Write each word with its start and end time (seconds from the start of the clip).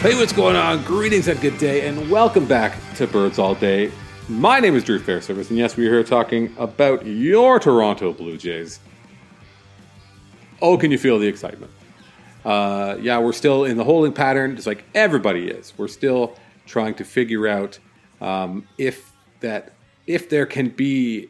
Hey, 0.00 0.16
what's 0.16 0.32
going 0.32 0.56
on? 0.56 0.82
Greetings 0.84 1.28
and 1.28 1.38
good 1.40 1.58
day, 1.58 1.86
and 1.86 2.10
welcome 2.10 2.46
back 2.46 2.78
to 2.94 3.06
Birds 3.06 3.38
All 3.38 3.54
Day. 3.54 3.92
My 4.30 4.60
name 4.60 4.76
is 4.76 4.84
Drew 4.84 5.00
Fairservice, 5.00 5.50
and 5.50 5.58
yes, 5.58 5.76
we're 5.76 5.90
here 5.90 6.04
talking 6.04 6.54
about 6.56 7.04
your 7.04 7.58
Toronto 7.58 8.12
Blue 8.12 8.36
Jays. 8.36 8.78
Oh, 10.62 10.78
can 10.78 10.92
you 10.92 10.98
feel 10.98 11.18
the 11.18 11.26
excitement? 11.26 11.72
Uh, 12.44 12.96
yeah, 13.00 13.18
we're 13.18 13.32
still 13.32 13.64
in 13.64 13.76
the 13.76 13.82
holding 13.82 14.12
pattern, 14.12 14.54
just 14.54 14.68
like 14.68 14.84
everybody 14.94 15.48
is. 15.48 15.72
We're 15.76 15.88
still 15.88 16.36
trying 16.64 16.94
to 16.94 17.04
figure 17.04 17.48
out 17.48 17.80
um, 18.20 18.68
if 18.78 19.10
that 19.40 19.72
if 20.06 20.28
there 20.28 20.46
can 20.46 20.68
be 20.68 21.28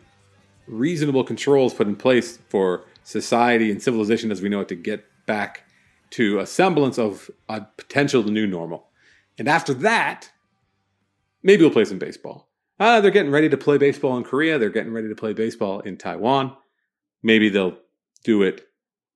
reasonable 0.66 1.24
controls 1.24 1.72
put 1.72 1.86
in 1.86 1.96
place 1.96 2.38
for 2.50 2.84
society 3.02 3.70
and 3.70 3.82
civilization 3.82 4.30
as 4.30 4.42
we 4.42 4.50
know 4.50 4.60
it 4.60 4.68
to 4.68 4.74
get 4.74 5.06
back 5.24 5.62
to 6.10 6.38
a 6.38 6.46
semblance 6.46 6.98
of 6.98 7.30
a 7.48 7.62
potential 7.78 8.22
new 8.24 8.46
normal. 8.46 8.88
And 9.38 9.48
after 9.48 9.72
that, 9.72 10.30
maybe 11.42 11.62
we'll 11.62 11.72
play 11.72 11.86
some 11.86 11.98
baseball. 11.98 12.49
Uh, 12.80 13.00
they're 13.00 13.10
getting 13.10 13.30
ready 13.30 13.48
to 13.48 13.56
play 13.56 13.78
baseball 13.78 14.16
in 14.16 14.24
Korea. 14.24 14.58
They're 14.58 14.70
getting 14.70 14.92
ready 14.92 15.08
to 15.08 15.14
play 15.14 15.34
baseball 15.34 15.80
in 15.80 15.96
Taiwan. 15.98 16.56
Maybe 17.22 17.50
they'll 17.50 17.76
do 18.24 18.42
it 18.42 18.66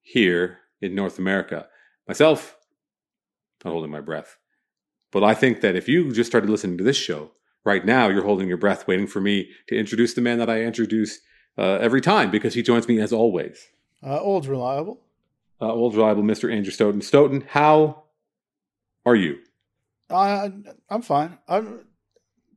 here 0.02 0.58
in 0.80 0.94
North 0.94 1.18
America. 1.18 1.66
Myself, 2.06 2.56
not 3.64 3.72
holding 3.72 3.90
my 3.90 4.00
breath. 4.00 4.36
But 5.10 5.24
I 5.24 5.32
think 5.32 5.62
that 5.62 5.76
if 5.76 5.88
you 5.88 6.12
just 6.12 6.30
started 6.30 6.50
listening 6.50 6.76
to 6.78 6.84
this 6.84 6.96
show 6.96 7.30
right 7.64 7.84
now, 7.84 8.08
you're 8.08 8.24
holding 8.24 8.48
your 8.48 8.58
breath, 8.58 8.86
waiting 8.86 9.06
for 9.06 9.20
me 9.20 9.48
to 9.68 9.76
introduce 9.76 10.12
the 10.12 10.20
man 10.20 10.38
that 10.38 10.50
I 10.50 10.60
introduce 10.60 11.20
uh, 11.56 11.78
every 11.80 12.02
time 12.02 12.30
because 12.30 12.52
he 12.54 12.62
joins 12.62 12.86
me 12.86 13.00
as 13.00 13.12
always. 13.12 13.68
Uh, 14.04 14.20
old 14.20 14.46
reliable 14.46 15.00
uh, 15.60 15.72
old 15.72 15.94
reliable 15.94 16.22
Mr. 16.22 16.52
Andrew 16.52 16.72
Stoughton. 16.72 17.00
Stoughton, 17.00 17.44
how 17.48 18.04
are 19.06 19.16
you? 19.16 19.38
Uh, 20.10 20.50
I'm 20.88 21.02
fine. 21.02 21.38
I'm 21.48 21.86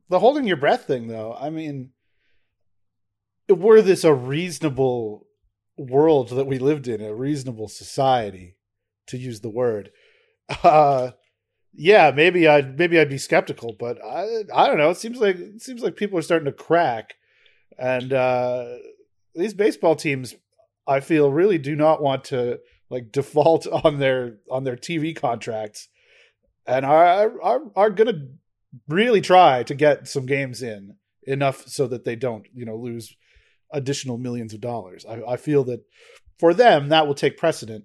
the 0.08 0.18
holding 0.18 0.46
your 0.46 0.56
breath 0.56 0.84
thing, 0.84 1.08
though. 1.08 1.36
I 1.38 1.50
mean, 1.50 1.90
were 3.48 3.82
this 3.82 4.04
a 4.04 4.14
reasonable 4.14 5.26
world 5.76 6.30
that 6.30 6.46
we 6.46 6.58
lived 6.58 6.88
in, 6.88 7.00
a 7.00 7.14
reasonable 7.14 7.68
society, 7.68 8.56
to 9.06 9.16
use 9.16 9.40
the 9.40 9.50
word, 9.50 9.90
uh, 10.62 11.10
yeah, 11.74 12.10
maybe 12.14 12.48
I'd 12.48 12.78
maybe 12.78 12.98
I'd 12.98 13.10
be 13.10 13.18
skeptical, 13.18 13.76
but 13.78 14.02
I 14.04 14.44
I 14.54 14.66
don't 14.66 14.78
know. 14.78 14.90
It 14.90 14.96
seems 14.96 15.18
like 15.18 15.36
it 15.36 15.62
seems 15.62 15.82
like 15.82 15.96
people 15.96 16.18
are 16.18 16.22
starting 16.22 16.46
to 16.46 16.52
crack, 16.52 17.14
and 17.78 18.12
uh, 18.12 18.76
these 19.34 19.54
baseball 19.54 19.94
teams, 19.94 20.34
I 20.86 21.00
feel, 21.00 21.30
really 21.30 21.58
do 21.58 21.76
not 21.76 22.02
want 22.02 22.24
to 22.24 22.58
like 22.90 23.12
default 23.12 23.66
on 23.84 23.98
their 23.98 24.38
on 24.50 24.64
their 24.64 24.76
TV 24.76 25.14
contracts 25.14 25.88
and 26.68 26.84
are 26.84 27.40
are 27.42 27.60
are 27.74 27.90
going 27.90 28.14
to 28.14 28.28
really 28.88 29.20
try 29.20 29.62
to 29.62 29.74
get 29.74 30.08
some 30.08 30.26
games 30.26 30.62
in 30.62 30.96
enough 31.24 31.66
so 31.66 31.86
that 31.86 32.04
they 32.04 32.16
don't 32.16 32.46
you 32.54 32.64
know 32.64 32.76
lose 32.76 33.14
additional 33.72 34.18
millions 34.18 34.54
of 34.54 34.60
dollars. 34.60 35.04
I, 35.08 35.22
I 35.32 35.36
feel 35.36 35.64
that 35.64 35.80
for 36.38 36.54
them 36.54 36.88
that 36.88 37.06
will 37.06 37.14
take 37.14 37.36
precedent, 37.36 37.84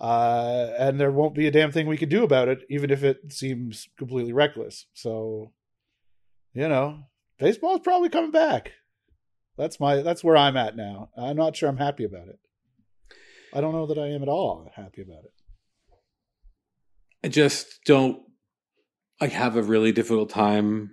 uh, 0.00 0.70
and 0.78 1.00
there 1.00 1.10
won't 1.10 1.34
be 1.34 1.46
a 1.46 1.50
damn 1.50 1.72
thing 1.72 1.86
we 1.86 1.96
could 1.96 2.08
do 2.08 2.24
about 2.24 2.48
it, 2.48 2.62
even 2.70 2.90
if 2.90 3.02
it 3.02 3.32
seems 3.32 3.88
completely 3.98 4.32
reckless. 4.32 4.86
So, 4.94 5.52
you 6.52 6.68
know, 6.68 7.04
baseball 7.38 7.74
is 7.74 7.80
probably 7.80 8.08
coming 8.08 8.30
back. 8.30 8.72
That's 9.56 9.78
my 9.78 10.02
that's 10.02 10.24
where 10.24 10.36
I'm 10.36 10.56
at 10.56 10.76
now. 10.76 11.10
I'm 11.16 11.36
not 11.36 11.56
sure 11.56 11.68
I'm 11.68 11.76
happy 11.76 12.04
about 12.04 12.28
it. 12.28 12.38
I 13.52 13.60
don't 13.60 13.72
know 13.72 13.86
that 13.86 13.98
I 13.98 14.08
am 14.08 14.22
at 14.22 14.28
all 14.28 14.70
happy 14.74 15.02
about 15.02 15.24
it. 15.24 15.32
I 17.22 17.28
just 17.28 17.80
don't. 17.86 18.20
I 19.20 19.28
have 19.28 19.56
a 19.56 19.62
really 19.62 19.92
difficult 19.92 20.30
time 20.30 20.90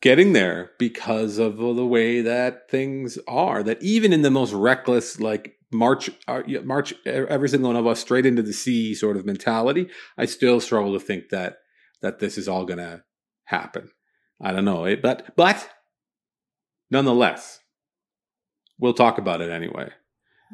getting 0.00 0.32
there 0.32 0.72
because 0.78 1.38
of 1.38 1.56
the 1.56 1.86
way 1.86 2.20
that 2.20 2.70
things 2.70 3.18
are. 3.28 3.62
That 3.62 3.82
even 3.82 4.12
in 4.12 4.22
the 4.22 4.30
most 4.30 4.52
reckless, 4.52 5.20
like 5.20 5.56
march, 5.72 6.10
uh, 6.28 6.42
march 6.64 6.94
every 7.04 7.48
single 7.48 7.70
one 7.70 7.76
of 7.76 7.86
us 7.86 8.00
straight 8.00 8.26
into 8.26 8.42
the 8.42 8.52
sea 8.52 8.94
sort 8.94 9.16
of 9.16 9.26
mentality, 9.26 9.88
I 10.18 10.26
still 10.26 10.60
struggle 10.60 10.92
to 10.92 11.04
think 11.04 11.30
that 11.30 11.58
that 12.02 12.18
this 12.18 12.36
is 12.36 12.48
all 12.48 12.64
going 12.64 12.78
to 12.78 13.02
happen. 13.44 13.90
I 14.40 14.52
don't 14.52 14.64
know, 14.64 14.96
but 14.96 15.34
but 15.36 15.68
nonetheless, 16.90 17.60
we'll 18.78 18.92
talk 18.92 19.18
about 19.18 19.40
it 19.40 19.50
anyway. 19.50 19.90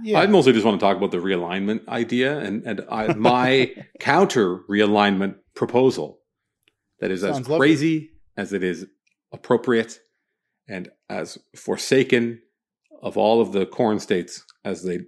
Yeah. 0.03 0.21
I 0.21 0.27
mostly 0.27 0.53
just 0.53 0.65
want 0.65 0.81
to 0.81 0.87
talk 0.87 0.97
about 0.97 1.11
the 1.11 1.19
realignment 1.19 1.87
idea 1.89 2.39
and, 2.39 2.65
and 2.65 2.81
I, 2.91 3.13
my 3.15 3.75
counter 4.01 4.61
realignment 4.71 5.37
proposal 5.55 6.19
that 7.01 7.11
is 7.11 7.21
Sounds 7.23 7.49
as 7.49 7.57
crazy 7.57 8.11
as 8.37 8.53
it 8.53 8.63
is 8.63 8.87
appropriate 9.33 9.99
and 10.69 10.89
as 11.11 11.39
forsaken 11.57 12.41
of 13.03 13.17
all 13.17 13.41
of 13.41 13.53
the 13.53 13.67
corn 13.67 13.99
states 13.99 14.45
as 14.65 14.85
they 14.85 15.01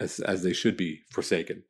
as, 0.00 0.20
as 0.20 0.42
they 0.42 0.52
should 0.52 0.76
be 0.76 1.00
forsaken. 1.10 1.62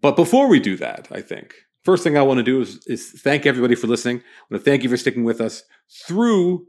But 0.00 0.16
before 0.16 0.48
we 0.48 0.58
do 0.58 0.76
that, 0.78 1.08
I 1.12 1.20
think 1.20 1.54
first 1.84 2.02
thing 2.02 2.16
I 2.18 2.22
want 2.22 2.38
to 2.38 2.42
do 2.42 2.60
is, 2.60 2.84
is 2.86 3.10
thank 3.22 3.46
everybody 3.46 3.74
for 3.74 3.86
listening. 3.86 4.18
I 4.18 4.54
want 4.54 4.64
to 4.64 4.70
thank 4.70 4.82
you 4.82 4.88
for 4.88 4.96
sticking 4.96 5.24
with 5.24 5.40
us 5.40 5.62
through 6.06 6.66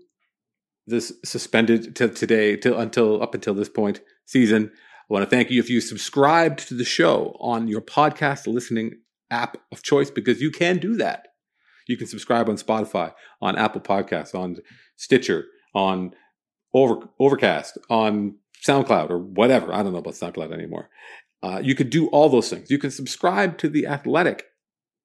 this 0.88 1.14
suspended 1.24 1.96
till 1.96 2.10
today 2.10 2.56
till 2.56 2.78
until 2.80 3.22
up 3.22 3.34
until 3.34 3.54
this 3.54 3.70
point 3.70 4.02
season. 4.26 4.72
I 5.10 5.14
want 5.14 5.24
to 5.24 5.30
thank 5.30 5.52
you 5.52 5.60
if 5.60 5.70
you 5.70 5.82
subscribed 5.82 6.68
to 6.68 6.74
the 6.74 6.86
show 6.86 7.38
on 7.40 7.68
your 7.68 7.82
podcast 7.82 8.48
listening 8.48 9.00
app 9.30 9.58
of 9.72 9.84
choice 9.84 10.10
because 10.10 10.42
you 10.42 10.52
can 10.52 10.78
do 10.78 10.96
that. 10.98 11.28
You 11.88 11.98
can 11.98 12.08
subscribe 12.08 12.50
on 12.50 12.56
Spotify, 12.56 13.14
on 13.42 13.58
Apple 13.58 13.82
Podcasts, 13.82 14.34
on 14.34 14.58
Stitcher, 14.96 15.46
on 15.74 16.14
Over, 16.74 17.08
Overcast, 17.20 17.78
on 17.90 18.38
SoundCloud, 18.66 19.12
or 19.12 19.20
whatever. 19.20 19.72
I 19.72 19.84
don't 19.84 19.94
know 19.94 20.00
about 20.00 20.16
SoundCloud 20.16 20.52
anymore. 20.52 20.90
Uh, 21.44 21.60
you 21.64 21.76
could 21.76 21.92
do 21.92 22.08
all 22.08 22.30
those 22.30 22.50
things. 22.50 22.72
You 22.72 22.80
can 22.80 22.90
subscribe 22.90 23.60
to 23.60 23.70
The 23.70 23.86
Athletic. 23.86 24.46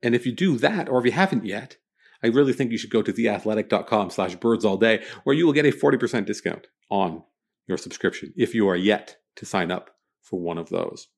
And 0.03 0.15
if 0.15 0.25
you 0.25 0.33
do 0.33 0.57
that, 0.59 0.89
or 0.89 0.99
if 1.01 1.05
you 1.05 1.13
haven't 1.13 1.45
yet, 1.45 1.77
I 2.23 2.29
really 2.29 2.53
think 2.53 2.71
you 2.71 2.79
should 2.79 2.91
go 2.91 3.03
to 3.03 3.13
theathletic.com 3.13 4.11
slash 4.11 4.37
birds 4.37 4.65
all 4.65 4.77
day, 4.77 5.03
where 5.25 5.35
you 5.35 5.47
will 5.47 5.53
get 5.53 5.67
a 5.67 5.73
40% 5.73 6.27
discount 6.27 6.67
on 6.91 7.23
your 7.67 7.79
subscription 7.79 8.33
if 8.37 8.55
you 8.55 8.69
are 8.69 8.77
yet 8.77 9.17
to 9.37 9.47
sign 9.47 9.71
up 9.71 9.91
for 10.21 10.41
one 10.41 10.59
of 10.59 10.69
those. 10.69 11.09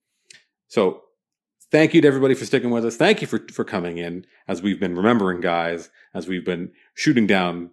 So 0.68 1.02
thank 1.70 1.94
you 1.94 2.00
to 2.00 2.08
everybody 2.08 2.34
for 2.34 2.44
sticking 2.44 2.70
with 2.70 2.84
us. 2.84 2.96
Thank 2.96 3.20
you 3.20 3.26
for, 3.26 3.40
for 3.52 3.64
coming 3.64 3.98
in 3.98 4.26
as 4.46 4.62
we've 4.62 4.80
been 4.80 4.96
remembering 4.96 5.40
guys, 5.40 5.90
as 6.14 6.28
we've 6.28 6.44
been 6.44 6.72
shooting 6.94 7.26
down, 7.26 7.70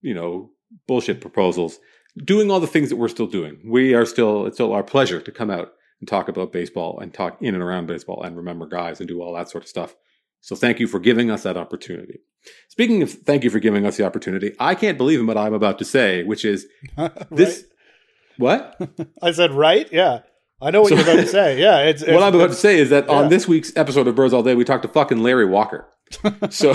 you 0.00 0.14
know, 0.14 0.50
bullshit 0.86 1.20
proposals, 1.20 1.78
doing 2.16 2.50
all 2.50 2.60
the 2.60 2.66
things 2.66 2.88
that 2.88 2.96
we're 2.96 3.08
still 3.08 3.26
doing. 3.26 3.58
We 3.64 3.94
are 3.94 4.06
still, 4.06 4.46
it's 4.46 4.56
still 4.56 4.72
our 4.72 4.82
pleasure 4.82 5.20
to 5.20 5.30
come 5.30 5.50
out 5.50 5.72
and 6.00 6.08
talk 6.08 6.28
about 6.28 6.52
baseball 6.52 6.98
and 6.98 7.14
talk 7.14 7.40
in 7.40 7.54
and 7.54 7.62
around 7.62 7.86
baseball 7.86 8.22
and 8.22 8.36
remember 8.36 8.66
guys 8.66 9.00
and 9.00 9.08
do 9.08 9.22
all 9.22 9.34
that 9.34 9.48
sort 9.48 9.64
of 9.64 9.68
stuff. 9.68 9.94
So 10.42 10.56
thank 10.56 10.80
you 10.80 10.88
for 10.88 10.98
giving 10.98 11.30
us 11.30 11.44
that 11.44 11.56
opportunity. 11.56 12.18
Speaking 12.68 13.00
of 13.02 13.12
thank 13.12 13.44
you 13.44 13.50
for 13.50 13.60
giving 13.60 13.86
us 13.86 13.96
the 13.96 14.04
opportunity, 14.04 14.54
I 14.58 14.74
can't 14.74 14.98
believe 14.98 15.20
in 15.20 15.26
what 15.26 15.38
I'm 15.38 15.54
about 15.54 15.78
to 15.78 15.84
say, 15.84 16.24
which 16.24 16.44
is 16.44 16.66
this. 17.30 17.64
What? 18.36 18.76
I 19.22 19.30
said 19.30 19.52
right? 19.52 19.88
Yeah. 19.92 20.20
I 20.60 20.70
know 20.70 20.82
what 20.82 20.90
so, 20.90 20.96
you're 20.96 21.04
about 21.04 21.20
to 21.20 21.26
say. 21.26 21.60
Yeah. 21.60 21.78
It's, 21.82 22.02
it's 22.02 22.12
what 22.12 22.22
I'm 22.24 22.34
about 22.34 22.48
to 22.48 22.56
say 22.56 22.78
is 22.78 22.90
that 22.90 23.06
yeah. 23.06 23.12
on 23.12 23.28
this 23.28 23.46
week's 23.46 23.74
episode 23.76 24.08
of 24.08 24.16
Birds 24.16 24.34
All 24.34 24.42
Day, 24.42 24.54
we 24.54 24.64
talked 24.64 24.82
to 24.82 24.88
fucking 24.88 25.22
Larry 25.22 25.46
Walker. 25.46 25.88
so, 26.50 26.74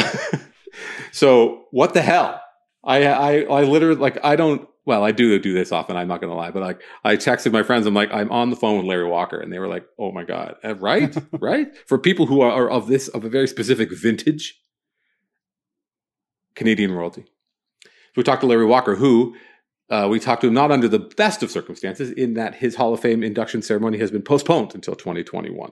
so 1.11 1.65
what 1.71 1.93
the 1.93 2.01
hell? 2.01 2.41
I, 2.83 3.05
I, 3.05 3.39
I 3.41 3.63
literally 3.63 3.99
like, 3.99 4.23
I 4.23 4.37
don't, 4.37 4.67
well, 4.87 5.03
I 5.03 5.11
do 5.11 5.37
do 5.37 5.53
this 5.53 5.73
often. 5.73 5.97
I'm 5.97 6.07
not 6.07 6.21
going 6.21 6.31
to 6.31 6.37
lie, 6.37 6.49
but 6.49 6.63
like, 6.63 6.81
I 7.03 7.17
texted 7.17 7.51
my 7.51 7.61
friends. 7.61 7.85
I'm 7.85 7.93
like, 7.93 8.09
I'm 8.13 8.31
on 8.31 8.49
the 8.49 8.55
phone 8.55 8.77
with 8.77 8.85
Larry 8.85 9.05
Walker, 9.05 9.37
and 9.37 9.51
they 9.51 9.59
were 9.59 9.67
like, 9.67 9.85
"Oh 9.99 10.13
my 10.13 10.23
god, 10.23 10.55
uh, 10.63 10.75
right, 10.75 11.15
right." 11.33 11.67
For 11.87 11.99
people 11.99 12.25
who 12.25 12.39
are, 12.39 12.51
are 12.51 12.69
of 12.69 12.87
this 12.87 13.09
of 13.09 13.25
a 13.25 13.29
very 13.29 13.49
specific 13.49 13.91
vintage, 13.91 14.59
Canadian 16.55 16.93
royalty. 16.93 17.25
So 17.83 17.89
we 18.15 18.23
talked 18.23 18.41
to 18.41 18.47
Larry 18.47 18.65
Walker, 18.65 18.95
who 18.95 19.35
uh, 19.89 20.07
we 20.09 20.21
talked 20.21 20.39
to 20.41 20.47
him 20.47 20.53
not 20.53 20.71
under 20.71 20.87
the 20.87 20.99
best 20.99 21.43
of 21.43 21.51
circumstances, 21.51 22.09
in 22.11 22.35
that 22.35 22.55
his 22.55 22.75
Hall 22.75 22.93
of 22.93 23.01
Fame 23.01 23.23
induction 23.23 23.61
ceremony 23.61 23.97
has 23.97 24.09
been 24.09 24.21
postponed 24.21 24.73
until 24.73 24.95
2021 24.95 25.71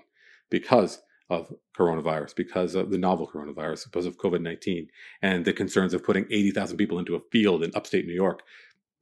because 0.49 1.01
of 1.29 1.53
coronavirus, 1.77 2.35
because 2.35 2.75
of 2.75 2.91
the 2.91 2.97
novel 2.97 3.29
coronavirus, 3.33 3.85
because 3.85 4.05
of 4.05 4.17
COVID 4.17 4.41
19, 4.41 4.89
and 5.21 5.45
the 5.45 5.53
concerns 5.53 5.93
of 5.93 6.03
putting 6.03 6.25
80,000 6.29 6.75
people 6.75 6.99
into 6.99 7.15
a 7.15 7.21
field 7.31 7.63
in 7.63 7.71
upstate 7.75 8.05
New 8.05 8.13
York. 8.13 8.41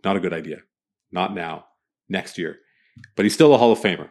Not 0.04 0.18
a 0.18 0.20
good 0.20 0.34
idea. 0.34 0.58
not 1.12 1.36
now, 1.36 1.66
next 2.10 2.38
year. 2.38 2.58
But 3.16 3.26
he's 3.26 3.34
still 3.34 3.54
a 3.54 3.58
Hall 3.58 3.72
of 3.72 3.80
Famer. 3.80 4.10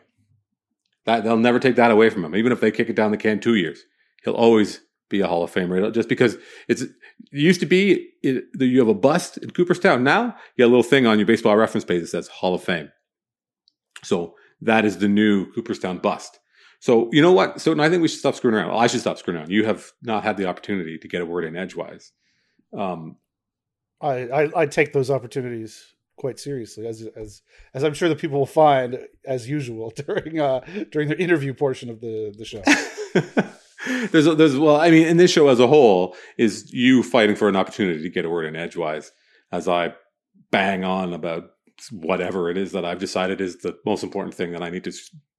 That 1.05 1.25
they'll 1.25 1.37
never 1.37 1.59
take 1.59 1.77
that 1.77 1.91
away 1.91 2.11
from 2.11 2.25
him, 2.25 2.37
even 2.37 2.53
if 2.53 2.61
they 2.61 2.71
kick 2.71 2.89
it 2.89 2.97
down 2.97 3.11
the 3.11 3.17
can 3.17 3.41
two 3.41 3.57
years. 3.57 3.81
He'll 4.25 4.35
always 4.35 4.81
be 5.09 5.21
a 5.21 5.27
Hall 5.27 5.43
of 5.43 5.53
Famer. 5.53 5.93
Just 5.93 6.09
because 6.09 6.37
it's 6.69 6.83
it 6.83 6.91
used 7.33 7.61
to 7.61 7.67
be 7.67 8.11
you 8.23 8.79
have 8.79 8.89
a 8.89 8.95
bust 8.95 9.37
in 9.39 9.51
Cooperstown. 9.51 10.05
Now 10.05 10.37
you 10.57 10.65
got 10.65 10.67
a 10.67 10.75
little 10.75 10.83
thing 10.83 11.07
on 11.07 11.19
your 11.19 11.27
baseball 11.27 11.57
reference 11.57 11.85
page 11.85 12.03
that 12.03 12.09
says 12.09 12.29
Hall 12.29 12.55
of 12.55 12.63
Fame. 12.63 12.91
So 14.05 14.37
that 14.61 14.85
is 14.85 14.99
the 14.99 15.09
new 15.09 15.51
Cooperstown 15.53 15.99
bust. 15.99 16.39
So 16.79 17.09
you 17.13 17.21
know 17.21 17.33
what? 17.33 17.61
So 17.61 17.79
I 17.81 17.89
think 17.89 18.03
we 18.03 18.09
should 18.09 18.21
stop 18.21 18.37
screwing 18.37 18.57
around. 18.57 18.69
Well, 18.69 18.79
I 18.79 18.87
should 18.87 19.01
stop 19.01 19.19
screwing 19.19 19.39
around. 19.39 19.51
You 19.51 19.65
have 19.65 19.91
not 20.03 20.23
had 20.25 20.37
the 20.37 20.47
opportunity 20.47 20.99
to 20.99 21.09
get 21.09 21.23
a 21.23 21.27
word 21.27 21.45
in 21.45 21.57
edgewise. 21.57 22.13
Um, 22.77 23.17
I, 24.03 24.43
I, 24.43 24.63
I 24.63 24.67
take 24.67 24.93
those 24.93 25.11
opportunities 25.11 25.95
quite 26.17 26.39
seriously, 26.39 26.87
as 26.87 27.03
as 27.17 27.43
as 27.75 27.83
I'm 27.83 27.95
sure 27.95 28.09
the 28.09 28.17
people 28.17 28.39
will 28.39 28.47
find 28.47 28.99
as 29.25 29.49
usual 29.49 29.91
during 30.07 30.41
uh 30.41 30.61
during 30.91 31.09
the 31.09 31.19
interview 31.19 31.55
portion 31.55 31.89
of 31.89 32.01
the 32.01 32.35
the 32.37 32.45
show. 32.45 32.63
there's 34.11 34.25
there's 34.37 34.59
well, 34.59 34.77
I 34.77 34.91
mean, 34.91 35.07
in 35.07 35.17
this 35.17 35.31
show 35.31 35.49
as 35.49 35.61
a 35.61 35.67
whole 35.67 36.17
is 36.37 36.73
you 36.73 37.03
fighting 37.03 37.37
for 37.37 37.49
an 37.49 37.57
opportunity 37.57 38.03
to 38.03 38.11
get 38.11 38.25
a 38.25 38.31
word 38.31 38.47
in 38.47 38.57
edgewise 38.57 39.13
as 39.51 39.69
I 39.69 39.95
bang 40.51 40.85
on 40.85 41.13
about 41.13 41.51
whatever 41.91 42.51
it 42.51 42.57
is 42.57 42.73
that 42.73 42.85
I've 42.85 42.99
decided 42.99 43.41
is 43.41 43.59
the 43.59 43.77
most 43.85 44.05
important 44.05 44.35
thing 44.35 44.53
that 44.53 44.63
I 44.63 44.71
need 44.71 44.85
to 44.85 44.93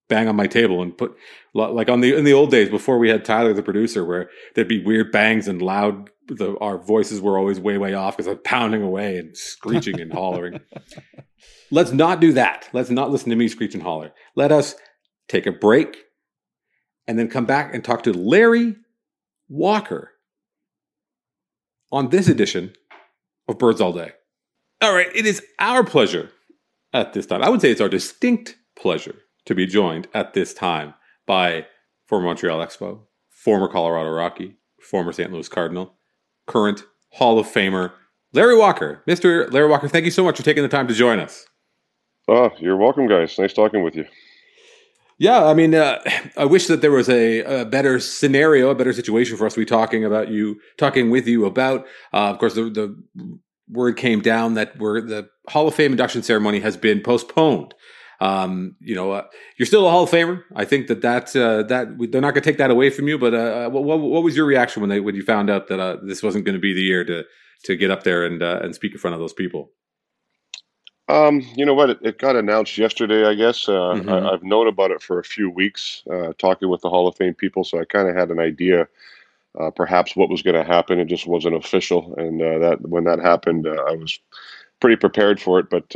bang 0.09 0.27
on 0.27 0.35
my 0.35 0.47
table 0.47 0.81
and 0.81 0.97
put 0.97 1.15
like 1.53 1.89
on 1.89 2.01
the 2.01 2.15
in 2.15 2.25
the 2.25 2.33
old 2.33 2.51
days 2.51 2.69
before 2.69 2.97
we 2.97 3.09
had 3.09 3.23
Tyler 3.23 3.53
the 3.53 3.63
producer 3.63 4.03
where 4.03 4.29
there'd 4.53 4.67
be 4.67 4.83
weird 4.83 5.11
bangs 5.11 5.47
and 5.47 5.61
loud 5.61 6.09
the, 6.27 6.57
our 6.59 6.77
voices 6.77 7.21
were 7.21 7.37
always 7.37 7.59
way 7.59 7.77
way 7.77 7.93
off 7.93 8.17
because 8.17 8.27
I'm 8.27 8.41
pounding 8.43 8.81
away 8.81 9.17
and 9.17 9.35
screeching 9.35 9.99
and 9.99 10.11
hollering. 10.11 10.59
Let's 11.71 11.91
not 11.91 12.19
do 12.19 12.33
that. 12.33 12.69
Let's 12.73 12.89
not 12.89 13.11
listen 13.11 13.29
to 13.29 13.35
me 13.35 13.47
screech 13.47 13.73
and 13.73 13.83
holler. 13.83 14.13
Let 14.35 14.51
us 14.51 14.75
take 15.27 15.45
a 15.45 15.51
break 15.51 15.97
and 17.07 17.17
then 17.17 17.27
come 17.27 17.45
back 17.45 17.73
and 17.73 17.83
talk 17.83 18.03
to 18.03 18.13
Larry 18.13 18.75
Walker 19.49 20.11
on 21.91 22.09
this 22.09 22.27
edition 22.27 22.73
of 23.47 23.57
Birds 23.57 23.81
All 23.81 23.93
Day. 23.93 24.11
All 24.81 24.93
right, 24.93 25.13
it 25.15 25.25
is 25.25 25.41
our 25.59 25.83
pleasure 25.83 26.31
at 26.93 27.13
this 27.13 27.25
time. 27.25 27.43
I 27.43 27.49
would 27.49 27.61
say 27.61 27.71
it's 27.71 27.81
our 27.81 27.89
distinct 27.89 28.55
pleasure 28.75 29.15
to 29.45 29.55
be 29.55 29.65
joined 29.65 30.07
at 30.13 30.33
this 30.33 30.53
time 30.53 30.93
by 31.25 31.65
former 32.07 32.27
Montreal 32.27 32.59
Expo, 32.59 33.01
former 33.29 33.67
Colorado 33.67 34.09
Rocky, 34.09 34.57
former 34.81 35.11
St. 35.11 35.31
Louis 35.31 35.47
Cardinal, 35.49 35.95
current 36.47 36.83
Hall 37.11 37.39
of 37.39 37.47
Famer, 37.47 37.91
Larry 38.33 38.57
Walker. 38.57 39.03
Mr. 39.07 39.51
Larry 39.51 39.69
Walker, 39.69 39.87
thank 39.87 40.05
you 40.05 40.11
so 40.11 40.23
much 40.23 40.37
for 40.37 40.43
taking 40.43 40.63
the 40.63 40.69
time 40.69 40.87
to 40.87 40.93
join 40.93 41.19
us. 41.19 41.45
Oh, 42.27 42.49
you're 42.59 42.77
welcome, 42.77 43.07
guys. 43.07 43.37
Nice 43.37 43.53
talking 43.53 43.83
with 43.83 43.95
you. 43.95 44.05
Yeah, 45.19 45.45
I 45.45 45.53
mean, 45.53 45.75
uh, 45.75 45.99
I 46.37 46.45
wish 46.45 46.67
that 46.67 46.81
there 46.81 46.91
was 46.91 47.09
a, 47.09 47.61
a, 47.61 47.65
better 47.65 47.99
scenario, 47.99 48.69
a 48.69 48.75
better 48.75 48.93
situation 48.93 49.37
for 49.37 49.45
us 49.45 49.53
to 49.53 49.59
be 49.59 49.65
talking 49.65 50.03
about 50.03 50.29
you, 50.29 50.59
talking 50.77 51.09
with 51.09 51.27
you 51.27 51.45
about. 51.45 51.85
Uh, 52.13 52.29
of 52.29 52.39
course, 52.39 52.55
the, 52.55 52.63
the 52.63 53.39
word 53.69 53.97
came 53.97 54.21
down 54.21 54.55
that 54.55 54.77
we're, 54.79 55.01
the 55.01 55.29
Hall 55.49 55.67
of 55.67 55.75
Fame 55.75 55.91
induction 55.91 56.23
ceremony 56.23 56.59
has 56.61 56.77
been 56.77 57.01
postponed. 57.01 57.73
Um, 58.19 58.75
you 58.79 58.95
know, 58.95 59.11
uh, 59.11 59.25
you're 59.57 59.65
still 59.65 59.87
a 59.87 59.91
Hall 59.91 60.03
of 60.03 60.09
Famer. 60.09 60.43
I 60.55 60.65
think 60.65 60.87
that 60.87 61.01
that 61.01 61.35
uh, 61.35 61.63
that 61.63 61.97
they're 62.11 62.21
not 62.21 62.33
going 62.33 62.43
to 62.43 62.49
take 62.49 62.57
that 62.57 62.71
away 62.71 62.89
from 62.89 63.07
you. 63.07 63.17
But 63.17 63.33
uh, 63.33 63.69
what, 63.69 63.83
what, 63.83 64.23
was 64.23 64.35
your 64.35 64.45
reaction 64.45 64.81
when 64.81 64.89
they 64.89 64.99
when 64.99 65.15
you 65.15 65.23
found 65.23 65.49
out 65.49 65.67
that 65.67 65.79
uh, 65.79 65.97
this 66.03 66.23
wasn't 66.23 66.45
going 66.45 66.55
to 66.55 66.61
be 66.61 66.73
the 66.73 66.81
year 66.81 67.03
to 67.03 67.23
to 67.63 67.75
get 67.75 67.91
up 67.91 68.03
there 68.03 68.25
and 68.25 68.41
uh, 68.41 68.59
and 68.61 68.75
speak 68.75 68.93
in 68.93 68.97
front 68.97 69.13
of 69.13 69.19
those 69.19 69.33
people? 69.33 69.71
Um, 71.09 71.41
you 71.55 71.65
know 71.65 71.73
what? 71.73 71.89
It, 71.89 71.99
it, 72.01 72.17
got 72.17 72.37
announced 72.37 72.77
yesterday, 72.77 73.25
I 73.25 73.33
guess. 73.33 73.67
Uh, 73.67 73.95
mm-hmm. 73.95 74.09
I, 74.09 74.31
have 74.31 74.43
known 74.43 74.67
about 74.67 74.91
it 74.91 75.01
for 75.01 75.19
a 75.19 75.23
few 75.23 75.49
weeks, 75.49 76.01
uh, 76.09 76.31
talking 76.37 76.69
with 76.69 76.81
the 76.81 76.89
Hall 76.89 77.07
of 77.07 77.17
Fame 77.17 77.33
people, 77.33 77.65
so 77.65 77.79
I 77.79 77.85
kind 77.85 78.07
of 78.07 78.15
had 78.15 78.31
an 78.31 78.39
idea, 78.39 78.87
uh, 79.59 79.69
perhaps 79.71 80.15
what 80.15 80.29
was 80.29 80.41
going 80.41 80.55
to 80.55 80.63
happen. 80.63 80.99
It 80.99 81.05
just 81.05 81.27
wasn't 81.27 81.55
official, 81.55 82.15
and 82.17 82.39
that 82.39 82.77
when 82.87 83.03
that 83.03 83.19
happened, 83.19 83.67
I 83.67 83.95
was 83.95 84.17
pretty 84.79 84.95
prepared 84.95 85.41
for 85.41 85.59
it. 85.59 85.69
But 85.69 85.93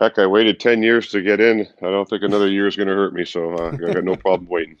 heck, 0.00 0.18
I 0.18 0.26
waited 0.26 0.58
10 0.58 0.82
years 0.82 1.08
to 1.10 1.22
get 1.22 1.40
in. 1.40 1.66
I 1.82 1.90
don't 1.90 2.08
think 2.08 2.22
another 2.22 2.48
year 2.48 2.66
is 2.66 2.76
going 2.76 2.88
to 2.88 2.94
hurt 2.94 3.12
me. 3.12 3.24
So 3.24 3.54
uh, 3.54 3.72
I 3.72 3.92
got 3.92 4.04
no 4.04 4.16
problem 4.16 4.48
waiting. 4.50 4.76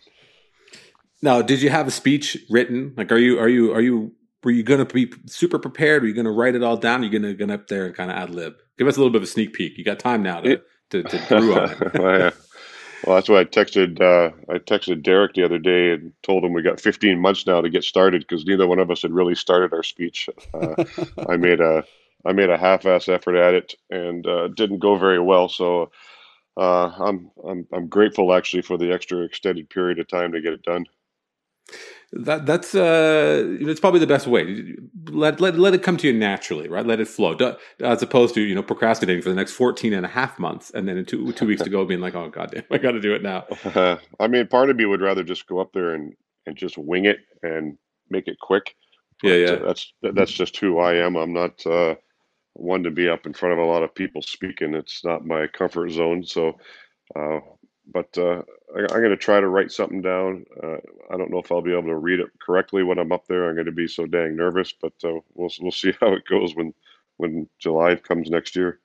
Now, 1.22 1.42
did 1.42 1.60
you 1.60 1.68
have 1.68 1.86
a 1.86 1.90
speech 1.90 2.38
written? 2.48 2.94
Like, 2.96 3.12
are 3.12 3.18
you, 3.18 3.38
are 3.38 3.48
you, 3.48 3.72
are 3.74 3.82
you, 3.82 4.12
were 4.42 4.50
you 4.50 4.62
going 4.62 4.84
to 4.84 4.92
be 4.92 5.12
super 5.26 5.58
prepared? 5.58 6.02
Were 6.02 6.08
you 6.08 6.14
going 6.14 6.24
to 6.24 6.30
write 6.30 6.54
it 6.54 6.62
all 6.62 6.78
down? 6.78 7.02
Are 7.02 7.04
you 7.04 7.10
going 7.10 7.22
to 7.22 7.34
get 7.34 7.50
up 7.50 7.68
there 7.68 7.86
and 7.86 7.94
kind 7.94 8.10
of 8.10 8.16
ad 8.16 8.30
lib? 8.30 8.54
Give 8.78 8.88
us 8.88 8.96
a 8.96 9.00
little 9.00 9.12
bit 9.12 9.18
of 9.18 9.24
a 9.24 9.26
sneak 9.26 9.52
peek. 9.52 9.76
You 9.76 9.84
got 9.84 9.98
time 9.98 10.22
now 10.22 10.40
to, 10.40 10.52
it, 10.52 10.66
to, 10.90 11.02
to 11.02 11.26
brew 11.28 11.54
on 11.54 11.70
it. 11.70 11.94
well, 11.98 12.32
well, 13.06 13.16
that's 13.16 13.28
why 13.28 13.40
I 13.40 13.44
texted, 13.44 14.00
uh, 14.00 14.30
I 14.50 14.58
texted 14.58 15.02
Derek 15.02 15.34
the 15.34 15.44
other 15.44 15.58
day 15.58 15.92
and 15.92 16.12
told 16.22 16.44
him 16.44 16.54
we 16.54 16.62
got 16.62 16.80
15 16.80 17.18
months 17.18 17.46
now 17.46 17.60
to 17.60 17.68
get 17.68 17.84
started 17.84 18.22
because 18.26 18.46
neither 18.46 18.66
one 18.66 18.78
of 18.78 18.90
us 18.90 19.02
had 19.02 19.12
really 19.12 19.34
started 19.34 19.74
our 19.74 19.82
speech. 19.82 20.30
Uh, 20.54 20.84
I 21.28 21.36
made 21.36 21.60
a, 21.60 21.84
I 22.26 22.32
made 22.32 22.50
a 22.50 22.58
half-ass 22.58 23.08
effort 23.08 23.36
at 23.36 23.54
it 23.54 23.74
and 23.90 24.26
uh, 24.26 24.48
didn't 24.48 24.78
go 24.78 24.96
very 24.96 25.20
well. 25.20 25.48
So 25.48 25.90
uh, 26.56 26.90
I'm 26.98 27.30
I'm 27.46 27.66
I'm 27.72 27.88
grateful 27.88 28.32
actually 28.34 28.62
for 28.62 28.76
the 28.76 28.92
extra 28.92 29.20
extended 29.20 29.70
period 29.70 29.98
of 29.98 30.08
time 30.08 30.32
to 30.32 30.40
get 30.40 30.52
it 30.52 30.62
done. 30.62 30.86
That 32.12 32.44
that's 32.44 32.74
uh, 32.74 33.44
it's 33.60 33.78
probably 33.78 34.00
the 34.00 34.06
best 34.06 34.26
way. 34.26 34.74
Let 35.08 35.40
let 35.40 35.56
let 35.56 35.74
it 35.74 35.82
come 35.84 35.96
to 35.98 36.08
you 36.08 36.12
naturally, 36.12 36.68
right? 36.68 36.84
Let 36.84 36.98
it 36.98 37.06
flow, 37.06 37.36
as 37.78 38.02
opposed 38.02 38.34
to 38.34 38.40
you 38.40 38.54
know 38.54 38.64
procrastinating 38.64 39.22
for 39.22 39.28
the 39.28 39.36
next 39.36 39.52
14 39.52 39.92
and 39.92 40.04
a 40.04 40.08
half 40.08 40.38
months, 40.38 40.70
and 40.70 40.88
then 40.88 40.98
in 40.98 41.04
two 41.04 41.32
two 41.32 41.46
weeks 41.46 41.62
to 41.62 41.70
go, 41.70 41.84
being 41.84 42.00
like, 42.00 42.16
oh 42.16 42.28
god 42.28 42.50
damn, 42.50 42.64
I 42.70 42.78
got 42.78 42.92
to 42.92 43.00
do 43.00 43.14
it 43.14 43.22
now. 43.22 43.46
I 44.18 44.26
mean, 44.26 44.48
part 44.48 44.70
of 44.70 44.76
me 44.76 44.86
would 44.86 45.00
rather 45.00 45.22
just 45.22 45.46
go 45.46 45.60
up 45.60 45.72
there 45.72 45.94
and 45.94 46.14
and 46.46 46.56
just 46.56 46.76
wing 46.76 47.04
it 47.04 47.18
and 47.44 47.78
make 48.10 48.26
it 48.26 48.40
quick. 48.40 48.74
Yeah, 49.22 49.34
yeah. 49.34 49.54
That's 49.56 49.92
that's 50.02 50.32
just 50.32 50.56
who 50.56 50.78
I 50.78 50.94
am. 50.94 51.14
I'm 51.14 51.32
not. 51.32 51.64
Uh, 51.64 51.94
one 52.54 52.82
to 52.82 52.90
be 52.90 53.08
up 53.08 53.26
in 53.26 53.32
front 53.32 53.52
of 53.52 53.58
a 53.58 53.68
lot 53.70 53.82
of 53.82 53.94
people 53.94 54.22
speaking. 54.22 54.74
It's 54.74 55.04
not 55.04 55.26
my 55.26 55.46
comfort 55.46 55.90
zone. 55.90 56.24
So, 56.24 56.58
uh, 57.14 57.40
but 57.92 58.16
uh, 58.18 58.42
I, 58.74 58.80
am 58.80 58.86
going 58.88 59.10
to 59.10 59.16
try 59.16 59.40
to 59.40 59.48
write 59.48 59.72
something 59.72 60.02
down. 60.02 60.44
Uh, 60.62 60.76
I 61.10 61.16
don't 61.16 61.30
know 61.30 61.38
if 61.38 61.50
I'll 61.50 61.62
be 61.62 61.72
able 61.72 61.88
to 61.88 61.96
read 61.96 62.20
it 62.20 62.28
correctly 62.40 62.82
when 62.82 62.98
I'm 62.98 63.12
up 63.12 63.26
there. 63.26 63.48
I'm 63.48 63.54
going 63.54 63.66
to 63.66 63.72
be 63.72 63.88
so 63.88 64.06
dang 64.06 64.36
nervous, 64.36 64.72
but 64.72 64.92
uh, 65.04 65.20
we'll 65.34 65.50
we'll 65.60 65.72
see 65.72 65.92
how 66.00 66.12
it 66.12 66.24
goes 66.28 66.54
when 66.54 66.74
when 67.16 67.48
July 67.58 67.96
comes 67.96 68.30
next 68.30 68.56
year. 68.56 68.80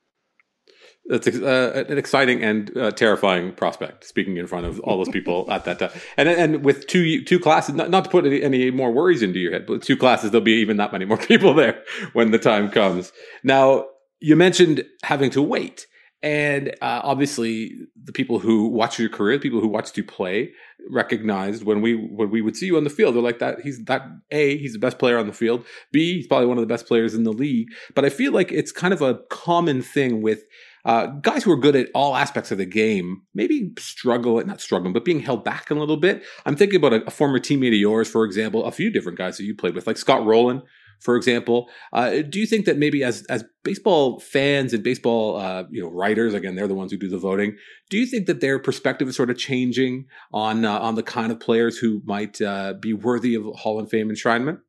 That's 1.08 1.28
uh, 1.28 1.86
an 1.88 2.00
exciting 2.00 2.44
and 2.44 2.76
uh, 2.76 2.90
terrifying 2.90 3.54
prospect. 3.54 4.06
Speaking 4.06 4.38
in 4.38 4.48
front 4.48 4.66
of 4.66 4.80
all 4.80 4.98
those 4.98 5.10
people 5.10 5.46
at 5.52 5.64
that 5.66 5.78
time, 5.78 5.92
and 6.18 6.28
and 6.28 6.66
with 6.66 6.88
two 6.88 7.24
two 7.24 7.40
classes, 7.40 7.76
not, 7.76 7.92
not 7.92 8.06
to 8.06 8.10
put 8.10 8.26
any, 8.26 8.42
any, 8.42 8.72
more 8.72 8.92
worries 8.92 9.22
into 9.22 9.38
your 9.38 9.52
head, 9.52 9.68
but 9.68 9.84
two 9.84 9.98
classes, 9.98 10.32
there'll 10.32 10.44
be 10.44 10.54
even 10.54 10.78
that 10.78 10.92
many 10.92 11.06
more 11.06 11.18
people 11.32 11.54
there 11.54 11.84
when 12.14 12.32
the 12.32 12.40
time 12.40 12.72
comes. 12.72 13.12
Now, 13.44 13.86
you 14.20 14.36
mentioned 14.36 14.84
having 15.04 15.30
to 15.32 15.44
wait, 15.44 15.86
and 16.24 16.70
uh, 16.82 17.02
obviously, 17.04 17.76
the 18.04 18.12
people 18.12 18.40
who 18.40 18.68
watch 18.68 18.98
your 18.98 19.10
career, 19.10 19.38
the 19.38 19.44
people 19.44 19.62
who 19.62 19.68
watched 19.68 19.98
you 19.98 20.04
play, 20.04 20.54
recognized 20.90 21.64
when 21.64 21.82
we 21.82 21.94
when 21.94 22.32
we 22.32 22.42
would 22.42 22.56
see 22.56 22.66
you 22.66 22.78
on 22.78 22.84
the 22.84 22.90
field. 22.90 23.14
They're 23.14 23.22
like 23.22 23.38
that. 23.38 23.62
He's 23.62 23.84
that 23.86 24.02
a. 24.32 24.58
He's 24.58 24.74
the 24.74 24.80
best 24.80 24.98
player 24.98 25.20
on 25.20 25.28
the 25.28 25.34
field. 25.34 25.66
B. 25.92 26.16
He's 26.16 26.26
probably 26.26 26.48
one 26.48 26.58
of 26.58 26.64
the 26.64 26.74
best 26.74 26.88
players 26.88 27.14
in 27.14 27.26
the 27.26 27.32
league. 27.32 27.68
But 27.94 28.06
I 28.06 28.10
feel 28.10 28.32
like 28.32 28.52
it's 28.52 28.72
kind 28.72 28.92
of 28.92 29.04
a 29.04 29.20
common 29.30 29.84
thing 29.84 30.24
with 30.24 30.44
uh, 30.86 31.08
guys 31.08 31.44
who 31.44 31.52
are 31.52 31.58
good 31.58 31.76
at 31.76 31.90
all 31.94 32.16
aspects 32.16 32.52
of 32.52 32.58
the 32.58 32.66
game 32.66 33.24
maybe 33.34 33.74
struggle, 33.78 34.40
at 34.40 34.48
not 34.48 34.62
struggling, 34.62 34.94
but 34.94 35.04
being 35.04 35.20
held 35.20 35.44
back 35.44 35.70
a 35.72 35.76
little 35.76 35.98
bit. 35.98 36.24
I'm 36.46 36.56
thinking 36.56 36.78
about 36.78 36.94
a, 36.94 37.04
a 37.06 37.12
former 37.12 37.40
teammate 37.40 37.70
of 37.70 37.74
yours, 37.74 38.10
for 38.10 38.24
example, 38.24 38.64
a 38.64 38.72
few 38.72 38.92
different 38.92 39.18
guys 39.18 39.38
that 39.38 39.44
you 39.44 39.56
played 39.56 39.76
with, 39.76 39.88
like 39.88 39.98
Scott 39.98 40.26
Rolen, 40.26 40.62
for 41.00 41.16
example. 41.16 41.70
Uh, 41.92 42.22
do 42.22 42.40
you 42.40 42.46
think 42.46 42.66
that 42.66 42.78
maybe 42.78 43.04
as 43.04 43.26
as 43.26 43.44
baseball 43.64 44.20
fans 44.20 44.74
and 44.74 44.84
baseball 44.84 45.38
uh, 45.38 45.64
you 45.70 45.82
know 45.82 45.90
writers, 45.90 46.34
again, 46.34 46.56
they're 46.56 46.68
the 46.68 46.76
ones 46.76 46.92
who 46.92 46.98
do 46.98 47.10
the 47.10 47.18
voting. 47.18 47.58
Do 47.90 47.98
you 47.98 48.06
think 48.06 48.28
that 48.28 48.42
their 48.42 48.60
perspective 48.60 49.08
is 49.08 49.16
sort 49.16 49.30
of 49.30 49.38
changing 49.38 50.06
on 50.34 50.66
uh, 50.66 50.80
on 50.80 50.96
the 50.96 51.04
kind 51.04 51.32
of 51.32 51.40
players 51.40 51.78
who 51.78 52.02
might 52.06 52.42
uh, 52.42 52.74
be 52.80 52.94
worthy 52.94 53.36
of 53.36 53.46
Hall 53.56 53.80
of 53.80 53.90
Fame 53.90 54.10
enshrinement? 54.10 54.60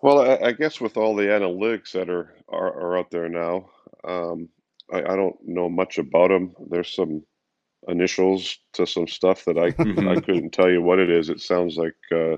Well, 0.00 0.20
I, 0.20 0.48
I 0.48 0.52
guess 0.52 0.80
with 0.80 0.96
all 0.96 1.16
the 1.16 1.24
analytics 1.24 1.92
that 1.92 2.08
are 2.08 2.34
are, 2.48 2.72
are 2.72 2.98
out 2.98 3.10
there 3.10 3.28
now, 3.28 3.70
um, 4.04 4.48
I, 4.92 4.98
I 4.98 5.16
don't 5.16 5.36
know 5.46 5.68
much 5.68 5.98
about 5.98 6.28
them. 6.28 6.54
There's 6.70 6.94
some 6.94 7.22
initials 7.86 8.58
to 8.74 8.86
some 8.86 9.06
stuff 9.06 9.44
that 9.44 9.58
I 9.58 9.66
I 10.10 10.20
couldn't 10.20 10.50
tell 10.50 10.70
you 10.70 10.82
what 10.82 10.98
it 10.98 11.10
is. 11.10 11.28
It 11.28 11.40
sounds 11.40 11.76
like 11.76 11.96
uh, 12.12 12.36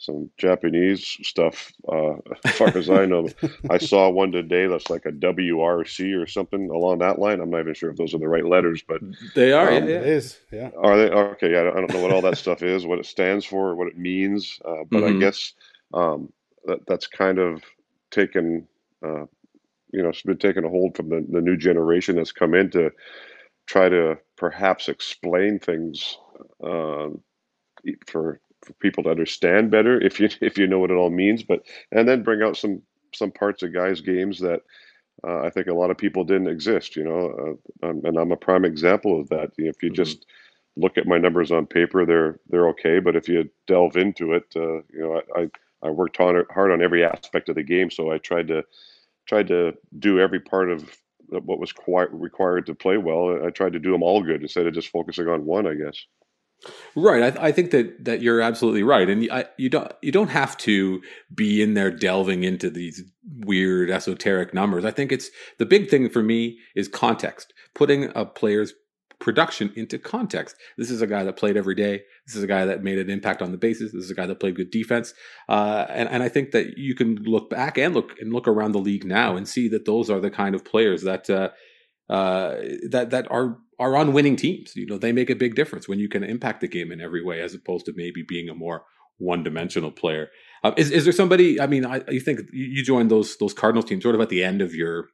some 0.00 0.30
Japanese 0.38 1.18
stuff, 1.22 1.70
uh, 1.86 2.14
as 2.44 2.54
far 2.54 2.68
as 2.76 2.88
I 2.88 3.04
know. 3.04 3.28
I 3.68 3.76
saw 3.76 4.08
one 4.08 4.32
today 4.32 4.66
that's 4.66 4.88
like 4.88 5.04
a 5.04 5.12
WRC 5.12 6.20
or 6.20 6.26
something 6.26 6.70
along 6.70 6.98
that 6.98 7.18
line. 7.18 7.40
I'm 7.40 7.50
not 7.50 7.60
even 7.60 7.74
sure 7.74 7.90
if 7.90 7.96
those 7.96 8.14
are 8.14 8.18
the 8.18 8.26
right 8.26 8.46
letters, 8.46 8.82
but 8.86 9.02
they 9.34 9.52
are. 9.52 9.68
Um, 9.68 9.88
yeah, 9.88 9.96
it 9.96 10.06
is. 10.06 10.40
Yeah. 10.50 10.70
Are 10.82 10.96
they 10.96 11.10
okay? 11.10 11.58
I 11.58 11.64
don't, 11.64 11.76
I 11.76 11.80
don't 11.80 11.92
know 11.92 12.00
what 12.00 12.12
all 12.12 12.22
that 12.22 12.38
stuff 12.38 12.62
is, 12.62 12.86
what 12.86 12.98
it 12.98 13.06
stands 13.06 13.44
for, 13.44 13.74
what 13.76 13.88
it 13.88 13.98
means. 13.98 14.58
Uh, 14.64 14.84
but 14.90 15.02
mm-hmm. 15.02 15.18
I 15.18 15.20
guess 15.20 15.52
um, 15.92 16.32
that 16.64 16.86
that's 16.86 17.06
kind 17.06 17.38
of 17.38 17.62
taken 18.10 18.66
uh, 19.06 19.26
you 19.92 20.02
know 20.02 20.08
it's 20.08 20.22
been 20.22 20.38
taking 20.38 20.64
a 20.64 20.68
hold 20.68 20.96
from 20.96 21.08
the, 21.08 21.24
the 21.30 21.40
new 21.40 21.56
generation 21.56 22.16
that's 22.16 22.32
come 22.32 22.54
in 22.54 22.70
to 22.70 22.90
try 23.66 23.88
to 23.88 24.18
perhaps 24.36 24.88
explain 24.88 25.58
things 25.58 26.18
um, 26.64 27.20
for 28.06 28.40
for 28.62 28.72
people 28.74 29.02
to 29.02 29.10
understand 29.10 29.70
better 29.70 30.00
if 30.00 30.20
you 30.20 30.28
if 30.40 30.58
you 30.58 30.66
know 30.66 30.78
what 30.78 30.90
it 30.90 30.96
all 30.96 31.10
means 31.10 31.42
but 31.42 31.66
and 31.92 32.08
then 32.08 32.22
bring 32.22 32.42
out 32.42 32.56
some 32.56 32.82
some 33.14 33.30
parts 33.30 33.62
of 33.62 33.72
guys 33.72 34.00
games 34.00 34.38
that 34.38 34.60
uh, 35.26 35.40
I 35.40 35.50
think 35.50 35.66
a 35.66 35.74
lot 35.74 35.90
of 35.90 35.98
people 35.98 36.24
didn't 36.24 36.48
exist 36.48 36.96
you 36.96 37.04
know 37.04 37.58
uh, 37.82 37.86
um, 37.86 38.02
and 38.04 38.16
I'm 38.16 38.32
a 38.32 38.36
prime 38.36 38.64
example 38.64 39.20
of 39.20 39.28
that 39.30 39.50
if 39.56 39.82
you 39.82 39.90
mm-hmm. 39.90 39.94
just 39.94 40.26
look 40.76 40.96
at 40.96 41.06
my 41.06 41.18
numbers 41.18 41.50
on 41.50 41.66
paper 41.66 42.06
they're 42.06 42.38
they're 42.48 42.68
okay 42.68 43.00
but 43.00 43.16
if 43.16 43.28
you 43.28 43.48
delve 43.66 43.96
into 43.96 44.32
it 44.32 44.44
uh, 44.56 44.82
you 44.92 45.00
know 45.00 45.20
I, 45.36 45.42
I 45.42 45.50
I 45.82 45.88
worked 45.88 46.18
hard, 46.18 46.46
hard 46.50 46.72
on 46.72 46.82
every 46.82 47.04
aspect 47.04 47.48
of 47.48 47.54
the 47.54 47.62
game 47.62 47.90
so 47.90 48.10
I 48.10 48.18
tried 48.18 48.48
to 48.48 48.64
tried 49.26 49.48
to 49.48 49.72
do 49.98 50.20
every 50.20 50.40
part 50.40 50.70
of 50.70 50.90
what 51.28 51.60
was 51.60 51.72
quite 51.72 52.12
required 52.12 52.66
to 52.66 52.74
play 52.74 52.96
well 52.96 53.46
I 53.46 53.50
tried 53.50 53.72
to 53.74 53.78
do 53.78 53.92
them 53.92 54.02
all 54.02 54.22
good 54.22 54.42
instead 54.42 54.66
of 54.66 54.74
just 54.74 54.88
focusing 54.88 55.28
on 55.28 55.44
one 55.44 55.66
I 55.66 55.74
guess 55.74 56.04
Right. 56.94 57.36
I, 57.36 57.46
I, 57.46 57.52
think 57.52 57.70
that 57.70 58.04
that 58.04 58.20
you're 58.20 58.40
absolutely 58.40 58.82
right, 58.82 59.08
and 59.08 59.26
I, 59.32 59.46
you 59.56 59.68
don't 59.68 59.90
you 60.02 60.12
don't 60.12 60.28
have 60.28 60.56
to 60.58 61.00
be 61.34 61.62
in 61.62 61.74
there 61.74 61.90
delving 61.90 62.44
into 62.44 62.68
these 62.68 63.02
weird 63.38 63.90
esoteric 63.90 64.52
numbers. 64.52 64.84
I 64.84 64.90
think 64.90 65.10
it's 65.10 65.30
the 65.58 65.66
big 65.66 65.88
thing 65.88 66.10
for 66.10 66.22
me 66.22 66.58
is 66.74 66.88
context, 66.88 67.54
putting 67.74 68.12
a 68.14 68.26
player's 68.26 68.74
production 69.20 69.72
into 69.76 69.98
context. 69.98 70.56
This 70.76 70.90
is 70.90 71.02
a 71.02 71.06
guy 71.06 71.22
that 71.24 71.36
played 71.36 71.56
every 71.56 71.74
day. 71.74 72.02
This 72.26 72.36
is 72.36 72.42
a 72.42 72.46
guy 72.46 72.64
that 72.64 72.82
made 72.82 72.98
an 72.98 73.10
impact 73.10 73.42
on 73.42 73.52
the 73.52 73.58
bases. 73.58 73.92
This 73.92 74.04
is 74.04 74.10
a 74.10 74.14
guy 74.14 74.26
that 74.26 74.40
played 74.40 74.56
good 74.56 74.70
defense, 74.70 75.14
uh, 75.48 75.86
and 75.90 76.08
and 76.08 76.22
I 76.22 76.28
think 76.28 76.50
that 76.52 76.78
you 76.78 76.94
can 76.94 77.16
look 77.16 77.50
back 77.50 77.78
and 77.78 77.94
look 77.94 78.18
and 78.18 78.32
look 78.32 78.48
around 78.48 78.72
the 78.72 78.78
league 78.78 79.04
now 79.04 79.36
and 79.36 79.46
see 79.46 79.68
that 79.68 79.84
those 79.84 80.10
are 80.10 80.20
the 80.20 80.30
kind 80.30 80.54
of 80.54 80.64
players 80.64 81.02
that 81.02 81.28
uh, 81.30 81.50
uh, 82.10 82.56
that 82.88 83.10
that 83.10 83.30
are 83.30 83.58
are 83.78 83.96
on 83.96 84.12
winning 84.12 84.36
teams. 84.36 84.74
You 84.74 84.86
know, 84.86 84.98
they 84.98 85.12
make 85.12 85.30
a 85.30 85.36
big 85.36 85.54
difference 85.54 85.88
when 85.88 85.98
you 85.98 86.08
can 86.08 86.24
impact 86.24 86.60
the 86.60 86.68
game 86.68 86.90
in 86.90 87.00
every 87.00 87.22
way, 87.22 87.40
as 87.40 87.54
opposed 87.54 87.86
to 87.86 87.92
maybe 87.94 88.24
being 88.26 88.48
a 88.48 88.54
more 88.54 88.84
one 89.18 89.44
dimensional 89.44 89.90
player. 89.90 90.28
Uh, 90.64 90.72
is 90.76 90.90
is 90.90 91.04
there 91.04 91.12
somebody? 91.12 91.60
I 91.60 91.66
mean, 91.66 91.86
I, 91.86 92.02
you 92.08 92.20
think 92.20 92.40
you 92.52 92.82
joined 92.82 93.10
those 93.10 93.36
those 93.36 93.54
Cardinals 93.54 93.84
teams 93.84 94.02
sort 94.02 94.14
of 94.14 94.20
at 94.20 94.28
the 94.28 94.42
end 94.42 94.60
of 94.60 94.74
your 94.74 95.08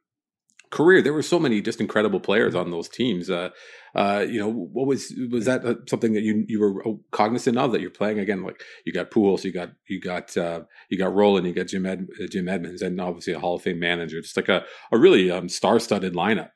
career. 0.69 1.01
There 1.01 1.13
were 1.13 1.21
so 1.21 1.39
many 1.39 1.61
just 1.61 1.81
incredible 1.81 2.19
players 2.19 2.55
on 2.55 2.71
those 2.71 2.89
teams. 2.89 3.29
Uh, 3.29 3.49
uh, 3.95 4.25
you 4.27 4.39
know, 4.39 4.51
what 4.51 4.87
was 4.87 5.13
was 5.31 5.45
that 5.45 5.65
uh, 5.65 5.75
something 5.87 6.13
that 6.13 6.23
you 6.23 6.45
you 6.47 6.59
were 6.59 6.83
cognizant 7.11 7.57
of 7.57 7.71
that 7.71 7.81
you're 7.81 7.89
playing 7.89 8.19
again? 8.19 8.43
Like 8.43 8.61
you 8.85 8.93
got 8.93 9.11
Pujols, 9.11 9.43
you 9.43 9.51
got 9.51 9.71
you 9.87 9.99
got 9.99 10.35
uh, 10.37 10.61
you 10.89 10.97
got 10.97 11.13
Rolen, 11.13 11.45
you 11.45 11.53
got 11.53 11.67
Jim 11.67 11.85
Ed, 11.85 12.07
Jim 12.29 12.47
Edmonds, 12.47 12.81
and 12.81 12.99
obviously 13.01 13.33
a 13.33 13.39
Hall 13.39 13.55
of 13.55 13.61
Fame 13.61 13.79
manager. 13.79 14.21
Just 14.21 14.37
like 14.37 14.49
a 14.49 14.63
a 14.91 14.97
really 14.97 15.31
um, 15.31 15.49
star 15.49 15.79
studded 15.79 16.13
lineup. 16.13 16.49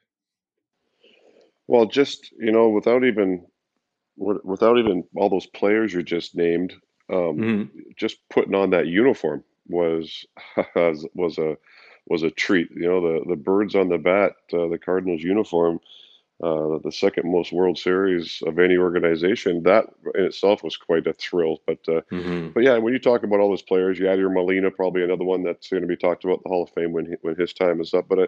Well, 1.68 1.86
just 1.86 2.32
you 2.40 2.52
know, 2.52 2.70
without 2.70 3.04
even 3.04 3.46
without 4.18 4.78
even 4.78 5.04
all 5.16 5.30
those 5.30 5.48
players 5.48 5.94
you 5.94 6.04
just 6.04 6.36
named, 6.36 6.74
um, 7.12 7.18
mm-hmm. 7.18 7.64
just 7.98 8.18
putting 8.30 8.56
on 8.56 8.70
that 8.72 8.88
uniform 8.88 9.44
was 9.68 10.26
was 10.76 11.38
a 11.38 11.56
was 12.08 12.24
a 12.24 12.32
treat. 12.32 12.70
You 12.72 12.88
know, 12.88 13.02
the 13.02 13.30
the 13.30 13.36
birds 13.36 13.76
on 13.76 13.90
the 13.90 13.98
bat, 13.98 14.34
uh, 14.54 14.68
the 14.68 14.80
Cardinals 14.80 15.22
uniform, 15.22 15.80
uh, 16.44 16.80
the 16.84 16.92
second 16.92 17.32
most 17.32 17.52
World 17.52 17.78
Series 17.78 18.42
of 18.46 18.60
any 18.60 18.78
organization. 18.78 19.64
That 19.64 19.86
in 20.16 20.26
itself 20.26 20.64
was 20.64 20.78
quite 20.78 21.08
a 21.08 21.14
thrill. 21.14 21.62
But 21.68 21.80
uh, 21.88 22.02
mm-hmm. 22.12 22.50
but 22.50 22.64
yeah, 22.64 22.78
when 22.78 22.94
you 22.94 23.00
talk 23.00 23.24
about 23.24 23.40
all 23.40 23.50
those 23.50 23.62
players, 23.62 24.00
Yadier 24.00 24.34
Molina, 24.34 24.72
probably 24.72 25.04
another 25.04 25.24
one 25.24 25.44
that's 25.44 25.70
going 25.70 25.82
to 25.82 25.88
be 25.88 25.98
talked 25.98 26.24
about 26.24 26.44
the 26.44 26.50
Hall 26.50 26.64
of 26.64 26.70
Fame 26.72 26.94
when 26.94 27.06
he, 27.06 27.14
when 27.22 27.36
his 27.36 27.54
time 27.54 27.80
is 27.80 27.94
up. 27.94 28.08
But 28.10 28.20
uh, 28.20 28.28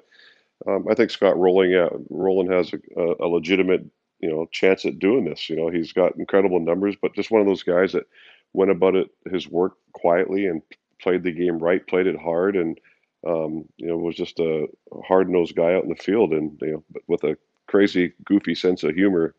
um, 0.68 0.86
I 0.89 0.94
think 0.94 1.12
Scott 1.12 1.36
yeah, 1.38 1.89
Rolen 2.10 2.51
has 2.51 2.72
a, 2.74 3.15
a, 3.20 3.27
legitimate, 3.27 3.84
you 4.20 4.30
know, 4.30 4.48
chance 4.51 4.86
at 4.86 5.00
doing 5.00 5.25
this. 5.25 5.50
You 5.50 5.56
know, 5.56 5.70
he's 5.70 5.92
got 5.92 6.15
incredible 6.15 6.60
numbers, 6.60 6.96
but 7.01 7.15
just 7.15 7.32
one 7.32 7.42
of 7.42 7.48
those 7.48 7.63
guys 7.63 7.94
that 7.94 8.08
went 8.53 8.72
about 8.72 8.96
it 8.96 9.10
his 9.32 9.48
work 9.48 9.74
quietly 9.94 10.46
and 10.46 10.62
played 11.01 11.24
the 11.24 11.32
game 11.32 11.60
right, 11.60 11.86
played 11.86 12.08
it 12.08 12.20
hard, 12.20 12.56
and 12.56 12.80
um, 13.27 13.65
you 13.77 13.88
know 13.88 13.98
was 13.98 14.15
just 14.15 14.39
a 14.39 14.68
hard 15.06 15.30
nosed 15.30 15.56
guy 15.56 15.74
out 15.74 15.84
in 15.84 15.89
the 15.89 15.96
field, 15.96 16.34
and 16.34 16.58
you 16.62 16.74
know, 16.74 16.84
with 17.08 17.24
a 17.24 17.38
crazy, 17.68 18.13
goofy 18.25 18.56
sense 18.56 18.84
of 18.84 18.96
humor 18.96 19.36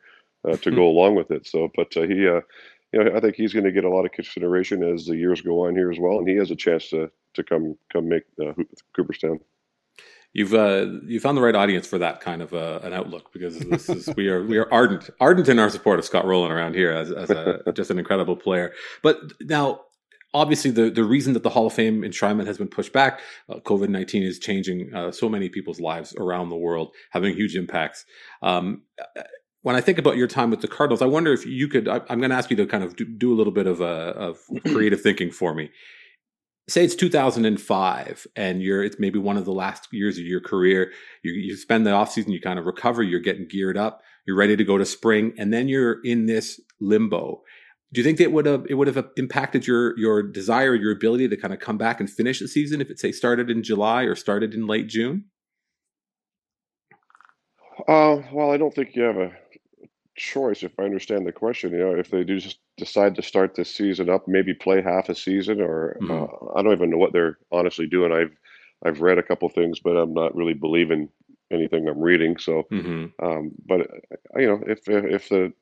uh, 0.49 0.57
to 0.57 0.71
go 0.71 0.88
along 0.88 1.14
with 1.14 1.31
it. 1.31 1.47
So, 1.47 1.71
but 1.76 1.97
uh, 1.97 2.03
he, 2.03 2.26
uh, 2.26 2.41
you 2.93 3.05
know, 3.05 3.17
I 3.17 3.21
think 3.21 3.37
he's 3.37 3.53
going 3.53 3.64
to 3.64 3.73
get 3.73 3.85
a 3.85 3.91
lot 3.91 4.07
of 4.07 4.12
consideration 4.12 4.83
as 4.83 5.07
the 5.07 5.17
years 5.17 5.41
go 5.41 5.67
on 5.67 5.75
here 5.75 5.91
as 5.91 5.99
well, 5.99 6.19
and 6.19 6.29
he 6.29 6.37
has 6.37 6.50
a 6.50 6.57
chance 6.57 6.88
to 6.91 7.11
to 7.35 7.43
come 7.43 7.76
come 7.93 8.09
make 8.09 8.25
uh, 8.41 8.53
Cooperstown 8.95 9.41
you've 10.35 10.53
uh, 10.53 10.87
you 11.05 11.19
found 11.19 11.38
the 11.38 11.43
right 11.43 11.55
audience 11.55 11.87
for 11.87 11.97
that 11.99 12.21
kind 12.21 12.43
of 12.43 12.53
uh, 12.53 12.81
an 12.83 12.93
outlook 12.93 13.33
because 13.33 13.59
this 13.59 13.88
is 13.88 14.11
we 14.17 14.29
are 14.29 14.45
we 14.45 14.59
are 14.59 14.71
ardent 14.73 15.09
ardent 15.21 15.49
in 15.49 15.59
our 15.59 15.71
support 15.71 15.99
of 15.99 16.05
Scott 16.05 16.26
Rolen 16.26 16.50
around 16.50 16.75
here 16.75 16.91
as, 16.91 17.11
as 17.11 17.31
a, 17.31 17.73
just 17.73 17.91
an 17.91 17.99
incredible 17.99 18.37
player. 18.37 18.73
But 19.03 19.21
now, 19.41 19.83
obviously, 20.35 20.71
the 20.71 20.91
the 20.91 21.05
reason 21.05 21.33
that 21.33 21.43
the 21.43 21.50
Hall 21.50 21.67
of 21.67 21.73
Fame 21.73 22.03
enshrinement 22.03 22.47
has 22.47 22.59
been 22.59 22.69
pushed 22.69 22.93
back, 22.93 23.21
uh, 23.49 23.61
COVID 23.61 23.88
nineteen 23.88 24.23
is 24.23 24.38
changing 24.38 24.93
uh, 24.95 25.11
so 25.11 25.29
many 25.29 25.49
people's 25.49 25.81
lives 25.81 26.14
around 26.17 26.50
the 26.50 26.57
world, 26.57 26.93
having 27.11 27.35
huge 27.35 27.57
impacts. 27.57 28.05
Um, 28.43 28.83
when 29.62 29.76
I 29.76 29.81
think 29.81 29.97
about 29.97 30.19
your 30.19 30.26
time 30.26 30.50
with 30.50 30.61
the 30.61 30.69
Cardinals, 30.69 31.00
I 31.00 31.07
wonder 31.07 31.33
if 31.33 31.47
you 31.47 31.69
could. 31.69 31.88
I, 31.88 32.00
am 32.11 32.19
going 32.19 32.31
to 32.31 32.37
ask 32.37 32.50
you 32.50 32.57
to 32.57 32.67
kind 32.67 32.85
of 32.85 32.97
do, 32.97 33.07
do 33.07 33.33
a 33.33 33.37
little 33.37 33.53
bit 33.53 33.67
of 33.67 33.81
a, 33.81 33.85
of 33.85 34.38
creative 34.67 35.00
thinking 35.00 35.31
for 35.31 35.55
me 35.55 35.71
say 36.69 36.85
it's 36.85 36.95
2005 36.95 38.26
and 38.37 38.62
you're 38.62 38.83
it's 38.83 38.99
maybe 38.99 39.19
one 39.19 39.37
of 39.37 39.45
the 39.45 39.53
last 39.53 39.88
years 39.93 40.17
of 40.17 40.25
your 40.25 40.41
career 40.41 40.93
you, 41.23 41.33
you 41.33 41.57
spend 41.57 41.87
the 41.87 41.91
offseason 41.91 42.29
you 42.29 42.41
kind 42.41 42.59
of 42.59 42.64
recover 42.64 43.03
you're 43.03 43.21
getting 43.21 43.47
geared 43.47 43.76
up 43.76 44.00
you're 44.26 44.37
ready 44.37 44.57
to 44.57 44.64
go 44.64 44.79
to 44.79 44.85
spring 44.87 45.35
and 45.37 45.53
then 45.53 45.69
you're 45.69 46.00
in 46.05 46.26
this 46.26 46.61
limbo 46.81 47.43
do 47.95 48.01
you 48.01 48.05
think 48.05 48.19
that 48.19 48.25
it 48.25 48.33
would 48.33 48.47
have 48.47 48.67
it 48.69 48.75
would 48.75 48.89
have 48.89 49.09
impacted 49.17 49.67
your 49.67 49.99
your 49.99 50.23
desire 50.23 50.75
your 50.75 50.93
ability 50.93 51.29
to 51.29 51.37
kind 51.37 51.55
of 51.55 51.61
come 51.61 51.79
back 51.79 52.01
and 52.01 52.11
finish 52.11 52.41
the 52.41 52.49
season 52.49 52.81
if 52.81 52.91
it 52.91 52.99
say 52.99 53.13
started 53.13 53.51
in 53.51 53.63
july 53.63 54.03
or 54.03 54.15
started 54.15 54.55
in 54.55 54.67
late 54.67 54.89
june 54.89 55.25
uh, 57.89 58.17
well 58.33 58.51
i 58.51 58.57
don't 58.57 58.75
think 58.75 58.95
you 58.95 59.03
have 59.03 59.17
a 59.17 59.33
choice 60.17 60.63
if 60.63 60.73
i 60.79 60.85
understand 60.85 61.27
the 61.27 61.33
question 61.33 61.73
you 61.73 61.79
know 61.79 61.95
if 61.95 62.11
they 62.11 62.25
do 62.25 62.39
just 62.39 62.59
decide 62.77 63.15
to 63.15 63.23
start 63.23 63.55
this 63.55 63.75
season 63.75 64.11
up, 64.11 64.27
maybe 64.27 64.55
play 64.55 64.83
half 64.83 65.09
a 65.09 65.15
season, 65.15 65.61
or 65.61 65.97
mm-hmm. 66.01 66.11
uh, 66.11 66.59
I 66.59 66.63
don't 66.63 66.73
even 66.73 66.91
know 66.91 66.99
what 66.99 67.13
they're 67.13 67.39
honestly 67.53 67.87
doing. 67.87 68.13
I've 68.13 68.37
I've 68.85 69.01
read 69.01 69.19
a 69.19 69.23
couple 69.23 69.49
things, 69.49 69.81
but 69.81 69.97
I'm 69.97 70.13
not 70.13 70.35
really 70.35 70.55
believing 70.55 71.09
anything 71.51 71.89
I'm 71.89 72.01
reading. 72.01 72.37
So, 72.39 72.65
mm-hmm. 72.71 73.25
um, 73.25 73.53
but 73.67 73.83
uh, 73.83 74.39
you 74.39 74.47
know, 74.47 74.61
if 74.67 74.81
if 74.89 75.29
the 75.29 75.53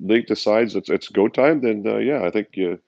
league 0.00 0.26
decides 0.26 0.74
it's 0.76 0.88
it's 0.88 1.08
go 1.08 1.28
time, 1.28 1.60
then 1.60 1.84
uh, 1.86 1.98
yeah, 1.98 2.24
I 2.24 2.30
think 2.30 2.48
you 2.54 2.78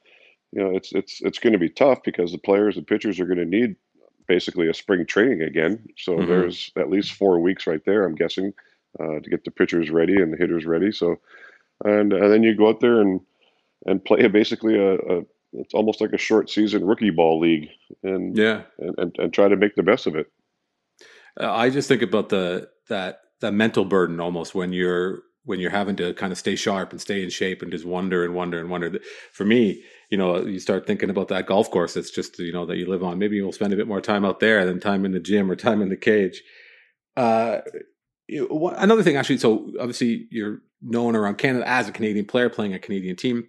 you 0.52 0.62
know 0.62 0.74
it's 0.74 0.92
it's 0.92 1.20
it's 1.22 1.38
going 1.38 1.52
to 1.52 1.58
be 1.58 1.68
tough 1.68 2.02
because 2.04 2.32
the 2.32 2.38
players 2.38 2.76
and 2.76 2.86
pitchers 2.86 3.20
are 3.20 3.26
going 3.26 3.38
to 3.38 3.44
need 3.44 3.76
basically 4.28 4.68
a 4.68 4.74
spring 4.74 5.06
training 5.06 5.42
again. 5.42 5.86
So 5.96 6.16
mm-hmm. 6.16 6.28
there's 6.28 6.70
at 6.76 6.90
least 6.90 7.12
four 7.12 7.40
weeks 7.40 7.66
right 7.66 7.84
there, 7.84 8.04
I'm 8.04 8.14
guessing, 8.14 8.52
uh, 8.98 9.20
to 9.20 9.30
get 9.30 9.44
the 9.44 9.50
pitchers 9.50 9.90
ready 9.90 10.20
and 10.20 10.32
the 10.32 10.36
hitters 10.36 10.66
ready. 10.66 10.92
So, 10.92 11.16
and 11.84 12.12
and 12.12 12.32
then 12.32 12.42
you 12.42 12.54
go 12.56 12.68
out 12.68 12.80
there 12.80 13.00
and 13.00 13.20
and 13.86 14.04
play 14.04 14.26
basically 14.28 14.78
a, 14.78 14.94
a 14.94 15.22
it's 15.52 15.74
almost 15.74 16.00
like 16.00 16.12
a 16.12 16.18
short 16.18 16.50
season 16.50 16.84
rookie 16.84 17.10
ball 17.10 17.40
league 17.40 17.68
and 18.02 18.36
yeah 18.36 18.62
and, 18.78 18.94
and, 18.98 19.16
and 19.18 19.32
try 19.32 19.48
to 19.48 19.56
make 19.56 19.74
the 19.74 19.82
best 19.82 20.06
of 20.06 20.16
it 20.16 20.30
uh, 21.40 21.52
i 21.52 21.70
just 21.70 21.88
think 21.88 22.02
about 22.02 22.28
the 22.28 22.68
that 22.88 23.20
that 23.40 23.52
mental 23.52 23.84
burden 23.84 24.20
almost 24.20 24.54
when 24.54 24.72
you're 24.72 25.22
when 25.46 25.60
you're 25.60 25.70
having 25.70 25.96
to 25.96 26.12
kind 26.14 26.32
of 26.32 26.38
stay 26.38 26.56
sharp 26.56 26.90
and 26.90 27.00
stay 27.00 27.22
in 27.22 27.30
shape 27.30 27.62
and 27.62 27.72
just 27.72 27.86
wonder 27.86 28.24
and 28.24 28.34
wonder 28.34 28.60
and 28.60 28.68
wonder 28.68 28.98
for 29.32 29.44
me 29.44 29.82
you 30.10 30.18
know 30.18 30.44
you 30.44 30.58
start 30.58 30.86
thinking 30.86 31.08
about 31.08 31.28
that 31.28 31.46
golf 31.46 31.70
course 31.70 31.96
it's 31.96 32.10
just 32.10 32.38
you 32.38 32.52
know 32.52 32.66
that 32.66 32.76
you 32.76 32.86
live 32.86 33.02
on 33.02 33.18
maybe 33.18 33.36
you'll 33.36 33.52
spend 33.52 33.72
a 33.72 33.76
bit 33.76 33.88
more 33.88 34.00
time 34.00 34.24
out 34.24 34.40
there 34.40 34.66
than 34.66 34.78
time 34.78 35.04
in 35.04 35.12
the 35.12 35.20
gym 35.20 35.50
or 35.50 35.56
time 35.56 35.80
in 35.80 35.88
the 35.88 35.96
cage 35.96 36.42
uh 37.16 37.60
another 38.28 39.02
thing 39.02 39.16
actually 39.16 39.38
so 39.38 39.72
obviously 39.80 40.26
you're 40.30 40.58
known 40.82 41.16
around 41.16 41.38
canada 41.38 41.66
as 41.66 41.88
a 41.88 41.92
canadian 41.92 42.26
player 42.26 42.50
playing 42.50 42.74
a 42.74 42.78
canadian 42.78 43.16
team 43.16 43.48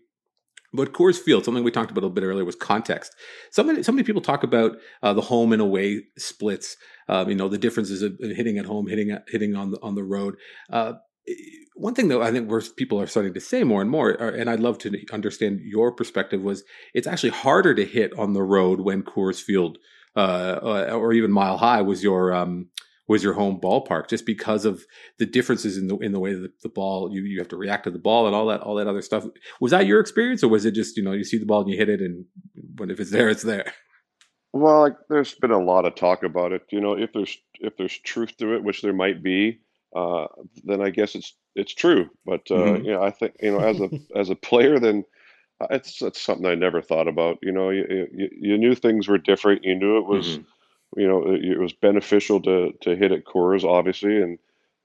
but 0.73 0.93
Coors 0.93 1.17
Field, 1.17 1.45
something 1.45 1.63
we 1.63 1.71
talked 1.71 1.91
about 1.91 2.01
a 2.01 2.05
little 2.05 2.13
bit 2.13 2.23
earlier, 2.23 2.43
was 2.43 2.55
context. 2.55 3.15
So 3.51 3.63
many, 3.63 3.83
so 3.83 3.91
many 3.91 4.03
people 4.03 4.21
talk 4.21 4.43
about 4.43 4.77
uh, 5.01 5.13
the 5.13 5.21
home 5.21 5.53
and 5.53 5.61
away 5.61 6.03
splits. 6.17 6.75
Um, 7.07 7.29
you 7.29 7.35
know, 7.35 7.47
the 7.47 7.57
differences 7.57 8.01
of 8.01 8.17
hitting 8.19 8.57
at 8.57 8.65
home, 8.65 8.87
hitting 8.87 9.17
hitting 9.27 9.55
on 9.55 9.71
the 9.71 9.81
on 9.81 9.95
the 9.95 10.03
road. 10.03 10.35
Uh, 10.69 10.93
one 11.75 11.93
thing 11.93 12.07
though, 12.07 12.21
I 12.21 12.31
think 12.31 12.49
where 12.49 12.61
people 12.75 12.99
are 12.99 13.07
starting 13.07 13.33
to 13.33 13.39
say 13.39 13.63
more 13.63 13.81
and 13.81 13.89
more, 13.89 14.21
uh, 14.21 14.31
and 14.31 14.49
I'd 14.49 14.59
love 14.59 14.77
to 14.79 15.05
understand 15.11 15.61
your 15.61 15.91
perspective, 15.91 16.41
was 16.41 16.63
it's 16.93 17.07
actually 17.07 17.29
harder 17.29 17.75
to 17.75 17.85
hit 17.85 18.17
on 18.17 18.33
the 18.33 18.43
road 18.43 18.81
when 18.81 19.03
Coors 19.03 19.41
Field 19.41 19.77
uh, 20.15 20.59
uh 20.63 20.91
or 20.93 21.13
even 21.13 21.31
Mile 21.31 21.57
High 21.57 21.81
was 21.81 22.03
your 22.03 22.33
um, 22.33 22.69
was 23.07 23.23
your 23.23 23.33
home 23.33 23.59
ballpark 23.61 24.09
just 24.09 24.25
because 24.25 24.65
of 24.65 24.83
the 25.19 25.25
differences 25.25 25.77
in 25.77 25.87
the 25.87 25.97
in 25.97 26.11
the 26.11 26.19
way 26.19 26.33
that 26.33 26.61
the 26.61 26.69
ball 26.69 27.09
you 27.13 27.21
you 27.23 27.39
have 27.39 27.47
to 27.49 27.57
react 27.57 27.83
to 27.83 27.91
the 27.91 27.99
ball 27.99 28.25
and 28.25 28.35
all 28.35 28.47
that 28.47 28.61
all 28.61 28.75
that 28.75 28.87
other 28.87 29.01
stuff. 29.01 29.25
Was 29.61 29.71
that 29.71 29.85
your 29.85 29.99
experience, 29.99 30.43
or 30.43 30.49
was 30.49 30.65
it 30.65 30.71
just 30.71 30.97
you 30.97 31.03
know 31.03 31.11
you 31.11 31.23
see 31.23 31.37
the 31.37 31.45
ball 31.45 31.61
and 31.61 31.69
you 31.69 31.77
hit 31.77 31.89
it, 31.89 32.01
and 32.01 32.25
when 32.77 32.89
if 32.89 32.99
it's 32.99 33.11
there, 33.11 33.29
it's 33.29 33.43
there? 33.43 33.73
Well, 34.53 34.79
like, 34.81 34.95
there's 35.09 35.35
been 35.35 35.51
a 35.51 35.63
lot 35.63 35.85
of 35.85 35.95
talk 35.95 36.23
about 36.23 36.51
it. 36.51 36.63
You 36.71 36.81
know, 36.81 36.97
if 36.97 37.13
there's 37.13 37.37
if 37.59 37.77
there's 37.77 37.97
truth 37.99 38.35
to 38.37 38.55
it, 38.55 38.63
which 38.63 38.81
there 38.81 38.93
might 38.93 39.21
be, 39.21 39.59
uh, 39.95 40.27
then 40.63 40.81
I 40.81 40.89
guess 40.89 41.15
it's 41.15 41.33
it's 41.55 41.73
true. 41.73 42.09
But 42.25 42.41
uh, 42.51 42.55
mm-hmm. 42.55 42.85
you 42.85 42.91
know, 42.91 43.03
I 43.03 43.11
think 43.11 43.35
you 43.41 43.51
know, 43.51 43.59
as 43.59 43.79
a 43.79 43.89
as 44.15 44.29
a 44.29 44.35
player, 44.35 44.79
then 44.79 45.05
uh, 45.59 45.67
it's 45.71 46.01
it's 46.01 46.21
something 46.21 46.45
I 46.45 46.55
never 46.55 46.81
thought 46.81 47.07
about. 47.07 47.39
You 47.41 47.51
know, 47.51 47.69
you 47.69 48.07
you, 48.13 48.29
you 48.39 48.57
knew 48.57 48.75
things 48.75 49.07
were 49.07 49.17
different. 49.17 49.63
You 49.63 49.75
knew 49.75 49.97
it 49.97 50.05
was, 50.05 50.37
mm-hmm. 50.39 50.99
you 50.99 51.07
know, 51.07 51.31
it, 51.31 51.43
it, 51.43 51.59
was 51.59 51.73
beneficial 51.73 52.41
to 52.41 52.73
to 52.81 52.95
hit 52.95 53.11
at 53.11 53.25
Coors, 53.25 53.63
obviously, 53.63 54.21
and 54.21 54.37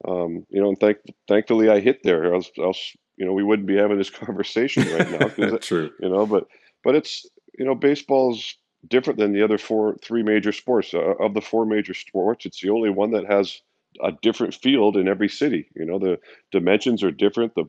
um, 0.07 0.47
you 0.51 0.61
know, 0.61 0.69
and 0.69 0.79
thank 0.79 0.99
thankfully 1.29 1.69
I 1.69 1.81
hit 1.81 2.03
there. 2.03 2.33
Else, 2.35 2.51
else, 2.59 2.97
you 3.17 3.27
know, 3.27 3.33
we 3.33 3.45
wouldn't 3.45 3.69
be 3.69 3.77
having 3.77 3.99
this 3.99 4.11
conversation 4.25 4.85
right 4.93 5.39
now. 5.39 5.57
True. 5.59 5.91
You 6.01 6.09
know, 6.09 6.27
but 6.27 6.47
but 6.85 6.95
it's 6.95 7.27
you 7.59 7.65
know, 7.65 7.75
baseball's 7.75 8.57
different 8.89 9.19
than 9.19 9.33
the 9.33 9.43
other 9.43 9.59
four, 9.59 9.97
three 10.03 10.23
major 10.23 10.53
sports. 10.53 10.95
Uh, 10.95 11.15
of 11.21 11.35
the 11.35 11.41
four 11.41 11.67
major 11.67 11.95
sports, 11.95 12.47
it's 12.47 12.61
the 12.61 12.71
only 12.71 12.91
one 12.91 13.11
that 13.13 13.27
has 13.27 13.61
a 14.03 14.13
different 14.23 14.55
field 14.55 14.97
in 14.97 15.09
every 15.09 15.29
city. 15.29 15.69
You 15.75 15.85
know, 15.85 15.99
the 15.99 16.19
dimensions 16.51 17.03
are 17.03 17.11
different, 17.11 17.55
the 17.55 17.65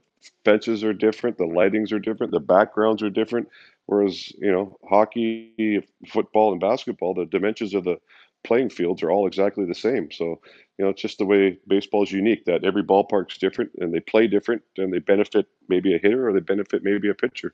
fences 0.46 0.84
are 0.84 0.94
different, 0.94 1.38
the 1.38 1.46
lightings 1.46 1.92
are 1.92 2.00
different, 2.00 2.32
the 2.32 2.40
backgrounds 2.40 3.02
are 3.02 3.10
different. 3.10 3.50
Whereas, 3.86 4.32
you 4.38 4.52
know, 4.52 4.78
hockey, 4.90 5.84
football, 6.08 6.52
and 6.52 6.62
basketball, 6.62 7.14
the 7.14 7.26
dimensions 7.26 7.74
of 7.74 7.84
the 7.84 7.98
playing 8.44 8.70
fields 8.70 9.04
are 9.04 9.12
all 9.12 9.28
exactly 9.28 9.66
the 9.66 9.76
same. 9.76 10.12
So, 10.12 10.40
you 10.78 10.86
know, 10.86 10.90
it's 10.90 11.02
just 11.02 11.18
the 11.18 11.26
way 11.26 11.58
baseball 11.68 12.04
is 12.04 12.12
unique 12.12 12.46
that 12.46 12.64
every 12.64 12.84
ballpark's 12.84 13.38
different 13.38 13.72
and 13.80 13.94
they 13.94 14.00
play 14.00 14.28
different 14.28 14.62
and 14.78 14.94
they 14.94 15.00
benefit 15.00 15.48
maybe 15.70 15.96
a 15.96 16.00
hitter 16.00 16.28
or 16.28 16.34
they 16.34 16.40
benefit 16.40 16.84
maybe 16.84 17.10
a 17.10 17.14
pitcher. 17.14 17.54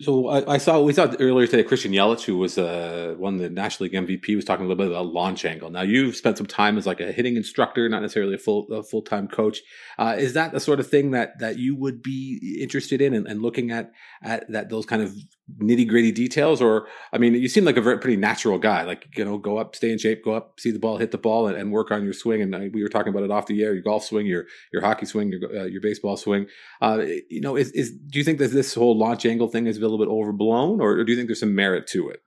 So 0.00 0.28
I, 0.28 0.54
I, 0.54 0.58
saw 0.58 0.78
we 0.80 0.92
saw 0.92 1.10
earlier 1.18 1.46
today 1.46 1.62
Christian 1.62 1.92
Yelich, 1.92 2.24
who 2.24 2.36
was 2.36 2.58
uh, 2.58 3.14
won 3.18 3.38
the 3.38 3.48
National 3.48 3.84
League 3.84 3.94
MVP, 3.94 4.36
was 4.36 4.44
talking 4.44 4.66
a 4.66 4.68
little 4.68 4.84
bit 4.84 4.92
about 4.92 5.06
launch 5.06 5.46
angle. 5.46 5.70
Now 5.70 5.82
you've 5.82 6.16
spent 6.16 6.36
some 6.36 6.46
time 6.46 6.76
as 6.76 6.86
like 6.86 7.00
a 7.00 7.12
hitting 7.12 7.36
instructor, 7.36 7.88
not 7.88 8.02
necessarily 8.02 8.34
a 8.34 8.38
full 8.38 8.66
a 8.70 8.82
full 8.82 9.00
time 9.00 9.26
coach. 9.26 9.62
Uh, 9.98 10.14
is 10.18 10.34
that 10.34 10.52
the 10.52 10.60
sort 10.60 10.80
of 10.80 10.88
thing 10.88 11.12
that 11.12 11.38
that 11.38 11.58
you 11.58 11.74
would 11.76 12.02
be 12.02 12.58
interested 12.60 13.00
in 13.00 13.14
and, 13.14 13.26
and 13.26 13.40
looking 13.40 13.70
at 13.70 13.90
at 14.22 14.50
that 14.52 14.68
those 14.68 14.84
kind 14.84 15.00
of 15.00 15.16
nitty 15.60 15.88
gritty 15.88 16.12
details? 16.12 16.60
Or 16.60 16.86
I 17.12 17.18
mean, 17.18 17.34
you 17.34 17.48
seem 17.48 17.64
like 17.64 17.76
a 17.76 17.80
very 17.80 17.98
pretty 17.98 18.16
natural 18.16 18.58
guy. 18.58 18.82
Like 18.82 19.08
you 19.16 19.24
know, 19.24 19.38
go 19.38 19.58
up, 19.58 19.76
stay 19.76 19.90
in 19.90 19.98
shape, 19.98 20.24
go 20.24 20.32
up, 20.32 20.58
see 20.60 20.70
the 20.70 20.78
ball, 20.78 20.98
hit 20.98 21.10
the 21.10 21.18
ball, 21.18 21.46
and, 21.46 21.56
and 21.56 21.72
work 21.72 21.90
on 21.90 22.04
your 22.04 22.12
swing. 22.12 22.42
And 22.42 22.54
uh, 22.54 22.60
we 22.72 22.82
were 22.82 22.88
talking 22.88 23.10
about 23.10 23.22
it 23.22 23.30
off 23.30 23.46
the 23.46 23.62
air: 23.62 23.74
your 23.74 23.82
golf 23.82 24.04
swing, 24.04 24.26
your 24.26 24.46
your 24.72 24.82
hockey 24.82 25.06
swing, 25.06 25.30
your 25.30 25.62
uh, 25.62 25.64
your 25.64 25.80
baseball 25.80 26.16
swing. 26.16 26.46
Uh, 26.80 27.04
you 27.28 27.40
know, 27.40 27.56
is 27.56 27.70
is 27.72 27.92
do 27.92 28.18
you 28.18 28.24
think 28.24 28.38
that 28.38 28.52
this 28.52 28.74
whole 28.74 28.96
launch 28.96 29.26
angle 29.26 29.48
thing 29.48 29.66
is 29.66 29.76
a 29.76 29.80
little 29.80 29.98
bit 29.98 30.08
overblown, 30.08 30.80
or, 30.80 30.92
or 30.92 31.04
do 31.04 31.12
you 31.12 31.16
think 31.16 31.28
there's 31.28 31.40
some 31.40 31.54
merit 31.54 31.86
to 31.88 32.08
it? 32.08 32.22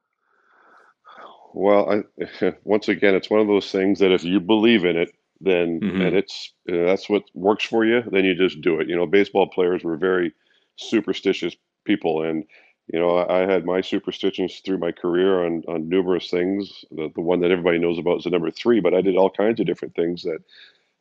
Well, 1.53 2.03
I, 2.41 2.53
once 2.63 2.87
again, 2.87 3.15
it's 3.15 3.29
one 3.29 3.41
of 3.41 3.47
those 3.47 3.71
things 3.71 3.99
that 3.99 4.11
if 4.11 4.23
you 4.23 4.39
believe 4.39 4.85
in 4.85 4.97
it, 4.97 5.09
then 5.41 5.79
mm-hmm. 5.81 6.01
and 6.01 6.15
it's 6.15 6.53
that's 6.65 7.09
what 7.09 7.23
works 7.33 7.63
for 7.63 7.85
you, 7.85 8.03
then 8.11 8.25
you 8.25 8.35
just 8.35 8.61
do 8.61 8.79
it. 8.79 8.89
You 8.89 8.95
know, 8.95 9.07
baseball 9.07 9.47
players 9.47 9.83
were 9.83 9.97
very 9.97 10.33
superstitious 10.75 11.55
people, 11.85 12.23
and 12.23 12.43
you 12.91 12.99
know, 12.99 13.17
I, 13.17 13.43
I 13.43 13.51
had 13.51 13.65
my 13.65 13.81
superstitions 13.81 14.59
through 14.59 14.79
my 14.79 14.91
career 14.91 15.45
on 15.45 15.63
on 15.67 15.89
numerous 15.89 16.29
things. 16.29 16.83
The, 16.91 17.09
the 17.13 17.21
one 17.21 17.39
that 17.41 17.51
everybody 17.51 17.77
knows 17.77 17.99
about 17.99 18.19
is 18.19 18.23
the 18.23 18.31
number 18.31 18.51
three, 18.51 18.79
but 18.79 18.93
I 18.93 19.01
did 19.01 19.15
all 19.15 19.29
kinds 19.29 19.59
of 19.59 19.67
different 19.67 19.95
things 19.95 20.23
that 20.23 20.39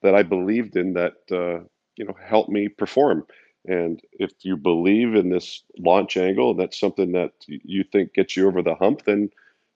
that 0.02 0.14
I 0.14 0.23
believed 0.23 0.76
in 0.76 0.92
that 0.95 1.14
uh, 1.30 1.64
you 1.97 2.04
know 2.04 2.14
helped 2.23 2.50
me 2.50 2.68
perform. 2.68 3.25
And 3.66 4.00
if 4.12 4.33
you 4.42 4.57
believe 4.57 5.14
in 5.14 5.30
this 5.30 5.62
launch 5.78 6.16
angle, 6.16 6.52
and 6.52 6.61
that's 6.61 6.78
something 6.78 7.12
that 7.12 7.33
you 7.47 7.85
think 7.85 8.14
gets 8.14 8.37
you 8.37 8.47
over 8.47 8.62
the 8.62 8.75
hump, 8.75 9.04
then 9.04 9.30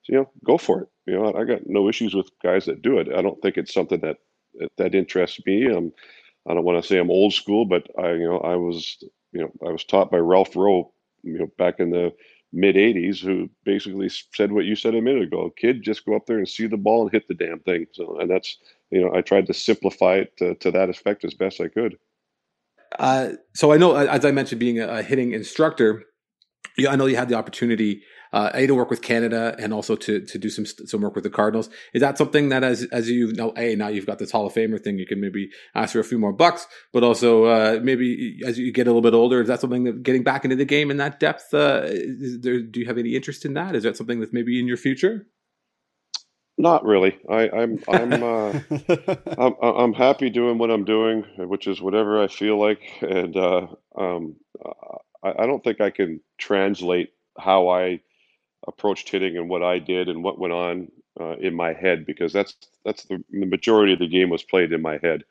you 0.06 0.16
know 0.16 0.30
go 0.44 0.58
for 0.58 0.82
it. 0.82 0.88
You 1.06 1.14
know, 1.14 1.34
I 1.34 1.44
got 1.44 1.66
no 1.66 1.88
issues 1.88 2.14
with 2.14 2.30
guys 2.42 2.66
that 2.66 2.82
do 2.82 2.98
it. 2.98 3.08
I 3.14 3.22
don't 3.22 3.40
think 3.40 3.56
it's 3.56 3.74
something 3.74 4.00
that 4.00 4.18
that 4.76 4.94
interests 4.94 5.40
me. 5.46 5.70
Um, 5.70 5.92
I 6.46 6.52
don't 6.52 6.64
want 6.64 6.82
to 6.82 6.86
say 6.86 6.98
I'm 6.98 7.10
old 7.10 7.32
school, 7.32 7.64
but 7.64 7.88
I 7.98 8.12
you 8.12 8.28
know 8.28 8.38
I 8.40 8.56
was 8.56 9.02
you 9.32 9.40
know 9.40 9.52
I 9.66 9.72
was 9.72 9.84
taught 9.84 10.10
by 10.10 10.18
Ralph 10.18 10.54
Rowe 10.54 10.91
you 11.22 11.38
know 11.38 11.46
back 11.58 11.80
in 11.80 11.90
the 11.90 12.12
mid 12.52 12.76
80s 12.76 13.20
who 13.20 13.48
basically 13.64 14.10
said 14.34 14.52
what 14.52 14.66
you 14.66 14.76
said 14.76 14.94
a 14.94 15.00
minute 15.00 15.22
ago 15.22 15.52
kid 15.56 15.82
just 15.82 16.04
go 16.04 16.14
up 16.14 16.26
there 16.26 16.38
and 16.38 16.48
see 16.48 16.66
the 16.66 16.76
ball 16.76 17.02
and 17.02 17.12
hit 17.12 17.26
the 17.28 17.34
damn 17.34 17.60
thing. 17.60 17.86
So 17.92 18.18
and 18.18 18.30
that's 18.30 18.58
you 18.90 19.00
know 19.00 19.14
i 19.14 19.20
tried 19.20 19.46
to 19.46 19.54
simplify 19.54 20.16
it 20.16 20.36
to, 20.38 20.54
to 20.56 20.70
that 20.70 20.90
effect 20.90 21.24
as 21.24 21.34
best 21.34 21.60
i 21.60 21.68
could. 21.68 21.96
Uh, 22.98 23.30
so 23.54 23.72
i 23.72 23.78
know 23.78 23.94
as 23.94 24.24
i 24.24 24.30
mentioned 24.30 24.60
being 24.60 24.80
a, 24.80 25.02
hitting 25.02 25.32
instructor 25.32 26.04
yeah, 26.78 26.90
I 26.90 26.96
know 26.96 27.06
you 27.06 27.16
had 27.16 27.28
the 27.28 27.34
opportunity 27.34 28.02
uh, 28.32 28.50
a 28.54 28.66
to 28.66 28.74
work 28.74 28.90
with 28.90 29.02
Canada 29.02 29.54
and 29.58 29.72
also 29.72 29.96
to 29.96 30.20
to 30.20 30.38
do 30.38 30.48
some 30.48 30.64
some 30.64 31.00
work 31.00 31.14
with 31.14 31.24
the 31.24 31.30
Cardinals. 31.30 31.68
Is 31.92 32.00
that 32.00 32.18
something 32.18 32.48
that 32.48 32.64
as 32.64 32.84
as 32.84 33.10
you 33.10 33.32
know, 33.32 33.52
a 33.56 33.76
now 33.76 33.88
you've 33.88 34.06
got 34.06 34.18
this 34.18 34.30
Hall 34.30 34.46
of 34.46 34.54
Famer 34.54 34.82
thing, 34.82 34.98
you 34.98 35.06
can 35.06 35.20
maybe 35.20 35.50
ask 35.74 35.92
for 35.92 36.00
a 36.00 36.04
few 36.04 36.18
more 36.18 36.32
bucks, 36.32 36.66
but 36.92 37.02
also 37.02 37.44
uh, 37.44 37.80
maybe 37.82 38.40
as 38.46 38.58
you 38.58 38.72
get 38.72 38.86
a 38.86 38.90
little 38.90 39.02
bit 39.02 39.14
older, 39.14 39.40
is 39.40 39.48
that 39.48 39.60
something 39.60 39.84
that 39.84 40.02
getting 40.02 40.22
back 40.22 40.44
into 40.44 40.56
the 40.56 40.64
game 40.64 40.90
in 40.90 40.96
that 40.96 41.20
depth? 41.20 41.52
Uh, 41.52 41.88
there, 42.40 42.60
do 42.60 42.80
you 42.80 42.86
have 42.86 42.98
any 42.98 43.14
interest 43.14 43.44
in 43.44 43.54
that? 43.54 43.74
Is 43.74 43.82
that 43.82 43.96
something 43.96 44.20
that's 44.20 44.32
maybe 44.32 44.58
in 44.58 44.66
your 44.66 44.76
future? 44.76 45.26
Not 46.58 46.84
really. 46.84 47.18
I, 47.28 47.48
am 47.48 47.78
I'm 47.88 48.12
I'm, 48.12 48.22
uh, 48.22 48.60
I'm 49.38 49.54
I'm 49.62 49.92
happy 49.94 50.30
doing 50.30 50.58
what 50.58 50.70
I'm 50.70 50.84
doing, 50.84 51.24
which 51.38 51.66
is 51.66 51.80
whatever 51.80 52.22
I 52.22 52.28
feel 52.28 52.58
like, 52.58 52.80
and 53.00 53.36
uh, 53.36 53.66
um, 53.96 54.36
I, 55.22 55.32
I 55.40 55.46
don't 55.46 55.64
think 55.64 55.80
I 55.80 55.90
can 55.90 56.20
translate 56.38 57.12
how 57.38 57.68
I 57.68 58.00
approached 58.68 59.08
hitting 59.08 59.36
and 59.36 59.48
what 59.48 59.62
I 59.62 59.78
did 59.78 60.08
and 60.08 60.22
what 60.22 60.38
went 60.38 60.52
on 60.52 60.90
uh, 61.20 61.36
in 61.36 61.54
my 61.54 61.72
head 61.72 62.06
because 62.06 62.32
that's 62.32 62.56
that's 62.84 63.04
the, 63.04 63.22
the, 63.30 63.46
majority 63.46 63.92
of 63.92 63.98
the 63.98 64.08
game 64.08 64.30
was 64.30 64.42
played 64.42 64.72
in 64.72 64.82
my 64.82 64.98
head, 65.02 65.24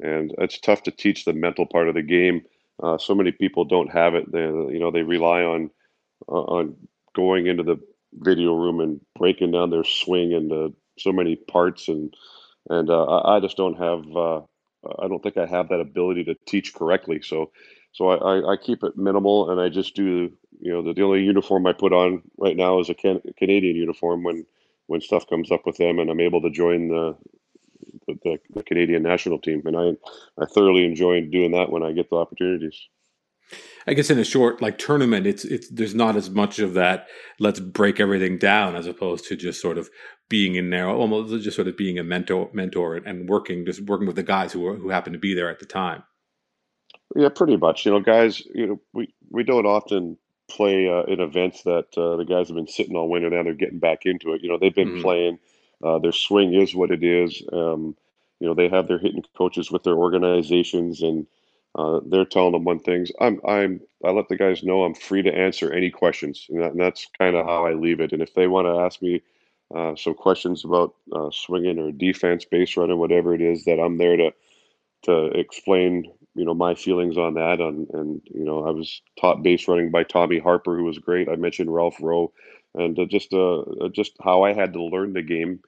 and 0.00 0.34
it's 0.38 0.58
tough 0.58 0.82
to 0.84 0.90
teach 0.90 1.24
the 1.24 1.32
mental 1.32 1.66
part 1.66 1.88
of 1.88 1.94
the 1.94 2.02
game. 2.02 2.42
Uh, 2.82 2.98
so 2.98 3.14
many 3.14 3.32
people 3.32 3.64
don't 3.64 3.90
have 3.90 4.14
it. 4.14 4.30
They 4.30 4.42
you 4.42 4.78
know 4.78 4.90
they 4.90 5.02
rely 5.02 5.42
on 5.42 5.70
uh, 6.28 6.32
on 6.32 6.76
going 7.14 7.46
into 7.46 7.62
the 7.62 7.78
video 8.14 8.54
room 8.54 8.80
and 8.80 9.00
breaking 9.18 9.52
down 9.52 9.70
their 9.70 9.84
swing 9.84 10.32
into 10.32 10.74
so 10.98 11.12
many 11.12 11.36
parts 11.36 11.88
and 11.88 12.14
and 12.68 12.90
uh, 12.90 13.22
I 13.22 13.40
just 13.40 13.56
don't 13.56 13.78
have 13.78 14.16
uh, 14.16 14.40
I 14.98 15.08
don't 15.08 15.22
think 15.22 15.36
I 15.36 15.46
have 15.46 15.68
that 15.68 15.80
ability 15.80 16.24
to 16.24 16.36
teach 16.46 16.74
correctly. 16.74 17.20
So 17.22 17.50
so 17.92 18.08
I, 18.08 18.52
I, 18.52 18.56
keep 18.56 18.82
it 18.82 18.96
minimal 18.96 19.50
and 19.50 19.60
I 19.60 19.68
just 19.68 19.94
do 19.94 20.32
you 20.62 20.72
know 20.72 20.80
the, 20.80 20.94
the 20.94 21.02
only 21.02 21.22
uniform 21.22 21.66
I 21.66 21.72
put 21.72 21.92
on 21.92 22.22
right 22.38 22.56
now 22.56 22.78
is 22.78 22.88
a 22.88 22.94
can, 22.94 23.20
Canadian 23.36 23.76
uniform 23.76 24.22
when 24.22 24.46
when 24.86 25.00
stuff 25.00 25.26
comes 25.28 25.50
up 25.50 25.66
with 25.66 25.76
them 25.76 25.98
and 25.98 26.08
I'm 26.08 26.20
able 26.20 26.40
to 26.42 26.50
join 26.50 26.88
the 26.88 27.16
the, 28.06 28.18
the, 28.22 28.38
the 28.54 28.62
Canadian 28.62 29.02
national 29.02 29.40
team 29.40 29.62
and 29.66 29.76
I 29.76 30.42
I 30.42 30.46
thoroughly 30.46 30.84
enjoy 30.84 31.20
doing 31.22 31.50
that 31.52 31.70
when 31.70 31.82
I 31.82 31.92
get 31.92 32.08
the 32.10 32.16
opportunities. 32.16 32.88
I 33.86 33.94
guess 33.94 34.08
in 34.08 34.18
a 34.20 34.24
short 34.24 34.62
like 34.62 34.78
tournament, 34.78 35.26
it's 35.26 35.44
it's 35.44 35.68
there's 35.68 35.96
not 35.96 36.16
as 36.16 36.30
much 36.30 36.60
of 36.60 36.74
that. 36.74 37.08
Let's 37.40 37.58
break 37.58 37.98
everything 37.98 38.38
down 38.38 38.76
as 38.76 38.86
opposed 38.86 39.26
to 39.26 39.36
just 39.36 39.60
sort 39.60 39.78
of 39.78 39.90
being 40.28 40.54
in 40.54 40.70
there, 40.70 40.88
almost 40.88 41.42
just 41.42 41.56
sort 41.56 41.68
of 41.68 41.76
being 41.76 41.98
a 41.98 42.04
mentor, 42.04 42.48
mentor, 42.52 42.96
and 42.96 43.28
working 43.28 43.66
just 43.66 43.82
working 43.82 44.06
with 44.06 44.16
the 44.16 44.22
guys 44.22 44.52
who 44.52 44.64
are, 44.66 44.76
who 44.76 44.90
happen 44.90 45.12
to 45.12 45.18
be 45.18 45.34
there 45.34 45.50
at 45.50 45.58
the 45.58 45.66
time. 45.66 46.04
Yeah, 47.16 47.28
pretty 47.28 47.56
much. 47.56 47.84
You 47.84 47.92
know, 47.92 48.00
guys, 48.00 48.42
you 48.54 48.66
know, 48.68 48.80
we 48.94 49.12
we 49.28 49.42
don't 49.42 49.66
often 49.66 50.16
play 50.56 50.88
uh, 50.88 51.02
in 51.04 51.20
events 51.20 51.62
that 51.62 51.86
uh, 51.96 52.16
the 52.16 52.24
guys 52.24 52.48
have 52.48 52.56
been 52.56 52.68
sitting 52.68 52.96
all 52.96 53.08
winter. 53.08 53.30
Now 53.30 53.42
they're 53.42 53.54
getting 53.54 53.78
back 53.78 54.04
into 54.04 54.34
it. 54.34 54.42
You 54.42 54.50
know, 54.50 54.58
they've 54.58 54.74
been 54.74 54.88
mm-hmm. 54.88 55.02
playing. 55.02 55.38
Uh, 55.82 55.98
their 55.98 56.12
swing 56.12 56.54
is 56.54 56.74
what 56.74 56.90
it 56.90 57.02
is. 57.02 57.42
Um, 57.52 57.96
you 58.38 58.46
know, 58.46 58.54
they 58.54 58.68
have 58.68 58.88
their 58.88 58.98
hitting 58.98 59.24
coaches 59.36 59.70
with 59.70 59.82
their 59.82 59.94
organizations, 59.94 61.02
and 61.02 61.26
uh, 61.74 62.00
they're 62.06 62.24
telling 62.24 62.52
them 62.52 62.64
one 62.64 62.80
things. 62.80 63.10
I'm 63.20 63.40
I'm 63.46 63.80
I 64.04 64.10
let 64.10 64.28
the 64.28 64.36
guys 64.36 64.62
know 64.62 64.84
I'm 64.84 64.94
free 64.94 65.22
to 65.22 65.34
answer 65.34 65.72
any 65.72 65.90
questions, 65.90 66.46
and, 66.48 66.60
that, 66.60 66.72
and 66.72 66.80
that's 66.80 67.08
kind 67.18 67.36
of 67.36 67.46
how 67.46 67.66
I 67.66 67.74
leave 67.74 68.00
it. 68.00 68.12
And 68.12 68.22
if 68.22 68.34
they 68.34 68.46
want 68.46 68.66
to 68.66 68.80
ask 68.80 69.00
me 69.00 69.22
uh, 69.74 69.96
some 69.96 70.14
questions 70.14 70.64
about 70.64 70.94
uh, 71.12 71.30
swinging 71.32 71.78
or 71.78 71.92
defense, 71.92 72.44
base 72.44 72.76
running, 72.76 72.98
whatever 72.98 73.34
it 73.34 73.40
is, 73.40 73.64
that 73.64 73.80
I'm 73.80 73.96
there 73.96 74.16
to 74.16 74.34
to 75.04 75.26
explain 75.38 76.12
you 76.34 76.44
know 76.44 76.54
my 76.54 76.74
feelings 76.74 77.18
on 77.18 77.34
that. 77.34 77.60
And 77.60 77.88
and 77.90 78.20
you 78.32 78.44
know 78.44 78.66
I 78.66 78.70
was 78.70 79.02
taught 79.20 79.42
base 79.42 79.68
running 79.68 79.90
by 79.90 80.04
Tommy 80.04 80.38
Harper 80.38 80.76
who 80.76 80.84
was 80.84 80.98
great. 80.98 81.28
I 81.28 81.36
mentioned 81.36 81.72
Ralph 81.72 81.96
Rowe 82.00 82.32
and 82.74 82.98
uh, 82.98 83.04
just 83.04 83.32
uh, 83.32 83.60
uh 83.60 83.88
just 83.88 84.12
how 84.22 84.42
I 84.42 84.52
had 84.52 84.72
to 84.74 84.82
learn 84.82 85.12
the 85.12 85.22
game 85.22 85.60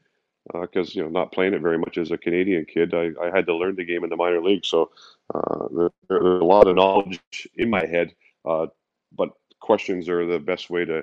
because 0.52 0.90
uh, 0.90 0.92
you 0.94 1.02
know 1.02 1.10
not 1.10 1.32
playing 1.32 1.54
it 1.54 1.62
very 1.62 1.78
much 1.78 1.96
as 1.98 2.10
a 2.10 2.18
Canadian 2.18 2.66
kid 2.66 2.92
I, 2.94 3.10
I 3.22 3.30
had 3.34 3.46
to 3.46 3.56
learn 3.56 3.76
the 3.76 3.84
game 3.84 4.04
in 4.04 4.10
the 4.10 4.16
minor 4.16 4.42
league 4.42 4.66
so 4.66 4.90
uh, 5.34 5.68
there, 5.74 5.90
there's 6.08 6.42
a 6.42 6.44
lot 6.44 6.66
of 6.66 6.76
knowledge 6.76 7.20
in 7.54 7.70
my 7.70 7.86
head 7.86 8.14
uh, 8.44 8.66
but 9.16 9.30
questions 9.60 10.08
are 10.08 10.26
the 10.26 10.38
best 10.38 10.68
way 10.68 10.84
to 10.84 11.02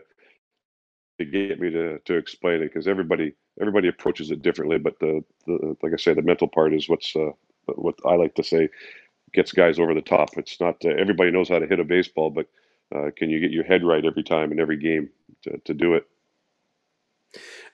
to 1.17 1.26
get 1.26 1.60
me 1.60 1.69
to 1.71 2.00
to 2.00 2.15
explain 2.15 2.62
it 2.62 2.67
because 2.67 2.88
everybody 2.88 3.34
everybody 3.60 3.88
approaches 3.88 4.32
it 4.32 4.41
differently. 4.41 4.78
But 4.78 5.00
the, 5.00 5.24
the 5.45 5.76
like 5.82 5.93
I 5.93 5.97
say 5.97 6.13
the 6.13 6.21
mental 6.21 6.47
part 6.47 6.74
is 6.74 6.88
what's 6.88 7.13
what 7.65 7.95
I 8.06 8.15
like 8.15 8.36
to 8.36 8.43
say 8.43 8.69
gets 9.34 9.52
guys 9.52 9.80
over 9.80 9.94
the 9.94 10.02
top. 10.02 10.30
It's 10.38 10.60
not 10.60 10.84
uh, 10.86 10.89
everybody 10.89 11.32
knows 11.32 11.50
how 11.50 11.60
to 11.60 11.67
hit 11.67 11.80
a 11.80 11.84
baseball, 11.84 12.30
but 12.30 12.48
uh, 12.94 13.12
can 13.15 13.30
you 13.30 13.39
get 13.39 13.52
your 13.52 13.63
head 13.63 13.84
right 13.84 14.04
every 14.04 14.24
time 14.24 14.52
in 14.52 14.60
every 14.60 14.78
game 14.78 15.10
to, 15.44 15.58
to 15.65 15.74
do 15.74 15.96
it? 15.96 16.06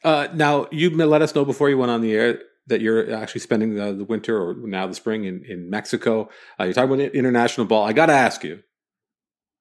Uh, 0.03 0.27
now 0.33 0.67
you 0.71 0.89
let 0.89 1.21
us 1.21 1.33
know 1.33 1.45
before 1.45 1.69
you 1.69 1.77
went 1.77 1.91
on 1.91 2.01
the 2.01 2.13
air 2.13 2.39
that 2.67 2.81
you're 2.81 3.13
actually 3.13 3.41
spending 3.41 3.75
the, 3.75 3.93
the 3.93 4.03
winter 4.03 4.37
or 4.37 4.55
now 4.55 4.85
the 4.85 4.93
spring 4.93 5.23
in, 5.23 5.43
in 5.45 5.69
Mexico. 5.69 6.29
Uh, 6.59 6.65
you're 6.65 6.73
talking 6.73 6.93
about 6.93 7.15
international 7.15 7.65
ball. 7.65 7.85
I 7.85 7.93
got 7.93 8.07
to 8.07 8.13
ask 8.13 8.43
you 8.43 8.61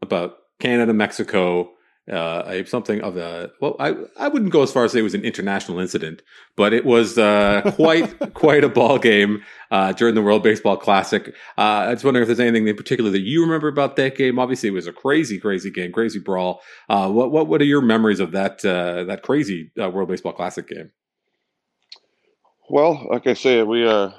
about 0.03 0.37
Canada, 0.59 0.93
Mexico, 0.93 1.71
uh, 2.13 2.65
something 2.67 3.01
of 3.01 3.17
a 3.17 3.51
well, 3.61 3.77
I 3.81 3.95
I 4.17 4.29
wouldn't 4.29 4.53
go 4.53 4.63
as 4.63 4.73
far 4.73 4.85
as 4.85 4.93
say 4.93 5.01
it 5.01 5.03
was 5.03 5.15
an 5.15 5.25
international 5.25 5.81
incident, 5.81 6.23
but 6.55 6.73
it 6.73 6.85
was 6.85 7.19
uh, 7.19 7.73
quite 7.75 8.35
quite 8.35 8.63
a 8.63 8.69
ball 8.69 8.99
game 8.99 9.43
uh, 9.71 9.93
during 9.93 10.15
the 10.15 10.23
World 10.23 10.43
Baseball 10.43 10.77
Classic. 10.77 11.29
Uh, 11.59 11.89
I 11.89 11.93
just 11.95 12.05
wondering 12.05 12.23
if 12.23 12.29
there's 12.29 12.41
anything 12.41 12.69
in 12.69 12.77
particular 12.77 13.11
that 13.11 13.23
you 13.23 13.43
remember 13.43 13.67
about 13.69 13.97
that 13.97 14.17
game. 14.17 14.39
Obviously, 14.39 14.69
it 14.69 14.73
was 14.73 14.87
a 14.87 14.93
crazy, 14.93 15.39
crazy 15.39 15.71
game, 15.71 15.93
crazy 15.93 16.21
brawl. 16.21 16.63
Uh, 16.89 17.11
what 17.11 17.33
what 17.33 17.49
what 17.49 17.61
are 17.61 17.65
your 17.65 17.83
memories 17.83 18.21
of 18.21 18.33
that 18.33 18.65
uh, 18.65 19.05
that 19.05 19.23
crazy 19.23 19.73
World 19.77 20.09
Baseball 20.09 20.33
Classic 20.33 20.69
game? 20.69 20.93
Well, 22.69 23.07
like 23.11 23.27
I 23.27 23.35
say, 23.35 23.63
we 23.63 23.87
uh 23.87 24.11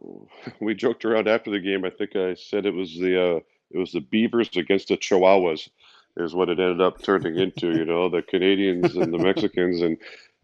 we 0.60 0.74
joked 0.74 1.04
around 1.04 1.28
after 1.28 1.50
the 1.50 1.60
game. 1.60 1.84
I 1.84 1.90
think 1.90 2.14
I 2.16 2.34
said 2.34 2.66
it 2.66 2.74
was 2.74 2.94
the 2.94 3.20
uh, 3.20 3.40
it 3.72 3.78
was 3.78 3.92
the 3.92 4.00
Beavers 4.00 4.56
against 4.56 4.88
the 4.88 4.96
Chihuahuas 4.96 5.68
is 6.16 6.34
what 6.34 6.48
it 6.48 6.60
ended 6.60 6.80
up 6.80 7.02
turning 7.02 7.38
into. 7.38 7.68
You 7.68 7.84
know, 7.84 8.08
the 8.08 8.22
Canadians 8.22 8.96
and 8.96 9.12
the 9.12 9.18
Mexicans, 9.18 9.80
and 9.80 9.96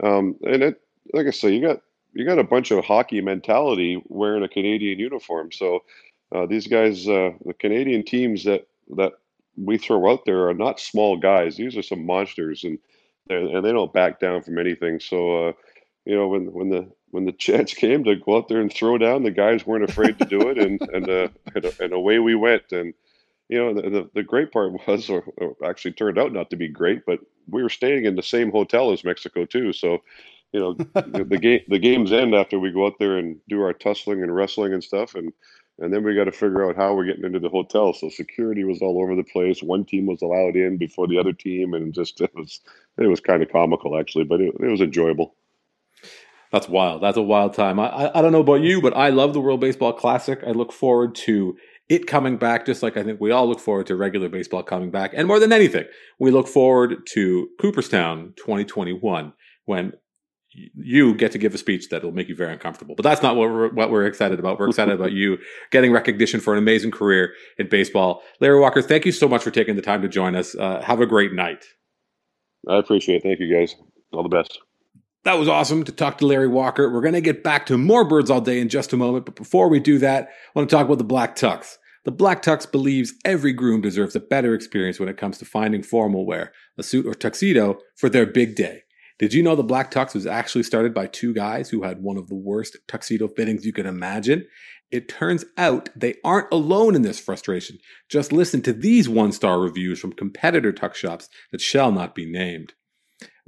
um, 0.03 0.37
and 0.43 0.63
it 0.63 0.81
like 1.13 1.27
I 1.27 1.31
say, 1.31 1.53
you 1.53 1.61
got 1.61 1.81
you 2.15 2.25
got 2.25 2.39
a 2.39 2.45
bunch 2.45 2.71
of 2.71 2.85
hockey 2.85 3.21
mentality 3.21 4.03
wearing 4.09 4.43
a 4.43 4.49
Canadian 4.49 4.99
uniform. 4.99 5.53
So 5.53 5.85
uh, 6.35 6.47
these 6.47 6.67
guys, 6.67 7.09
uh, 7.09 7.31
the 7.45 7.55
Canadian 7.55 8.05
teams 8.05 8.45
that 8.45 8.67
that 8.97 9.13
we 9.57 9.79
throw 9.79 10.11
out 10.11 10.25
there 10.25 10.49
are 10.49 10.55
not 10.55 10.81
small 10.81 11.17
guys. 11.17 11.57
These 11.57 11.77
are 11.77 11.83
some 11.83 12.07
monsters, 12.07 12.65
and 12.65 12.79
and 13.29 13.65
they 13.65 13.73
don't 13.73 13.93
back 13.93 14.21
down 14.21 14.43
from 14.43 14.59
anything. 14.59 15.01
So 15.01 15.49
uh, 15.49 15.53
you 16.05 16.17
know, 16.17 16.29
when 16.29 16.53
when 16.53 16.71
the 16.71 16.89
when 17.11 17.25
the 17.25 17.33
chance 17.39 17.75
came 17.75 18.05
to 18.05 18.17
go 18.17 18.37
out 18.37 18.49
there 18.49 18.61
and 18.61 18.73
throw 18.73 18.99
down, 18.99 19.23
the 19.23 19.31
guys 19.31 19.67
weren't 19.67 19.89
afraid 19.89 20.19
to 20.19 20.25
do 20.25 20.49
it, 20.49 20.59
and 20.59 20.81
and 20.93 21.09
uh, 21.09 21.29
and, 21.55 21.75
and, 21.81 21.93
away 21.93 22.19
we 22.19 22.35
went. 22.35 22.73
And 22.73 22.95
you 23.49 23.59
know, 23.59 23.75
the, 23.75 23.91
the, 23.91 24.11
the 24.15 24.23
great 24.23 24.53
part 24.53 24.73
was, 24.87 25.09
or, 25.09 25.25
or, 25.39 25.57
actually 25.65 25.93
turned 25.93 26.19
out 26.19 26.33
not 26.33 26.51
to 26.51 26.57
be 26.57 26.69
great, 26.69 27.05
but 27.07 27.21
we 27.49 27.63
were 27.63 27.71
staying 27.71 28.05
in 28.05 28.17
the 28.17 28.23
same 28.23 28.51
hotel 28.51 28.93
as 28.93 29.05
Mexico 29.05 29.45
too. 29.45 29.73
So, 29.73 30.03
you 30.53 30.61
know, 30.61 30.73
the 30.75 31.39
game 31.41 31.61
the 31.69 31.79
games 31.79 32.11
end 32.11 32.35
after 32.35 32.59
we 32.59 32.73
go 32.73 32.87
out 32.87 32.99
there 32.99 33.19
and 33.19 33.39
do 33.49 33.61
our 33.63 33.75
tussling 33.75 34.23
and 34.23 34.35
wrestling 34.35 34.73
and 34.73 34.83
stuff, 34.83 35.15
and 35.15 35.33
and 35.79 35.93
then 35.93 36.03
we 36.03 36.15
got 36.15 36.25
to 36.25 36.33
figure 36.33 36.69
out 36.69 36.77
how 36.77 36.95
we're 36.95 37.05
getting 37.05 37.25
into 37.25 37.39
the 37.39 37.51
hotel. 37.51 37.93
So 37.93 38.09
security 38.09 38.65
was 38.65 38.81
all 38.81 39.01
over 39.01 39.15
the 39.15 39.23
place. 39.23 39.63
One 39.63 39.85
team 39.85 40.07
was 40.07 40.23
allowed 40.23 40.57
in 40.57 40.77
before 40.77 41.07
the 41.07 41.19
other 41.19 41.35
team, 41.35 41.75
and 41.75 41.93
just 41.93 42.21
it 42.23 42.35
was 42.35 42.61
it 42.97 43.07
was 43.07 43.21
kind 43.21 43.43
of 43.43 43.51
comical 43.51 43.99
actually, 43.99 44.25
but 44.25 44.41
it, 44.41 44.55
it 44.59 44.69
was 44.69 44.81
enjoyable. 44.81 45.35
That's 46.51 46.69
wild. 46.69 47.03
That's 47.03 47.19
a 47.19 47.23
wild 47.23 47.53
time. 47.53 47.79
I, 47.79 47.89
I, 47.89 48.19
I 48.19 48.23
don't 48.23 48.33
know 48.33 48.41
about 48.41 48.63
you, 48.63 48.81
but 48.81 48.97
I 48.97 49.11
love 49.11 49.35
the 49.35 49.41
World 49.41 49.61
Baseball 49.61 49.93
Classic. 49.93 50.41
I 50.47 50.53
look 50.53 50.73
forward 50.73 51.15
to 51.17 51.59
it 51.89 52.07
coming 52.07 52.37
back, 52.37 52.67
just 52.67 52.83
like 52.83 52.97
I 52.97 53.03
think 53.03 53.21
we 53.21 53.31
all 53.31 53.49
look 53.49 53.61
forward 53.61 53.87
to 53.87 53.97
regular 53.97 54.29
baseball 54.29 54.63
coming 54.63 54.91
back. 54.91 55.13
And 55.15 55.27
more 55.27 55.41
than 55.41 55.53
anything, 55.53 55.87
we 56.19 56.31
look 56.31 56.47
forward 56.47 57.07
to 57.13 57.49
Cooperstown 57.61 58.35
2021 58.37 59.33
when 59.65 59.93
you 60.53 61.15
get 61.15 61.33
to 61.33 61.39
give 61.39 61.55
a 61.55 61.59
speech 61.59 61.89
that 61.91 62.03
will 62.03 62.13
make 62.13 62.29
you 62.29 62.35
very 62.35 62.53
uncomfortable. 62.53 62.95
But 62.95 63.05
that's 63.05 63.23
not 63.23 63.37
what 63.37 63.51
we're, 63.51 63.69
what 63.73 63.91
we're 63.91 64.07
excited 64.07 64.39
about. 64.39 64.59
We're 64.59 64.69
excited 64.69 64.95
about 64.95 65.13
you 65.13 65.39
getting 65.71 65.93
recognition 65.93 66.41
for 66.41 66.53
an 66.53 66.59
amazing 66.59 66.91
career 66.91 67.33
in 67.59 67.69
baseball. 67.69 68.23
Larry 68.41 68.61
Walker, 68.61 68.83
thank 68.83 69.07
you 69.07 69.13
so 69.13 69.29
much 69.29 69.43
for 69.43 69.51
taking 69.51 69.77
the 69.77 69.83
time 69.83 70.03
to 70.03 70.09
join 70.09 70.35
us. 70.35 70.55
Uh, 70.55 70.83
have 70.83 71.01
a 71.01 71.07
great 71.07 71.33
night. 71.33 71.65
I 72.69 72.79
appreciate 72.79 73.17
it. 73.17 73.23
Thank 73.23 73.41
you, 73.41 73.55
guys. 73.55 73.77
All 74.13 74.23
the 74.23 74.29
best. 74.29 74.59
That 75.25 75.39
was 75.39 75.49
awesome 75.49 75.85
to 75.85 75.93
talk 75.93 76.19
to 76.19 76.27
Larry 76.27 76.49
Walker. 76.49 76.91
We're 76.91 77.03
going 77.03 77.15
to 77.15 77.21
get 77.21 77.43
back 77.43 77.67
to 77.67 77.77
more 77.77 78.05
birds 78.05 78.31
all 78.31 78.41
day 78.41 78.61
in 78.61 78.69
just 78.69 78.93
a 78.93 78.97
moment. 78.97 79.27
But 79.27 79.37
before 79.37 79.69
we 79.69 79.81
do 79.81 79.99
that, 79.99 80.25
I 80.25 80.59
want 80.59 80.71
to 80.71 80.75
talk 80.75 80.87
about 80.87 80.99
the 80.99 81.05
Black 81.05 81.37
Tux. 81.37 81.77
The 82.05 82.13
Black 82.13 82.43
Tux 82.43 82.71
believes 82.71 83.13
every 83.25 83.53
groom 83.53 83.81
deserves 83.81 84.17
a 84.17 84.21
better 84.21 84.55
experience 84.55 84.99
when 84.99 85.09
it 85.09 85.19
comes 85.19 85.39
to 85.39 85.45
finding 85.45 85.83
formal 85.83 86.25
wear, 86.25 86.53
a 86.79 86.83
suit 86.83 87.05
or 87.05 87.15
tuxedo, 87.15 87.79
for 87.97 88.09
their 88.09 88.25
big 88.25 88.55
day. 88.55 88.85
Did 89.19 89.35
you 89.35 89.43
know 89.43 89.57
the 89.57 89.65
Black 89.65 89.91
Tux 89.91 90.15
was 90.15 90.27
actually 90.27 90.63
started 90.63 90.95
by 90.95 91.09
two 91.09 91.35
guys 91.35 91.69
who 91.69 91.83
had 91.83 92.01
one 92.01 92.17
of 92.17 92.29
the 92.29 92.37
worst 92.37 92.77
tuxedo 92.87 93.27
fittings 93.27 93.67
you 93.67 93.73
could 93.73 93.85
imagine? 93.85 94.47
It 94.91 95.09
turns 95.09 95.45
out 95.59 95.91
they 95.95 96.15
aren't 96.25 96.53
alone 96.53 96.95
in 96.95 97.03
this 97.03 97.21
frustration. 97.21 97.79
Just 98.09 98.33
listen 98.33 98.63
to 98.63 98.73
these 98.73 99.09
one 99.09 99.33
star 99.33 99.61
reviews 99.61 99.99
from 99.99 100.13
competitor 100.13 100.73
tuck 100.73 100.95
shops 100.95 101.29
that 101.51 101.61
shall 101.61 101.91
not 101.91 102.15
be 102.15 102.31
named. 102.31 102.75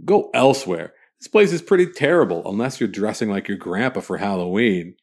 Go 0.05 0.31
elsewhere. 0.35 0.93
This 1.21 1.29
place 1.29 1.53
is 1.53 1.61
pretty 1.61 1.87
terrible 1.87 2.43
unless 2.47 2.81
you're 2.81 2.89
dressing 2.89 3.29
like 3.29 3.47
your 3.47 3.59
grandpa 3.59 4.01
for 4.01 4.17
Halloween. 4.17 4.95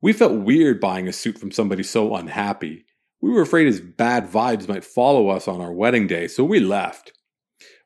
We 0.00 0.12
felt 0.12 0.44
weird 0.44 0.80
buying 0.80 1.08
a 1.08 1.12
suit 1.12 1.38
from 1.38 1.50
somebody 1.50 1.82
so 1.82 2.14
unhappy. 2.14 2.84
We 3.20 3.30
were 3.30 3.42
afraid 3.42 3.66
his 3.66 3.80
bad 3.80 4.30
vibes 4.30 4.68
might 4.68 4.84
follow 4.84 5.28
us 5.28 5.48
on 5.48 5.60
our 5.60 5.72
wedding 5.72 6.06
day, 6.06 6.28
so 6.28 6.44
we 6.44 6.60
left. 6.60 7.12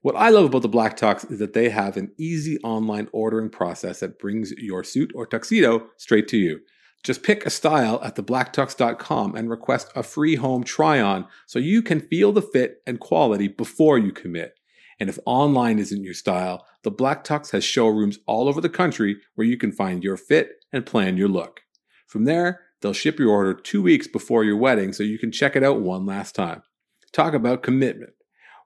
What 0.02 0.14
I 0.14 0.28
love 0.28 0.44
about 0.44 0.60
the 0.60 0.68
Black 0.68 0.94
Tux 0.98 1.30
is 1.32 1.38
that 1.38 1.54
they 1.54 1.70
have 1.70 1.96
an 1.96 2.12
easy 2.18 2.58
online 2.58 3.08
ordering 3.12 3.48
process 3.48 4.00
that 4.00 4.18
brings 4.18 4.52
your 4.58 4.84
suit 4.84 5.10
or 5.14 5.24
tuxedo 5.24 5.88
straight 5.96 6.28
to 6.28 6.36
you. 6.36 6.60
Just 7.02 7.22
pick 7.22 7.46
a 7.46 7.50
style 7.50 7.98
at 8.04 8.14
theblacktux.com 8.14 9.34
and 9.34 9.48
request 9.48 9.90
a 9.96 10.02
free 10.02 10.36
home 10.36 10.64
try 10.64 11.00
on 11.00 11.26
so 11.46 11.58
you 11.58 11.80
can 11.80 12.00
feel 12.00 12.30
the 12.30 12.42
fit 12.42 12.82
and 12.86 13.00
quality 13.00 13.48
before 13.48 13.96
you 13.96 14.12
commit. 14.12 14.59
And 15.00 15.08
if 15.08 15.18
online 15.24 15.78
isn't 15.78 16.04
your 16.04 16.14
style, 16.14 16.66
the 16.84 16.90
Black 16.90 17.24
Tux 17.24 17.50
has 17.52 17.64
showrooms 17.64 18.18
all 18.26 18.48
over 18.48 18.60
the 18.60 18.68
country 18.68 19.16
where 19.34 19.46
you 19.46 19.56
can 19.56 19.72
find 19.72 20.04
your 20.04 20.18
fit 20.18 20.50
and 20.72 20.86
plan 20.86 21.16
your 21.16 21.28
look. 21.28 21.62
From 22.06 22.26
there, 22.26 22.60
they'll 22.80 22.92
ship 22.92 23.18
your 23.18 23.30
order 23.30 23.54
two 23.54 23.82
weeks 23.82 24.06
before 24.06 24.44
your 24.44 24.58
wedding 24.58 24.92
so 24.92 25.02
you 25.02 25.18
can 25.18 25.32
check 25.32 25.56
it 25.56 25.64
out 25.64 25.80
one 25.80 26.04
last 26.04 26.34
time. 26.34 26.62
Talk 27.12 27.32
about 27.32 27.62
commitment. 27.62 28.12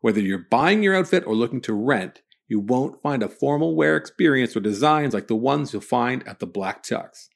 Whether 0.01 0.20
you're 0.20 0.47
buying 0.51 0.83
your 0.83 0.97
outfit 0.97 1.25
or 1.27 1.35
looking 1.35 1.62
to 1.62 1.73
rent, 1.73 2.20
you 2.49 2.61
won't 2.61 3.01
find 3.01 3.23
a 3.23 3.29
formal 3.29 3.75
wear 3.75 3.97
experience 3.97 4.55
or 4.57 4.61
designs 4.61 5.14
like 5.14 5.29
the 5.29 5.37
ones 5.37 5.73
you'll 5.73 5.83
find 5.83 6.27
at 6.29 6.40
the 6.40 6.47
Black 6.47 6.83
Tux. 6.83 7.29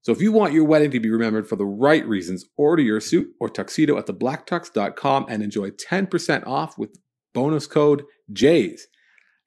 So 0.00 0.10
if 0.10 0.20
you 0.20 0.32
want 0.32 0.52
your 0.52 0.64
wedding 0.64 0.90
to 0.90 1.00
be 1.00 1.10
remembered 1.10 1.48
for 1.48 1.54
the 1.54 1.64
right 1.64 2.04
reasons, 2.06 2.44
order 2.56 2.82
your 2.82 3.00
suit 3.00 3.28
or 3.38 3.48
tuxedo 3.48 3.96
at 3.98 4.06
theblacktux.com 4.06 5.26
and 5.28 5.44
enjoy 5.44 5.70
10% 5.70 6.44
off 6.44 6.76
with 6.76 6.98
bonus 7.32 7.68
code 7.68 8.02
Jays. 8.34 8.86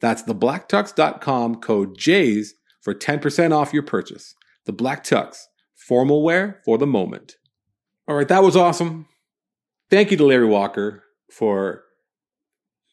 That's 0.01 0.23
theblacktux.com 0.23 1.55
code 1.55 1.97
Jays 1.97 2.55
for 2.81 2.93
10% 2.93 3.51
off 3.51 3.73
your 3.73 3.83
purchase. 3.83 4.35
The 4.65 4.73
Black 4.73 5.03
Tux, 5.03 5.37
formal 5.75 6.23
wear 6.23 6.61
for 6.65 6.77
the 6.77 6.87
moment. 6.87 7.35
All 8.07 8.15
right, 8.15 8.27
that 8.27 8.43
was 8.43 8.55
awesome. 8.55 9.07
Thank 9.89 10.11
you 10.11 10.17
to 10.17 10.25
Larry 10.25 10.45
Walker 10.45 11.03
for 11.31 11.83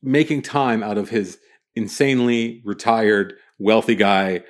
making 0.02 0.42
time 0.42 0.82
out 0.82 0.98
of 0.98 1.10
his 1.10 1.38
insanely 1.74 2.62
retired, 2.64 3.34
wealthy 3.58 3.94
guy 3.94 4.42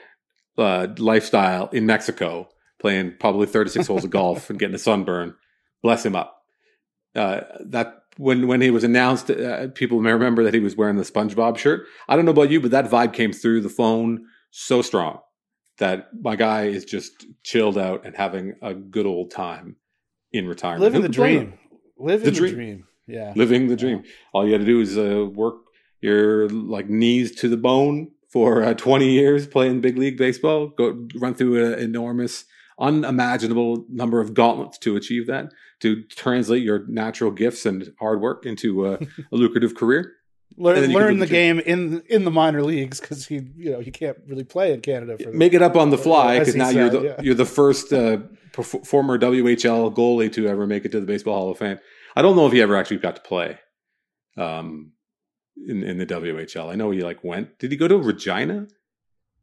uh, 0.59 0.89
lifestyle 0.99 1.69
in 1.69 1.87
Mexico, 1.87 2.49
playing 2.81 3.15
probably 3.19 3.47
36 3.47 3.87
holes 3.87 4.05
of 4.05 4.11
golf 4.11 4.51
and 4.51 4.59
getting 4.59 4.75
a 4.75 4.79
sunburn. 4.79 5.35
Bless 5.83 6.05
him 6.05 6.17
up. 6.17 6.39
Uh, 7.15 7.41
that 7.67 8.02
when 8.17 8.47
when 8.47 8.61
he 8.61 8.71
was 8.71 8.85
announced, 8.85 9.31
uh, 9.31 9.69
people 9.69 10.01
may 10.01 10.13
remember 10.13 10.45
that 10.45 10.55
he 10.55 10.61
was 10.61 10.77
wearing 10.77 10.97
the 10.97 11.03
SpongeBob 11.03 11.57
shirt. 11.59 11.87
I 12.09 12.17
don't 12.17 12.25
know 12.25 12.31
about 12.33 12.51
you, 12.51 12.61
but 12.61 12.71
that 12.71 12.91
vibe 12.91 13.13
came 13.13 13.33
through 13.33 13.63
the 13.63 13.69
phone 13.69 14.27
so 14.51 14.83
strong 14.83 15.21
that 15.79 16.09
my 16.21 16.37
guy 16.37 16.65
is 16.65 16.85
just 16.85 17.27
chilled 17.43 17.79
out 17.79 18.05
and 18.05 18.17
having 18.17 18.55
a 18.63 18.75
good 18.75 19.07
old 19.07 19.31
time 19.31 19.77
in 20.33 20.47
retirement. 20.47 20.83
Living 20.83 21.03
the 21.03 21.09
dream. 21.09 21.59
Living 21.99 22.25
the, 22.25 22.31
the 22.31 22.37
dream. 22.37 22.55
dream. 22.55 22.87
Yeah. 23.07 23.33
Living 23.35 23.69
the 23.69 23.77
dream. 23.77 24.03
Yeah. 24.05 24.11
All 24.33 24.47
you 24.47 24.53
got 24.53 24.59
to 24.59 24.65
do 24.65 24.81
is 24.81 24.99
uh, 24.99 25.27
work 25.33 25.57
your 26.01 26.49
like 26.49 26.89
knees 26.89 27.35
to 27.37 27.49
the 27.49 27.57
bone 27.57 28.11
for 28.29 28.63
uh, 28.63 28.75
20 28.75 29.09
years 29.09 29.47
playing 29.47 29.81
big 29.81 29.97
league 29.97 30.19
baseball. 30.19 30.69
Go 30.69 31.07
run 31.17 31.35
through 31.35 31.73
an 31.73 31.79
enormous 31.79 32.45
unimaginable 32.79 33.85
number 33.89 34.21
of 34.21 34.35
gauntlets 34.35 34.79
to 34.79 34.97
achieve 34.97 35.27
that, 35.27 35.53
to 35.83 36.05
translate 36.05 36.63
your 36.63 36.87
natural 36.87 37.31
gifts 37.31 37.67
and 37.67 37.93
hard 37.99 38.21
work 38.21 38.47
into 38.47 38.87
a, 38.87 38.95
a 38.95 39.09
lucrative 39.33 39.75
career. 39.75 40.13
Learn, 40.59 40.93
learn 40.93 41.19
the, 41.19 41.25
the 41.25 41.33
game 41.33 41.61
in 41.61 42.03
in 42.11 42.25
the 42.25 42.31
minor 42.31 42.63
leagues 42.63 43.01
because 43.01 43.27
he 43.27 43.41
you 43.57 43.73
know 43.73 43.81
he 43.81 43.91
can't 43.91 44.19
really 44.27 44.45
play 44.45 44.75
in 44.75 44.83
Canada. 44.83 45.17
For 45.17 45.33
Make 45.33 45.55
it 45.55 45.63
up 45.63 45.77
on 45.77 45.89
the 45.89 45.97
fly 45.97 46.41
because 46.41 46.55
now 46.55 46.67
said, 46.67 46.75
you're 46.75 46.91
the 46.91 47.01
yeah. 47.01 47.23
you're 47.23 47.35
the 47.35 47.47
first 47.47 47.91
uh, 47.91 48.19
former 48.53 49.19
WHL 49.19 49.95
goalie 49.95 50.31
to 50.35 50.47
ever 50.49 50.67
make 50.67 50.85
it 50.85 50.93
to 50.93 51.01
the 51.01 51.07
Baseball 51.07 51.39
Hall 51.39 51.51
of 51.53 51.57
Fame. 51.57 51.79
I 52.15 52.21
don't 52.21 52.37
know 52.37 52.47
if 52.47 52.53
he 52.53 52.61
ever 52.61 52.77
actually 52.77 52.99
got 52.99 53.17
to 53.17 53.23
play 53.23 53.61
um, 54.37 54.93
in 55.57 55.83
in 55.85 55.97
the 55.97 56.05
WHL. 56.05 56.71
I 56.71 56.75
know 56.75 56.91
he 56.91 57.01
like 57.01 57.25
went. 57.25 57.59
Did 57.59 57.71
he 57.71 57.79
go 57.79 57.89
to 57.89 57.97
Regina? 57.97 58.67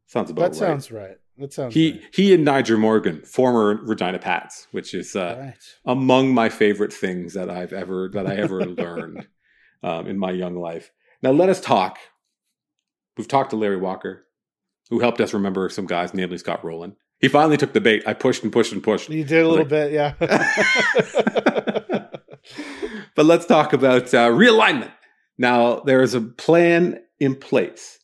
Sounds 0.06 0.30
about 0.30 0.52
that 0.52 0.60
right. 0.60 0.68
sounds 0.68 0.92
right. 0.92 1.18
That 1.38 1.52
sounds 1.52 1.74
he 1.74 1.92
right. 1.92 2.02
he 2.12 2.34
and 2.34 2.46
Nyjer 2.46 2.78
Morgan, 2.78 3.22
former 3.22 3.76
Regina 3.82 4.18
Pats, 4.18 4.66
which 4.72 4.94
is 4.94 5.16
uh, 5.16 5.36
right. 5.38 5.54
among 5.84 6.34
my 6.34 6.48
favorite 6.48 6.92
things 6.92 7.34
that 7.34 7.48
I've 7.48 7.72
ever 7.72 8.10
that 8.12 8.26
I 8.26 8.36
ever 8.36 8.64
learned 8.66 9.26
um, 9.82 10.06
in 10.06 10.18
my 10.18 10.30
young 10.30 10.56
life. 10.56 10.90
Now 11.22 11.30
let 11.30 11.48
us 11.48 11.60
talk. 11.60 11.98
We've 13.16 13.28
talked 13.28 13.50
to 13.50 13.56
Larry 13.56 13.78
Walker, 13.78 14.26
who 14.90 15.00
helped 15.00 15.20
us 15.20 15.34
remember 15.34 15.68
some 15.68 15.86
guys, 15.86 16.14
namely 16.14 16.38
Scott 16.38 16.64
Rolen. 16.64 16.96
He 17.20 17.28
finally 17.28 17.56
took 17.56 17.74
the 17.74 17.80
bait. 17.80 18.02
I 18.06 18.14
pushed 18.14 18.42
and 18.42 18.52
pushed 18.52 18.72
and 18.72 18.82
pushed. 18.82 19.10
You 19.10 19.24
did 19.24 19.44
a 19.44 19.48
little 19.48 19.58
like- 19.58 19.68
bit, 19.68 19.92
yeah. 19.92 20.14
But 23.20 23.26
let's 23.26 23.44
talk 23.44 23.74
about 23.74 24.14
uh, 24.14 24.30
realignment. 24.30 24.92
Now, 25.36 25.80
there 25.80 26.00
is 26.00 26.14
a 26.14 26.22
plan 26.22 27.00
in 27.18 27.34
place 27.34 27.98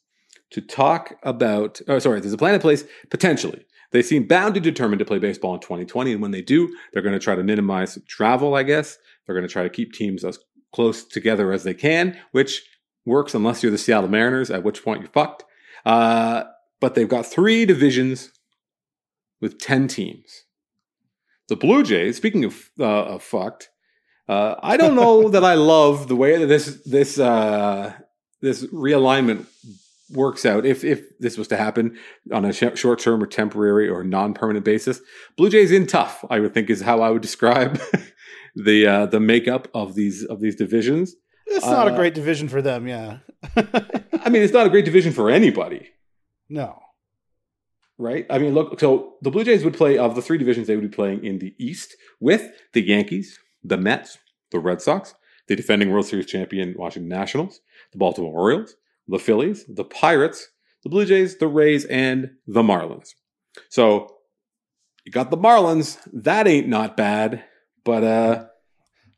to 0.56 0.62
talk 0.62 1.18
about, 1.22 1.82
oh, 1.86 1.98
sorry, 1.98 2.18
there's 2.18 2.32
a 2.32 2.38
plan 2.38 2.54
in 2.54 2.60
place 2.62 2.82
potentially. 3.10 3.66
They 3.90 4.00
seem 4.00 4.26
bound 4.26 4.56
and 4.56 4.64
determined 4.64 5.00
to 5.00 5.04
play 5.04 5.18
baseball 5.18 5.52
in 5.52 5.60
2020. 5.60 6.12
And 6.12 6.22
when 6.22 6.30
they 6.30 6.40
do, 6.40 6.74
they're 6.92 7.02
going 7.02 7.12
to 7.12 7.18
try 7.18 7.34
to 7.34 7.42
minimize 7.42 7.98
travel, 8.08 8.54
I 8.54 8.62
guess. 8.62 8.96
They're 9.26 9.34
going 9.34 9.46
to 9.46 9.52
try 9.52 9.64
to 9.64 9.68
keep 9.68 9.92
teams 9.92 10.24
as 10.24 10.38
close 10.72 11.04
together 11.04 11.52
as 11.52 11.62
they 11.62 11.74
can, 11.74 12.18
which 12.32 12.62
works 13.04 13.34
unless 13.34 13.62
you're 13.62 13.70
the 13.70 13.76
Seattle 13.76 14.08
Mariners, 14.08 14.50
at 14.50 14.64
which 14.64 14.82
point 14.82 15.02
you're 15.02 15.10
fucked. 15.10 15.44
Uh, 15.84 16.44
but 16.80 16.94
they've 16.94 17.06
got 17.06 17.26
three 17.26 17.66
divisions 17.66 18.30
with 19.42 19.58
10 19.58 19.88
teams. 19.88 20.44
The 21.48 21.56
Blue 21.56 21.82
Jays, 21.82 22.16
speaking 22.16 22.46
of, 22.46 22.70
uh, 22.80 23.04
of 23.04 23.22
fucked, 23.22 23.68
uh, 24.26 24.54
I 24.62 24.78
don't 24.78 24.96
know 24.96 25.28
that 25.34 25.44
I 25.44 25.52
love 25.52 26.08
the 26.08 26.16
way 26.16 26.38
that 26.38 26.46
this 26.46 26.82
this 26.86 27.18
uh, 27.18 27.92
this 28.40 28.64
realignment 28.66 29.44
works 30.10 30.46
out. 30.46 30.64
If 30.66 30.84
if 30.84 31.02
this 31.18 31.36
was 31.38 31.48
to 31.48 31.56
happen 31.56 31.96
on 32.32 32.44
a 32.44 32.52
sh- 32.52 32.76
short 32.78 32.98
term 33.00 33.22
or 33.22 33.26
temporary 33.26 33.88
or 33.88 34.04
non 34.04 34.34
permanent 34.34 34.64
basis, 34.64 35.00
Blue 35.36 35.50
Jays 35.50 35.72
in 35.72 35.86
tough. 35.86 36.24
I 36.30 36.40
would 36.40 36.54
think 36.54 36.70
is 36.70 36.80
how 36.82 37.00
I 37.02 37.10
would 37.10 37.22
describe 37.22 37.80
the 38.56 38.86
uh, 38.86 39.06
the 39.06 39.20
makeup 39.20 39.68
of 39.74 39.94
these 39.94 40.24
of 40.24 40.40
these 40.40 40.56
divisions. 40.56 41.14
it's 41.46 41.64
not 41.66 41.88
a 41.88 41.92
Uh, 41.92 41.96
great 41.96 42.14
division 42.14 42.48
for 42.48 42.60
them, 42.62 42.86
yeah. 42.88 43.18
I 43.56 44.28
mean, 44.30 44.42
it's 44.42 44.52
not 44.52 44.66
a 44.66 44.70
great 44.70 44.84
division 44.84 45.12
for 45.12 45.30
anybody. 45.30 45.88
no. 46.48 46.80
right? 47.98 48.26
I 48.28 48.38
mean, 48.38 48.52
look, 48.54 48.78
so 48.80 49.14
the 49.22 49.30
Blue 49.30 49.44
Jays 49.44 49.64
would 49.64 49.74
play 49.76 49.96
of 49.98 50.14
the 50.14 50.22
three 50.22 50.38
divisions 50.38 50.66
they 50.66 50.76
would 50.76 50.90
be 50.90 50.94
playing 50.96 51.24
in 51.24 51.38
the 51.38 51.54
East 51.58 51.94
with 52.20 52.50
the 52.72 52.82
Yankees, 52.82 53.38
the 53.62 53.76
Mets, 53.76 54.18
the 54.50 54.58
Red 54.58 54.80
Sox, 54.82 55.14
the 55.48 55.56
defending 55.56 55.90
World 55.90 56.06
Series 56.06 56.26
champion 56.26 56.74
Washington 56.76 57.08
Nationals, 57.08 57.60
the 57.92 57.98
Baltimore 57.98 58.32
Orioles, 58.38 58.74
the 59.08 59.18
Phillies, 59.18 59.64
the 59.68 59.84
Pirates, 59.84 60.48
the 60.82 60.88
Blue 60.88 61.04
Jays, 61.04 61.36
the 61.38 61.48
Rays, 61.48 61.84
and 61.84 62.30
the 62.46 62.62
Marlins. 62.62 63.10
So 63.68 64.16
you 65.04 65.12
got 65.12 65.30
the 65.30 65.36
Marlins. 65.36 65.98
That 66.12 66.46
ain't 66.46 66.68
not 66.68 66.96
bad, 66.96 67.44
but 67.84 68.04
uh, 68.04 68.46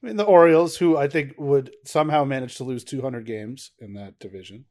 I 0.03 0.07
mean, 0.07 0.17
the 0.17 0.25
Orioles, 0.25 0.77
who 0.77 0.97
I 0.97 1.09
think 1.09 1.35
would 1.39 1.73
somehow 1.85 2.25
manage 2.25 2.57
to 2.57 2.65
lose 2.65 2.85
200 2.85 3.27
games 3.27 3.73
in 3.81 3.95
that 3.95 4.19
division. 4.19 4.67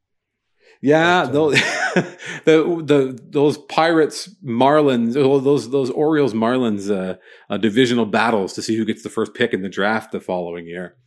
Yeah, 0.82 1.23
But, 1.23 1.30
uh, 1.30 1.32
those, 1.32 1.53
the 2.45 2.84
the 2.86 3.19
those 3.30 3.58
Pirates 3.58 4.30
Marlins 4.43 5.15
oh, 5.15 5.39
those 5.39 5.69
those 5.69 5.89
Orioles 5.89 6.34
Marlins 6.34 6.91
uh, 6.91 7.15
uh, 7.49 7.58
divisional 7.58 8.06
battles 8.06 8.53
to 8.53 8.62
see 8.62 8.75
who 8.75 8.86
gets 8.86 9.01
the 9.01 9.10
first 9.10 9.34
pick 9.34 9.53
in 9.53 9.62
the 9.62 9.69
draft 9.69 10.12
the 10.12 10.19
following 10.19 10.67
year. 10.67 10.97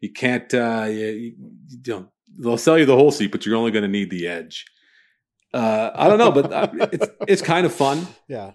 You 0.00 0.12
can't 0.12 0.52
uh, 0.54 0.86
you, 0.88 1.34
you 1.68 1.78
don't. 1.82 2.08
They'll 2.42 2.56
sell 2.58 2.78
you 2.78 2.86
the 2.86 2.96
whole 2.96 3.10
seat, 3.10 3.30
but 3.32 3.44
you're 3.44 3.56
only 3.56 3.70
going 3.70 3.82
to 3.82 3.88
need 3.88 4.10
the 4.10 4.26
edge. 4.26 4.64
Uh, 5.52 5.90
I 5.94 6.08
don't 6.08 6.18
know, 6.18 6.30
but 6.32 6.52
uh, 6.52 6.68
it's 6.92 7.06
it's 7.28 7.42
kind 7.42 7.66
of 7.66 7.72
fun, 7.74 8.06
Yeah. 8.28 8.52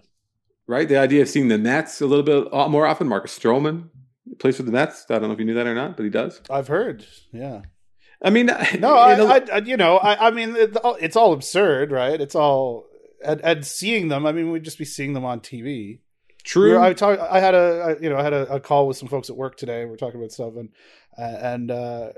right? 0.66 0.88
The 0.88 0.96
idea 0.96 1.22
of 1.22 1.28
seeing 1.28 1.48
the 1.48 1.58
Mets 1.58 2.00
a 2.00 2.06
little 2.06 2.24
bit 2.24 2.52
uh, 2.52 2.68
more 2.68 2.86
often. 2.86 3.06
Marcus 3.06 3.38
Stroman 3.38 3.90
plays 4.38 4.56
for 4.56 4.62
the 4.62 4.72
Mets. 4.72 5.04
I 5.10 5.18
don't 5.18 5.28
know 5.28 5.32
if 5.32 5.38
you 5.38 5.44
knew 5.44 5.54
that 5.54 5.66
or 5.66 5.74
not, 5.74 5.96
but 5.96 6.04
he 6.04 6.10
does. 6.10 6.40
I've 6.50 6.68
heard. 6.68 7.04
Yeah. 7.32 7.62
I 8.22 8.30
mean, 8.30 8.46
No, 8.78 8.96
I, 8.96 9.12
I, 9.36 9.42
I 9.52 9.58
you 9.58 9.76
know, 9.76 9.98
I, 9.98 10.28
I 10.28 10.30
mean, 10.30 10.54
it's 10.58 11.16
all 11.16 11.32
absurd, 11.34 11.92
right? 11.92 12.18
It's 12.18 12.34
all, 12.34 12.86
and, 13.22 13.42
and 13.42 13.64
seeing 13.66 14.08
them, 14.08 14.24
I 14.24 14.32
mean, 14.32 14.50
we'd 14.50 14.64
just 14.64 14.78
be 14.78 14.86
seeing 14.86 15.12
them 15.12 15.26
on 15.26 15.40
TV. 15.40 16.00
true. 16.44 16.70
We 16.70 16.76
were- 16.78 16.80
I 16.80 16.94
talk, 16.94 17.18
I 17.20 17.40
had 17.40 17.54
a, 17.54 17.58
I, 17.98 18.02
you 18.02 18.08
know, 18.08 18.16
I 18.16 18.22
had 18.22 18.32
a, 18.32 18.54
a 18.54 18.58
call 18.60 18.88
with 18.88 18.96
some 18.96 19.08
folks 19.08 19.28
at 19.28 19.36
work 19.36 19.58
today. 19.58 19.84
We 19.84 19.92
are 19.92 19.96
talking 19.98 20.18
about 20.18 20.32
stuff, 20.32 20.54
and 20.56 20.70
and 21.18 21.70
uh, 21.70 22.12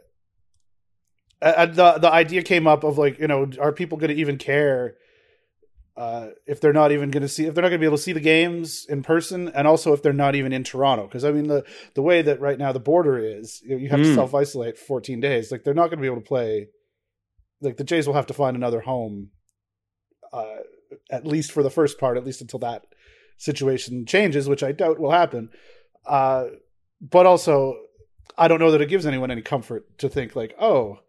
and 1.41 1.75
the 1.75 1.93
the 1.99 2.11
idea 2.13 2.43
came 2.43 2.67
up 2.67 2.85
of 2.85 2.99
like, 2.99 3.19
you 3.19 3.29
know, 3.29 3.51
are 3.61 3.73
people 3.73 3.99
going 3.99 4.11
to 4.11 4.17
even 4.17 4.39
care 4.39 4.97
uh, 5.97 6.29
if 6.47 6.61
they're 6.61 6.73
not 6.73 6.93
even 6.93 7.11
going 7.11 7.23
to 7.23 7.29
see 7.29 7.47
if 7.47 7.55
they're 7.55 7.63
not 7.63 7.69
going 7.71 7.81
to 7.81 7.85
be 7.85 7.87
able 7.87 7.97
to 7.97 8.03
see 8.03 8.13
the 8.13 8.21
games 8.21 8.87
in 8.89 9.03
person, 9.03 9.49
and 9.49 9.67
also 9.67 9.93
if 9.93 10.03
they're 10.03 10.13
not 10.13 10.35
even 10.35 10.53
in 10.53 10.65
Toronto? 10.65 11.07
Because 11.07 11.25
I 11.25 11.33
mean, 11.33 11.49
the 11.49 11.65
the 11.95 12.03
way 12.03 12.23
that 12.23 12.41
right 12.41 12.59
now 12.59 12.73
the 12.73 12.81
border 12.81 13.19
is, 13.19 13.61
you, 13.65 13.71
know, 13.71 13.77
you 13.77 13.89
have 13.89 14.01
to 14.01 14.07
Hmm. 14.07 14.15
self 14.15 14.35
isolate 14.35 14.79
14 14.79 15.21
days. 15.21 15.51
Like 15.51 15.65
they're 15.65 15.75
not 15.75 15.89
going 15.89 15.99
to 15.99 16.03
be 16.03 16.07
able 16.07 16.21
to 16.21 16.29
play. 16.29 16.69
Like 17.61 17.77
the 17.77 17.85
Jays 17.85 18.07
will 18.07 18.15
have 18.15 18.27
to 18.27 18.35
find 18.35 18.57
another 18.57 18.81
home, 18.81 19.31
uh, 20.33 20.59
at 21.11 21.27
least 21.27 21.51
for 21.51 21.65
the 21.65 21.71
first 21.71 21.99
part, 21.99 22.17
at 22.17 22.25
least 22.25 22.41
until 22.41 22.61
that 22.61 22.85
situation 23.37 24.07
changes, 24.07 24.49
which 24.49 24.63
I 24.63 24.71
doubt 24.71 25.01
will 25.01 25.11
happen. 25.11 25.51
Uh, 26.07 26.47
but 27.01 27.27
also, 27.27 27.75
I 28.37 28.47
don't 28.47 28.61
know 28.61 28.71
that 28.71 28.81
it 28.81 28.89
gives 28.89 29.07
anyone 29.07 29.33
any 29.33 29.43
comfort 29.43 29.99
to 29.99 30.09
think 30.09 30.37
like, 30.37 30.55
oh, 30.61 31.01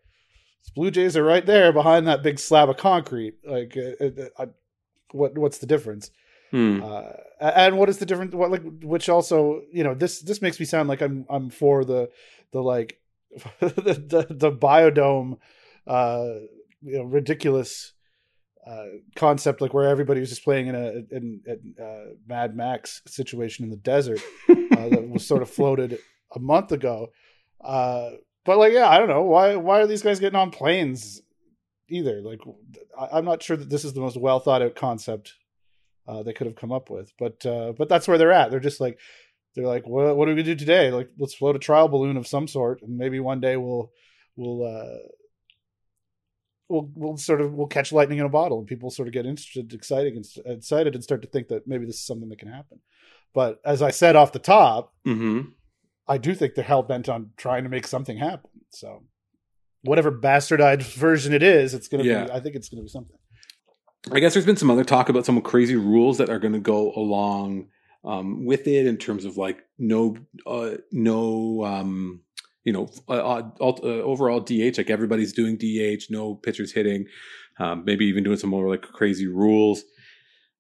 Blue 0.76 0.92
Jays 0.92 1.18
are 1.18 1.24
right 1.24 1.46
there 1.46 1.74
behind 1.74 2.08
that 2.08 2.24
big 2.24 2.40
slab 2.40 2.70
of 2.70 2.78
concrete. 2.78 3.36
Like, 3.44 3.76
uh, 3.78 4.06
uh, 4.06 4.10
uh, 4.38 4.46
what 5.12 5.38
what's 5.38 5.58
the 5.58 5.68
difference? 5.68 6.12
Hmm. 6.52 6.82
Uh, 6.84 7.12
and 7.40 7.78
what 7.78 7.90
is 7.90 7.98
the 7.98 8.06
difference? 8.06 8.34
What 8.34 8.52
like 8.52 8.64
which 8.82 9.10
also 9.10 9.62
you 9.72 9.84
know 9.84 9.94
this 9.94 10.22
this 10.22 10.42
makes 10.42 10.60
me 10.60 10.66
sound 10.66 10.90
like 10.90 11.02
I'm 11.02 11.26
I'm 11.30 11.50
for 11.50 11.86
the 11.86 12.10
the 12.52 12.62
like 12.62 13.00
the, 13.60 14.28
the 14.28 14.28
the 14.30 14.52
biodome 14.52 15.38
uh 15.86 16.34
you 16.82 16.98
know 16.98 17.04
ridiculous 17.04 17.94
uh 18.66 18.86
concept 19.16 19.62
like 19.62 19.74
where 19.74 19.88
everybody 19.88 20.20
was 20.20 20.30
just 20.30 20.44
playing 20.44 20.68
in 20.68 20.76
a 20.76 20.88
in, 21.12 21.42
in 21.46 21.76
uh 21.82 22.14
Mad 22.28 22.56
Max 22.56 23.02
situation 23.08 23.64
in 23.64 23.72
the 23.72 23.78
desert 23.78 24.20
uh, 24.50 24.90
that 24.90 25.10
was 25.10 25.26
sort 25.26 25.42
of 25.42 25.50
floated 25.50 26.00
a 26.36 26.40
month 26.40 26.72
ago 26.72 27.12
uh 27.64 28.12
but 28.50 28.58
like 28.58 28.74
yeah 28.74 28.90
I 28.90 28.98
don't 28.98 29.08
know 29.08 29.22
why 29.22 29.56
why 29.56 29.80
are 29.82 29.88
these 29.88 30.02
guys 30.02 30.20
getting 30.20 30.40
on 30.40 30.50
planes 30.50 31.22
either 31.88 32.22
like 32.22 32.42
I, 33.00 33.18
I'm 33.18 33.26
not 33.26 33.44
sure 33.44 33.58
that 33.58 33.70
this 33.70 33.86
is 33.86 33.94
the 33.94 34.02
most 34.02 34.18
well 34.18 34.40
thought 34.40 34.62
out 34.62 34.76
concept 34.76 35.34
uh, 36.10 36.24
they 36.24 36.34
could 36.34 36.48
have 36.48 36.56
come 36.56 36.72
up 36.72 36.90
with. 36.90 37.14
But 37.20 37.46
uh, 37.46 37.74
but 37.78 37.88
that's 37.88 38.08
where 38.08 38.18
they're 38.18 38.32
at. 38.32 38.50
They're 38.50 38.60
just 38.60 38.82
like 38.82 39.00
they're 39.56 39.68
like, 39.68 39.88
what 39.88 40.18
what 40.18 40.28
are 40.28 40.32
we 40.32 40.42
gonna 40.42 40.56
do 40.56 40.56
today? 40.56 40.92
Like 40.92 41.10
let's 41.20 41.36
float 41.36 41.56
a 41.56 41.60
trial 41.60 41.88
balloon 41.88 42.18
of 42.18 42.28
some 42.28 42.48
sort, 42.48 42.82
and 42.82 42.98
maybe 42.98 43.20
one 43.20 43.40
day 43.40 43.58
we'll 43.58 43.92
we'll 44.36 44.66
uh, 44.66 44.98
we'll 46.68 46.90
we'll 46.96 47.18
sort 47.18 47.42
of 47.42 47.54
we'll 47.54 47.68
catch 47.68 47.92
lightning 47.92 48.18
in 48.18 48.26
a 48.26 48.30
bottle, 48.30 48.58
and 48.58 48.68
people 48.68 48.90
sort 48.90 49.08
of 49.08 49.14
get 49.14 49.28
interested, 49.28 49.72
excited, 49.74 50.16
and 50.16 50.26
excited, 50.58 50.96
and 50.96 51.04
start 51.04 51.22
to 51.22 51.28
think 51.28 51.50
that 51.50 51.68
maybe 51.68 51.86
this 51.86 51.98
is 51.98 52.06
something 52.06 52.30
that 52.30 52.40
can 52.40 52.52
happen. 52.52 52.80
But 53.36 53.62
as 53.64 53.84
I 53.84 53.92
said 53.92 54.16
off 54.16 54.32
the 54.32 54.40
top, 54.40 54.94
hmm 55.06 55.42
I 56.10 56.18
do 56.18 56.34
think 56.34 56.56
they're 56.56 56.64
hell 56.64 56.84
bent 56.84 57.08
on 57.08 57.30
trying 57.38 57.64
to 57.64 57.70
make 57.70 57.88
something 57.88 58.18
happen. 58.18 58.50
So 58.72 59.04
whatever 59.84 60.12
bastardized 60.12 60.94
version 60.96 61.34
it 61.34 61.44
is, 61.44 61.74
it's 61.74 61.88
gonna 61.88 62.04
Yeah. 62.04 62.26
be. 62.26 62.32
I 62.32 62.40
think 62.40 62.56
it's 62.56 62.68
gonna 62.68 62.82
be 62.82 62.90
something. 62.90 63.16
I 64.12 64.20
guess 64.20 64.34
there's 64.34 64.46
been 64.46 64.58
some 64.58 64.72
other 64.72 64.84
talk 64.84 65.10
about 65.10 65.26
some 65.26 65.40
crazy 65.42 65.76
rules 65.76 66.18
that 66.18 66.30
are 66.30 66.40
going 66.40 66.54
to 66.54 66.60
go 66.60 66.94
along 66.94 67.68
um, 68.06 68.46
with 68.46 68.66
it 68.66 68.88
in 68.88 68.96
terms 68.96 69.26
of 69.26 69.36
like 69.36 69.62
no, 69.78 70.16
uh, 70.48 70.76
no, 70.94 71.66
um, 71.66 72.22
you 72.64 72.72
know, 72.72 72.90
uh, 73.10 73.12
uh, 73.12 73.50
alt- 73.60 73.84
uh, 73.84 73.88
overall 73.88 74.40
DH. 74.40 74.78
Like 74.78 74.90
everybody's 74.90 75.34
doing 75.34 75.58
DH, 75.58 76.06
no 76.10 76.36
pitchers 76.36 76.72
hitting, 76.72 77.08
um, 77.60 77.84
maybe 77.86 78.06
even 78.06 78.24
doing 78.24 78.38
some 78.38 78.50
more 78.50 78.70
like 78.70 78.84
crazy 78.84 79.28
rules. 79.28 79.84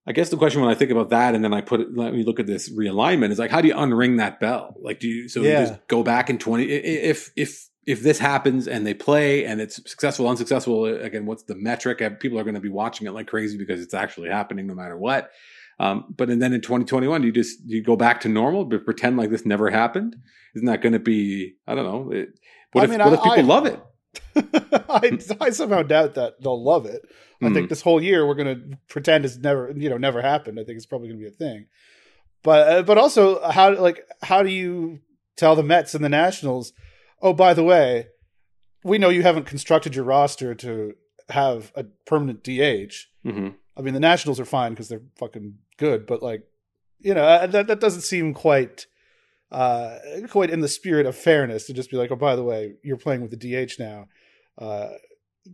I 0.08 0.12
guess 0.12 0.30
the 0.30 0.38
question 0.38 0.62
when 0.62 0.70
I 0.72 0.76
think 0.76 0.92
about 0.92 1.10
that, 1.12 1.36
and 1.36 1.44
then 1.44 1.54
I 1.54 1.62
put 1.62 1.82
it, 1.82 1.96
let 1.96 2.14
me 2.14 2.24
look 2.24 2.40
at 2.40 2.48
this 2.48 2.72
realignment 2.72 3.30
is 3.32 3.38
like, 3.40 3.52
how 3.52 3.62
do 3.62 3.68
you 3.68 3.76
unring 3.76 4.18
that 4.18 4.40
bell? 4.40 4.76
Like, 4.82 5.00
do 5.00 5.08
you 5.08 5.30
so 5.30 5.42
Yeah. 5.42 5.62
you 5.62 5.68
just 5.68 5.88
go 5.88 6.04
back 6.04 6.30
in 6.30 6.38
twenty? 6.40 6.66
If 6.66 7.32
if 7.36 7.68
if 7.86 8.02
this 8.02 8.20
happens 8.20 8.68
and 8.68 8.86
they 8.88 8.94
play 8.94 9.46
and 9.46 9.60
it's 9.62 9.76
successful, 9.90 10.28
unsuccessful, 10.28 10.86
again, 10.86 11.26
what's 11.26 11.44
the 11.44 11.56
metric? 11.56 12.02
Uh, 12.02 12.10
People 12.12 12.40
are 12.40 12.44
going 12.44 12.56
to 12.56 12.62
be 12.62 12.70
watching 12.70 13.08
it 13.08 13.12
like 13.14 13.28
crazy 13.28 13.58
because 13.58 13.82
it's 13.82 13.94
actually 13.94 14.30
happening 14.30 14.68
no 14.68 14.74
matter 14.76 14.98
what. 14.98 15.32
Um, 15.80 16.06
but 16.16 16.30
and 16.30 16.42
then 16.42 16.54
in 16.54 16.62
2021, 16.62 17.24
you 17.24 17.32
just 17.32 17.60
you 17.66 17.82
go 17.84 17.96
back 17.96 18.22
to 18.22 18.30
normal, 18.30 18.66
but 18.66 18.86
pretend 18.86 19.16
like 19.18 19.30
this 19.30 19.46
never 19.46 19.70
happened? 19.70 20.16
Isn't 20.56 20.66
that 20.68 20.82
going 20.82 20.94
to 20.94 21.00
be? 21.00 21.56
I 21.68 21.76
don't 21.76 21.86
know. 21.86 22.12
It, 22.12 22.30
what 22.74 22.82
I 22.82 22.84
if 22.86 22.90
mean, 22.90 23.00
what 23.00 23.08
I- 23.10 23.14
if 23.14 23.24
people 23.24 23.40
I- 23.40 23.56
love 23.56 23.66
it? 23.66 23.80
I, 24.90 25.20
I 25.46 25.50
somehow 25.52 25.84
doubt 25.84 26.16
that 26.16 26.42
they'll 26.42 26.64
love 26.64 26.86
it. 26.88 27.02
I 27.41 27.47
Hmm. 27.47 27.54
think 27.54 27.69
this 27.69 27.82
whole 27.82 28.02
year 28.04 28.25
we're 28.28 28.36
going 28.36 28.56
to 28.71 28.78
pretend 28.89 29.23
it's 29.25 29.38
never, 29.38 29.71
you 29.75 29.89
know, 29.89 29.97
never 29.97 30.21
happened. 30.21 30.60
I 30.60 30.63
think 30.63 30.75
it's 30.78 30.86
probably 30.86 31.08
going 31.08 31.19
to 31.19 31.23
be 31.25 31.30
a 31.30 31.32
thing. 31.32 31.67
But 32.43 32.67
uh, 32.67 32.82
but 32.84 32.97
also 32.97 33.41
how 33.49 33.75
like 33.75 34.02
how 34.23 34.43
do 34.43 34.49
you 34.49 34.99
tell 35.38 35.56
the 35.56 35.63
Mets 35.63 35.93
and 35.95 36.04
the 36.04 36.10
Nationals, 36.10 36.73
oh 37.21 37.34
by 37.34 37.54
the 37.54 37.63
way, 37.63 38.08
we 38.84 38.97
know 38.97 39.10
you 39.10 39.23
haven't 39.23 39.45
constructed 39.45 39.95
your 39.95 40.06
roster 40.06 40.54
to 40.56 40.93
have 41.30 41.71
a 41.75 41.84
permanent 42.06 42.43
DH. 42.43 42.93
hmm 43.23 43.49
I 43.78 43.82
mean, 43.82 43.93
the 43.93 43.99
Nationals 44.02 44.39
are 44.41 44.45
fine 44.45 44.71
because 44.73 44.89
they're 44.89 45.04
fucking 45.17 45.56
good, 45.78 46.06
but 46.06 46.21
like, 46.21 46.43
you 46.99 47.13
know, 47.13 47.23
uh, 47.23 47.47
that 47.47 47.67
that 47.67 47.80
doesn't 47.80 48.02
seem 48.02 48.34
quite 48.34 48.88
uh 49.52 49.97
quite 50.30 50.49
in 50.49 50.60
the 50.62 50.67
spirit 50.67 51.06
of 51.06 51.15
fairness 51.15 51.65
to 51.67 51.73
just 51.73 51.89
be 51.89 51.97
like, 51.97 52.12
oh, 52.12 52.15
by 52.15 52.36
the 52.36 52.43
way, 52.43 52.73
you're 52.84 52.97
playing 52.97 53.21
with 53.21 53.32
the 53.32 53.38
DH 53.65 53.80
now. 53.80 54.08
Uh, 54.58 54.89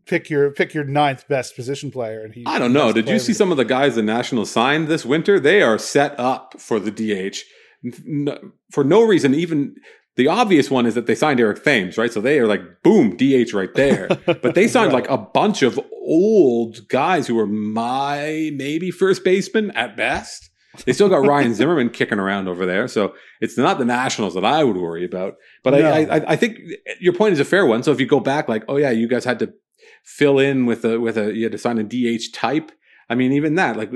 pick 0.05 0.29
your 0.29 0.51
pick 0.51 0.73
your 0.73 0.83
ninth 0.83 1.27
best 1.27 1.55
position 1.55 1.91
player, 1.91 2.23
and 2.23 2.33
he. 2.33 2.43
I 2.45 2.59
don't 2.59 2.73
know. 2.73 2.91
Did 2.91 3.09
you 3.09 3.19
see 3.19 3.33
some 3.33 3.51
of 3.51 3.57
the 3.57 3.65
guys 3.65 3.95
the 3.95 4.03
Nationals 4.03 4.51
signed 4.51 4.87
this 4.87 5.05
winter? 5.05 5.39
They 5.39 5.61
are 5.61 5.77
set 5.77 6.19
up 6.19 6.59
for 6.59 6.79
the 6.79 6.91
DH 6.91 7.37
for 8.71 8.83
no 8.83 9.03
reason. 9.03 9.33
Even 9.33 9.75
the 10.15 10.27
obvious 10.27 10.71
one 10.71 10.85
is 10.85 10.95
that 10.95 11.07
they 11.07 11.15
signed 11.15 11.39
Eric 11.39 11.63
Thames, 11.63 11.97
right? 11.97 12.11
So 12.11 12.21
they 12.21 12.39
are 12.39 12.47
like, 12.47 12.61
boom, 12.83 13.17
DH 13.17 13.53
right 13.53 13.73
there. 13.73 14.07
But 14.25 14.55
they 14.55 14.67
signed 14.67 14.93
right. 14.93 15.03
like 15.03 15.09
a 15.09 15.17
bunch 15.17 15.61
of 15.61 15.79
old 16.01 16.87
guys 16.87 17.27
who 17.27 17.35
were 17.35 17.47
my 17.47 18.51
maybe 18.53 18.91
first 18.91 19.23
baseman 19.23 19.71
at 19.71 19.97
best. 19.97 20.49
They 20.85 20.93
still 20.93 21.09
got 21.09 21.25
Ryan 21.25 21.53
Zimmerman 21.55 21.89
kicking 21.89 22.19
around 22.19 22.47
over 22.47 22.65
there. 22.65 22.87
So 22.87 23.13
it's 23.41 23.57
not 23.57 23.77
the 23.77 23.85
Nationals 23.85 24.33
that 24.33 24.45
I 24.45 24.63
would 24.63 24.77
worry 24.77 25.05
about. 25.05 25.35
But 25.63 25.71
no. 25.71 25.89
I, 25.89 26.17
I, 26.17 26.31
I 26.33 26.35
think 26.35 26.59
your 26.99 27.13
point 27.13 27.33
is 27.33 27.39
a 27.39 27.45
fair 27.45 27.65
one. 27.65 27.83
So 27.83 27.91
if 27.91 27.99
you 27.99 28.05
go 28.05 28.19
back, 28.19 28.47
like, 28.47 28.63
oh 28.67 28.77
yeah, 28.77 28.91
you 28.91 29.07
guys 29.07 29.25
had 29.25 29.39
to 29.39 29.53
fill 30.05 30.39
in 30.39 30.65
with 30.65 30.85
a, 30.85 30.99
with 30.99 31.17
a, 31.17 31.35
you 31.35 31.43
had 31.43 31.51
to 31.51 31.57
sign 31.57 31.77
a 31.77 31.83
DH 31.83 32.31
type. 32.33 32.71
I 33.09 33.15
mean, 33.15 33.33
even 33.33 33.55
that, 33.55 33.75
like 33.75 33.91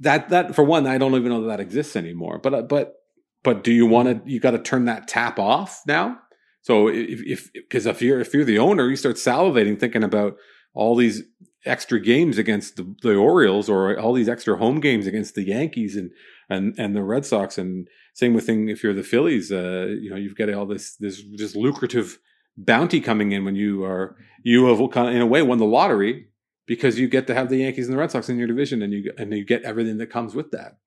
that, 0.00 0.28
that 0.28 0.54
for 0.54 0.62
one, 0.62 0.86
I 0.86 0.98
don't 0.98 1.14
even 1.14 1.30
know 1.30 1.40
that 1.42 1.48
that 1.48 1.60
exists 1.60 1.96
anymore. 1.96 2.38
But, 2.38 2.68
but, 2.68 2.94
but 3.42 3.64
do 3.64 3.72
you 3.72 3.86
want 3.86 4.24
to, 4.24 4.30
you 4.30 4.38
got 4.38 4.52
to 4.52 4.58
turn 4.58 4.84
that 4.84 5.08
tap 5.08 5.38
off 5.38 5.82
now? 5.86 6.18
So 6.62 6.88
if, 6.88 7.50
because 7.52 7.86
if, 7.86 7.96
if 7.96 8.02
you're, 8.02 8.20
if 8.20 8.34
you're 8.34 8.44
the 8.44 8.58
owner, 8.58 8.88
you 8.88 8.96
start 8.96 9.16
salivating 9.16 9.78
thinking 9.78 10.04
about 10.04 10.36
all 10.74 10.96
these 10.96 11.22
extra 11.64 11.98
games 11.98 12.38
against 12.38 12.76
the, 12.76 12.94
the 13.02 13.14
Orioles 13.14 13.68
or 13.68 13.98
all 13.98 14.12
these 14.12 14.28
extra 14.28 14.56
home 14.56 14.80
games 14.80 15.06
against 15.06 15.34
the 15.34 15.44
Yankees 15.44 15.96
and, 15.96 16.10
and, 16.50 16.74
and 16.78 16.94
the 16.94 17.02
Red 17.02 17.24
Sox. 17.24 17.56
And 17.56 17.88
same 18.14 18.34
with 18.34 18.46
thing 18.46 18.68
if 18.68 18.82
you're 18.82 18.94
the 18.94 19.02
Phillies, 19.02 19.50
uh, 19.50 19.86
you 20.00 20.10
know, 20.10 20.16
you've 20.16 20.36
got 20.36 20.52
all 20.52 20.66
this, 20.66 20.96
this, 20.96 21.22
this 21.36 21.56
lucrative 21.56 22.18
bounty 22.56 23.00
coming 23.00 23.32
in 23.32 23.44
when 23.44 23.56
you 23.56 23.84
are, 23.84 24.16
you 24.42 24.66
have 24.66 24.90
kind 24.90 25.08
of, 25.08 25.14
in 25.14 25.20
a 25.20 25.26
way 25.26 25.42
won 25.42 25.58
the 25.58 25.64
lottery 25.64 26.28
because 26.66 26.98
you 26.98 27.08
get 27.08 27.26
to 27.26 27.34
have 27.34 27.48
the 27.48 27.58
Yankees 27.58 27.86
and 27.86 27.94
the 27.94 27.98
Red 27.98 28.10
Sox 28.10 28.28
in 28.28 28.38
your 28.38 28.48
division 28.48 28.82
and 28.82 28.92
you, 28.92 29.12
and 29.18 29.32
you 29.32 29.44
get 29.44 29.62
everything 29.62 29.98
that 29.98 30.08
comes 30.08 30.34
with 30.34 30.50
that. 30.52 30.78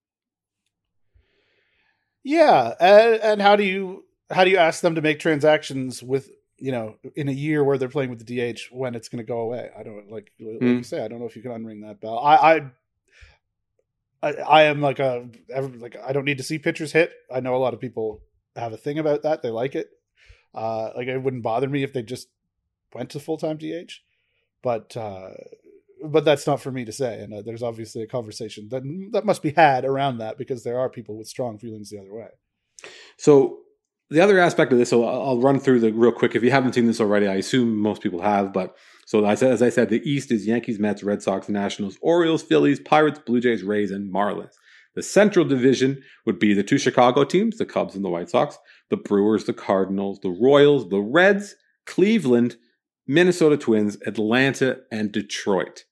Yeah. 2.23 2.73
And, 2.79 3.21
and 3.21 3.41
how 3.41 3.55
do 3.55 3.63
you, 3.63 4.05
how 4.29 4.43
do 4.43 4.49
you 4.49 4.57
ask 4.57 4.81
them 4.81 4.95
to 4.95 5.01
make 5.01 5.19
transactions 5.19 6.03
with 6.03 6.29
you 6.61 6.71
know, 6.71 6.95
in 7.15 7.29
a 7.29 7.33
year 7.33 7.63
where 7.63 7.77
they're 7.77 7.89
playing 7.89 8.09
with 8.09 8.25
the 8.25 8.53
DH 8.53 8.59
when 8.71 8.95
it's 8.95 9.07
going 9.07 9.23
to 9.23 9.27
go 9.27 9.39
away. 9.39 9.69
I 9.77 9.83
don't 9.83 10.11
like, 10.11 10.31
like 10.39 10.59
mm. 10.59 10.77
you 10.77 10.83
say. 10.83 11.03
I 11.03 11.07
don't 11.07 11.19
know 11.19 11.25
if 11.25 11.35
you 11.35 11.41
can 11.41 11.51
unring 11.51 11.87
that 11.87 12.01
bell. 12.01 12.19
I, 12.19 12.35
I, 12.35 12.61
I, 14.21 14.33
I 14.33 14.63
am 14.63 14.81
like 14.81 14.99
a 14.99 15.29
like 15.77 15.95
I 16.05 16.11
don't 16.11 16.25
need 16.25 16.37
to 16.39 16.43
see 16.43 16.59
pitchers 16.59 16.91
hit. 16.91 17.13
I 17.33 17.39
know 17.39 17.55
a 17.55 17.57
lot 17.57 17.73
of 17.73 17.79
people 17.79 18.21
have 18.55 18.73
a 18.73 18.77
thing 18.77 18.99
about 18.99 19.23
that. 19.23 19.41
They 19.41 19.49
like 19.49 19.75
it. 19.75 19.89
Uh, 20.53 20.89
like 20.95 21.07
it 21.07 21.21
wouldn't 21.21 21.43
bother 21.43 21.69
me 21.69 21.83
if 21.83 21.93
they 21.93 22.01
just 22.01 22.27
went 22.93 23.09
to 23.11 23.19
full 23.19 23.37
time 23.37 23.57
DH, 23.57 24.01
but 24.63 24.95
uh, 24.97 25.29
but 26.03 26.25
that's 26.25 26.47
not 26.47 26.61
for 26.61 26.71
me 26.71 26.85
to 26.85 26.91
say. 26.91 27.21
And 27.21 27.33
uh, 27.33 27.41
there's 27.41 27.63
obviously 27.63 28.01
a 28.01 28.07
conversation 28.07 28.69
that 28.69 28.83
that 29.11 29.25
must 29.25 29.43
be 29.43 29.51
had 29.51 29.85
around 29.85 30.17
that 30.17 30.37
because 30.37 30.63
there 30.63 30.79
are 30.79 30.89
people 30.89 31.17
with 31.17 31.27
strong 31.27 31.57
feelings 31.57 31.89
the 31.89 31.99
other 31.99 32.13
way. 32.13 32.29
So 33.17 33.59
the 34.09 34.21
other 34.21 34.39
aspect 34.39 34.71
of 34.71 34.79
this, 34.79 34.89
so 34.89 35.05
I'll 35.05 35.39
run 35.39 35.59
through 35.59 35.81
the 35.81 35.91
real 35.91 36.11
quick. 36.11 36.35
If 36.35 36.43
you 36.43 36.51
haven't 36.51 36.73
seen 36.73 36.87
this 36.87 36.99
already, 36.99 37.27
I 37.27 37.35
assume 37.35 37.77
most 37.77 38.01
people 38.01 38.21
have. 38.21 38.51
But 38.51 38.75
so 39.05 39.25
as 39.25 39.43
I 39.61 39.69
said, 39.69 39.89
the 39.89 40.01
East 40.09 40.31
is 40.31 40.47
Yankees, 40.47 40.79
Mets, 40.79 41.03
Red 41.03 41.21
Sox, 41.21 41.47
Nationals, 41.47 41.97
Orioles, 42.01 42.41
Phillies, 42.41 42.79
Pirates, 42.79 43.19
Blue 43.19 43.39
Jays, 43.39 43.63
Rays, 43.63 43.91
and 43.91 44.11
Marlins. 44.11 44.53
The 44.95 45.03
Central 45.03 45.45
Division 45.45 46.01
would 46.25 46.39
be 46.39 46.53
the 46.53 46.63
two 46.63 46.79
Chicago 46.79 47.23
teams, 47.23 47.57
the 47.57 47.65
Cubs 47.65 47.95
and 47.95 48.03
the 48.03 48.09
White 48.09 48.29
Sox, 48.29 48.57
the 48.89 48.97
Brewers, 48.97 49.45
the 49.45 49.53
Cardinals, 49.53 50.19
the 50.21 50.29
Royals, 50.29 50.89
the 50.89 50.99
Reds, 50.99 51.55
Cleveland, 51.85 52.57
Minnesota 53.07 53.57
Twins, 53.57 53.97
Atlanta, 54.05 54.79
and 54.91 55.11
Detroit. 55.11 55.85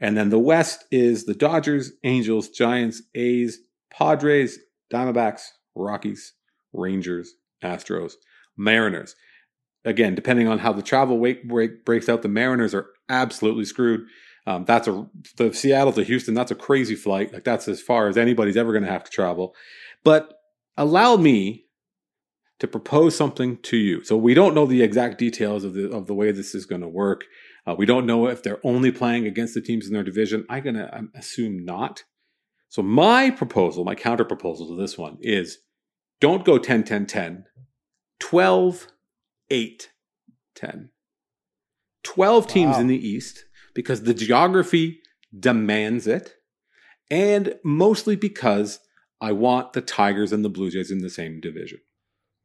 And 0.00 0.16
then 0.16 0.30
the 0.30 0.38
West 0.38 0.84
is 0.90 1.26
the 1.26 1.34
Dodgers, 1.34 1.92
Angels, 2.04 2.48
Giants, 2.48 3.02
A's, 3.14 3.58
Padres, 3.90 4.58
Diamondbacks, 4.92 5.42
Rockies, 5.74 6.34
Rangers, 6.72 7.34
Astros, 7.62 8.14
Mariners. 8.56 9.14
Again, 9.84 10.14
depending 10.14 10.48
on 10.48 10.58
how 10.58 10.72
the 10.72 10.82
travel 10.82 11.18
weight 11.18 11.48
break 11.48 11.84
breaks 11.84 12.08
out, 12.08 12.22
the 12.22 12.28
Mariners 12.28 12.74
are 12.74 12.86
absolutely 13.08 13.64
screwed. 13.64 14.06
Um, 14.46 14.64
that's 14.64 14.88
a 14.88 15.06
the 15.36 15.52
Seattle 15.52 15.92
to 15.92 16.02
Houston. 16.02 16.34
That's 16.34 16.50
a 16.50 16.56
crazy 16.56 16.94
flight. 16.96 17.32
Like 17.32 17.44
that's 17.44 17.68
as 17.68 17.80
far 17.80 18.08
as 18.08 18.16
anybody's 18.16 18.56
ever 18.56 18.72
going 18.72 18.84
to 18.84 18.90
have 18.90 19.04
to 19.04 19.10
travel. 19.10 19.54
But 20.04 20.34
allow 20.76 21.16
me 21.16 21.66
to 22.62 22.68
propose 22.68 23.16
something 23.16 23.56
to 23.56 23.76
you. 23.76 24.04
So 24.04 24.16
we 24.16 24.34
don't 24.34 24.54
know 24.54 24.66
the 24.66 24.82
exact 24.82 25.18
details 25.18 25.64
of 25.64 25.74
the 25.74 25.90
of 25.90 26.06
the 26.06 26.14
way 26.14 26.30
this 26.30 26.54
is 26.54 26.64
going 26.64 26.82
to 26.82 26.88
work. 26.88 27.24
Uh, 27.66 27.74
we 27.76 27.86
don't 27.86 28.06
know 28.06 28.28
if 28.28 28.40
they're 28.40 28.64
only 28.64 28.92
playing 28.92 29.26
against 29.26 29.54
the 29.54 29.60
teams 29.60 29.88
in 29.88 29.92
their 29.92 30.04
division. 30.04 30.46
I'm 30.48 30.62
going 30.62 30.76
to 30.76 31.08
assume 31.16 31.64
not. 31.64 32.04
So 32.68 32.80
my 32.80 33.30
proposal, 33.30 33.84
my 33.84 33.96
counter 33.96 34.24
proposal 34.24 34.68
to 34.68 34.80
this 34.80 34.96
one 34.96 35.18
is 35.20 35.58
don't 36.20 36.44
go 36.44 36.56
10 36.56 36.84
10 36.84 37.06
10 37.06 37.46
12, 38.20 38.86
8, 39.50 39.90
10. 40.54 40.90
12 42.04 42.46
teams 42.46 42.74
wow. 42.76 42.80
in 42.80 42.86
the 42.86 43.08
East 43.08 43.44
because 43.74 44.04
the 44.04 44.14
geography 44.14 45.00
demands 45.36 46.06
it, 46.06 46.36
and 47.10 47.56
mostly 47.64 48.14
because 48.14 48.78
I 49.20 49.32
want 49.32 49.72
the 49.72 49.80
Tigers 49.80 50.32
and 50.32 50.44
the 50.44 50.48
Blue 50.48 50.70
Jays 50.70 50.92
in 50.92 50.98
the 50.98 51.10
same 51.10 51.40
division. 51.40 51.80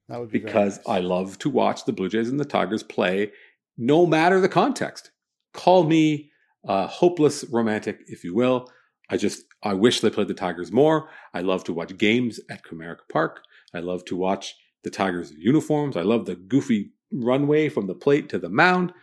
That 0.09 0.19
would 0.19 0.31
be 0.31 0.39
because 0.39 0.77
nice. 0.77 0.87
I 0.87 0.99
love 0.99 1.37
to 1.39 1.49
watch 1.49 1.85
the 1.85 1.93
Blue 1.93 2.09
Jays 2.09 2.29
and 2.29 2.39
the 2.39 2.45
Tigers 2.45 2.83
play, 2.83 3.31
no 3.77 4.05
matter 4.05 4.39
the 4.39 4.49
context. 4.49 5.11
Call 5.53 5.83
me 5.83 6.31
a 6.65 6.87
hopeless 6.87 7.43
romantic, 7.51 7.99
if 8.07 8.23
you 8.23 8.33
will. 8.33 8.69
I 9.09 9.17
just 9.17 9.43
I 9.63 9.73
wish 9.73 10.01
they 10.01 10.09
played 10.09 10.27
the 10.27 10.33
Tigers 10.33 10.71
more. 10.71 11.09
I 11.33 11.41
love 11.41 11.63
to 11.65 11.73
watch 11.73 11.97
games 11.97 12.39
at 12.49 12.63
Comerica 12.63 13.07
Park. 13.11 13.43
I 13.73 13.79
love 13.79 14.05
to 14.05 14.15
watch 14.15 14.55
the 14.83 14.89
Tigers' 14.89 15.33
uniforms. 15.37 15.97
I 15.97 16.01
love 16.01 16.25
the 16.25 16.35
goofy 16.35 16.91
runway 17.11 17.69
from 17.69 17.87
the 17.87 17.95
plate 17.95 18.29
to 18.29 18.39
the 18.39 18.49
mound. 18.49 18.93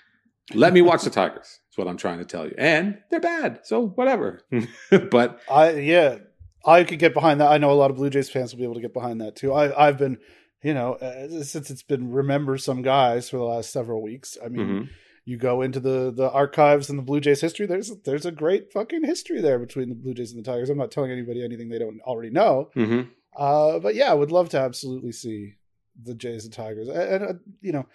Let 0.53 0.73
me 0.73 0.83
watch 0.83 1.03
the 1.03 1.11
Tigers. 1.23 1.61
That's 1.67 1.79
what 1.79 1.89
I'm 1.89 1.97
trying 1.97 2.19
to 2.19 2.25
tell 2.25 2.47
you. 2.47 2.55
And 2.59 2.99
they're 3.11 3.21
bad, 3.21 3.61
so 3.65 3.89
whatever. 3.89 4.41
but 5.11 5.41
I 5.51 5.73
yeah, 5.73 6.19
I 6.65 6.85
could 6.85 6.99
get 6.99 7.15
behind 7.15 7.41
that. 7.41 7.51
I 7.51 7.59
know 7.59 7.71
a 7.71 7.73
lot 7.73 7.91
of 7.91 7.97
Blue 7.97 8.11
Jays 8.11 8.31
fans 8.31 8.53
will 8.53 8.59
be 8.59 8.65
able 8.65 8.75
to 8.75 8.81
get 8.81 8.95
behind 8.95 9.21
that 9.21 9.37
too. 9.37 9.53
I 9.53 9.89
I've 9.89 9.99
been, 9.99 10.19
you 10.65 10.73
know, 10.73 10.95
uh, 10.95 11.45
since 11.45 11.71
it's 11.71 11.83
been 11.83 12.11
remember 12.11 12.57
some 12.57 12.81
guys 12.81 13.29
for 13.29 13.37
the 13.37 13.45
last 13.45 13.71
several 13.71 14.03
weeks. 14.03 14.39
I 14.43 14.49
mean, 14.49 14.67
mm-hmm. 14.67 14.85
you 15.27 15.37
go 15.37 15.61
into 15.61 15.79
the 15.79 16.11
the 16.11 16.31
archives 16.31 16.89
and 16.89 16.99
the 16.99 17.03
Blue 17.03 17.21
Jays 17.21 17.43
history. 17.43 17.67
There's 17.67 17.93
there's 18.05 18.25
a 18.25 18.33
great 18.33 18.73
fucking 18.73 19.05
history 19.05 19.43
there 19.43 19.59
between 19.59 19.91
the 19.91 19.95
Blue 19.95 20.15
Jays 20.15 20.33
and 20.33 20.43
the 20.43 20.51
Tigers. 20.51 20.71
I'm 20.71 20.79
not 20.79 20.91
telling 20.91 21.13
anybody 21.13 21.45
anything 21.45 21.69
they 21.69 21.79
don't 21.79 22.01
already 22.01 22.31
know. 22.31 22.71
Mm-hmm. 22.75 23.11
Uh, 23.37 23.79
but 23.79 23.95
yeah, 23.95 24.11
I 24.11 24.15
would 24.15 24.33
love 24.33 24.49
to 24.51 24.59
absolutely 24.59 25.13
see 25.13 25.57
the 26.03 26.15
Jays 26.15 26.45
and 26.45 26.53
Tigers. 26.53 26.89
And, 26.89 27.23
uh, 27.23 27.33
you 27.61 27.73
know, 27.73 27.87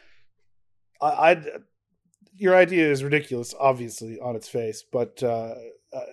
I, 1.01 1.07
I, 1.07 1.43
your 2.35 2.55
idea 2.55 2.91
is 2.91 3.03
ridiculous, 3.03 3.55
obviously 3.59 4.19
on 4.19 4.35
its 4.35 4.47
face, 4.47 4.83
but 4.83 5.23
uh, 5.23 5.55
uh, 5.91 6.05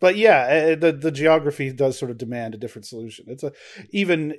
but 0.00 0.16
yeah, 0.16 0.72
uh, 0.72 0.74
the 0.74 0.92
the 0.92 1.10
geography 1.10 1.72
does 1.72 1.98
sort 1.98 2.10
of 2.10 2.18
demand 2.18 2.54
a 2.54 2.58
different 2.58 2.84
solution. 2.84 3.24
It's 3.28 3.42
a 3.42 3.52
even. 3.90 4.34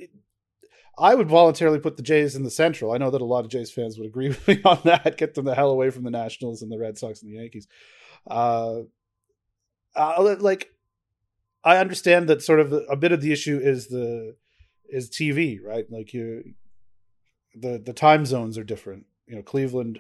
I 0.98 1.16
would 1.16 1.28
voluntarily 1.28 1.80
put 1.80 1.98
the 1.98 2.04
Jays 2.04 2.36
in 2.36 2.44
the 2.44 2.52
Central. 2.52 2.92
I 2.92 2.98
know 2.98 3.10
that 3.10 3.22
a 3.22 3.26
lot 3.26 3.46
of 3.46 3.52
Jays 3.52 3.72
fans 3.72 3.98
would 3.98 4.08
agree 4.08 4.28
with 4.30 4.48
me 4.48 4.62
on 4.64 4.80
that. 4.84 5.18
Get 5.18 5.34
them 5.34 5.46
the 5.46 5.56
hell 5.56 5.72
away 5.72 5.90
from 5.90 6.04
the 6.04 6.12
Nationals 6.12 6.62
and 6.62 6.72
the 6.72 6.78
Red 6.78 6.98
Sox 6.98 7.22
and 7.22 7.32
the 7.32 7.38
Yankees. 7.38 7.68
Uh, 8.30 8.82
uh, 9.96 10.36
like, 10.40 10.72
I 11.64 11.78
understand 11.78 12.28
that 12.30 12.42
sort 12.42 12.60
of 12.60 12.74
a 12.90 12.96
bit 12.96 13.12
of 13.12 13.22
the 13.22 13.32
issue 13.32 13.60
is 13.62 13.88
the 13.88 14.36
is 14.90 15.10
TV, 15.10 15.60
right? 15.64 15.86
Like 15.90 16.14
you, 16.14 16.54
the 17.56 17.82
the 17.84 17.94
time 17.94 18.26
zones 18.26 18.58
are 18.58 18.64
different. 18.64 19.06
You 19.28 19.38
know, 19.38 19.42
Cleveland, 19.42 20.00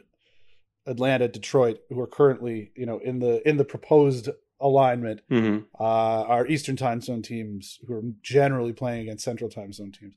Atlanta, 0.85 1.27
Detroit, 1.27 1.79
who 1.89 1.99
are 2.01 2.07
currently 2.07 2.71
you 2.75 2.85
know 2.85 2.99
in 2.99 3.19
the 3.19 3.47
in 3.47 3.57
the 3.57 3.63
proposed 3.63 4.29
alignment, 4.59 5.21
mm-hmm. 5.31 5.63
uh, 5.79 6.23
are 6.23 6.47
Eastern 6.47 6.75
time 6.75 6.99
zone 6.99 7.21
teams 7.21 7.79
who 7.87 7.93
are 7.93 8.03
generally 8.21 8.73
playing 8.73 9.03
against 9.03 9.23
Central 9.23 9.49
time 9.49 9.71
zone 9.71 9.91
teams. 9.91 10.15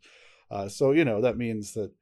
Uh, 0.50 0.68
so 0.68 0.92
you 0.92 1.04
know 1.04 1.20
that 1.20 1.36
means 1.36 1.72
that 1.74 1.92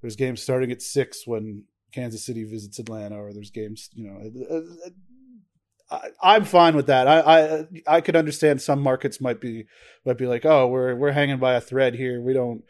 there's 0.00 0.16
games 0.16 0.42
starting 0.42 0.70
at 0.70 0.82
six 0.82 1.26
when 1.26 1.64
Kansas 1.92 2.24
City 2.24 2.44
visits 2.44 2.78
Atlanta, 2.78 3.16
or 3.16 3.32
there's 3.32 3.50
games 3.50 3.90
you 3.94 4.04
know. 4.04 4.20
Uh, 4.50 4.56
uh, 4.56 5.98
I, 6.22 6.36
am 6.36 6.44
fine 6.44 6.76
with 6.76 6.86
that. 6.86 7.06
I, 7.06 7.20
I 7.20 7.66
I 7.86 8.00
could 8.00 8.16
understand 8.16 8.60
some 8.60 8.80
markets 8.80 9.20
might 9.20 9.40
be 9.40 9.66
might 10.04 10.18
be 10.18 10.26
like, 10.26 10.44
oh, 10.44 10.66
we're 10.66 10.94
we're 10.96 11.12
hanging 11.12 11.38
by 11.38 11.54
a 11.54 11.60
thread 11.60 11.94
here. 11.94 12.20
We 12.20 12.32
don't 12.32 12.64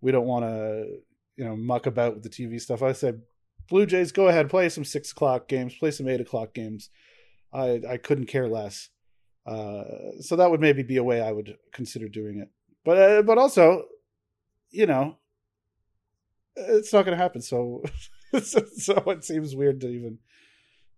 we 0.00 0.12
don't 0.12 0.26
want 0.26 0.44
to 0.44 0.86
you 1.36 1.44
know 1.44 1.56
muck 1.56 1.86
about 1.86 2.14
with 2.14 2.22
the 2.22 2.30
TV 2.30 2.60
stuff. 2.60 2.82
I 2.82 2.92
said, 2.92 3.22
Blue 3.68 3.86
Jays, 3.86 4.12
go 4.12 4.28
ahead, 4.28 4.48
play 4.50 4.68
some 4.68 4.84
six 4.84 5.12
o'clock 5.12 5.48
games, 5.48 5.74
play 5.78 5.90
some 5.90 6.08
eight 6.08 6.20
o'clock 6.20 6.54
games. 6.54 6.90
I 7.52 7.80
I 7.88 7.96
couldn't 7.96 8.26
care 8.26 8.48
less. 8.48 8.88
Uh, 9.46 9.84
so 10.20 10.36
that 10.36 10.50
would 10.50 10.60
maybe 10.60 10.82
be 10.82 10.96
a 10.96 11.04
way 11.04 11.20
I 11.20 11.32
would 11.32 11.56
consider 11.72 12.08
doing 12.08 12.38
it. 12.38 12.48
But 12.84 12.98
uh, 12.98 13.22
but 13.22 13.38
also, 13.38 13.84
you 14.70 14.86
know, 14.86 15.16
it's 16.56 16.92
not 16.92 17.04
going 17.04 17.16
to 17.16 17.22
happen. 17.22 17.42
So 17.42 17.82
so 18.42 18.94
it 19.06 19.24
seems 19.24 19.56
weird 19.56 19.80
to 19.80 19.88
even 19.88 20.18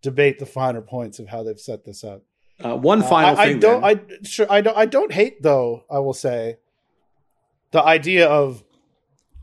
debate 0.03 0.39
the 0.39 0.47
finer 0.47 0.83
points 0.83 1.18
of 1.18 1.29
how 1.29 1.43
they've 1.43 1.61
set 1.61 1.85
this 1.85 2.05
up. 2.05 2.23
Uh, 2.62 2.77
one 2.77 3.03
final 3.03 3.37
uh, 3.37 3.41
I, 3.41 3.47
thing. 3.47 3.57
I 3.57 3.61
don't. 3.61 3.81
then. 3.83 4.18
I 4.23 4.27
sure. 4.27 4.47
I 4.51 4.61
don't. 4.61 4.77
I 4.77 4.87
don't 4.87 5.12
hate 5.12 5.43
though. 5.43 5.85
I 5.91 5.99
will 5.99 6.12
say 6.12 6.59
the 7.70 7.83
idea 7.83 8.29
of 8.29 8.62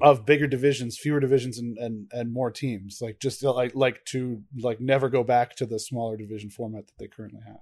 of 0.01 0.25
bigger 0.25 0.47
divisions, 0.47 0.97
fewer 0.97 1.19
divisions, 1.19 1.57
and 1.57 1.77
and 1.77 2.07
and 2.11 2.31
more 2.31 2.51
teams. 2.51 2.99
Like 3.01 3.19
just 3.19 3.43
uh, 3.43 3.53
like 3.53 3.75
like 3.75 4.05
to 4.05 4.43
like 4.57 4.79
never 4.79 5.09
go 5.09 5.23
back 5.23 5.55
to 5.57 5.65
the 5.65 5.79
smaller 5.79 6.17
division 6.17 6.49
format 6.49 6.87
that 6.87 6.97
they 6.97 7.07
currently 7.07 7.41
have. 7.45 7.59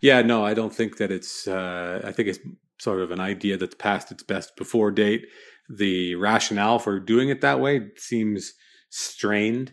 Yeah, 0.00 0.22
no, 0.22 0.44
I 0.44 0.54
don't 0.54 0.74
think 0.74 0.96
that 0.98 1.10
it's. 1.10 1.46
Uh, 1.46 2.00
I 2.04 2.12
think 2.12 2.28
it's 2.28 2.38
sort 2.78 3.00
of 3.00 3.10
an 3.10 3.20
idea 3.20 3.56
that's 3.56 3.74
past 3.74 4.10
its 4.10 4.22
best 4.22 4.56
before 4.56 4.90
date. 4.90 5.26
The 5.68 6.14
rationale 6.14 6.78
for 6.78 6.98
doing 6.98 7.28
it 7.28 7.40
that 7.42 7.60
way 7.60 7.88
seems 7.96 8.54
strained. 8.90 9.72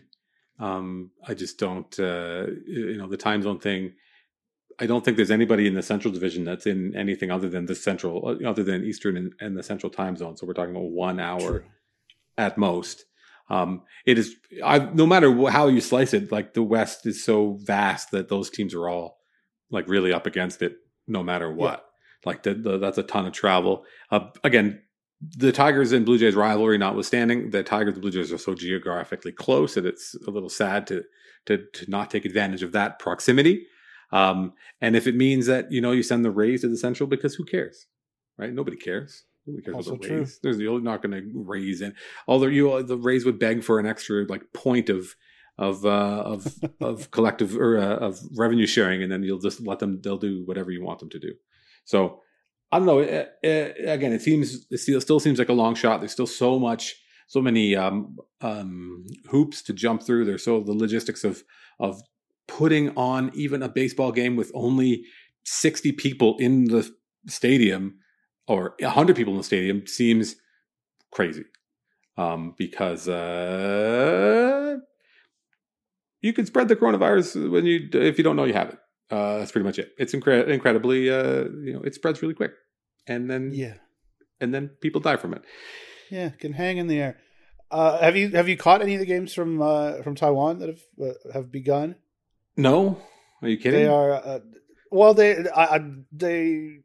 Um, 0.58 1.10
I 1.26 1.34
just 1.34 1.58
don't. 1.58 1.98
Uh, 1.98 2.46
you 2.66 2.96
know, 2.96 3.08
the 3.08 3.16
time 3.16 3.42
zone 3.42 3.58
thing. 3.58 3.92
I 4.78 4.86
don't 4.86 5.04
think 5.04 5.16
there's 5.16 5.30
anybody 5.30 5.66
in 5.66 5.74
the 5.74 5.82
Central 5.82 6.12
Division 6.12 6.44
that's 6.44 6.66
in 6.66 6.94
anything 6.94 7.30
other 7.30 7.48
than 7.48 7.64
the 7.64 7.74
Central, 7.74 8.26
uh, 8.26 8.48
other 8.48 8.62
than 8.62 8.84
Eastern 8.84 9.16
and, 9.16 9.32
and 9.40 9.56
the 9.56 9.62
Central 9.62 9.90
Time 9.90 10.16
Zone. 10.16 10.36
So 10.36 10.46
we're 10.46 10.52
talking 10.52 10.76
about 10.76 10.90
one 10.90 11.18
hour 11.18 11.60
True. 11.60 11.64
at 12.36 12.58
most. 12.58 13.04
Um, 13.48 13.82
it 14.04 14.18
is. 14.18 14.34
I 14.64 14.78
no 14.78 15.06
matter 15.06 15.32
how 15.50 15.68
you 15.68 15.80
slice 15.80 16.12
it, 16.12 16.32
like 16.32 16.54
the 16.54 16.62
West 16.62 17.06
is 17.06 17.24
so 17.24 17.58
vast 17.62 18.10
that 18.10 18.28
those 18.28 18.50
teams 18.50 18.74
are 18.74 18.88
all 18.88 19.18
like 19.70 19.88
really 19.88 20.12
up 20.12 20.26
against 20.26 20.62
it, 20.62 20.76
no 21.06 21.22
matter 21.22 21.52
what. 21.52 21.86
Like 22.24 22.42
the, 22.42 22.54
the, 22.54 22.78
that's 22.78 22.98
a 22.98 23.02
ton 23.02 23.26
of 23.26 23.32
travel. 23.32 23.84
Uh, 24.10 24.28
again, 24.42 24.82
the 25.20 25.52
Tigers 25.52 25.92
and 25.92 26.04
Blue 26.04 26.18
Jays 26.18 26.34
rivalry 26.34 26.78
notwithstanding, 26.78 27.50
the 27.50 27.62
Tigers 27.62 27.94
and 27.94 28.02
Blue 28.02 28.10
Jays 28.10 28.32
are 28.32 28.38
so 28.38 28.54
geographically 28.54 29.32
close 29.32 29.74
that 29.74 29.86
it's 29.86 30.14
a 30.26 30.30
little 30.30 30.48
sad 30.48 30.86
to 30.88 31.04
to 31.46 31.64
to 31.72 31.90
not 31.90 32.10
take 32.10 32.24
advantage 32.24 32.62
of 32.62 32.72
that 32.72 32.98
proximity. 32.98 33.66
Um, 34.12 34.52
and 34.80 34.94
if 34.94 35.06
it 35.06 35.16
means 35.16 35.46
that 35.46 35.72
you 35.72 35.80
know 35.80 35.92
you 35.92 36.02
send 36.02 36.24
the 36.24 36.30
Rays 36.30 36.60
to 36.60 36.68
the 36.68 36.76
Central, 36.76 37.08
because 37.08 37.34
who 37.34 37.44
cares, 37.44 37.86
right? 38.36 38.52
Nobody 38.52 38.76
cares. 38.76 39.24
Nobody 39.46 39.64
cares 39.64 39.76
Also 39.76 39.94
about 39.94 40.02
the. 40.02 40.16
Rays. 40.16 40.38
There's 40.42 40.58
you're 40.58 40.80
not 40.80 41.02
going 41.02 41.12
to 41.12 41.30
raise 41.34 41.80
in. 41.80 41.94
Although 42.28 42.46
you 42.46 42.82
the 42.82 42.98
Rays 42.98 43.24
would 43.24 43.38
beg 43.38 43.64
for 43.64 43.78
an 43.78 43.86
extra 43.86 44.24
like 44.24 44.52
point 44.52 44.88
of 44.88 45.14
of 45.58 45.84
uh, 45.86 45.88
of 46.24 46.54
of 46.80 47.10
collective 47.10 47.56
or 47.56 47.78
uh, 47.78 47.96
of 47.96 48.18
revenue 48.36 48.66
sharing, 48.66 49.02
and 49.02 49.10
then 49.10 49.22
you'll 49.22 49.40
just 49.40 49.60
let 49.66 49.78
them. 49.78 50.00
They'll 50.02 50.18
do 50.18 50.42
whatever 50.44 50.70
you 50.70 50.84
want 50.84 51.00
them 51.00 51.10
to 51.10 51.18
do. 51.18 51.34
So 51.86 52.20
I 52.70 52.78
don't 52.78 52.86
know. 52.86 53.00
Uh, 53.00 53.24
uh, 53.44 53.72
again, 53.90 54.12
it 54.12 54.20
seems 54.20 54.66
it 54.70 54.78
still, 54.78 55.00
still 55.00 55.20
seems 55.20 55.38
like 55.38 55.48
a 55.48 55.54
long 55.54 55.74
shot. 55.74 56.00
There's 56.00 56.12
still 56.12 56.26
so 56.26 56.58
much, 56.58 56.94
so 57.28 57.40
many 57.40 57.74
um, 57.74 58.18
um, 58.42 59.06
hoops 59.30 59.62
to 59.62 59.72
jump 59.72 60.02
through. 60.02 60.26
There's 60.26 60.44
so 60.44 60.60
the 60.60 60.72
logistics 60.72 61.24
of 61.24 61.42
of 61.80 62.02
putting 62.48 62.90
on 62.96 63.30
even 63.34 63.62
a 63.62 63.68
baseball 63.68 64.12
game 64.12 64.36
with 64.36 64.52
only 64.54 65.04
60 65.44 65.92
people 65.92 66.36
in 66.38 66.66
the 66.66 66.88
stadium 67.26 67.98
or 68.46 68.74
100 68.80 69.16
people 69.16 69.32
in 69.32 69.38
the 69.38 69.44
stadium 69.44 69.86
seems 69.86 70.36
crazy 71.10 71.44
um, 72.16 72.54
because 72.56 73.08
uh, 73.08 74.76
you 76.20 76.32
can 76.32 76.46
spread 76.46 76.68
the 76.68 76.76
coronavirus 76.76 77.50
when 77.50 77.64
you 77.64 77.88
if 77.92 78.18
you 78.18 78.24
don't 78.24 78.36
know 78.36 78.44
you 78.44 78.54
have 78.54 78.70
it. 78.70 78.78
Uh, 79.10 79.38
that's 79.38 79.52
pretty 79.52 79.64
much 79.64 79.78
it. 79.78 79.92
It's 79.98 80.12
incre- 80.14 80.48
incredibly 80.48 81.10
uh, 81.10 81.44
you 81.64 81.72
know 81.74 81.82
it 81.82 81.94
spreads 81.94 82.22
really 82.22 82.34
quick, 82.34 82.52
and 83.06 83.30
then 83.30 83.52
Yeah, 83.54 83.74
and 84.40 84.52
then 84.52 84.68
people 84.80 85.00
die 85.00 85.16
from 85.16 85.32
it. 85.34 85.42
yeah, 86.10 86.30
can 86.30 86.52
hang 86.52 86.78
in 86.78 86.86
the 86.88 87.00
air. 87.00 87.18
Uh, 87.70 87.98
have 87.98 88.16
you 88.16 88.30
have 88.30 88.48
you 88.48 88.56
caught 88.56 88.82
any 88.82 88.94
of 88.94 89.00
the 89.00 89.06
games 89.06 89.32
from 89.32 89.60
uh, 89.62 90.02
from 90.02 90.14
Taiwan 90.14 90.58
that 90.60 90.68
have 90.68 90.82
uh, 91.00 91.32
have 91.32 91.52
begun? 91.52 91.96
No, 92.56 93.00
are 93.42 93.48
you 93.48 93.58
kidding? 93.58 93.80
They 93.80 93.86
are 93.88 94.12
uh, 94.12 94.40
well. 94.90 95.14
They 95.14 95.36
I, 95.48 95.76
I, 95.76 95.90
they 96.12 96.78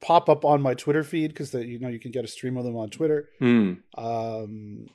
pop 0.00 0.28
up 0.28 0.44
on 0.44 0.62
my 0.62 0.74
Twitter 0.74 1.02
feed 1.02 1.28
because 1.28 1.50
that 1.52 1.66
you 1.66 1.78
know 1.78 1.88
you 1.88 1.98
can 2.00 2.12
get 2.12 2.24
a 2.24 2.28
stream 2.28 2.56
of 2.56 2.64
them 2.64 2.76
on 2.76 2.90
Twitter. 2.90 3.28
Hmm. 3.38 3.74
Um, 3.96 4.86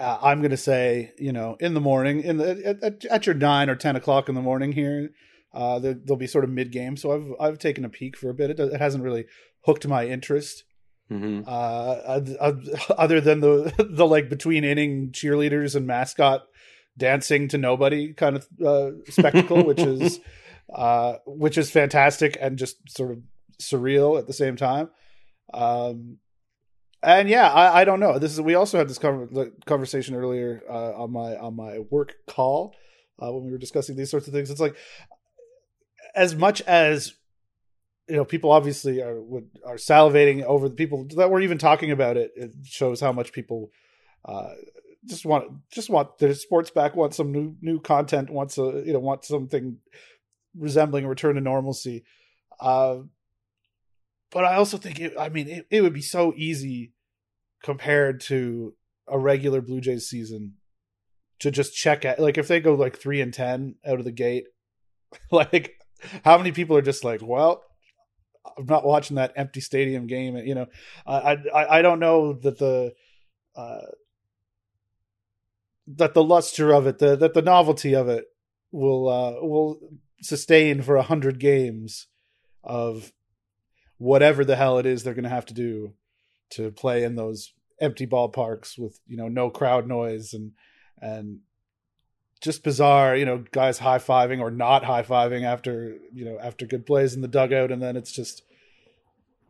uh, 0.00 0.18
I'm 0.22 0.40
gonna 0.42 0.56
say 0.56 1.12
you 1.18 1.32
know 1.32 1.56
in 1.60 1.74
the 1.74 1.80
morning 1.80 2.22
in 2.22 2.38
the 2.38 2.78
at, 2.82 3.04
at, 3.04 3.26
your 3.26 3.34
nine 3.34 3.68
or 3.68 3.76
ten 3.76 3.96
o'clock 3.96 4.28
in 4.28 4.34
the 4.34 4.42
morning 4.42 4.72
here. 4.72 5.10
Uh, 5.52 5.78
there, 5.80 5.94
they'll 5.94 6.16
be 6.16 6.26
sort 6.26 6.44
of 6.44 6.50
mid 6.50 6.72
game, 6.72 6.96
so 6.96 7.12
I've 7.12 7.32
I've 7.40 7.58
taken 7.58 7.84
a 7.84 7.88
peek 7.88 8.16
for 8.16 8.30
a 8.30 8.34
bit. 8.34 8.50
It, 8.50 8.58
it 8.58 8.80
hasn't 8.80 9.04
really 9.04 9.26
hooked 9.66 9.86
my 9.86 10.06
interest. 10.06 10.64
hmm 11.08 11.42
uh, 11.46 12.20
uh, 12.40 12.52
other 12.96 13.20
than 13.20 13.40
the 13.40 13.72
the 13.90 14.06
like 14.06 14.30
between 14.30 14.64
inning 14.64 15.10
cheerleaders 15.12 15.76
and 15.76 15.86
mascot 15.86 16.46
dancing 16.96 17.48
to 17.48 17.58
nobody 17.58 18.12
kind 18.14 18.36
of 18.36 18.46
uh, 18.64 18.90
spectacle, 19.10 19.64
which 19.64 19.80
is 19.96 20.20
uh, 20.74 21.16
which 21.26 21.58
is 21.58 21.70
fantastic 21.70 22.38
and 22.40 22.58
just 22.58 22.76
sort 22.88 23.10
of 23.10 23.18
surreal 23.60 24.18
at 24.18 24.26
the 24.26 24.32
same 24.32 24.56
time. 24.56 24.88
Um, 25.52 26.18
and 27.02 27.28
yeah, 27.28 27.50
I, 27.50 27.80
I 27.80 27.84
don't 27.84 28.00
know. 28.00 28.18
This 28.18 28.32
is 28.32 28.40
we 28.40 28.54
also 28.54 28.78
had 28.78 28.88
this 28.88 28.98
conver- 28.98 29.52
conversation 29.64 30.14
earlier 30.14 30.62
uh, 30.68 31.02
on 31.02 31.12
my 31.12 31.36
on 31.36 31.56
my 31.56 31.78
work 31.90 32.14
call 32.26 32.74
uh, 33.22 33.32
when 33.32 33.44
we 33.44 33.52
were 33.52 33.58
discussing 33.58 33.96
these 33.96 34.10
sorts 34.10 34.26
of 34.26 34.34
things. 34.34 34.50
It's 34.50 34.60
like 34.60 34.76
as 36.14 36.34
much 36.34 36.60
as 36.62 37.14
you 38.08 38.16
know, 38.16 38.24
people 38.24 38.50
obviously 38.50 39.00
are 39.00 39.20
would, 39.20 39.48
are 39.64 39.76
salivating 39.76 40.42
over 40.42 40.68
the 40.68 40.74
people 40.74 41.06
that 41.16 41.30
were 41.30 41.40
even 41.40 41.58
talking 41.58 41.92
about 41.92 42.16
it. 42.16 42.32
It 42.34 42.50
shows 42.64 43.00
how 43.00 43.12
much 43.12 43.32
people 43.32 43.70
uh, 44.24 44.50
just 45.06 45.24
want 45.24 45.70
just 45.70 45.88
want 45.88 46.18
their 46.18 46.34
sports 46.34 46.70
back, 46.70 46.96
want 46.96 47.14
some 47.14 47.30
new 47.30 47.56
new 47.62 47.80
content, 47.80 48.28
wants 48.28 48.58
a 48.58 48.82
you 48.84 48.92
know 48.92 48.98
want 48.98 49.24
something 49.24 49.78
resembling 50.58 51.04
a 51.04 51.08
return 51.08 51.36
to 51.36 51.40
normalcy. 51.40 52.04
Uh, 52.58 52.98
but 54.30 54.44
I 54.44 54.56
also 54.56 54.76
think 54.76 55.00
it, 55.00 55.14
I 55.18 55.28
mean 55.28 55.48
it, 55.48 55.66
it 55.70 55.80
would 55.82 55.94
be 55.94 56.02
so 56.02 56.32
easy 56.36 56.92
compared 57.62 58.20
to 58.22 58.74
a 59.08 59.18
regular 59.18 59.60
Blue 59.60 59.80
Jays 59.80 60.08
season 60.08 60.54
to 61.40 61.50
just 61.50 61.74
check 61.74 62.04
at 62.04 62.20
like 62.20 62.38
if 62.38 62.48
they 62.48 62.60
go 62.60 62.74
like 62.74 62.98
three 62.98 63.20
and 63.20 63.34
ten 63.34 63.76
out 63.86 63.98
of 63.98 64.04
the 64.04 64.12
gate, 64.12 64.44
like 65.30 65.78
how 66.24 66.38
many 66.38 66.52
people 66.52 66.76
are 66.76 66.82
just 66.82 67.04
like, 67.04 67.20
well, 67.22 67.62
I'm 68.56 68.66
not 68.66 68.84
watching 68.84 69.16
that 69.16 69.32
empty 69.36 69.60
stadium 69.60 70.06
game. 70.06 70.36
You 70.36 70.54
know, 70.54 70.66
I 71.06 71.38
I 71.54 71.78
I 71.78 71.82
don't 71.82 72.00
know 72.00 72.34
that 72.34 72.58
the 72.58 72.94
uh, 73.56 73.80
that 75.96 76.14
the 76.14 76.24
luster 76.24 76.72
of 76.72 76.86
it, 76.86 76.98
the 76.98 77.16
that 77.16 77.34
the 77.34 77.42
novelty 77.42 77.94
of 77.94 78.08
it 78.08 78.24
will 78.70 79.08
uh, 79.08 79.32
will 79.40 79.80
sustain 80.22 80.82
for 80.82 80.96
a 80.96 81.02
hundred 81.02 81.38
games 81.38 82.06
of 82.62 83.12
whatever 84.00 84.44
the 84.44 84.56
hell 84.56 84.78
it 84.78 84.86
is 84.86 85.02
they're 85.02 85.14
going 85.14 85.24
to 85.24 85.28
have 85.28 85.46
to 85.46 85.54
do 85.54 85.92
to 86.48 86.70
play 86.72 87.04
in 87.04 87.14
those 87.14 87.52
empty 87.80 88.06
ballparks 88.06 88.78
with 88.78 88.98
you 89.06 89.16
know 89.16 89.28
no 89.28 89.50
crowd 89.50 89.86
noise 89.86 90.34
and 90.34 90.52
and 91.00 91.40
just 92.40 92.64
bizarre, 92.64 93.16
you 93.16 93.26
know, 93.26 93.44
guys 93.52 93.78
high 93.78 93.98
fiving 93.98 94.40
or 94.40 94.50
not 94.50 94.82
high 94.84 95.02
fiving 95.02 95.44
after 95.44 95.98
you 96.12 96.24
know 96.24 96.38
after 96.38 96.66
good 96.66 96.86
plays 96.86 97.14
in 97.14 97.20
the 97.20 97.28
dugout, 97.28 97.70
and 97.70 97.82
then 97.82 97.96
it's 97.96 98.12
just 98.12 98.42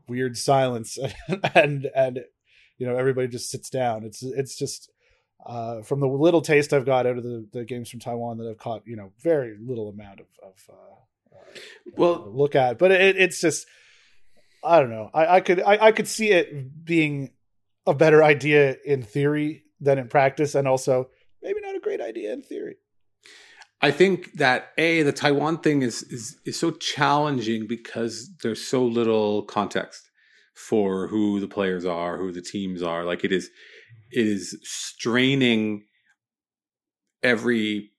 weird 0.09 0.37
silence, 0.37 0.99
and 1.55 1.89
and 1.95 2.21
you 2.79 2.87
know 2.87 2.97
everybody 2.97 3.29
just 3.29 3.51
sits 3.51 3.71
down. 3.71 4.05
It's 4.05 4.23
it's 4.23 4.57
just 4.57 4.91
uh, 5.47 5.83
from 5.83 6.01
the 6.01 6.09
little 6.09 6.43
taste 6.43 6.73
I've 6.73 6.85
got 6.85 7.07
out 7.07 7.17
of 7.17 7.23
the, 7.23 7.47
the 7.53 7.65
games 7.65 7.89
from 7.89 8.01
Taiwan 8.01 8.39
that 8.39 8.49
I've 8.51 8.59
caught, 8.59 8.83
you 8.87 8.97
know, 8.97 9.13
very 9.23 9.57
little 9.59 9.89
amount 9.89 10.21
of, 10.21 10.27
of 10.43 10.55
uh, 10.69 11.39
Well, 11.97 12.31
look 12.31 12.55
at, 12.55 12.79
but 12.79 12.91
it, 12.91 13.17
it's 13.17 13.41
just 13.41 13.67
I 14.63 14.81
don't 14.81 14.91
know. 14.91 15.11
I, 15.15 15.37
I 15.37 15.41
could 15.41 15.61
I, 15.61 15.87
I 15.87 15.93
could 15.93 16.09
see 16.09 16.31
it 16.31 16.85
being 16.85 17.31
a 17.87 17.95
better 17.95 18.23
idea 18.23 18.77
in 18.85 19.03
theory 19.03 19.65
than 19.81 19.99
in 19.99 20.09
practice, 20.09 20.55
and 20.55 20.69
also 20.69 21.09
maybe 21.43 21.61
not 21.63 21.75
a 21.75 21.81
great 21.81 22.01
idea 22.01 22.33
in 22.33 22.43
theory. 22.43 22.77
I 23.83 23.91
think 23.91 24.35
that 24.35 24.73
a 24.77 25.03
the 25.03 25.13
Taiwan 25.13 25.59
thing 25.59 25.83
is 25.83 26.03
is 26.05 26.39
is 26.45 26.59
so 26.59 26.73
challenging 26.73 27.67
because 27.67 28.31
there's 28.43 28.67
so 28.67 28.85
little 28.85 29.43
context 29.45 30.11
for 30.55 31.09
who 31.09 31.41
the 31.41 31.49
players 31.49 31.85
are, 31.85 32.19
who 32.19 32.33
the 32.33 32.43
teams 32.43 32.83
are. 32.83 33.05
Like 33.05 33.25
it 33.25 33.33
is, 33.33 33.51
it 34.11 34.27
is 34.27 34.59
straining 34.63 35.85
every 37.23 37.90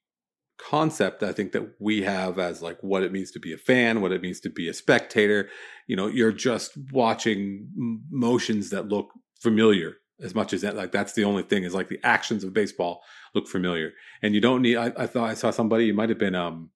concept 0.70 1.24
I 1.24 1.34
think 1.34 1.52
that 1.54 1.76
we 1.80 2.04
have 2.04 2.40
as 2.40 2.62
like 2.62 2.78
what 2.82 3.04
it 3.04 3.12
means 3.12 3.32
to 3.32 3.40
be 3.40 3.54
a 3.54 3.58
fan, 3.58 4.02
what 4.02 4.12
it 4.12 4.22
means 4.22 4.40
to 4.42 4.50
be 4.50 4.68
a 4.68 4.74
spectator. 4.74 5.50
You 5.88 5.96
know, 5.96 6.08
you're 6.08 6.32
just 6.32 6.72
watching 6.92 7.68
motions 8.10 8.70
that 8.70 8.88
look 8.88 9.10
familiar 9.40 9.98
as 10.22 10.36
much 10.36 10.54
as 10.54 10.62
that. 10.62 10.76
Like 10.76 10.92
that's 10.92 11.14
the 11.14 11.24
only 11.24 11.44
thing 11.44 11.64
is 11.64 11.74
like 11.74 11.88
the 11.88 12.00
actions 12.04 12.44
of 12.44 12.54
baseball 12.54 13.02
look 13.34 13.48
familiar, 13.48 13.92
and 14.22 14.34
you 14.36 14.42
don't 14.42 14.62
need. 14.62 14.78
I, 14.78 14.92
I 14.98 15.08
thought 15.08 15.30
I 15.30 15.34
saw 15.34 15.52
somebody. 15.52 15.90
It 15.90 15.96
might 15.96 16.10
have 16.10 16.20
been 16.20 16.36
um 16.36 16.70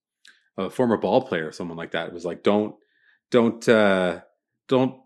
a 0.58 0.70
former 0.70 0.98
ball 0.98 1.22
player, 1.22 1.50
or 1.50 1.52
someone 1.52 1.78
like 1.78 1.92
that. 1.92 2.08
It 2.08 2.14
was 2.14 2.26
like 2.26 2.44
don't 2.44 2.76
don't 3.32 3.68
uh 3.70 4.22
don't 4.68 5.00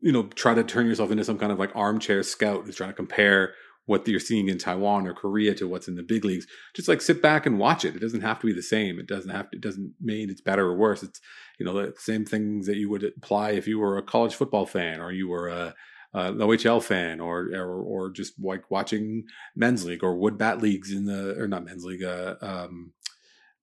you 0.00 0.12
know 0.12 0.24
try 0.24 0.54
to 0.54 0.64
turn 0.64 0.86
yourself 0.86 1.10
into 1.10 1.24
some 1.24 1.38
kind 1.38 1.52
of 1.52 1.58
like 1.58 1.74
armchair 1.74 2.22
scout 2.22 2.64
who's 2.64 2.76
trying 2.76 2.90
to 2.90 2.96
compare 2.96 3.54
what 3.86 4.06
you're 4.06 4.20
seeing 4.20 4.48
in 4.48 4.58
Taiwan 4.58 5.06
or 5.06 5.14
Korea 5.14 5.54
to 5.54 5.66
what's 5.66 5.88
in 5.88 5.94
the 5.94 6.02
big 6.02 6.24
leagues. 6.24 6.46
Just 6.74 6.88
like 6.88 7.00
sit 7.00 7.22
back 7.22 7.46
and 7.46 7.58
watch 7.58 7.84
it. 7.84 7.96
It 7.96 8.00
doesn't 8.00 8.20
have 8.20 8.40
to 8.40 8.46
be 8.46 8.52
the 8.52 8.62
same. 8.62 8.98
It 8.98 9.06
doesn't 9.06 9.30
have 9.30 9.50
to, 9.50 9.56
it 9.56 9.60
doesn't 9.60 9.94
mean 10.00 10.28
it's 10.28 10.40
better 10.40 10.66
or 10.66 10.76
worse. 10.76 11.02
It's, 11.02 11.20
you 11.58 11.64
know, 11.64 11.72
the 11.72 11.94
same 11.96 12.24
things 12.24 12.66
that 12.66 12.76
you 12.76 12.90
would 12.90 13.04
apply 13.04 13.52
if 13.52 13.66
you 13.66 13.78
were 13.78 13.96
a 13.96 14.02
college 14.02 14.34
football 14.34 14.66
fan 14.66 15.00
or 15.00 15.12
you 15.12 15.28
were 15.28 15.48
a, 15.48 15.74
an 16.12 16.38
OHL 16.38 16.82
fan 16.82 17.20
or, 17.20 17.48
or, 17.54 17.82
or 17.82 18.10
just 18.10 18.34
like 18.42 18.70
watching 18.70 19.24
men's 19.54 19.84
league 19.84 20.02
or 20.02 20.16
wood 20.16 20.36
bat 20.36 20.60
leagues 20.60 20.92
in 20.92 21.06
the, 21.06 21.40
or 21.40 21.46
not 21.46 21.64
men's 21.64 21.84
league, 21.84 22.02
uh, 22.02 22.34
um, 22.40 22.92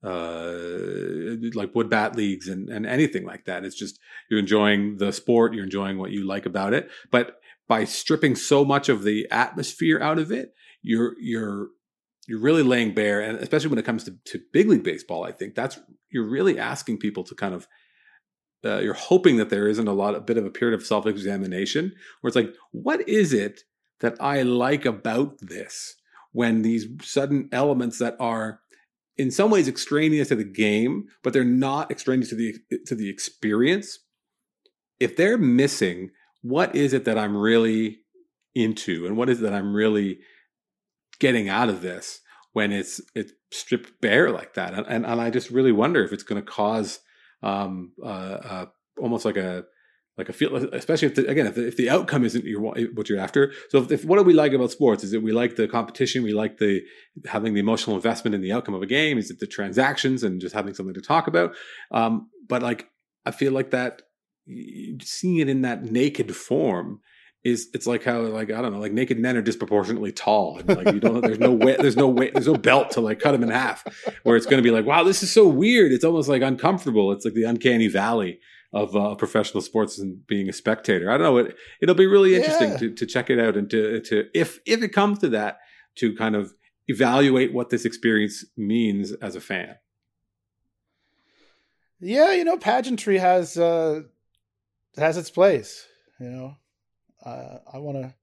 uh, 0.04 0.54
like 1.54 1.74
wood 1.76 1.90
bat 1.90 2.16
leagues 2.16 2.48
and, 2.48 2.70
and 2.70 2.86
anything 2.86 3.26
like 3.26 3.46
that. 3.46 3.66
It's 3.66 3.76
just 3.76 4.00
you're 4.30 4.40
enjoying 4.40 4.98
the 4.98 5.12
sport, 5.12 5.54
you're 5.54 5.64
enjoying 5.64 5.98
what 5.98 6.12
you 6.12 6.26
like 6.26 6.46
about 6.46 6.74
it. 6.74 6.90
But 7.12 7.40
by 7.68 7.86
stripping 7.86 8.36
so 8.36 8.66
much 8.66 8.90
of 8.90 9.04
the 9.04 9.28
atmosphere 9.32 10.00
out 10.02 10.20
of 10.20 10.32
it, 10.32 10.54
you're 10.82 11.16
you're 11.20 11.70
you're 12.28 12.40
really 12.40 12.64
laying 12.64 12.94
bare, 12.94 13.22
and 13.22 13.38
especially 13.40 13.70
when 13.70 13.80
it 13.80 13.86
comes 13.86 14.04
to, 14.06 14.16
to 14.26 14.42
big 14.52 14.70
league 14.70 14.84
baseball, 14.84 15.24
I 15.24 15.32
think 15.32 15.56
that's 15.56 15.80
you're 16.10 16.30
really 16.30 16.58
asking 16.58 17.00
people 17.00 17.24
to 17.26 17.36
kind 17.36 17.54
of 17.54 17.68
uh, 18.66 18.80
you're 18.80 18.94
hoping 18.94 19.38
that 19.38 19.50
there 19.50 19.68
isn't 19.68 19.88
a 19.88 19.94
lot 19.94 20.16
a 20.16 20.22
bit 20.22 20.38
of 20.38 20.46
a 20.46 20.50
period 20.50 20.80
of 20.80 20.86
self 20.86 21.06
examination 21.06 21.94
where 22.22 22.30
it's 22.30 22.36
like, 22.36 22.54
what 22.72 23.08
is 23.08 23.34
it 23.34 23.62
that 24.00 24.16
I 24.22 24.42
like 24.44 24.86
about 24.86 25.40
this? 25.42 25.96
When 26.32 26.62
these 26.62 26.88
sudden 27.02 27.50
elements 27.52 28.00
that 28.00 28.16
are 28.20 28.62
in 29.18 29.30
some 29.30 29.52
ways 29.52 29.68
extraneous 29.68 30.30
to 30.30 30.36
the 30.36 30.44
game, 30.44 31.06
but 31.24 31.34
they're 31.34 31.44
not 31.44 31.92
extraneous 31.92 32.30
to 32.30 32.36
the 32.36 32.56
to 32.88 32.96
the 32.96 33.10
experience. 33.10 34.00
If 35.00 35.16
they're 35.16 35.38
missing, 35.38 36.12
what 36.44 36.76
is 36.76 36.94
it 36.94 37.06
that 37.06 37.18
I'm 37.18 37.36
really 37.36 38.00
into, 38.54 39.08
and 39.08 39.18
what 39.18 39.30
is 39.30 39.40
it 39.40 39.44
that 39.44 39.54
I'm 39.54 39.74
really 39.74 40.20
getting 41.20 41.50
out 41.50 41.70
of 41.70 41.82
this 41.82 42.20
when 42.52 42.72
it's 42.72 43.02
it's 43.16 43.34
stripped 43.52 44.00
bare 44.02 44.30
like 44.30 44.54
that? 44.54 44.74
And 44.76 44.86
and, 44.88 45.06
and 45.06 45.20
I 45.20 45.32
just 45.32 45.50
really 45.50 45.72
wonder 45.72 46.04
if 46.04 46.14
it's 46.14 46.24
going 46.24 46.40
to 46.40 46.46
cause 46.46 47.00
um, 47.42 47.94
uh, 48.04 48.08
uh, 48.08 48.66
almost 49.02 49.26
like 49.26 49.38
a 49.38 49.64
like 50.18 50.30
a 50.30 50.34
feel, 50.34 50.56
especially 50.74 51.08
if 51.08 51.16
the, 51.16 51.28
again 51.28 51.48
if 51.48 51.56
the, 51.56 51.68
if 51.68 51.78
the 51.78 51.90
outcome 51.90 52.24
isn't 52.24 52.46
your, 52.46 52.62
what 52.62 53.10
you're 53.10 53.20
after. 53.20 53.52
So 53.70 53.80
if, 53.80 53.92
if, 53.92 54.06
what 54.06 54.18
do 54.18 54.24
we 54.24 54.34
like 54.34 54.54
about 54.54 54.72
sports? 54.72 55.04
Is 55.04 55.14
it 55.14 55.24
we 55.24 55.32
like 55.32 55.56
the 55.56 55.68
competition, 55.68 56.24
we 56.24 56.34
like 56.34 56.58
the 56.58 56.82
having 57.26 57.54
the 57.54 57.60
emotional 57.60 57.96
investment 57.96 58.36
in 58.36 58.42
the 58.42 58.52
outcome 58.52 58.76
of 58.76 58.84
a 58.84 58.88
game? 58.88 59.18
Is 59.18 59.32
it 59.32 59.40
the 59.40 59.48
transactions 59.48 60.24
and 60.24 60.40
just 60.40 60.54
having 60.54 60.74
something 60.74 60.94
to 60.94 61.02
talk 61.02 61.28
about? 61.28 61.56
Um, 61.92 62.30
but 62.48 62.62
like 62.62 62.90
I 63.26 63.32
feel 63.32 63.54
like 63.54 63.72
that 63.72 64.04
seeing 65.02 65.38
it 65.38 65.50
in 65.50 65.62
that 65.62 65.84
naked 65.84 66.36
form 66.36 67.00
is 67.44 67.70
it's 67.74 67.86
like 67.86 68.04
how 68.04 68.22
like 68.22 68.52
I 68.52 68.62
don't 68.62 68.74
know 68.74 68.80
like 68.80 68.94
naked 68.94 69.20
men 69.20 69.36
are 69.36 69.42
disproportionately 69.42 70.12
tall 70.12 70.60
and 70.60 70.70
like 70.70 70.94
you 70.94 71.00
don't 71.00 71.22
there's 71.22 71.40
no 71.40 71.52
way 71.66 71.76
there's 71.78 71.98
no 71.98 72.08
way 72.08 72.32
there's 72.32 72.48
no 72.48 72.56
belt 72.56 72.92
to 72.92 73.02
like 73.02 73.20
cut 73.20 73.34
them 73.34 73.44
in 73.44 73.50
half 73.50 73.84
where 74.24 74.38
it's 74.38 74.46
going 74.46 74.58
to 74.58 74.64
be 74.64 74.72
like 74.72 74.86
wow 74.86 75.04
this 75.04 75.24
is 75.24 75.32
so 75.32 75.46
weird 75.48 75.92
it's 75.92 76.06
almost 76.06 76.30
like 76.30 76.42
uncomfortable 76.42 77.12
it's 77.12 77.26
like 77.26 77.34
the 77.34 77.44
uncanny 77.44 77.88
valley 77.88 78.40
of 78.74 78.96
uh, 78.96 79.14
professional 79.16 79.62
sports 79.62 80.00
and 80.00 80.26
being 80.26 80.50
a 80.50 80.54
spectator. 80.54 81.12
I 81.12 81.18
don't 81.18 81.24
know. 81.24 81.38
It, 81.38 81.56
it'll 81.80 81.96
be 81.96 82.08
really 82.08 82.36
interesting 82.36 82.72
yeah. 82.72 82.78
to, 82.78 82.94
to 82.96 83.06
check 83.06 83.30
it 83.30 83.40
out 83.40 83.56
and 83.56 83.70
to, 83.70 84.02
to, 84.02 84.26
if, 84.34 84.60
if 84.66 84.82
it 84.82 84.90
comes 84.90 85.20
to 85.20 85.30
that, 85.30 85.60
to 85.96 86.16
kind 86.16 86.36
of 86.36 86.54
evaluate 86.88 87.54
what 87.54 87.70
this 87.70 87.86
experience 87.86 88.44
means 88.58 89.12
as 89.14 89.36
a 89.36 89.42
fan. 89.42 89.76
Yeah, 92.00 92.34
you 92.34 92.44
know, 92.44 92.58
pageantry 92.58 93.20
has, 93.20 93.58
uh, 93.58 94.02
has 94.98 95.18
its 95.18 95.30
place, 95.30 95.86
you 96.20 96.30
know, 96.30 96.58
uh, 97.26 97.60
I 97.72 97.80
want 97.80 97.98
to, 97.98 98.14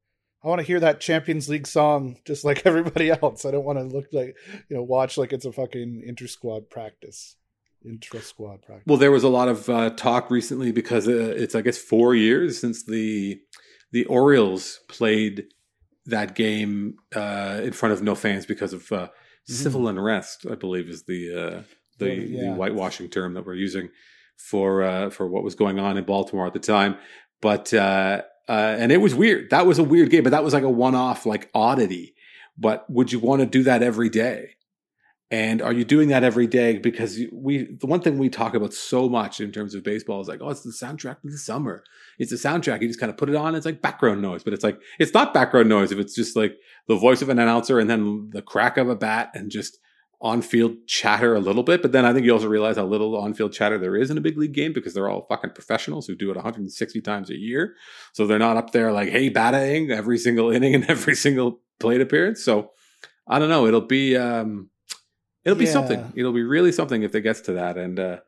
I 0.42 0.48
want 0.48 0.60
to 0.60 0.66
hear 0.66 0.80
that 0.80 1.00
Champions 1.00 1.48
League 1.48 1.66
song 1.66 2.18
just 2.24 2.44
like 2.44 2.62
everybody 2.66 3.10
else. 3.10 3.44
I 3.44 3.50
don't 3.50 3.64
want 3.64 3.78
to 3.78 3.84
look 3.84 4.06
like, 4.12 4.36
you 4.68 4.76
know, 4.76 4.82
watch 4.82 5.18
like 5.18 5.32
it's 5.32 5.44
a 5.44 5.52
fucking 5.52 6.02
inter 6.06 6.26
squad 6.26 6.70
practice 6.70 7.36
intra 7.84 8.20
squad 8.20 8.62
practice. 8.62 8.84
Well, 8.86 8.98
there 8.98 9.10
was 9.10 9.24
a 9.24 9.28
lot 9.28 9.48
of 9.48 9.68
uh, 9.68 9.90
talk 9.90 10.30
recently 10.30 10.72
because 10.72 11.08
uh, 11.08 11.34
it's 11.36 11.54
I 11.54 11.62
guess 11.62 11.78
four 11.78 12.14
years 12.14 12.60
since 12.60 12.84
the 12.84 13.40
the 13.92 14.04
Orioles 14.06 14.80
played 14.88 15.46
that 16.06 16.34
game 16.34 16.96
uh, 17.14 17.60
in 17.62 17.72
front 17.72 17.92
of 17.92 18.02
no 18.02 18.14
fans 18.14 18.46
because 18.46 18.72
of 18.72 18.90
uh, 18.92 19.06
mm-hmm. 19.06 19.52
civil 19.52 19.88
unrest. 19.88 20.46
I 20.50 20.54
believe 20.54 20.88
is 20.88 21.04
the 21.04 21.32
uh, 21.34 21.62
the, 21.98 22.14
yeah. 22.14 22.40
the 22.42 22.54
whitewashing 22.54 23.08
term 23.08 23.34
that 23.34 23.46
we're 23.46 23.54
using 23.54 23.90
for 24.48 24.82
uh, 24.82 25.10
for 25.10 25.28
what 25.28 25.44
was 25.44 25.54
going 25.54 25.78
on 25.78 25.96
in 25.96 26.04
Baltimore 26.04 26.46
at 26.46 26.52
the 26.52 26.58
time. 26.58 26.96
But 27.40 27.72
uh 27.74 28.22
and 28.48 28.90
it 28.90 28.98
was 28.98 29.14
weird. 29.14 29.50
That 29.50 29.66
was 29.66 29.78
a 29.78 29.84
weird 29.84 30.10
game, 30.10 30.24
but 30.24 30.30
that 30.30 30.42
was 30.42 30.52
like 30.52 30.64
a 30.64 30.68
one 30.68 30.96
off 30.96 31.24
like 31.24 31.50
oddity. 31.54 32.14
But 32.58 32.88
would 32.90 33.12
you 33.12 33.20
want 33.20 33.40
to 33.40 33.46
do 33.46 33.62
that 33.62 33.82
every 33.82 34.08
day? 34.08 34.56
And 35.30 35.62
are 35.62 35.72
you 35.72 35.84
doing 35.84 36.08
that 36.08 36.24
every 36.24 36.48
day? 36.48 36.78
Because 36.78 37.16
we, 37.32 37.76
the 37.80 37.86
one 37.86 38.00
thing 38.00 38.18
we 38.18 38.28
talk 38.28 38.54
about 38.54 38.74
so 38.74 39.08
much 39.08 39.40
in 39.40 39.52
terms 39.52 39.76
of 39.76 39.84
baseball 39.84 40.20
is 40.20 40.26
like, 40.26 40.40
oh, 40.42 40.50
it's 40.50 40.62
the 40.62 40.70
soundtrack 40.70 41.22
of 41.24 41.30
the 41.30 41.38
summer. 41.38 41.84
It's 42.18 42.32
the 42.32 42.36
soundtrack. 42.36 42.82
You 42.82 42.88
just 42.88 42.98
kind 42.98 43.10
of 43.10 43.16
put 43.16 43.28
it 43.28 43.36
on. 43.36 43.54
It's 43.54 43.64
like 43.64 43.80
background 43.80 44.20
noise, 44.20 44.42
but 44.42 44.52
it's 44.52 44.64
like, 44.64 44.80
it's 44.98 45.14
not 45.14 45.32
background 45.32 45.68
noise 45.68 45.92
if 45.92 46.00
it's 46.00 46.16
just 46.16 46.34
like 46.34 46.56
the 46.88 46.96
voice 46.96 47.22
of 47.22 47.28
an 47.28 47.38
announcer 47.38 47.78
and 47.78 47.88
then 47.88 48.30
the 48.32 48.42
crack 48.42 48.76
of 48.76 48.88
a 48.88 48.96
bat 48.96 49.30
and 49.32 49.52
just 49.52 49.78
on 50.22 50.42
field 50.42 50.86
chatter 50.86 51.34
a 51.34 51.40
little 51.40 51.62
bit. 51.62 51.80
But 51.80 51.92
then 51.92 52.04
I 52.04 52.12
think 52.12 52.26
you 52.26 52.32
also 52.32 52.48
realize 52.48 52.76
how 52.76 52.84
little 52.84 53.16
on 53.16 53.32
field 53.32 53.52
chatter 53.52 53.78
there 53.78 53.96
is 53.96 54.10
in 54.10 54.18
a 54.18 54.20
big 54.20 54.36
league 54.36 54.52
game 54.52 54.72
because 54.72 54.92
they're 54.92 55.08
all 55.08 55.26
fucking 55.28 55.50
professionals 55.50 56.06
who 56.06 56.14
do 56.14 56.30
it 56.30 56.36
160 56.36 57.00
times 57.00 57.30
a 57.30 57.36
year. 57.36 57.74
So 58.12 58.26
they're 58.26 58.38
not 58.38 58.56
up 58.56 58.72
there 58.72 58.92
like, 58.92 59.08
hey, 59.08 59.30
batting 59.30 59.90
every 59.90 60.18
single 60.18 60.50
inning 60.50 60.74
and 60.74 60.84
every 60.90 61.14
single 61.14 61.60
plate 61.78 62.00
appearance. 62.00 62.44
So 62.44 62.72
I 63.26 63.38
don't 63.38 63.48
know. 63.48 63.66
It'll 63.66 63.80
be, 63.80 64.16
um, 64.16 64.70
It'll 65.44 65.58
be 65.58 65.66
something. 65.66 66.12
It'll 66.14 66.32
be 66.32 66.42
really 66.42 66.72
something 66.72 67.02
if 67.02 67.14
it 67.14 67.22
gets 67.22 67.40
to 67.42 67.52
that. 67.54 67.78
And 67.78 67.98
uh, 67.98 68.18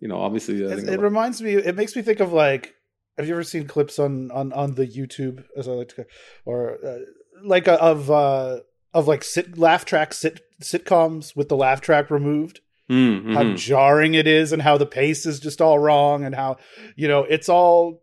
you 0.00 0.08
know, 0.08 0.20
obviously, 0.20 0.62
it, 0.62 0.88
it 0.88 1.00
reminds 1.00 1.40
me. 1.40 1.54
It 1.54 1.74
makes 1.74 1.96
me 1.96 2.02
think 2.02 2.20
of 2.20 2.32
like. 2.32 2.74
Have 3.16 3.26
you 3.26 3.34
ever 3.34 3.42
seen 3.42 3.66
clips 3.66 3.98
on 3.98 4.30
on 4.30 4.52
on 4.52 4.74
the 4.74 4.86
YouTube, 4.86 5.44
as 5.56 5.66
I 5.66 5.72
like 5.72 5.88
to, 5.88 6.06
or 6.44 6.78
uh, 6.84 6.98
like 7.42 7.66
uh, 7.66 7.78
of 7.80 8.10
uh 8.10 8.60
of 8.94 9.08
like 9.08 9.24
sit 9.24 9.58
laugh 9.58 9.84
track 9.84 10.12
sit 10.12 10.40
sitcoms 10.62 11.36
with 11.36 11.48
the 11.48 11.56
laugh 11.56 11.80
track 11.80 12.10
removed? 12.10 12.60
Mm-hmm. 12.90 13.34
How 13.34 13.54
jarring 13.54 14.14
it 14.14 14.26
is, 14.26 14.50
and 14.50 14.62
how 14.62 14.78
the 14.78 14.86
pace 14.86 15.26
is 15.26 15.40
just 15.40 15.60
all 15.60 15.78
wrong, 15.78 16.24
and 16.24 16.34
how 16.34 16.56
you 16.96 17.06
know 17.06 17.24
it's 17.24 17.48
all 17.48 18.02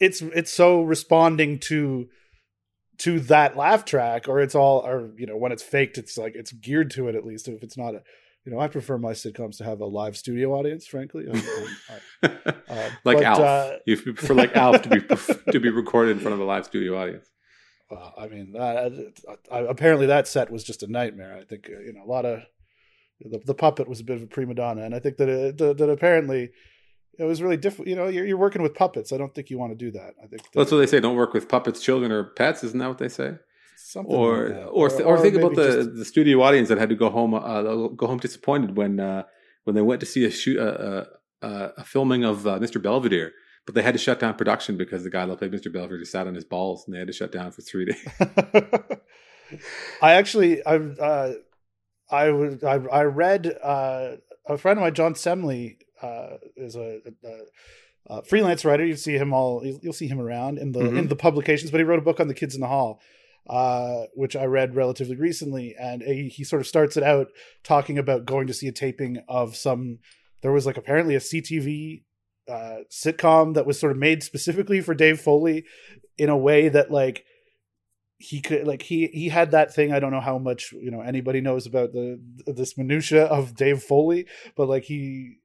it's 0.00 0.20
it's 0.20 0.52
so 0.52 0.82
responding 0.82 1.58
to 1.58 2.08
to 2.98 3.20
that 3.20 3.56
laugh 3.56 3.84
track 3.84 4.28
or 4.28 4.40
it's 4.40 4.54
all 4.54 4.80
or 4.80 5.10
you 5.16 5.26
know 5.26 5.36
when 5.36 5.52
it's 5.52 5.62
faked 5.62 5.98
it's 5.98 6.16
like 6.16 6.34
it's 6.34 6.52
geared 6.52 6.90
to 6.92 7.08
it 7.08 7.14
at 7.14 7.24
least 7.24 7.48
if 7.48 7.62
it's 7.62 7.76
not 7.76 7.94
a 7.94 8.02
you 8.44 8.52
know 8.52 8.60
i 8.60 8.68
prefer 8.68 8.98
my 8.98 9.12
sitcoms 9.12 9.56
to 9.56 9.64
have 9.64 9.80
a 9.80 9.86
live 9.86 10.16
studio 10.16 10.52
audience 10.52 10.86
frankly 10.86 11.24
I, 11.32 11.66
I, 12.22 12.26
uh, 12.68 12.90
like 13.04 13.18
but, 13.18 13.24
alf 13.24 13.40
uh, 13.40 13.76
you 13.86 14.00
prefer 14.00 14.34
like 14.34 14.56
alf 14.56 14.82
to 14.82 14.88
be 14.88 15.00
to 15.52 15.60
be 15.60 15.68
recorded 15.70 16.12
in 16.12 16.20
front 16.20 16.34
of 16.34 16.40
a 16.40 16.44
live 16.44 16.66
studio 16.66 17.00
audience 17.00 17.28
well, 17.90 18.14
i 18.18 18.26
mean 18.26 18.54
uh, 18.56 18.90
apparently 19.50 20.06
that 20.06 20.28
set 20.28 20.50
was 20.50 20.64
just 20.64 20.82
a 20.82 20.86
nightmare 20.86 21.36
i 21.36 21.44
think 21.44 21.68
uh, 21.68 21.80
you 21.80 21.92
know 21.92 22.02
a 22.04 22.10
lot 22.10 22.24
of 22.24 22.40
the, 23.20 23.40
the 23.46 23.54
puppet 23.54 23.88
was 23.88 24.00
a 24.00 24.04
bit 24.04 24.16
of 24.16 24.22
a 24.22 24.26
prima 24.26 24.54
donna 24.54 24.82
and 24.82 24.94
i 24.94 24.98
think 24.98 25.16
that 25.16 25.28
it, 25.28 25.58
that, 25.58 25.78
that 25.78 25.90
apparently 25.90 26.50
it 27.18 27.24
was 27.24 27.42
really 27.42 27.56
difficult. 27.56 27.88
You 27.88 27.96
know, 27.96 28.08
you're, 28.08 28.26
you're, 28.26 28.36
working 28.36 28.62
with 28.62 28.74
puppets. 28.74 29.12
I 29.12 29.16
don't 29.16 29.34
think 29.34 29.50
you 29.50 29.58
want 29.58 29.72
to 29.72 29.76
do 29.76 29.90
that. 29.92 30.14
I 30.22 30.26
think 30.26 30.42
that, 30.42 30.52
that's 30.52 30.72
what 30.72 30.78
they 30.78 30.86
say. 30.86 31.00
Don't 31.00 31.16
work 31.16 31.32
with 31.32 31.48
puppets, 31.48 31.80
children, 31.80 32.10
or 32.10 32.24
pets. 32.24 32.64
Isn't 32.64 32.78
that 32.78 32.88
what 32.88 32.98
they 32.98 33.08
say? 33.08 33.34
Something 33.76 34.14
or, 34.14 34.48
like 34.48 34.56
or, 34.72 34.90
or 34.90 35.02
or 35.02 35.20
think 35.20 35.36
about 35.36 35.54
the 35.54 35.84
just... 35.84 35.94
the 35.96 36.04
studio 36.04 36.42
audience 36.42 36.68
that 36.68 36.78
had 36.78 36.88
to 36.88 36.94
go 36.94 37.10
home 37.10 37.34
uh, 37.34 37.62
go 37.88 38.06
home 38.06 38.18
disappointed 38.18 38.76
when 38.76 39.00
uh, 39.00 39.24
when 39.64 39.74
they 39.74 39.82
went 39.82 40.00
to 40.00 40.06
see 40.06 40.24
a 40.24 40.30
shoot 40.30 40.58
a, 40.58 41.08
a, 41.42 41.48
a 41.78 41.84
filming 41.84 42.24
of 42.24 42.46
uh, 42.46 42.58
Mr. 42.58 42.80
Belvedere, 42.80 43.32
but 43.66 43.74
they 43.74 43.82
had 43.82 43.94
to 43.94 43.98
shut 43.98 44.20
down 44.20 44.34
production 44.34 44.76
because 44.76 45.04
the 45.04 45.10
guy 45.10 45.24
that 45.24 45.38
played 45.38 45.52
Mr. 45.52 45.72
Belvedere 45.72 45.98
just 45.98 46.12
sat 46.12 46.26
on 46.26 46.34
his 46.34 46.44
balls, 46.44 46.84
and 46.86 46.94
they 46.94 46.98
had 46.98 47.06
to 47.06 47.12
shut 47.12 47.32
down 47.32 47.50
for 47.50 47.62
three 47.62 47.84
days. 47.86 48.08
I 50.02 50.14
actually 50.14 50.64
I 50.64 50.76
uh, 50.76 51.34
I 52.10 52.30
was 52.30 52.62
I, 52.62 52.74
I 52.74 53.02
read 53.04 53.46
uh, 53.62 54.16
a 54.46 54.58
friend 54.58 54.78
of 54.78 54.82
mine, 54.82 54.94
John 54.94 55.14
Semley, 55.14 55.78
uh, 56.02 56.36
is 56.56 56.76
a, 56.76 57.00
a, 57.24 58.16
a, 58.18 58.22
freelance 58.24 58.64
writer. 58.64 58.84
You 58.84 58.96
see 58.96 59.16
him 59.16 59.32
all. 59.32 59.64
You'll 59.64 59.92
see 59.92 60.08
him 60.08 60.20
around 60.20 60.58
in 60.58 60.72
the 60.72 60.80
mm-hmm. 60.80 60.96
in 60.98 61.08
the 61.08 61.16
publications. 61.16 61.70
But 61.70 61.78
he 61.78 61.84
wrote 61.84 61.98
a 61.98 62.02
book 62.02 62.20
on 62.20 62.28
the 62.28 62.34
kids 62.34 62.54
in 62.54 62.60
the 62.60 62.68
hall, 62.68 63.00
uh, 63.48 64.04
which 64.14 64.36
I 64.36 64.44
read 64.44 64.76
relatively 64.76 65.16
recently, 65.16 65.74
and 65.78 66.02
he, 66.02 66.28
he 66.28 66.44
sort 66.44 66.60
of 66.60 66.66
starts 66.66 66.96
it 66.96 67.02
out 67.02 67.28
talking 67.62 67.98
about 67.98 68.26
going 68.26 68.46
to 68.46 68.54
see 68.54 68.68
a 68.68 68.72
taping 68.72 69.22
of 69.28 69.56
some. 69.56 69.98
There 70.42 70.52
was 70.52 70.66
like 70.66 70.76
apparently 70.76 71.14
a 71.14 71.20
CTV 71.20 72.02
uh, 72.48 72.78
sitcom 72.90 73.54
that 73.54 73.66
was 73.66 73.78
sort 73.78 73.92
of 73.92 73.98
made 73.98 74.22
specifically 74.22 74.80
for 74.80 74.94
Dave 74.94 75.20
Foley 75.20 75.64
in 76.18 76.28
a 76.28 76.36
way 76.36 76.68
that 76.68 76.90
like 76.90 77.24
he 78.18 78.40
could 78.40 78.66
like 78.66 78.82
he 78.82 79.08
he 79.08 79.28
had 79.28 79.50
that 79.50 79.74
thing 79.74 79.92
i 79.92 79.98
don't 79.98 80.12
know 80.12 80.20
how 80.20 80.38
much 80.38 80.72
you 80.72 80.90
know 80.90 81.00
anybody 81.00 81.40
knows 81.40 81.66
about 81.66 81.92
the 81.92 82.18
this 82.46 82.78
minutia 82.78 83.24
of 83.24 83.56
dave 83.56 83.82
foley 83.82 84.24
but 84.56 84.68
like 84.68 84.84
he 84.84 85.38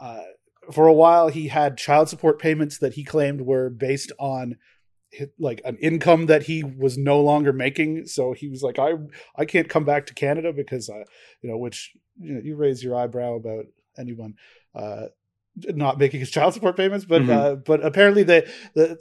uh, 0.00 0.24
for 0.72 0.88
a 0.88 0.92
while 0.92 1.28
he 1.28 1.46
had 1.46 1.78
child 1.78 2.08
support 2.08 2.38
payments 2.38 2.78
that 2.78 2.94
he 2.94 3.04
claimed 3.04 3.42
were 3.42 3.70
based 3.70 4.10
on 4.18 4.56
like 5.38 5.60
an 5.64 5.76
income 5.78 6.26
that 6.26 6.44
he 6.44 6.62
was 6.62 6.98
no 6.98 7.20
longer 7.20 7.52
making. 7.52 8.06
So 8.06 8.32
he 8.32 8.48
was 8.48 8.62
like, 8.62 8.78
I 8.78 8.94
I 9.36 9.44
can't 9.44 9.68
come 9.68 9.84
back 9.84 10.06
to 10.06 10.14
Canada 10.14 10.52
because 10.52 10.90
I, 10.90 11.04
you 11.42 11.50
know, 11.50 11.56
which 11.56 11.92
you 12.20 12.34
know, 12.34 12.40
you 12.40 12.56
raise 12.56 12.82
your 12.82 12.96
eyebrow 12.96 13.34
about 13.34 13.66
anyone 13.96 14.34
uh, 14.74 15.06
not 15.68 15.98
making 15.98 16.20
his 16.20 16.30
child 16.30 16.54
support 16.54 16.76
payments, 16.76 17.04
but 17.04 17.22
Mhm. 17.22 17.30
uh, 17.30 17.54
but 17.56 17.84
apparently 17.84 18.22
the 18.22 18.48
the 18.74 18.98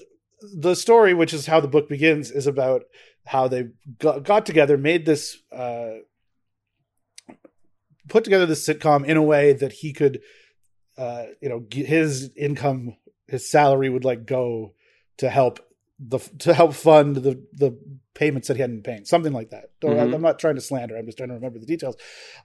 the 0.55 0.75
story, 0.75 1.13
which 1.13 1.33
is 1.33 1.45
how 1.47 1.59
the 1.59 1.67
book 1.67 1.89
begins, 1.89 2.29
is 2.31 2.45
about 2.47 2.83
how 3.25 3.47
they 3.47 3.65
got, 3.99 4.23
got 4.23 4.45
together, 4.45 4.77
made 4.77 5.05
this. 5.05 5.37
Uh, 5.51 5.95
put 8.07 8.23
together 8.23 8.45
this 8.45 8.65
sitcom 8.67 9.05
in 9.05 9.17
a 9.17 9.21
way 9.23 9.53
that 9.53 9.71
he 9.73 9.91
could 9.93 10.21
uh 10.97 11.25
you 11.41 11.49
know 11.49 11.65
his 11.71 12.31
income 12.37 12.95
his 13.27 13.49
salary 13.49 13.89
would 13.89 14.05
like 14.05 14.25
go 14.25 14.73
to 15.17 15.29
help 15.29 15.59
the 15.99 16.19
to 16.39 16.53
help 16.53 16.73
fund 16.73 17.17
the 17.17 17.43
the 17.53 17.77
payments 18.13 18.47
that 18.47 18.55
he 18.55 18.61
hadn't 18.61 18.77
been 18.81 18.93
paying 18.93 19.05
something 19.05 19.33
like 19.33 19.49
that 19.49 19.65
Don't- 19.81 19.97
Mhm. 19.97 20.15
i'm 20.15 20.21
not 20.21 20.39
trying 20.39 20.55
to 20.55 20.61
slander 20.61 20.95
i'm 20.95 21.05
just 21.05 21.17
trying 21.17 21.29
to 21.29 21.35
remember 21.35 21.59
the 21.59 21.65
details 21.65 21.97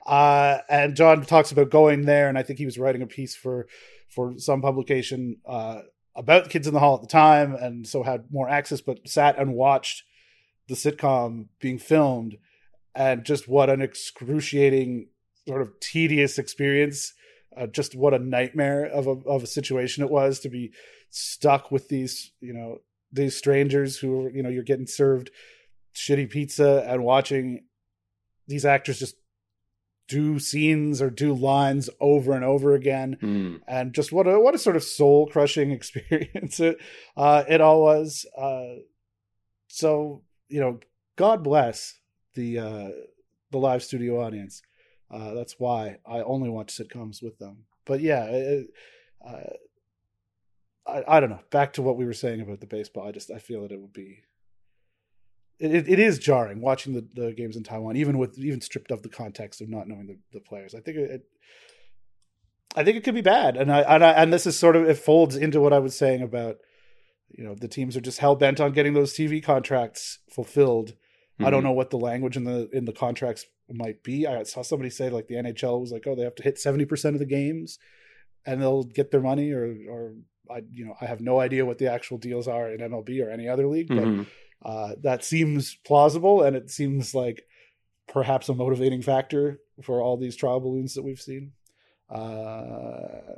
uh 0.05 0.59
and 0.69 0.97
john 0.97 1.25
talks 1.25 1.53
about 1.53 1.71
going 1.71 2.03
there 2.03 2.29
and 2.29 2.37
i 2.37 2.43
think 2.43 2.59
he 2.59 2.65
was 2.67 2.79
writing 2.79 3.03
a 3.03 3.07
piece 3.07 3.37
for 3.37 3.67
for 4.15 4.35
some 4.39 4.63
publication 4.63 5.37
uh 5.47 5.81
about 6.15 6.51
kids 6.51 6.67
in 6.67 6.75
the 6.75 6.81
hall 6.81 6.95
at 6.95 7.01
the 7.01 7.07
time 7.07 7.55
and 7.55 7.87
so 7.87 8.03
had 8.03 8.25
more 8.31 8.49
access 8.49 8.81
but 8.81 9.09
sat 9.09 9.39
and 9.39 9.55
watched 9.55 10.05
the 10.69 10.75
sitcom 10.75 11.47
being 11.61 11.79
filmed. 11.79 12.37
And 12.95 13.25
just 13.25 13.49
what 13.49 13.71
an 13.71 13.81
excruciating 13.81 15.09
sort 15.47 15.63
of 15.63 15.79
tedious 15.81 16.39
experience. 16.39 17.15
Uh, 17.57 17.67
just 17.67 17.95
what 17.95 18.15
a 18.15 18.19
nightmare 18.19 18.87
of 18.87 19.07
a 19.07 19.11
of 19.27 19.43
a 19.43 19.47
situation 19.47 20.03
it 20.03 20.11
was 20.11 20.41
to 20.41 20.49
be 20.49 20.73
stuck 21.11 21.71
with 21.71 21.89
these 21.89 22.33
you 22.41 22.55
know 22.55 22.79
these 23.13 23.37
strangers 23.37 23.99
who 23.99 24.31
you 24.33 24.43
know 24.43 24.49
you're 24.49 24.63
getting 24.63 24.87
served 24.87 25.31
shitty 25.95 26.31
pizza 26.31 26.83
and 26.89 27.05
watching 27.05 27.65
these 28.49 28.65
actors 28.65 28.99
just 28.99 29.17
do 30.13 30.39
scenes 30.39 31.01
or 31.03 31.11
do 31.11 31.35
lines 31.35 31.89
over 32.01 32.33
and 32.33 32.45
over 32.45 32.75
again. 32.75 33.17
Mm. 33.23 33.61
and 33.67 33.93
just 33.95 34.13
what 34.13 34.27
a 34.27 34.39
what 34.39 34.55
a 34.55 34.59
sort 34.59 34.77
of 34.77 34.83
soul 34.83 35.27
crushing 35.27 35.71
experience 35.79 36.61
it 36.61 36.77
uh 37.17 37.45
it 37.49 37.61
all 37.61 37.83
was. 37.83 38.27
Uh 38.37 38.83
so 39.69 40.23
you 40.49 40.61
know 40.61 40.81
god 41.17 41.43
bless 41.43 41.99
the 42.35 42.59
uh 42.59 42.91
the 43.51 43.59
live 43.59 43.83
studio 43.83 44.23
audience. 44.25 44.63
Uh 45.11 45.35
that's 45.35 45.57
why 45.59 45.99
i 46.07 46.19
only 46.21 46.51
watch 46.51 46.77
sitcoms 46.77 47.23
with 47.23 47.39
them. 47.39 47.65
But 47.85 48.01
yeah 48.01 48.25
it, 48.25 48.67
uh, 49.27 49.55
I, 50.87 51.17
I 51.17 51.21
don't 51.21 51.31
know. 51.31 51.45
Back 51.51 51.75
to 51.75 51.83
what 51.83 51.97
we 51.97 52.05
were 52.05 52.13
saying 52.25 52.41
about 52.41 52.61
the 52.61 52.67
baseball 52.67 53.07
i 53.07 53.13
just 53.13 53.31
i 53.31 53.39
feel 53.39 53.63
that 53.63 53.73
it 53.73 53.81
would 53.81 53.93
be 53.93 54.11
it, 55.63 55.89
it, 55.89 55.99
is 55.99 56.19
jarring 56.19 56.61
watching 56.61 56.93
the, 56.93 57.07
the 57.15 57.33
games 57.33 57.57
in 57.57 57.63
taiwan 57.63 57.97
even 57.97 58.19
with 58.19 58.37
even 58.39 58.61
stripped 58.61 58.91
of 58.91 59.03
the 59.03 59.09
context 59.09 59.61
of 59.61 59.69
not 59.69 59.87
knowing 59.89 60.07
the, 60.07 60.19
the 60.33 60.41
players 60.41 60.75
i 60.75 60.81
think 60.81 60.97
it, 60.97 61.11
it 61.11 61.23
I 62.75 62.85
think 62.85 62.97
it 62.97 63.05
could 63.05 63.15
be 63.15 63.21
bad, 63.21 63.59
and 63.59 63.71
I, 63.71 63.81
and 63.83 64.03
I 64.03 64.13
and 64.13 64.33
this 64.33 64.47
is 64.47 64.59
sort 64.59 64.77
of 64.77 64.89
it 64.89 64.97
folds 64.97 65.37
into 65.37 65.61
what 65.61 65.75
I 65.75 65.79
was 65.79 65.95
saying 65.95 66.23
about 66.23 66.57
you 67.29 67.45
know 67.45 67.55
the 67.55 67.69
teams 67.69 67.99
are 67.99 68.01
just 68.01 68.19
hell 68.21 68.35
bent 68.35 68.61
on 68.61 68.73
getting 68.73 68.95
those 68.95 69.13
TV 69.13 69.43
contracts 69.45 70.21
fulfilled. 70.35 70.95
I 71.39 71.51
don't 71.51 71.61
Mhm. 71.61 71.65
know 71.65 71.73
what 71.73 71.91
the 71.91 71.99
language 71.99 72.35
in 72.35 72.45
the 72.45 72.71
in 72.73 72.87
the 72.87 72.93
contracts 72.95 73.45
might 73.71 74.03
be. 74.03 74.27
I 74.27 74.43
saw 74.45 74.63
somebody 74.63 74.89
say 74.89 75.11
like 75.11 75.27
the 75.27 75.35
NHL 75.35 75.81
was 75.83 75.93
like, 75.93 76.07
oh, 76.07 76.15
they 76.15 76.23
have 76.23 76.35
to 76.37 76.43
hit 76.43 76.59
seventy 76.59 76.87
percent 76.87 77.15
of 77.15 77.21
the 77.21 77.27
games, 77.27 77.79
and 78.47 78.63
they'll 78.63 78.85
get 78.85 79.11
their 79.11 79.21
money, 79.21 79.53
or 79.53 79.77
or 79.91 80.15
I 80.51 80.63
you 80.73 80.87
know 80.87 80.95
I 80.99 81.05
have 81.05 81.21
no 81.21 81.41
idea 81.41 81.67
what 81.67 81.77
the 81.77 81.93
actual 81.93 82.17
deals 82.17 82.49
are 82.49 82.71
in 82.71 82.81
MLB 82.81 83.21
or 83.23 83.29
any 83.31 83.49
other 83.49 83.67
league, 83.67 83.89
but 83.89 83.99
Mhm. 84.07 84.27
Uh, 84.65 84.95
that 85.03 85.25
seems 85.25 85.77
plausible, 85.85 86.43
and 86.43 86.57
it 86.57 86.71
seems 86.71 87.15
like 87.15 87.45
perhaps 88.09 88.49
a 88.49 88.55
motivating 88.55 89.03
factor 89.03 89.61
for 89.83 90.01
all 90.01 90.17
these 90.17 90.37
trial 90.37 90.61
balloons 90.61 90.95
that 90.95 91.03
we've 91.03 91.21
seen, 91.21 91.53
uh, 92.11 93.37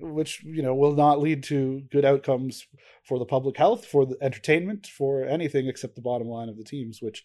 which 0.00 0.42
you 0.44 0.62
know 0.62 0.74
will 0.74 0.94
not 0.94 1.20
lead 1.20 1.42
to 1.44 1.82
good 1.90 2.04
outcomes 2.04 2.66
for 3.04 3.18
the 3.18 3.24
public 3.24 3.56
health, 3.56 3.84
for 3.84 4.06
the 4.06 4.16
entertainment, 4.20 4.86
for 4.86 5.24
anything 5.24 5.66
except 5.66 5.94
the 5.94 6.02
bottom 6.02 6.28
line 6.28 6.48
of 6.48 6.56
the 6.56 6.64
teams. 6.64 7.00
Which 7.00 7.24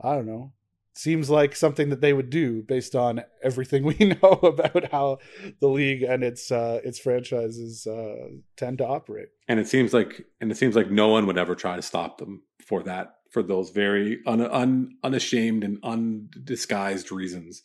I 0.00 0.14
don't 0.14 0.26
know 0.26 0.52
seems 0.94 1.30
like 1.30 1.56
something 1.56 1.88
that 1.88 2.00
they 2.00 2.12
would 2.12 2.30
do 2.30 2.62
based 2.62 2.94
on 2.94 3.22
everything 3.42 3.84
we 3.98 3.98
know 3.98 4.38
about 4.42 4.90
how 4.90 5.18
the 5.60 5.68
league 5.68 6.02
and 6.02 6.22
its 6.22 6.50
uh, 6.50 6.80
its 6.84 6.98
franchises 6.98 7.86
uh, 7.86 8.28
tend 8.56 8.78
to 8.78 8.86
operate. 8.86 9.28
and 9.48 9.58
it 9.58 9.68
seems 9.68 9.92
like 9.92 10.24
and 10.40 10.50
it 10.50 10.56
seems 10.56 10.76
like 10.76 10.90
no 10.90 11.08
one 11.08 11.26
would 11.26 11.38
ever 11.38 11.54
try 11.54 11.76
to 11.76 11.82
stop 11.82 12.18
them 12.18 12.42
for 12.62 12.82
that 12.82 13.14
for 13.30 13.42
those 13.42 13.70
very 13.70 14.20
un, 14.26 14.40
un, 14.42 14.90
unashamed 15.02 15.64
and 15.64 15.78
undisguised 15.82 17.10
reasons 17.12 17.62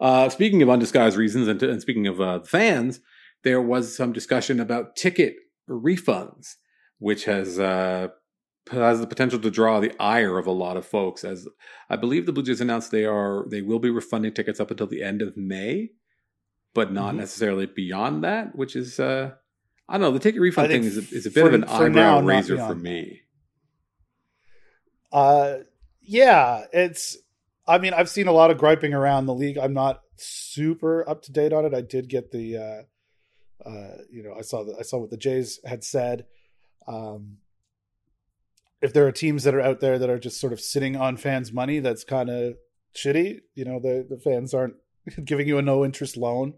uh, 0.00 0.28
speaking 0.28 0.62
of 0.62 0.68
undisguised 0.68 1.16
reasons 1.16 1.48
and, 1.48 1.62
and 1.62 1.80
speaking 1.80 2.06
of 2.06 2.20
uh, 2.20 2.40
fans 2.40 3.00
there 3.44 3.62
was 3.62 3.96
some 3.96 4.12
discussion 4.12 4.60
about 4.60 4.96
ticket 4.96 5.36
refunds 5.68 6.56
which 6.98 7.24
has 7.24 7.58
uh, 7.58 8.08
has 8.70 9.00
the 9.00 9.06
potential 9.06 9.38
to 9.38 9.50
draw 9.50 9.80
the 9.80 9.92
ire 10.00 10.38
of 10.38 10.46
a 10.46 10.50
lot 10.52 10.76
of 10.76 10.84
folks 10.86 11.24
as 11.24 11.46
i 11.88 11.96
believe 11.96 12.26
the 12.26 12.32
blue 12.32 12.42
jays 12.42 12.60
announced 12.60 12.90
they 12.90 13.04
are 13.04 13.46
they 13.50 13.62
will 13.62 13.78
be 13.78 13.90
refunding 13.90 14.32
tickets 14.32 14.60
up 14.60 14.70
until 14.70 14.86
the 14.86 15.02
end 15.02 15.22
of 15.22 15.36
may 15.36 15.90
but 16.74 16.92
not 16.92 17.14
Mhm. 17.14 17.18
necessarily 17.18 17.66
beyond 17.66 18.22
that 18.24 18.54
which 18.56 18.76
is 18.76 19.00
uh 19.00 19.32
I 19.88 19.92
don't 19.92 20.00
know. 20.00 20.10
The 20.10 20.18
ticket 20.18 20.40
refund 20.40 20.66
thing 20.72 20.82
is 20.82 20.96
a, 20.98 21.14
is 21.14 21.26
a 21.26 21.30
bit 21.30 21.42
for- 21.42 21.46
of 21.46 21.54
an 21.54 21.62
eyebrow 21.62 22.18
now, 22.18 22.26
raiser 22.26 22.56
for 22.56 22.74
me. 22.74 23.20
Uh, 25.16 25.60
yeah, 26.02 26.66
it's. 26.74 27.16
I 27.66 27.78
mean, 27.78 27.94
I've 27.94 28.10
seen 28.10 28.28
a 28.28 28.32
lot 28.32 28.50
of 28.50 28.58
griping 28.58 28.92
around 28.92 29.24
the 29.24 29.34
league. 29.34 29.56
I'm 29.56 29.72
not 29.72 30.02
super 30.16 31.08
up 31.08 31.22
to 31.22 31.32
date 31.32 31.54
on 31.54 31.64
it. 31.64 31.72
I 31.74 31.80
did 31.80 32.08
get 32.08 32.30
the, 32.30 32.56
uh, 32.58 33.68
uh, 33.68 33.96
you 34.08 34.22
know, 34.22 34.34
I 34.38 34.42
saw 34.42 34.62
the, 34.62 34.76
I 34.78 34.82
saw 34.82 34.98
what 34.98 35.10
the 35.10 35.16
Jays 35.16 35.58
had 35.64 35.82
said. 35.82 36.26
Um, 36.86 37.38
if 38.82 38.92
there 38.92 39.06
are 39.06 39.12
teams 39.12 39.42
that 39.44 39.54
are 39.54 39.60
out 39.60 39.80
there 39.80 39.98
that 39.98 40.10
are 40.10 40.18
just 40.18 40.38
sort 40.38 40.52
of 40.52 40.60
sitting 40.60 40.96
on 40.96 41.16
fans' 41.16 41.50
money, 41.50 41.80
that's 41.80 42.04
kind 42.04 42.28
of 42.28 42.56
shitty. 42.94 43.40
You 43.54 43.64
know, 43.64 43.80
the 43.80 44.06
the 44.08 44.18
fans 44.18 44.52
aren't 44.52 44.74
giving 45.24 45.48
you 45.48 45.56
a 45.56 45.62
no 45.62 45.82
interest 45.82 46.18
loan. 46.18 46.54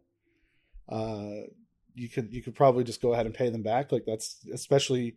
Uh, 0.88 1.46
you 1.94 2.09
could 2.09 2.32
you 2.32 2.42
could 2.42 2.56
probably 2.56 2.82
just 2.82 3.00
go 3.00 3.12
ahead 3.12 3.24
and 3.24 3.34
pay 3.36 3.50
them 3.50 3.62
back. 3.62 3.92
Like 3.92 4.04
that's 4.04 4.44
especially, 4.52 5.14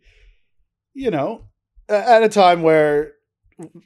you 0.94 1.10
know, 1.10 1.48
at 1.88 2.22
a 2.22 2.28
time 2.28 2.62
where 2.62 3.14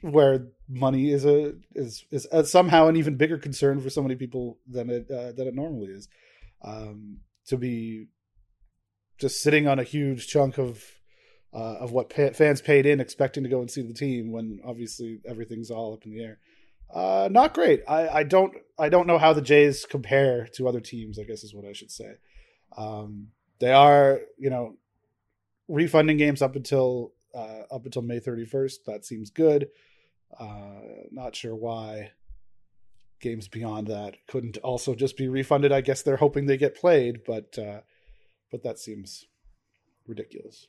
where 0.01 0.47
money 0.67 1.11
is 1.11 1.25
a 1.25 1.53
is 1.75 2.05
is 2.11 2.27
a, 2.31 2.45
somehow 2.45 2.87
an 2.87 2.95
even 2.95 3.15
bigger 3.15 3.37
concern 3.37 3.79
for 3.79 3.89
so 3.89 4.01
many 4.01 4.15
people 4.15 4.57
than 4.67 4.89
it 4.89 5.09
uh, 5.11 5.31
than 5.31 5.47
it 5.47 5.55
normally 5.55 5.87
is. 5.87 6.07
Um, 6.61 7.19
to 7.47 7.57
be 7.57 8.07
just 9.17 9.41
sitting 9.41 9.67
on 9.67 9.79
a 9.79 9.83
huge 9.83 10.27
chunk 10.27 10.57
of 10.57 10.83
uh, 11.53 11.75
of 11.79 11.91
what 11.91 12.09
pa- 12.09 12.31
fans 12.33 12.61
paid 12.61 12.85
in, 12.85 12.99
expecting 12.99 13.43
to 13.43 13.49
go 13.49 13.61
and 13.61 13.71
see 13.71 13.81
the 13.81 13.93
team 13.93 14.31
when 14.31 14.59
obviously 14.65 15.19
everything's 15.27 15.71
all 15.71 15.93
up 15.93 16.05
in 16.05 16.11
the 16.11 16.21
air. 16.21 16.39
Uh, 16.93 17.27
not 17.31 17.53
great. 17.53 17.81
I, 17.87 18.07
I 18.09 18.23
don't 18.23 18.53
I 18.79 18.89
don't 18.89 19.07
know 19.07 19.17
how 19.17 19.33
the 19.33 19.41
Jays 19.41 19.85
compare 19.85 20.47
to 20.53 20.67
other 20.67 20.79
teams. 20.79 21.19
I 21.19 21.23
guess 21.23 21.43
is 21.43 21.53
what 21.53 21.65
I 21.65 21.73
should 21.73 21.91
say. 21.91 22.15
Um, 22.77 23.29
they 23.59 23.71
are 23.71 24.19
you 24.37 24.49
know 24.49 24.75
refunding 25.67 26.17
games 26.17 26.41
up 26.41 26.55
until 26.55 27.11
uh, 27.37 27.63
up 27.73 27.85
until 27.85 28.01
May 28.01 28.19
31st. 28.19 28.85
That 28.85 29.05
seems 29.05 29.29
good. 29.29 29.69
Uh, 30.37 30.81
not 31.11 31.35
sure 31.35 31.55
why 31.55 32.11
games 33.19 33.47
beyond 33.47 33.87
that 33.87 34.15
couldn't 34.27 34.57
also 34.57 34.95
just 34.95 35.17
be 35.17 35.27
refunded. 35.27 35.71
I 35.71 35.81
guess 35.81 36.01
they're 36.01 36.17
hoping 36.17 36.45
they 36.45 36.57
get 36.57 36.75
played, 36.75 37.21
but 37.25 37.57
uh, 37.57 37.81
but 38.51 38.63
that 38.63 38.79
seems 38.79 39.25
ridiculous. 40.07 40.67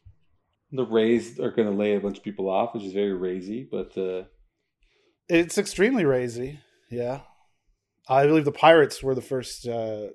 The 0.70 0.84
Rays 0.84 1.40
are 1.40 1.50
going 1.50 1.68
to 1.68 1.74
lay 1.74 1.94
a 1.94 2.00
bunch 2.00 2.18
of 2.18 2.24
people 2.24 2.48
off, 2.48 2.74
which 2.74 2.84
is 2.84 2.92
very 2.92 3.14
raisy, 3.14 3.66
but 3.70 3.96
uh, 3.96 4.24
It's 5.28 5.56
extremely 5.56 6.04
razy. 6.04 6.58
Yeah, 6.90 7.20
I 8.08 8.26
believe 8.26 8.44
the 8.44 8.52
Pirates 8.52 9.02
were 9.02 9.14
the 9.14 9.22
first. 9.22 9.66
Uh, 9.66 10.08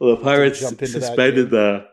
well, 0.00 0.16
the 0.16 0.22
Pirates 0.22 0.60
jump 0.60 0.82
into 0.82 1.00
suspended 1.00 1.50
game. 1.50 1.60
the 1.60 1.86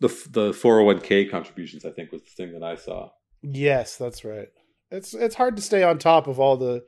the 0.00 0.28
the 0.30 0.52
four 0.52 0.76
hundred 0.76 0.86
one 0.86 1.00
k 1.00 1.24
contributions. 1.24 1.84
I 1.84 1.90
think 1.90 2.12
was 2.12 2.22
the 2.22 2.30
thing 2.30 2.52
that 2.52 2.62
I 2.62 2.76
saw. 2.76 3.10
Yes, 3.42 3.96
that's 3.96 4.24
right. 4.24 4.48
It's 4.90 5.14
it's 5.14 5.34
hard 5.36 5.56
to 5.56 5.62
stay 5.62 5.82
on 5.82 5.98
top 5.98 6.26
of 6.26 6.40
all 6.40 6.56
the, 6.56 6.84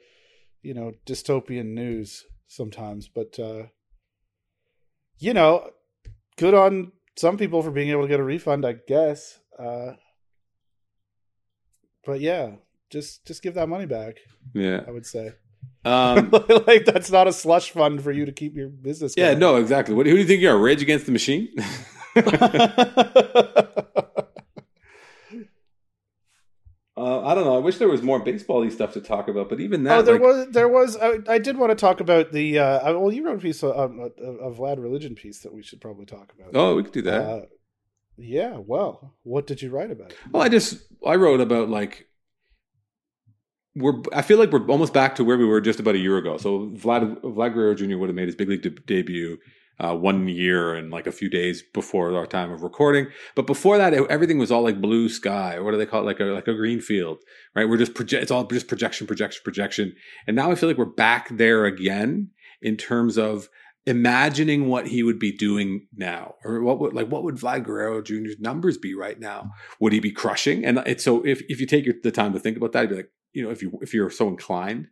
you 0.62 0.74
know, 0.74 0.92
dystopian 1.06 1.74
news 1.74 2.24
sometimes, 2.48 3.08
but 3.08 3.38
uh, 3.38 3.64
you 5.18 5.32
know, 5.34 5.70
good 6.36 6.54
on 6.54 6.92
some 7.16 7.36
people 7.38 7.62
for 7.62 7.70
being 7.70 7.90
able 7.90 8.02
to 8.02 8.08
get 8.08 8.20
a 8.20 8.24
refund, 8.24 8.64
I 8.66 8.74
guess. 8.88 9.38
Uh, 9.58 9.92
but 12.04 12.20
yeah, 12.20 12.52
just 12.90 13.24
just 13.26 13.42
give 13.42 13.54
that 13.54 13.68
money 13.68 13.86
back. 13.86 14.16
Yeah. 14.54 14.80
I 14.86 14.90
would 14.90 15.06
say, 15.06 15.32
Um, 15.84 16.30
like 16.66 16.84
that's 16.84 17.10
not 17.10 17.28
a 17.28 17.32
slush 17.32 17.70
fund 17.70 18.02
for 18.02 18.10
you 18.10 18.24
to 18.26 18.32
keep 18.32 18.56
your 18.56 18.68
business. 18.68 19.14
yeah. 19.16 19.34
No. 19.34 19.56
Exactly. 19.56 19.94
What, 19.94 20.06
who 20.06 20.14
do 20.14 20.18
you 20.20 20.26
think 20.26 20.40
you 20.42 20.50
are? 20.50 20.58
Rage 20.58 20.82
Against 20.82 21.06
the 21.06 21.12
Machine? 21.12 21.48
know. 27.22 27.28
I 27.28 27.34
don't 27.34 27.44
know. 27.44 27.56
I 27.56 27.60
wish 27.60 27.78
there 27.78 27.88
was 27.88 28.02
more 28.02 28.20
baseball-y 28.20 28.68
stuff 28.68 28.92
to 28.94 29.00
talk 29.00 29.28
about, 29.28 29.48
but 29.48 29.60
even 29.60 29.84
that. 29.84 29.98
Oh, 29.98 30.02
there 30.02 30.14
like, 30.14 30.22
was. 30.22 30.46
There 30.50 30.68
was. 30.68 30.96
I, 30.96 31.18
I, 31.28 31.38
did 31.38 31.56
want 31.56 31.70
to 31.70 31.76
talk 31.76 32.00
about 32.00 32.32
the. 32.32 32.58
Uh, 32.58 32.98
well, 32.98 33.12
you 33.12 33.24
wrote 33.24 33.38
a 33.38 33.42
piece, 33.42 33.62
of, 33.62 33.70
a, 33.70 34.04
a, 34.22 34.50
Vlad 34.52 34.82
religion 34.82 35.14
piece 35.14 35.40
that 35.40 35.52
we 35.52 35.62
should 35.62 35.80
probably 35.80 36.06
talk 36.06 36.32
about. 36.38 36.50
Oh, 36.54 36.76
we 36.76 36.82
could 36.82 36.92
do 36.92 37.02
that. 37.02 37.20
Uh, 37.20 37.42
yeah. 38.16 38.56
Well, 38.58 39.14
what 39.22 39.46
did 39.46 39.62
you 39.62 39.70
write 39.70 39.90
about? 39.90 40.12
Well, 40.30 40.42
I 40.42 40.48
just 40.48 40.82
I 41.06 41.16
wrote 41.16 41.40
about 41.40 41.68
like 41.68 42.06
we're. 43.74 44.02
I 44.12 44.22
feel 44.22 44.38
like 44.38 44.52
we're 44.52 44.66
almost 44.66 44.92
back 44.92 45.14
to 45.16 45.24
where 45.24 45.38
we 45.38 45.46
were 45.46 45.60
just 45.60 45.80
about 45.80 45.94
a 45.94 45.98
year 45.98 46.18
ago. 46.18 46.36
So 46.36 46.70
Vlad 46.70 47.22
Vlad 47.22 47.54
Guerrero 47.54 47.74
Jr. 47.74 47.96
would 47.96 48.08
have 48.08 48.16
made 48.16 48.28
his 48.28 48.36
big 48.36 48.48
league 48.48 48.62
de- 48.62 48.70
debut 48.70 49.38
uh, 49.82 49.94
one 49.94 50.28
year 50.28 50.74
and 50.74 50.90
like 50.90 51.06
a 51.06 51.12
few 51.12 51.28
days 51.28 51.62
before 51.74 52.14
our 52.16 52.26
time 52.26 52.52
of 52.52 52.62
recording. 52.62 53.08
But 53.34 53.48
before 53.48 53.78
that, 53.78 53.92
it, 53.92 54.08
everything 54.08 54.38
was 54.38 54.52
all 54.52 54.62
like 54.62 54.80
blue 54.80 55.08
sky. 55.08 55.58
What 55.58 55.72
do 55.72 55.76
they 55.76 55.86
call 55.86 56.02
it? 56.02 56.06
Like 56.06 56.20
a 56.20 56.24
like 56.24 56.46
a 56.46 56.54
green 56.54 56.80
field, 56.80 57.18
right? 57.54 57.68
We're 57.68 57.78
just 57.78 57.94
project. 57.94 58.22
It's 58.22 58.30
all 58.30 58.44
just 58.44 58.68
projection, 58.68 59.06
projection, 59.06 59.42
projection. 59.42 59.96
And 60.26 60.36
now 60.36 60.52
I 60.52 60.54
feel 60.54 60.68
like 60.68 60.78
we're 60.78 60.84
back 60.84 61.28
there 61.36 61.64
again 61.66 62.30
in 62.60 62.76
terms 62.76 63.18
of 63.18 63.48
imagining 63.84 64.68
what 64.68 64.86
he 64.86 65.02
would 65.02 65.18
be 65.18 65.32
doing 65.32 65.88
now, 65.96 66.36
or 66.44 66.62
what 66.62 66.78
would 66.78 66.94
like 66.94 67.08
what 67.08 67.24
would 67.24 67.36
Vlad 67.36 67.64
Guerrero 67.64 68.00
Jr.'s 68.00 68.36
numbers 68.38 68.78
be 68.78 68.94
right 68.94 69.18
now? 69.18 69.50
Would 69.80 69.92
he 69.92 69.98
be 69.98 70.12
crushing? 70.12 70.64
And 70.64 70.78
it's 70.86 71.02
so 71.02 71.26
if 71.26 71.42
if 71.48 71.60
you 71.60 71.66
take 71.66 71.84
your, 71.84 71.96
the 72.04 72.12
time 72.12 72.32
to 72.34 72.38
think 72.38 72.56
about 72.56 72.70
that, 72.72 72.82
you'd 72.82 72.90
be 72.90 72.96
like, 72.96 73.10
you 73.32 73.42
know, 73.42 73.50
if 73.50 73.62
you 73.62 73.78
if 73.82 73.92
you're 73.92 74.10
so 74.10 74.28
inclined, 74.28 74.86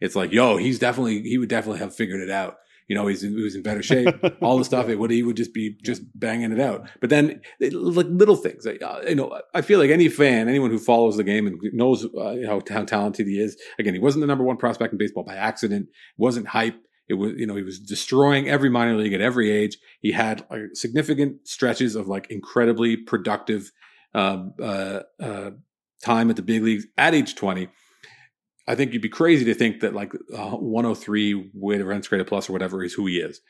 it's 0.00 0.16
like, 0.16 0.32
yo, 0.32 0.56
he's 0.56 0.80
definitely 0.80 1.22
he 1.22 1.38
would 1.38 1.48
definitely 1.48 1.78
have 1.78 1.94
figured 1.94 2.20
it 2.20 2.30
out 2.30 2.56
you 2.92 2.98
know, 2.98 3.06
he's 3.06 3.24
in, 3.24 3.34
he 3.34 3.42
was 3.42 3.54
in 3.54 3.62
better 3.62 3.82
shape, 3.82 4.14
all 4.42 4.58
the 4.58 4.66
stuff. 4.66 4.86
It 4.92 4.98
would 4.98 5.10
he 5.10 5.22
would 5.22 5.38
just 5.38 5.54
be 5.54 5.78
just 5.82 6.02
banging 6.14 6.52
it 6.52 6.60
out. 6.60 6.90
But 7.00 7.08
then, 7.08 7.40
like 7.58 8.06
little 8.10 8.36
things, 8.36 8.66
uh, 8.66 9.02
you 9.08 9.14
know, 9.14 9.40
I 9.54 9.62
feel 9.62 9.78
like 9.78 9.88
any 9.88 10.10
fan, 10.10 10.46
anyone 10.46 10.70
who 10.70 10.78
follows 10.78 11.16
the 11.16 11.24
game 11.24 11.46
and 11.46 11.58
knows 11.72 12.04
uh, 12.04 12.36
how, 12.46 12.60
how 12.68 12.84
talented 12.84 13.26
he 13.26 13.40
is. 13.40 13.56
Again, 13.78 13.94
he 13.94 13.98
wasn't 13.98 14.20
the 14.20 14.26
number 14.26 14.44
one 14.44 14.58
prospect 14.58 14.92
in 14.92 14.98
baseball 14.98 15.24
by 15.24 15.36
accident. 15.36 15.88
wasn't 16.18 16.48
hype. 16.48 16.76
It 17.08 17.14
was, 17.14 17.32
you 17.38 17.46
know, 17.46 17.56
he 17.56 17.62
was 17.62 17.78
destroying 17.78 18.46
every 18.46 18.68
minor 18.68 18.94
league 18.94 19.14
at 19.14 19.22
every 19.22 19.50
age. 19.50 19.78
He 20.02 20.12
had 20.12 20.44
uh, 20.50 20.74
significant 20.74 21.48
stretches 21.48 21.96
of 21.96 22.08
like 22.08 22.30
incredibly 22.30 22.98
productive 22.98 23.72
um, 24.14 24.52
uh, 24.60 25.00
uh, 25.18 25.52
time 26.04 26.28
at 26.28 26.36
the 26.36 26.42
big 26.42 26.62
leagues 26.62 26.84
at 26.98 27.14
age 27.14 27.36
20. 27.36 27.68
I 28.72 28.74
think 28.74 28.94
you'd 28.94 29.02
be 29.02 29.10
crazy 29.10 29.44
to 29.44 29.54
think 29.54 29.80
that 29.80 29.92
like 29.92 30.14
uh, 30.34 30.56
103 30.56 31.50
weighted 31.52 31.86
runs 31.86 32.08
created 32.08 32.26
plus 32.26 32.48
or 32.48 32.54
whatever 32.54 32.82
is 32.82 32.94
who 32.94 33.06
he 33.06 33.18
is. 33.18 33.40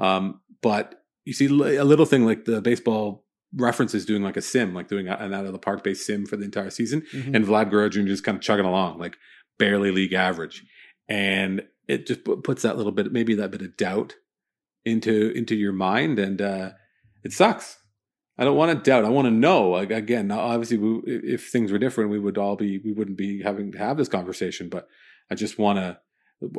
Um, 0.00 0.40
but 0.60 1.04
you 1.24 1.32
see 1.32 1.46
a 1.46 1.84
little 1.84 2.04
thing 2.04 2.26
like 2.26 2.46
the 2.46 2.60
baseball 2.60 3.24
references 3.54 4.04
doing 4.04 4.22
like 4.22 4.36
a 4.36 4.42
sim, 4.42 4.74
like 4.74 4.88
doing 4.88 5.06
an 5.06 5.32
out 5.32 5.46
of 5.46 5.52
the 5.52 5.58
park 5.58 5.84
based 5.84 6.04
sim 6.04 6.26
for 6.26 6.36
the 6.36 6.44
entire 6.44 6.70
season, 6.70 7.02
mm-hmm. 7.12 7.34
and 7.34 7.46
Vlad 7.46 7.70
Guerrero 7.70 7.88
Jr. 7.88 8.02
just 8.02 8.24
kind 8.24 8.36
of 8.36 8.42
chugging 8.42 8.64
along, 8.64 8.98
like 8.98 9.16
barely 9.56 9.92
league 9.92 10.14
average, 10.14 10.64
and 11.08 11.62
it 11.86 12.08
just 12.08 12.24
puts 12.24 12.62
that 12.62 12.76
little 12.76 12.90
bit, 12.90 13.12
maybe 13.12 13.34
that 13.34 13.52
bit 13.52 13.62
of 13.62 13.76
doubt 13.76 14.16
into 14.84 15.30
into 15.36 15.54
your 15.54 15.72
mind, 15.72 16.18
and 16.18 16.42
uh, 16.42 16.70
it 17.22 17.32
sucks. 17.32 17.78
I 18.38 18.44
don't 18.44 18.56
want 18.56 18.72
to 18.72 18.90
doubt. 18.90 19.04
I 19.04 19.10
want 19.10 19.26
to 19.26 19.30
know. 19.30 19.76
Again, 19.76 20.30
obviously, 20.30 20.78
we, 20.78 21.00
if 21.06 21.48
things 21.48 21.70
were 21.70 21.78
different, 21.78 22.10
we 22.10 22.18
would 22.18 22.38
all 22.38 22.56
be. 22.56 22.78
We 22.78 22.92
wouldn't 22.92 23.18
be 23.18 23.42
having 23.42 23.72
to 23.72 23.78
have 23.78 23.96
this 23.96 24.08
conversation. 24.08 24.68
But 24.68 24.88
I 25.30 25.34
just 25.34 25.58
want 25.58 25.78
to. 25.78 25.98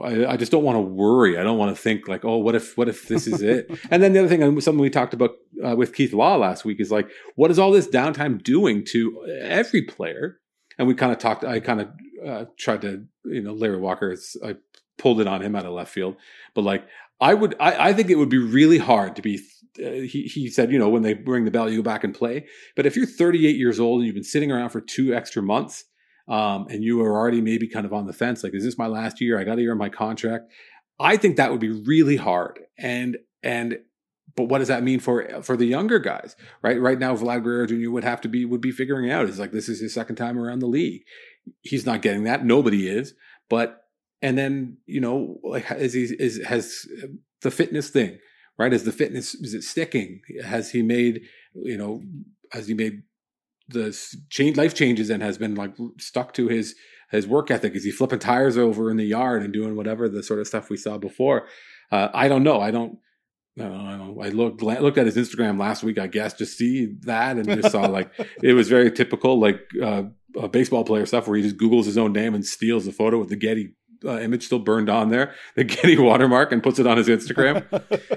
I, 0.01 0.25
I, 0.27 0.37
just 0.37 0.49
don't 0.49 0.63
want 0.63 0.77
to 0.77 0.81
worry. 0.81 1.37
I 1.37 1.43
don't 1.43 1.57
want 1.57 1.75
to 1.75 1.81
think 1.81 2.07
like, 2.07 2.23
oh, 2.23 2.37
what 2.37 2.55
if, 2.55 2.77
what 2.77 2.87
if 2.87 3.05
this 3.09 3.27
is 3.27 3.41
it? 3.41 3.69
and 3.91 4.01
then 4.01 4.13
the 4.13 4.19
other 4.19 4.29
thing, 4.29 4.61
something 4.61 4.79
we 4.79 4.89
talked 4.89 5.13
about 5.13 5.31
uh, 5.61 5.75
with 5.75 5.93
Keith 5.93 6.13
Law 6.13 6.37
last 6.37 6.63
week 6.63 6.79
is 6.79 6.89
like, 6.89 7.09
what 7.35 7.51
is 7.51 7.59
all 7.59 7.69
this 7.69 7.89
downtime 7.89 8.41
doing 8.41 8.85
to 8.91 9.25
every 9.41 9.81
player? 9.81 10.39
And 10.77 10.87
we 10.87 10.95
kind 10.95 11.11
of 11.11 11.17
talked. 11.17 11.43
I 11.43 11.59
kind 11.59 11.81
of 11.81 11.89
uh, 12.25 12.45
tried 12.57 12.81
to, 12.83 13.03
you 13.25 13.41
know, 13.41 13.51
Larry 13.51 13.77
Walker. 13.77 14.15
I 14.45 14.55
pulled 14.97 15.19
it 15.19 15.27
on 15.27 15.41
him 15.41 15.53
out 15.53 15.65
of 15.65 15.73
left 15.73 15.91
field, 15.91 16.15
but 16.55 16.61
like, 16.61 16.87
I 17.19 17.33
would. 17.33 17.55
I, 17.59 17.89
I 17.89 17.93
think 17.93 18.09
it 18.09 18.15
would 18.15 18.29
be 18.29 18.37
really 18.37 18.77
hard 18.77 19.17
to 19.17 19.21
be 19.21 19.41
uh, 19.79 19.91
he, 19.91 20.23
he 20.23 20.49
said, 20.49 20.71
you 20.71 20.79
know, 20.79 20.89
when 20.89 21.01
they 21.01 21.13
ring 21.13 21.45
the 21.45 21.51
bell, 21.51 21.69
you 21.69 21.77
go 21.77 21.83
back 21.83 22.03
and 22.03 22.13
play. 22.13 22.45
But 22.75 22.85
if 22.85 22.95
you're 22.95 23.05
38 23.05 23.55
years 23.55 23.79
old 23.79 23.99
and 23.99 24.05
you've 24.05 24.15
been 24.15 24.23
sitting 24.23 24.51
around 24.51 24.69
for 24.69 24.81
two 24.81 25.13
extra 25.13 25.41
months, 25.41 25.85
um, 26.27 26.67
and 26.69 26.83
you 26.83 27.01
are 27.01 27.17
already 27.17 27.41
maybe 27.41 27.67
kind 27.67 27.85
of 27.85 27.93
on 27.93 28.05
the 28.05 28.13
fence, 28.13 28.43
like, 28.43 28.53
is 28.53 28.63
this 28.63 28.77
my 28.77 28.87
last 28.87 29.19
year? 29.19 29.39
I 29.39 29.43
got 29.43 29.57
a 29.57 29.61
year 29.61 29.71
on 29.71 29.77
my 29.77 29.89
contract. 29.89 30.51
I 30.99 31.17
think 31.17 31.37
that 31.37 31.51
would 31.51 31.59
be 31.59 31.71
really 31.71 32.15
hard. 32.15 32.59
And 32.77 33.17
and 33.41 33.79
but 34.35 34.45
what 34.45 34.59
does 34.59 34.67
that 34.69 34.83
mean 34.83 34.99
for 34.99 35.43
for 35.43 35.57
the 35.57 35.65
younger 35.65 35.99
guys? 35.99 36.35
Right, 36.61 36.79
right 36.79 36.97
now, 36.97 37.15
Vlad 37.15 37.43
Guerrero 37.43 37.67
Jr. 37.67 37.91
would 37.91 38.03
have 38.03 38.21
to 38.21 38.29
be 38.29 38.45
would 38.45 38.61
be 38.61 38.71
figuring 38.71 39.11
out. 39.11 39.27
Is 39.27 39.39
like 39.39 39.51
this 39.51 39.69
is 39.69 39.81
his 39.81 39.93
second 39.93 40.15
time 40.15 40.39
around 40.39 40.59
the 40.59 40.67
league. 40.67 41.03
He's 41.61 41.85
not 41.85 42.01
getting 42.01 42.23
that. 42.23 42.45
Nobody 42.45 42.87
is. 42.87 43.13
But 43.49 43.81
and 44.21 44.37
then 44.37 44.77
you 44.85 45.01
know, 45.01 45.39
like, 45.43 45.65
is 45.71 45.93
he 45.93 46.03
is 46.03 46.43
has 46.45 46.87
the 47.41 47.51
fitness 47.51 47.89
thing? 47.89 48.17
Right? 48.57 48.73
Is 48.73 48.83
the 48.83 48.91
fitness 48.91 49.33
is 49.35 49.53
it 49.53 49.63
sticking? 49.63 50.21
Has 50.43 50.71
he 50.71 50.81
made 50.81 51.21
you 51.53 51.77
know 51.77 52.01
has 52.51 52.67
he 52.67 52.73
made 52.73 53.03
the 53.69 53.97
change 54.29 54.57
life 54.57 54.73
changes 54.73 55.09
and 55.09 55.23
has 55.23 55.37
been 55.37 55.55
like 55.55 55.75
stuck 55.99 56.33
to 56.33 56.47
his 56.47 56.75
his 57.11 57.27
work 57.27 57.51
ethic? 57.51 57.75
Is 57.75 57.83
he 57.83 57.91
flipping 57.91 58.19
tires 58.19 58.57
over 58.57 58.89
in 58.89 58.97
the 58.97 59.05
yard 59.05 59.43
and 59.43 59.53
doing 59.53 59.75
whatever 59.75 60.09
the 60.09 60.23
sort 60.23 60.39
of 60.39 60.47
stuff 60.47 60.69
we 60.69 60.77
saw 60.77 60.97
before? 60.97 61.47
Uh, 61.91 62.09
I 62.13 62.27
don't 62.27 62.43
know. 62.43 62.59
I 62.59 62.71
don't. 62.71 62.97
I, 63.59 63.65
don't 63.65 64.19
I 64.19 64.29
looked 64.29 64.63
looked 64.63 64.97
at 64.97 65.05
his 65.05 65.15
Instagram 65.15 65.59
last 65.59 65.83
week, 65.83 65.99
I 65.99 66.07
guess, 66.07 66.33
just 66.33 66.57
see 66.57 66.95
that 67.01 67.37
and 67.37 67.47
just 67.47 67.71
saw 67.71 67.81
like 67.87 68.11
it 68.41 68.53
was 68.53 68.67
very 68.67 68.91
typical, 68.91 69.39
like 69.39 69.61
uh, 69.81 70.03
baseball 70.51 70.83
player 70.83 71.05
stuff 71.05 71.27
where 71.27 71.37
he 71.37 71.43
just 71.43 71.57
Google's 71.57 71.85
his 71.85 71.97
own 71.97 72.13
name 72.13 72.33
and 72.33 72.43
steals 72.43 72.87
a 72.87 72.91
photo 72.91 73.19
with 73.19 73.29
the 73.29 73.35
Getty 73.35 73.75
uh, 74.05 74.19
image 74.19 74.45
still 74.45 74.59
burned 74.59 74.89
on 74.89 75.09
there, 75.09 75.33
the 75.55 75.63
Getty 75.63 75.97
watermark, 75.97 76.51
and 76.51 76.61
puts 76.61 76.79
it 76.79 76.87
on 76.87 76.97
his 76.97 77.07
Instagram 77.07 77.65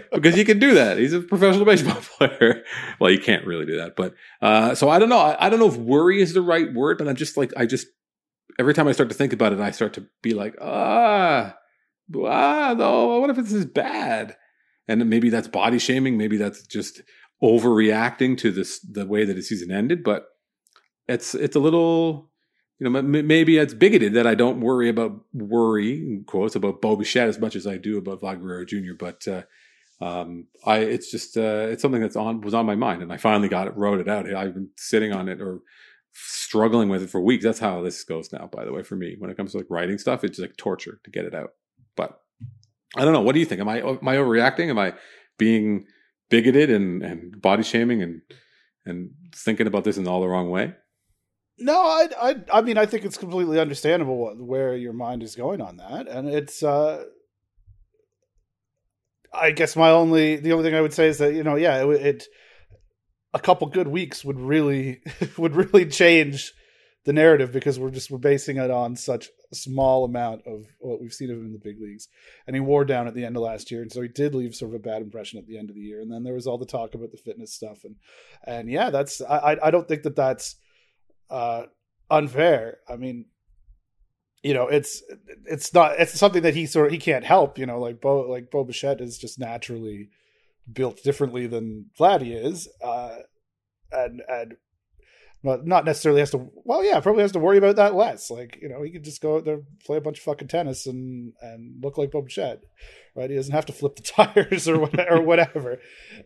because 0.12 0.34
he 0.34 0.44
can 0.44 0.58
do 0.58 0.74
that. 0.74 0.98
He's 0.98 1.12
a 1.12 1.20
professional 1.20 1.64
baseball 1.64 1.94
player. 2.18 2.62
well, 3.00 3.10
you 3.10 3.18
can't 3.18 3.46
really 3.46 3.66
do 3.66 3.76
that, 3.76 3.96
but 3.96 4.14
uh, 4.42 4.74
so 4.74 4.88
I 4.88 4.98
don't 4.98 5.08
know. 5.08 5.18
I, 5.18 5.46
I, 5.46 5.50
don't 5.50 5.60
know 5.60 5.68
if 5.68 5.76
worry 5.76 6.20
is 6.20 6.34
the 6.34 6.42
right 6.42 6.72
word, 6.72 6.98
but 6.98 7.08
I'm 7.08 7.16
just 7.16 7.36
like 7.36 7.52
I 7.56 7.66
just 7.66 7.86
every 8.58 8.74
time 8.74 8.88
I 8.88 8.92
start 8.92 9.08
to 9.10 9.14
think 9.14 9.32
about 9.32 9.52
it, 9.52 9.60
I 9.60 9.70
start 9.70 9.94
to 9.94 10.06
be 10.22 10.34
like, 10.34 10.56
ah, 10.60 11.56
ah, 12.24 12.74
no. 12.76 13.20
What 13.20 13.30
if 13.30 13.36
this 13.36 13.52
is 13.52 13.66
bad? 13.66 14.36
And 14.88 15.08
maybe 15.10 15.30
that's 15.30 15.48
body 15.48 15.78
shaming. 15.78 16.16
Maybe 16.16 16.36
that's 16.36 16.66
just 16.66 17.02
overreacting 17.42 18.38
to 18.38 18.50
this 18.50 18.80
the 18.80 19.04
way 19.04 19.24
that 19.24 19.36
his 19.36 19.48
season 19.48 19.70
ended. 19.70 20.02
But 20.04 20.26
it's 21.08 21.34
it's 21.34 21.56
a 21.56 21.60
little 21.60 22.30
you 22.78 22.88
know, 22.88 23.02
maybe 23.02 23.56
it's 23.56 23.72
bigoted 23.72 24.14
that 24.14 24.26
I 24.26 24.34
don't 24.34 24.60
worry 24.60 24.88
about 24.90 25.18
worry 25.32 26.22
quotes 26.26 26.56
about 26.56 26.82
Bo 26.82 26.96
Bichette 26.96 27.28
as 27.28 27.38
much 27.38 27.56
as 27.56 27.66
I 27.66 27.78
do 27.78 27.96
about 27.96 28.20
Vlad 28.20 28.40
Guerrero 28.40 28.66
Jr. 28.66 28.92
But 28.98 29.26
uh, 29.26 29.42
um, 30.04 30.48
I, 30.64 30.78
it's 30.78 31.10
just 31.10 31.38
uh, 31.38 31.68
it's 31.70 31.80
something 31.80 32.02
that's 32.02 32.16
on 32.16 32.42
was 32.42 32.52
on 32.52 32.66
my 32.66 32.74
mind, 32.74 33.02
and 33.02 33.12
I 33.12 33.16
finally 33.16 33.48
got 33.48 33.66
it, 33.66 33.76
wrote 33.76 34.00
it 34.00 34.08
out. 34.08 34.32
I've 34.32 34.54
been 34.54 34.70
sitting 34.76 35.12
on 35.12 35.28
it 35.28 35.40
or 35.40 35.60
struggling 36.12 36.90
with 36.90 37.02
it 37.02 37.10
for 37.10 37.20
weeks. 37.20 37.44
That's 37.44 37.58
how 37.58 37.80
this 37.80 38.04
goes 38.04 38.30
now. 38.30 38.48
By 38.52 38.66
the 38.66 38.72
way, 38.72 38.82
for 38.82 38.96
me, 38.96 39.16
when 39.18 39.30
it 39.30 39.38
comes 39.38 39.52
to 39.52 39.58
like 39.58 39.66
writing 39.70 39.96
stuff, 39.96 40.22
it's 40.22 40.38
like 40.38 40.56
torture 40.58 41.00
to 41.04 41.10
get 41.10 41.24
it 41.24 41.34
out. 41.34 41.52
But 41.96 42.20
I 42.94 43.04
don't 43.04 43.14
know. 43.14 43.22
What 43.22 43.32
do 43.32 43.40
you 43.40 43.46
think? 43.46 43.62
Am 43.62 43.68
I 43.70 43.78
am 43.78 44.06
I 44.06 44.16
overreacting? 44.16 44.68
Am 44.68 44.78
I 44.78 44.92
being 45.38 45.86
bigoted 46.28 46.70
and 46.70 47.02
and 47.02 47.40
body 47.40 47.62
shaming 47.62 48.02
and 48.02 48.20
and 48.84 49.10
thinking 49.34 49.66
about 49.66 49.84
this 49.84 49.96
in 49.96 50.06
all 50.06 50.20
the 50.20 50.28
wrong 50.28 50.50
way? 50.50 50.74
No, 51.58 51.80
I, 51.80 52.08
I, 52.20 52.34
I 52.52 52.60
mean, 52.60 52.76
I 52.76 52.86
think 52.86 53.04
it's 53.04 53.16
completely 53.16 53.58
understandable 53.58 54.18
what, 54.18 54.38
where 54.38 54.76
your 54.76 54.92
mind 54.92 55.22
is 55.22 55.34
going 55.34 55.60
on 55.60 55.76
that, 55.78 56.08
and 56.08 56.28
it's. 56.28 56.62
uh 56.62 57.04
I 59.32 59.50
guess 59.50 59.76
my 59.76 59.90
only, 59.90 60.36
the 60.36 60.52
only 60.52 60.64
thing 60.64 60.74
I 60.74 60.80
would 60.80 60.94
say 60.94 61.08
is 61.08 61.18
that 61.18 61.34
you 61.34 61.42
know, 61.42 61.56
yeah, 61.56 61.84
it, 61.84 62.06
it 62.06 62.24
a 63.34 63.38
couple 63.38 63.66
good 63.66 63.88
weeks 63.88 64.24
would 64.24 64.40
really, 64.40 65.02
would 65.38 65.54
really 65.54 65.86
change 65.86 66.52
the 67.04 67.12
narrative 67.12 67.52
because 67.52 67.78
we're 67.78 67.90
just 67.90 68.10
we're 68.10 68.18
basing 68.18 68.56
it 68.56 68.70
on 68.70 68.96
such 68.96 69.28
a 69.52 69.54
small 69.54 70.04
amount 70.04 70.42
of 70.46 70.66
what 70.80 71.00
we've 71.00 71.12
seen 71.12 71.30
of 71.30 71.36
him 71.36 71.46
in 71.46 71.52
the 71.52 71.58
big 71.58 71.80
leagues. 71.80 72.08
And 72.46 72.56
he 72.56 72.60
wore 72.60 72.84
down 72.84 73.06
at 73.06 73.14
the 73.14 73.24
end 73.24 73.36
of 73.36 73.42
last 73.42 73.70
year, 73.70 73.82
and 73.82 73.92
so 73.92 74.02
he 74.02 74.08
did 74.08 74.34
leave 74.34 74.54
sort 74.54 74.70
of 74.72 74.76
a 74.76 74.82
bad 74.82 75.02
impression 75.02 75.38
at 75.38 75.46
the 75.46 75.58
end 75.58 75.70
of 75.70 75.76
the 75.76 75.82
year. 75.82 76.00
And 76.00 76.10
then 76.10 76.24
there 76.24 76.34
was 76.34 76.46
all 76.46 76.58
the 76.58 76.66
talk 76.66 76.94
about 76.94 77.12
the 77.12 77.18
fitness 77.18 77.52
stuff, 77.52 77.84
and 77.84 77.96
and 78.44 78.70
yeah, 78.70 78.90
that's 78.90 79.20
I 79.20 79.56
I 79.62 79.70
don't 79.70 79.86
think 79.86 80.02
that 80.02 80.16
that's 80.16 80.56
uh, 81.30 81.64
unfair. 82.10 82.78
I 82.88 82.96
mean, 82.96 83.26
you 84.42 84.54
know, 84.54 84.68
it's 84.68 85.02
it's 85.44 85.74
not 85.74 85.98
it's 85.98 86.18
something 86.18 86.42
that 86.42 86.54
he 86.54 86.66
sort 86.66 86.86
of 86.86 86.92
he 86.92 86.98
can't 86.98 87.24
help. 87.24 87.58
You 87.58 87.66
know, 87.66 87.80
like 87.80 88.00
Bo 88.00 88.20
like 88.22 88.50
Bo 88.50 88.64
Bichette 88.64 89.00
is 89.00 89.18
just 89.18 89.38
naturally 89.38 90.10
built 90.72 91.02
differently 91.02 91.46
than 91.46 91.86
Vladdy 91.98 92.44
is, 92.44 92.68
uh, 92.82 93.16
and 93.92 94.22
and 94.28 94.56
not 95.42 95.84
necessarily 95.84 96.20
has 96.20 96.30
to. 96.30 96.50
Well, 96.64 96.84
yeah, 96.84 97.00
probably 97.00 97.22
has 97.22 97.32
to 97.32 97.38
worry 97.38 97.58
about 97.58 97.76
that 97.76 97.94
less. 97.94 98.30
Like 98.30 98.58
you 98.60 98.68
know, 98.68 98.82
he 98.82 98.90
could 98.90 99.04
just 99.04 99.20
go 99.20 99.36
out 99.36 99.44
there, 99.44 99.60
play 99.84 99.96
a 99.96 100.00
bunch 100.00 100.18
of 100.18 100.24
fucking 100.24 100.48
tennis, 100.48 100.86
and 100.86 101.32
and 101.40 101.82
look 101.82 101.98
like 101.98 102.10
Bo 102.10 102.22
Bichette, 102.22 102.62
right? 103.14 103.30
He 103.30 103.36
doesn't 103.36 103.54
have 103.54 103.66
to 103.66 103.72
flip 103.72 103.96
the 103.96 104.02
tires 104.34 104.68
or 104.68 104.78
whatever. 104.78 105.16
or 105.16 105.20
whatever. 105.22 105.78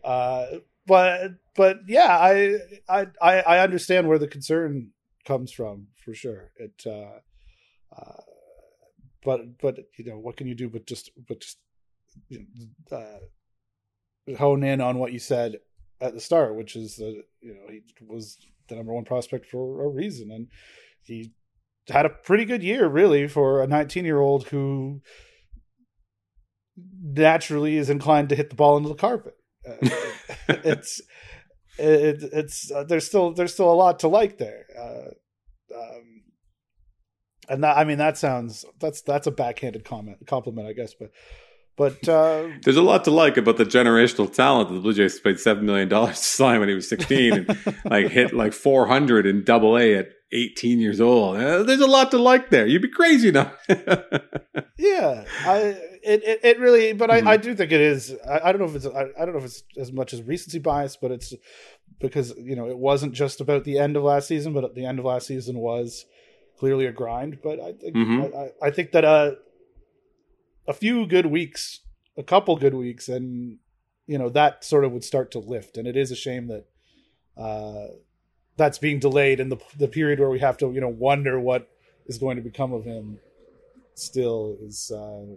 Uh, 0.03 0.45
but 0.85 1.31
but 1.55 1.79
yeah, 1.87 2.17
I 2.17 2.57
I 2.89 3.07
I 3.23 3.59
understand 3.59 4.07
where 4.07 4.19
the 4.19 4.27
concern 4.27 4.91
comes 5.25 5.51
from 5.51 5.87
for 6.03 6.13
sure. 6.13 6.51
It, 6.57 6.83
uh, 6.85 7.19
uh, 7.95 8.21
but 9.23 9.59
but 9.61 9.77
you 9.97 10.05
know 10.05 10.17
what 10.17 10.37
can 10.37 10.47
you 10.47 10.55
do 10.55 10.69
but 10.69 10.85
just 10.85 11.11
but 11.27 11.41
just 11.41 11.57
uh, 12.91 14.33
hone 14.37 14.63
in 14.63 14.81
on 14.81 14.97
what 14.97 15.13
you 15.13 15.19
said 15.19 15.57
at 15.99 16.13
the 16.13 16.19
start, 16.19 16.55
which 16.55 16.75
is 16.75 16.95
that 16.95 17.23
you 17.41 17.53
know 17.53 17.69
he 17.69 17.81
was 18.07 18.37
the 18.67 18.75
number 18.75 18.93
one 18.93 19.05
prospect 19.05 19.45
for 19.45 19.83
a 19.83 19.87
reason, 19.87 20.31
and 20.31 20.47
he 21.03 21.31
had 21.89 22.05
a 22.05 22.09
pretty 22.09 22.45
good 22.45 22.63
year 22.63 22.87
really 22.87 23.27
for 23.27 23.61
a 23.61 23.67
19 23.67 24.05
year 24.05 24.19
old 24.19 24.47
who 24.47 25.01
naturally 27.01 27.77
is 27.77 27.89
inclined 27.89 28.29
to 28.29 28.35
hit 28.35 28.49
the 28.49 28.55
ball 28.55 28.77
into 28.77 28.89
the 28.89 28.95
carpet. 28.95 29.35
It's 30.63 31.01
it, 31.77 32.23
it's 32.33 32.71
uh, 32.71 32.83
there's 32.83 33.05
still 33.05 33.33
there's 33.33 33.53
still 33.53 33.71
a 33.71 33.73
lot 33.73 33.99
to 33.99 34.07
like 34.07 34.37
there. 34.37 34.65
Uh, 34.77 35.75
um, 35.75 36.21
and 37.49 37.63
that, 37.63 37.77
I 37.77 37.83
mean 37.83 37.97
that 37.97 38.17
sounds 38.17 38.65
that's 38.79 39.01
that's 39.01 39.27
a 39.27 39.31
backhanded 39.31 39.85
comment 39.85 40.25
compliment 40.27 40.67
I 40.67 40.73
guess, 40.73 40.93
but 40.93 41.11
but 41.77 42.07
uh, 42.07 42.49
there's 42.63 42.77
a 42.77 42.81
lot 42.81 43.03
to 43.05 43.11
like 43.11 43.37
about 43.37 43.57
the 43.57 43.65
generational 43.65 44.31
talent 44.31 44.69
that 44.69 44.75
the 44.75 44.81
Blue 44.81 44.93
Jays 44.93 45.19
paid 45.19 45.39
seven 45.39 45.65
million 45.65 45.89
dollars 45.89 46.19
to 46.19 46.25
sign 46.25 46.59
when 46.59 46.69
he 46.69 46.75
was 46.75 46.89
16 46.89 47.33
and 47.33 47.75
like 47.85 48.09
hit 48.09 48.33
like 48.33 48.53
400 48.53 49.25
in 49.25 49.43
Double 49.43 49.77
A 49.77 49.95
at 49.95 50.09
18 50.33 50.79
years 50.79 51.01
old. 51.01 51.37
Uh, 51.37 51.63
there's 51.63 51.81
a 51.81 51.87
lot 51.87 52.11
to 52.11 52.17
like 52.17 52.49
there. 52.49 52.65
You'd 52.65 52.81
be 52.81 52.89
crazy 52.89 53.31
now. 53.31 53.51
yeah, 54.77 55.25
I 55.45 55.77
it, 56.03 56.23
it, 56.23 56.39
it 56.43 56.59
really, 56.59 56.93
but 56.93 57.09
mm-hmm. 57.09 57.27
I, 57.27 57.31
I 57.31 57.37
do 57.37 57.53
think 57.53 57.71
it 57.71 57.81
is. 57.81 58.15
I, 58.27 58.49
I 58.49 58.51
don't 58.51 58.61
know 58.61 58.67
if 58.67 58.75
it's 58.75 58.85
I, 58.85 59.07
I, 59.19 59.25
don't 59.25 59.33
know 59.33 59.39
if 59.39 59.45
it's 59.45 59.63
as 59.77 59.91
much 59.91 60.13
as 60.13 60.23
recency 60.23 60.59
bias, 60.59 60.97
but 60.97 61.11
it's 61.11 61.33
because 61.99 62.33
you 62.37 62.55
know 62.55 62.67
it 62.67 62.77
wasn't 62.77 63.13
just 63.13 63.41
about 63.41 63.63
the 63.63 63.77
end 63.77 63.95
of 63.95 64.03
last 64.03 64.27
season, 64.27 64.53
but 64.53 64.73
the 64.75 64.85
end 64.85 64.99
of 64.99 65.05
last 65.05 65.27
season 65.27 65.57
was 65.57 66.05
clearly 66.57 66.85
a 66.85 66.91
grind. 66.91 67.39
But 67.43 67.59
I 67.59 67.73
think 67.73 67.95
mm-hmm. 67.95 68.35
I, 68.35 68.67
I, 68.67 68.71
think 68.71 68.91
that 68.91 69.05
uh, 69.05 69.31
a 70.67 70.73
few 70.73 71.05
good 71.05 71.27
weeks, 71.27 71.81
a 72.17 72.23
couple 72.23 72.55
good 72.55 72.73
weeks, 72.73 73.07
and 73.07 73.57
you 74.07 74.17
know 74.17 74.29
that 74.29 74.63
sort 74.63 74.85
of 74.85 74.91
would 74.91 75.03
start 75.03 75.31
to 75.31 75.39
lift. 75.39 75.77
And 75.77 75.87
it 75.87 75.97
is 75.97 76.11
a 76.11 76.15
shame 76.15 76.47
that 76.47 76.65
uh, 77.37 77.93
that's 78.57 78.77
being 78.77 78.99
delayed 78.99 79.39
in 79.39 79.49
the 79.49 79.57
the 79.77 79.87
period 79.87 80.19
where 80.19 80.29
we 80.29 80.39
have 80.39 80.57
to 80.57 80.71
you 80.71 80.81
know 80.81 80.89
wonder 80.89 81.39
what 81.39 81.69
is 82.05 82.17
going 82.17 82.37
to 82.37 82.43
become 82.43 82.73
of 82.73 82.83
him. 82.83 83.19
Still 83.95 84.57
is. 84.61 84.91
Uh, 84.91 85.35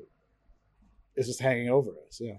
is 1.16 1.26
just 1.26 1.40
hanging 1.40 1.68
over 1.68 1.90
us. 2.06 2.20
Yeah. 2.20 2.34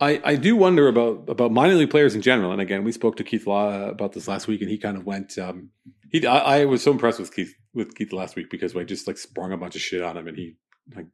I, 0.00 0.20
I 0.24 0.36
do 0.36 0.54
wonder 0.54 0.86
about 0.86 1.28
about 1.28 1.50
minor 1.50 1.74
league 1.74 1.90
players 1.90 2.14
in 2.14 2.22
general. 2.22 2.52
And 2.52 2.60
again, 2.60 2.84
we 2.84 2.92
spoke 2.92 3.16
to 3.16 3.24
Keith 3.24 3.46
Law 3.46 3.88
about 3.88 4.12
this 4.12 4.28
last 4.28 4.46
week, 4.46 4.60
and 4.60 4.70
he 4.70 4.78
kind 4.78 4.96
of 4.96 5.04
went. 5.04 5.36
Um, 5.38 5.70
he 6.12 6.24
I, 6.24 6.60
I, 6.60 6.64
was 6.66 6.82
so 6.82 6.92
impressed 6.92 7.18
with 7.18 7.34
Keith 7.34 7.52
with 7.74 7.94
Keith 7.96 8.12
last 8.12 8.36
week 8.36 8.48
because 8.48 8.76
I 8.76 8.84
just 8.84 9.08
like 9.08 9.18
sprung 9.18 9.52
a 9.52 9.56
bunch 9.56 9.74
of 9.74 9.82
shit 9.82 10.02
on 10.02 10.16
him, 10.16 10.28
and 10.28 10.36
he 10.36 10.54
like 10.94 11.06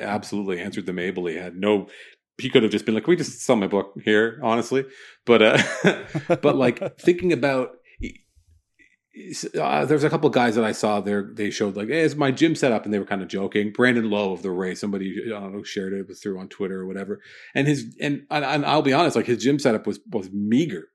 absolutely 0.00 0.60
answered 0.60 0.86
them 0.86 0.98
ably. 0.98 1.34
He 1.34 1.38
had 1.38 1.54
no. 1.54 1.88
He 2.38 2.50
could 2.50 2.64
have 2.64 2.72
just 2.72 2.84
been 2.84 2.96
like, 2.96 3.06
"We 3.06 3.14
just 3.14 3.42
sell 3.42 3.54
my 3.54 3.68
book 3.68 3.92
here," 4.04 4.40
honestly. 4.42 4.86
But 5.24 5.42
uh, 5.42 5.62
but 6.42 6.56
like 6.56 6.98
thinking 6.98 7.32
about 7.32 7.76
uh, 9.60 9.84
there's 9.84 10.04
a 10.04 10.10
couple 10.10 10.30
guys 10.30 10.54
that 10.54 10.64
I 10.64 10.72
saw 10.72 11.00
there. 11.00 11.30
They 11.34 11.50
showed 11.50 11.76
like, 11.76 11.88
"Hey, 11.88 12.00
it's 12.00 12.14
my 12.14 12.30
gym 12.30 12.54
setup," 12.54 12.84
and 12.84 12.94
they 12.94 12.98
were 12.98 13.04
kind 13.04 13.20
of 13.20 13.28
joking. 13.28 13.70
Brandon 13.72 14.08
Lowe 14.08 14.32
of 14.32 14.42
the 14.42 14.50
Rays, 14.50 14.80
somebody 14.80 15.14
I 15.26 15.28
don't 15.28 15.54
know 15.54 15.62
shared 15.62 15.92
it 15.92 16.14
through 16.14 16.38
on 16.38 16.48
Twitter 16.48 16.80
or 16.80 16.86
whatever. 16.86 17.20
And 17.54 17.68
his 17.68 17.94
and, 18.00 18.26
and 18.30 18.64
I'll 18.64 18.82
be 18.82 18.94
honest, 18.94 19.16
like 19.16 19.26
his 19.26 19.42
gym 19.42 19.58
setup 19.58 19.86
was 19.86 20.00
was 20.10 20.30
meager 20.32 20.88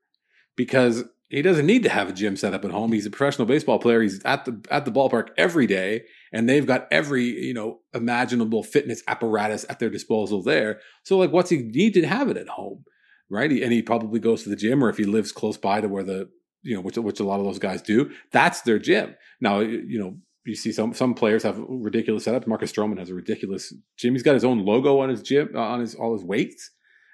because 0.56 1.04
he 1.28 1.42
doesn't 1.42 1.66
need 1.66 1.84
to 1.84 1.90
have 1.90 2.08
a 2.08 2.12
gym 2.12 2.36
setup 2.36 2.64
at 2.64 2.72
home. 2.72 2.90
He's 2.90 3.06
a 3.06 3.10
professional 3.10 3.46
baseball 3.46 3.78
player. 3.78 4.02
He's 4.02 4.20
at 4.24 4.44
the 4.44 4.64
at 4.68 4.84
the 4.84 4.92
ballpark 4.92 5.28
every 5.36 5.68
day, 5.68 6.02
and 6.32 6.48
they've 6.48 6.66
got 6.66 6.88
every 6.90 7.24
you 7.24 7.54
know 7.54 7.80
imaginable 7.94 8.64
fitness 8.64 9.02
apparatus 9.06 9.64
at 9.68 9.78
their 9.78 9.90
disposal 9.90 10.42
there. 10.42 10.80
So 11.04 11.18
like, 11.18 11.30
what's 11.30 11.50
he 11.50 11.58
need 11.58 11.94
to 11.94 12.06
have 12.06 12.28
it 12.28 12.36
at 12.36 12.48
home? 12.48 12.84
right? 13.30 13.50
And 13.50 13.72
he 13.72 13.82
probably 13.82 14.20
goes 14.20 14.42
to 14.42 14.48
the 14.48 14.56
gym, 14.56 14.82
or 14.82 14.88
if 14.88 14.96
he 14.96 15.04
lives 15.04 15.32
close 15.32 15.56
by 15.56 15.80
to 15.80 15.88
where 15.88 16.04
the 16.04 16.30
you 16.68 16.74
know, 16.74 16.82
which 16.82 16.98
which 16.98 17.18
a 17.18 17.24
lot 17.24 17.40
of 17.40 17.46
those 17.46 17.58
guys 17.58 17.80
do. 17.80 18.10
That's 18.30 18.60
their 18.60 18.78
gym. 18.78 19.16
Now, 19.40 19.60
you 19.60 19.98
know, 19.98 20.18
you 20.44 20.54
see 20.54 20.70
some 20.70 20.92
some 20.92 21.14
players 21.14 21.42
have 21.42 21.58
ridiculous 21.66 22.26
setups. 22.26 22.46
Marcus 22.46 22.70
Stroman 22.70 22.98
has 22.98 23.08
a 23.08 23.14
ridiculous 23.14 23.72
gym. 23.96 24.12
He's 24.12 24.22
got 24.22 24.34
his 24.34 24.44
own 24.44 24.64
logo 24.64 25.00
on 25.00 25.08
his 25.08 25.22
gym 25.22 25.50
uh, 25.54 25.60
on 25.60 25.80
his 25.80 25.94
all 25.94 26.12
his 26.12 26.22
weights, 26.22 26.70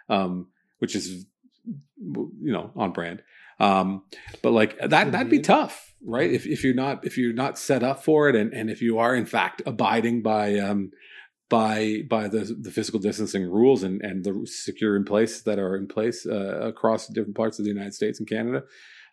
um, 0.09 0.49
which 0.79 0.97
is 0.97 1.27
you 1.97 2.53
know 2.53 2.73
on 2.75 2.93
brand. 2.93 3.23
Um, 3.61 4.03
but 4.43 4.51
like 4.51 4.77
that 4.81 5.13
that'd 5.13 5.31
be 5.31 5.39
tough, 5.39 5.95
right? 6.05 6.31
If 6.31 6.47
if 6.47 6.65
you're 6.65 6.75
not 6.75 7.07
if 7.07 7.17
you're 7.17 7.33
not 7.33 7.57
set 7.57 7.85
up 7.85 8.05
for 8.05 8.29
it, 8.29 8.35
and 8.35 8.53
and 8.53 8.69
if 8.69 8.83
you 8.83 8.99
are 8.99 9.15
in 9.15 9.25
fact 9.25 9.63
abiding 9.65 10.23
by 10.23 10.59
um, 10.59 10.91
by 11.49 12.03
by 12.11 12.27
the 12.27 12.57
the 12.61 12.73
physical 12.73 12.99
distancing 12.99 13.45
rules 13.45 13.85
and 13.85 14.03
and 14.03 14.25
the 14.25 14.45
secure 14.47 14.97
in 14.97 15.05
place 15.05 15.43
that 15.43 15.61
are 15.61 15.77
in 15.77 15.87
place 15.87 16.27
uh, 16.27 16.61
across 16.61 17.07
different 17.07 17.37
parts 17.37 17.61
of 17.61 17.65
the 17.65 17.71
United 17.71 17.95
States 17.95 18.19
and 18.19 18.29
Canada, 18.29 18.65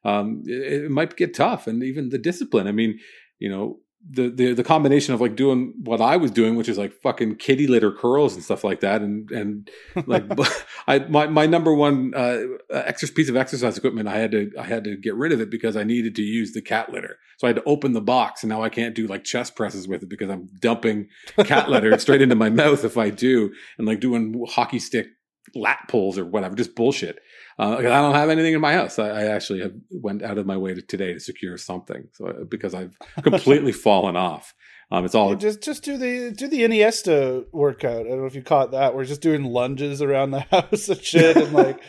um, 0.04 0.44
it, 0.46 0.84
it 0.84 0.92
might 0.92 1.16
get 1.18 1.34
tough. 1.34 1.68
And 1.68 1.84
even 1.84 2.10
the 2.10 2.18
discipline. 2.18 2.68
I 2.68 2.72
mean, 2.72 3.00
you 3.40 3.50
know, 3.50 3.80
the, 4.10 4.30
the 4.30 4.54
the 4.54 4.64
combination 4.64 5.14
of 5.14 5.22
like 5.22 5.36
doing 5.36 5.74
what 5.84 6.02
I 6.02 6.18
was 6.18 6.32
doing, 6.32 6.56
which 6.56 6.68
is 6.68 6.78
like 6.78 6.92
fucking 6.92 7.36
kitty 7.36 7.68
litter 7.68 7.92
curls 7.92 8.34
and 8.34 8.44
stuff 8.44 8.64
like 8.64 8.80
that, 8.80 9.02
and 9.02 9.30
and 9.30 9.70
like 10.08 10.24
I 10.88 11.00
my 11.00 11.28
my 11.28 11.46
number 11.46 11.74
one 11.74 12.14
uh, 12.16 12.42
exercise 12.72 13.14
piece 13.14 13.30
of 13.30 13.38
exercise 13.38 13.78
equipment, 13.78 14.08
I 14.08 14.18
had 14.18 14.32
to 14.32 14.52
I 14.60 14.64
had 14.64 14.84
to 14.86 14.98
get 14.98 15.16
rid 15.16 15.32
of 15.32 15.40
it 15.40 15.52
because 15.52 15.76
I 15.78 15.84
needed 15.84 16.16
to 16.16 16.24
use 16.24 16.54
the 16.54 16.62
cat 16.62 16.92
litter. 16.92 17.18
So 17.38 17.48
I 17.48 17.50
had 17.50 17.58
to 17.58 17.64
open 17.66 17.94
the 17.94 18.02
box, 18.02 18.44
and 18.44 18.50
now 18.50 18.64
I 18.64 18.70
can't 18.70 18.96
do 18.96 19.06
like 19.06 19.24
chest 19.24 19.56
presses 19.56 19.88
with 19.88 20.04
it 20.04 20.10
because 20.10 20.30
I'm 20.30 20.50
dumping 20.60 21.08
cat 21.44 21.70
litter 21.70 21.98
straight 22.00 22.22
into 22.22 22.36
my 22.36 22.50
mouth 22.50 22.84
if 22.84 22.98
I 22.98 23.12
do, 23.12 23.54
and 23.78 23.86
like 23.86 24.00
doing 24.00 24.44
hockey 24.50 24.80
stick 24.80 25.08
lat 25.54 25.80
pulls 25.88 26.18
or 26.18 26.26
whatever, 26.26 26.56
just 26.56 26.76
bullshit. 26.76 27.20
Uh, 27.60 27.78
I 27.78 27.82
don't 27.82 28.16
have 28.16 28.30
anything 28.30 28.54
in 28.54 28.62
my 28.62 28.74
house. 28.74 28.98
I, 29.00 29.10
I, 29.10 29.24
actually 29.26 29.62
have 29.62 29.74
went 29.90 30.24
out 30.24 30.38
of 30.38 30.46
my 30.46 30.58
way 30.58 30.74
to, 30.74 30.82
today 30.82 31.14
to 31.14 31.20
secure 31.20 31.58
something. 31.58 32.08
So 32.14 32.28
uh, 32.28 32.44
because 32.46 32.74
I've 32.74 32.98
completely 33.24 33.72
fallen 33.72 34.16
off. 34.16 34.54
Um, 34.90 35.06
it's 35.06 35.16
all 35.16 35.30
yeah, 35.30 35.36
just 35.36 35.62
just 35.62 35.84
do 35.84 35.98
the 35.98 36.32
do 36.36 36.48
the 36.48 36.62
Iniesta 36.62 37.46
workout. 37.54 38.02
I 38.02 38.10
don't 38.10 38.20
know 38.20 38.26
if 38.26 38.36
you 38.36 38.42
caught 38.42 38.72
that. 38.72 38.94
We're 38.94 39.06
just 39.06 39.22
doing 39.22 39.46
lunges 39.46 40.02
around 40.02 40.32
the 40.32 40.40
house 40.52 40.90
and 40.90 41.02
shit, 41.02 41.38
and 41.38 41.54
like. 41.54 41.82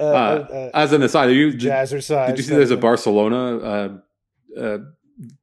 Uh, 0.00 0.04
uh, 0.04 0.46
uh 0.50 0.70
as 0.74 0.92
an 0.92 1.02
aside, 1.02 1.28
are 1.28 1.32
you 1.32 1.52
jazzercise? 1.52 2.28
Did 2.28 2.38
you 2.38 2.44
see 2.44 2.54
there's 2.54 2.72
a 2.72 2.76
Barcelona 2.76 4.00
uh, 4.56 4.78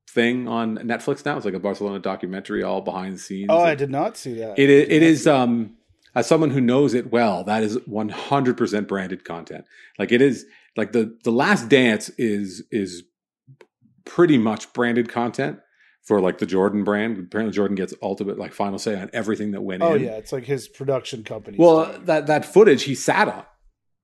thing 0.09 0.47
on 0.47 0.77
Netflix 0.79 1.25
now? 1.25 1.37
It's 1.37 1.45
like 1.45 1.53
a 1.53 1.59
Barcelona 1.59 1.99
documentary, 1.99 2.63
all 2.63 2.81
behind 2.81 3.15
the 3.15 3.19
scenes. 3.19 3.47
Oh, 3.49 3.59
I 3.59 3.75
did 3.75 3.89
not 3.89 4.17
see 4.17 4.33
that. 4.35 4.59
It 4.59 4.69
it 4.69 5.03
is 5.03 5.27
um 5.27 5.77
as 6.15 6.27
someone 6.27 6.49
who 6.51 6.61
knows 6.61 6.93
it 6.93 7.11
well, 7.11 7.43
that 7.43 7.63
is 7.63 7.77
100% 7.77 8.87
branded 8.87 9.23
content. 9.23 9.65
Like 9.97 10.11
it 10.11 10.21
is 10.21 10.45
like 10.75 10.91
the 10.91 11.17
the 11.23 11.31
last 11.31 11.69
dance 11.69 12.09
is 12.17 12.63
is 12.71 13.03
pretty 14.05 14.37
much 14.37 14.71
branded 14.73 15.09
content 15.09 15.59
for 16.03 16.19
like 16.21 16.39
the 16.39 16.45
Jordan 16.45 16.83
brand. 16.83 17.17
Apparently 17.17 17.53
Jordan 17.53 17.75
gets 17.75 17.93
ultimate 18.01 18.37
like 18.37 18.53
final 18.53 18.79
say 18.79 18.99
on 18.99 19.09
everything 19.13 19.51
that 19.51 19.61
went 19.61 19.83
in. 19.83 19.89
oh, 19.89 19.95
in. 19.95 20.03
yeah, 20.03 20.11
it's 20.11 20.31
like 20.31 20.45
his 20.45 20.67
production 20.67 21.23
company. 21.23 21.57
Well, 21.59 21.99
that 22.05 22.27
that 22.27 22.45
footage 22.45 22.83
he 22.83 22.95
sat 22.95 23.27
on, 23.27 23.45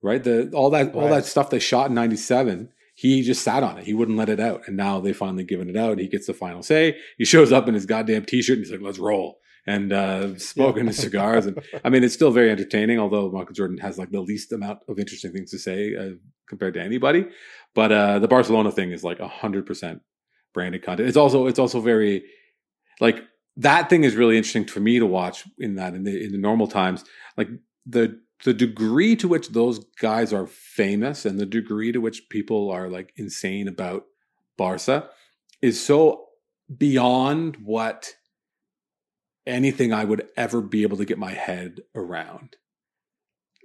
right? 0.02 0.24
The 0.24 0.52
all 0.52 0.70
that 0.72 0.94
all 0.94 1.10
that 1.10 1.26
stuff 1.26 1.50
they 1.50 1.60
shot 1.60 1.90
in 1.90 1.96
97 1.96 2.70
he 2.98 3.22
just 3.24 3.44
sat 3.44 3.62
on 3.62 3.78
it. 3.78 3.86
He 3.86 3.94
wouldn't 3.94 4.18
let 4.18 4.30
it 4.30 4.40
out. 4.40 4.62
And 4.68 4.78
now 4.78 5.02
they 5.02 5.12
finally 5.12 5.44
given 5.44 5.70
it 5.70 5.76
out. 5.76 6.00
He 6.00 6.08
gets 6.08 6.28
the 6.28 6.34
final 6.34 6.64
say. 6.64 6.98
He 7.18 7.26
shows 7.26 7.52
up 7.52 7.68
in 7.68 7.74
his 7.74 7.86
goddamn 7.86 8.24
t-shirt 8.24 8.58
and 8.58 8.66
he's 8.66 8.72
like, 8.72 8.82
let's 8.82 9.00
roll 9.00 9.40
and 9.68 9.92
uh, 9.92 10.38
smoking 10.38 10.86
yeah. 10.86 10.92
cigars. 10.92 11.46
And 11.46 11.62
I 11.84 11.90
mean, 11.90 12.04
it's 12.04 12.14
still 12.14 12.32
very 12.32 12.52
entertaining, 12.52 13.00
although 13.00 13.32
Michael 13.32 13.54
Jordan 13.54 13.78
has 13.80 13.98
like 13.98 14.12
the 14.12 14.22
least 14.22 14.52
amount 14.52 14.80
of 14.88 15.00
interesting 15.00 15.32
things 15.32 15.52
to 15.52 15.60
say 15.60 15.96
uh, 15.96 16.16
compared 16.48 16.76
to 16.76 16.82
anybody. 16.82 17.28
But 17.74 17.92
uh, 17.92 18.20
the 18.20 18.28
Barcelona 18.28 18.72
thing 18.72 18.92
is 18.92 19.04
like 19.04 19.20
hundred 19.20 19.66
percent 19.66 20.02
branded 20.54 20.84
content. 20.84 21.08
It's 21.08 21.18
also 21.18 21.48
it's 21.48 21.60
also 21.60 21.82
very 21.82 22.26
like 23.00 23.22
that 23.58 23.90
thing 23.90 24.04
is 24.04 24.16
really 24.16 24.38
interesting 24.38 24.66
for 24.66 24.80
me 24.80 25.00
to 25.00 25.06
watch 25.06 25.46
in 25.58 25.76
that 25.76 25.94
in 25.94 26.04
the 26.04 26.24
in 26.26 26.32
the 26.32 26.38
normal 26.38 26.68
times. 26.68 27.04
Like 27.38 27.50
the 27.86 28.20
the 28.44 28.54
degree 28.54 29.16
to 29.16 29.28
which 29.28 29.50
those 29.50 29.80
guys 30.00 30.34
are 30.34 30.46
famous 30.48 31.26
and 31.26 31.40
the 31.40 31.46
degree 31.46 31.92
to 31.92 32.00
which 32.00 32.30
people 32.30 32.70
are 32.70 32.90
like 32.90 33.14
insane 33.16 33.68
about 33.68 34.04
Barca 34.58 35.10
is 35.62 35.84
so 35.84 36.26
beyond 36.78 37.58
what 37.64 38.14
anything 39.46 39.94
I 39.94 40.04
would 40.04 40.28
ever 40.36 40.62
be 40.62 40.84
able 40.84 40.98
to 40.98 41.06
get 41.06 41.18
my 41.18 41.32
head 41.32 41.82
around. 41.94 42.56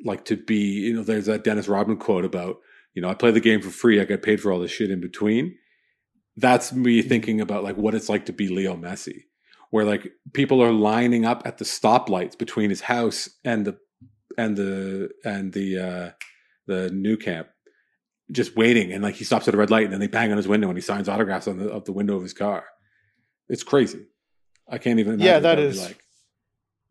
Like 0.04 0.24
to 0.26 0.36
be, 0.36 0.56
you 0.56 0.94
know, 0.94 1.02
there's 1.02 1.26
that 1.26 1.44
Dennis 1.44 1.68
Rodman 1.68 1.98
quote 1.98 2.24
about, 2.24 2.56
you 2.94 3.02
know, 3.02 3.08
I 3.08 3.14
play 3.14 3.30
the 3.30 3.40
game 3.40 3.60
for 3.60 3.70
free. 3.70 4.00
I 4.00 4.04
get 4.04 4.22
paid 4.22 4.40
for 4.40 4.52
all 4.52 4.60
the 4.60 4.68
shit 4.68 4.90
in 4.90 5.00
between. 5.00 5.56
That's 6.36 6.72
me 6.72 7.00
mm-hmm. 7.00 7.08
thinking 7.08 7.40
about 7.40 7.64
like 7.64 7.76
what 7.76 7.94
it's 7.94 8.08
like 8.08 8.26
to 8.26 8.32
be 8.32 8.48
Leo 8.48 8.76
Messi, 8.76 9.24
where 9.70 9.84
like 9.84 10.10
people 10.32 10.62
are 10.62 10.72
lining 10.72 11.24
up 11.24 11.42
at 11.44 11.58
the 11.58 11.64
stoplights 11.64 12.38
between 12.38 12.70
his 12.70 12.82
house 12.82 13.28
and 13.44 13.66
the 13.66 13.78
and 14.38 14.56
the 14.56 15.10
and 15.24 15.52
the 15.52 15.78
uh 15.78 16.10
the 16.66 16.90
Nou 16.90 17.16
Camp 17.16 17.48
just 18.32 18.56
waiting, 18.56 18.92
and 18.92 19.02
like 19.02 19.16
he 19.16 19.24
stops 19.24 19.48
at 19.48 19.54
a 19.54 19.56
red 19.56 19.70
light, 19.70 19.84
and 19.84 19.92
then 19.92 20.00
they 20.00 20.06
bang 20.06 20.30
on 20.30 20.36
his 20.36 20.48
window, 20.48 20.68
and 20.68 20.76
he 20.76 20.82
signs 20.82 21.08
autographs 21.08 21.48
on 21.48 21.58
the 21.58 21.68
of 21.68 21.84
the 21.84 21.92
window 21.92 22.16
of 22.16 22.22
his 22.22 22.32
car. 22.32 22.64
It's 23.48 23.64
crazy. 23.64 24.06
I 24.70 24.78
can't 24.78 24.98
even. 25.00 25.14
Imagine 25.14 25.26
Yeah, 25.26 25.38
that 25.40 25.58
is- 25.58 25.80
like. 25.80 25.98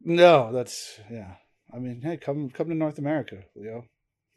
No, 0.02 0.52
that's 0.54 1.00
yeah. 1.12 1.36
I 1.74 1.78
mean, 1.78 2.02
hey, 2.02 2.18
come 2.18 2.50
come 2.50 2.70
to 2.70 2.76
North 2.76 2.98
America, 2.98 3.44
Leo. 3.56 3.86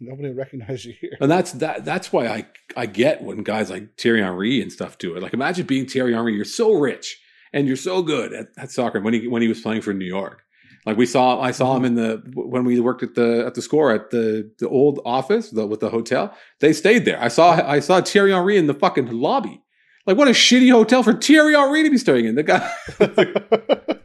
Nobody 0.01 0.29
will 0.29 0.37
recognize 0.37 0.85
you 0.85 0.95
here. 1.01 1.17
And 1.21 1.31
that's 1.31 1.53
that. 1.53 1.85
That's 1.85 2.13
why 2.13 2.27
I 2.27 2.47
I 2.77 2.87
get 2.87 3.23
when 3.23 3.43
guys 3.43 3.71
like 3.71 3.97
Thierry 3.97 4.23
Henry 4.23 4.61
and 4.61 4.73
stuff 4.73 4.99
do 4.99 5.15
it. 5.17 5.23
Like 5.23 5.33
imagine 5.33 5.67
being 5.67 5.87
Thierry 5.87 6.15
Henry. 6.15 6.35
You're 6.35 6.45
so 6.45 6.73
rich 6.73 7.21
and 7.53 7.67
you're 7.67 7.77
so 7.77 8.03
good 8.03 8.33
at, 8.33 8.49
at 8.57 8.71
soccer. 8.73 9.01
When 9.01 9.15
he 9.15 9.29
when 9.29 9.43
he 9.43 9.49
was 9.49 9.61
playing 9.61 9.83
for 9.83 9.95
New 9.95 10.07
York, 10.07 10.43
like 10.85 10.97
we 10.97 11.07
saw, 11.07 11.41
I 11.41 11.53
saw 11.53 11.77
him 11.77 11.83
mm-hmm. 11.83 11.87
in 11.87 11.95
the 11.95 12.23
when 12.35 12.65
we 12.65 12.81
worked 12.81 13.03
at 13.03 13.15
the 13.15 13.45
at 13.47 13.55
the 13.55 13.63
score 13.63 13.93
at 13.93 14.11
the 14.11 14.51
the 14.59 14.69
old 14.69 15.01
office 15.05 15.51
the, 15.51 15.67
with 15.67 15.81
the 15.81 15.91
hotel. 15.91 16.37
They 16.61 16.73
stayed 16.73 17.05
there. 17.05 17.23
I 17.23 17.29
saw 17.29 17.53
I 17.53 17.79
saw 17.81 18.01
Thierry 18.01 18.33
Henry 18.33 18.57
in 18.57 18.67
the 18.67 18.75
fucking 18.75 19.07
lobby. 19.07 19.62
Like 20.07 20.17
what 20.17 20.29
a 20.29 20.33
shitty 20.33 20.71
hotel 20.71 21.03
for 21.03 21.13
Thierry 21.13 21.55
Henry 21.55 21.83
to 21.85 21.91
be 21.91 21.99
staying 21.99 22.27
in. 22.27 22.35
The 22.35 22.43
guy. 22.43 22.73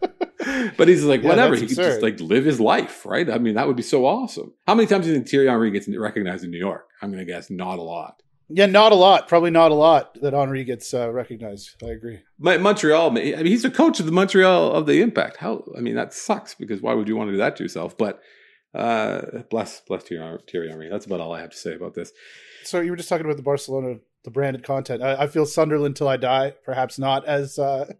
But 0.77 0.87
he's 0.87 1.03
like, 1.03 1.23
Yeah, 1.23 1.29
whatever. 1.29 1.55
He 1.55 1.67
could 1.67 1.75
just 1.75 2.01
like 2.01 2.19
live 2.19 2.45
his 2.45 2.59
life, 2.59 3.05
right? 3.05 3.29
I 3.29 3.37
mean, 3.37 3.55
that 3.55 3.67
would 3.67 3.75
be 3.75 3.83
so 3.83 4.05
awesome. 4.05 4.53
How 4.65 4.75
many 4.75 4.87
times 4.87 5.05
do 5.05 5.11
you 5.11 5.17
think 5.17 5.27
Thierry 5.27 5.47
Henry 5.47 5.71
gets 5.71 5.87
recognized 5.89 6.43
in 6.43 6.51
New 6.51 6.57
York? 6.59 6.87
I'm 7.01 7.11
going 7.11 7.25
to 7.25 7.31
guess 7.31 7.49
not 7.49 7.79
a 7.79 7.81
lot. 7.81 8.21
yeah, 8.47 8.65
not 8.67 8.91
a 8.91 8.95
lot. 8.95 9.27
Probably 9.27 9.49
not 9.51 9.71
a 9.71 9.75
lot 9.75 10.13
that 10.21 10.33
Henry 10.33 10.63
gets 10.63 10.93
uh, 10.93 11.11
recognized. 11.11 11.71
I 11.83 11.87
agree. 11.87 12.19
Mon- 12.39 12.61
Montreal, 12.61 13.09
I 13.09 13.13
mean, 13.13 13.45
he's 13.45 13.63
the 13.63 13.71
coach 13.71 13.99
of 13.99 14.05
the 14.05 14.11
Montreal 14.11 14.71
of 14.71 14.85
the 14.85 15.01
Impact. 15.01 15.37
How? 15.37 15.63
I 15.77 15.81
mean, 15.81 15.95
that 15.95 16.13
sucks 16.13 16.53
because 16.55 16.81
why 16.81 16.93
would 16.93 17.07
you 17.07 17.17
want 17.17 17.27
to 17.29 17.33
do 17.33 17.37
that 17.39 17.55
to 17.57 17.63
yourself? 17.63 17.97
But 17.97 18.21
uh, 18.73 19.39
bless, 19.49 19.81
bless 19.81 20.03
Thierry 20.03 20.69
Henry. 20.69 20.89
That's 20.89 21.05
about 21.05 21.19
all 21.19 21.33
I 21.33 21.41
have 21.41 21.49
to 21.51 21.57
say 21.57 21.73
about 21.73 21.93
this. 21.95 22.11
So 22.63 22.79
you 22.79 22.91
were 22.91 22.97
just 22.97 23.09
talking 23.09 23.25
about 23.25 23.37
the 23.37 23.43
Barcelona, 23.43 23.95
the 24.23 24.31
branded 24.31 24.63
content. 24.63 25.01
I, 25.01 25.23
I 25.23 25.27
feel 25.27 25.45
Sunderland 25.45 25.95
till 25.95 26.07
I 26.07 26.17
die. 26.17 26.53
Perhaps 26.65 26.99
not 26.99 27.25
as 27.25 27.57
uh, 27.59 27.93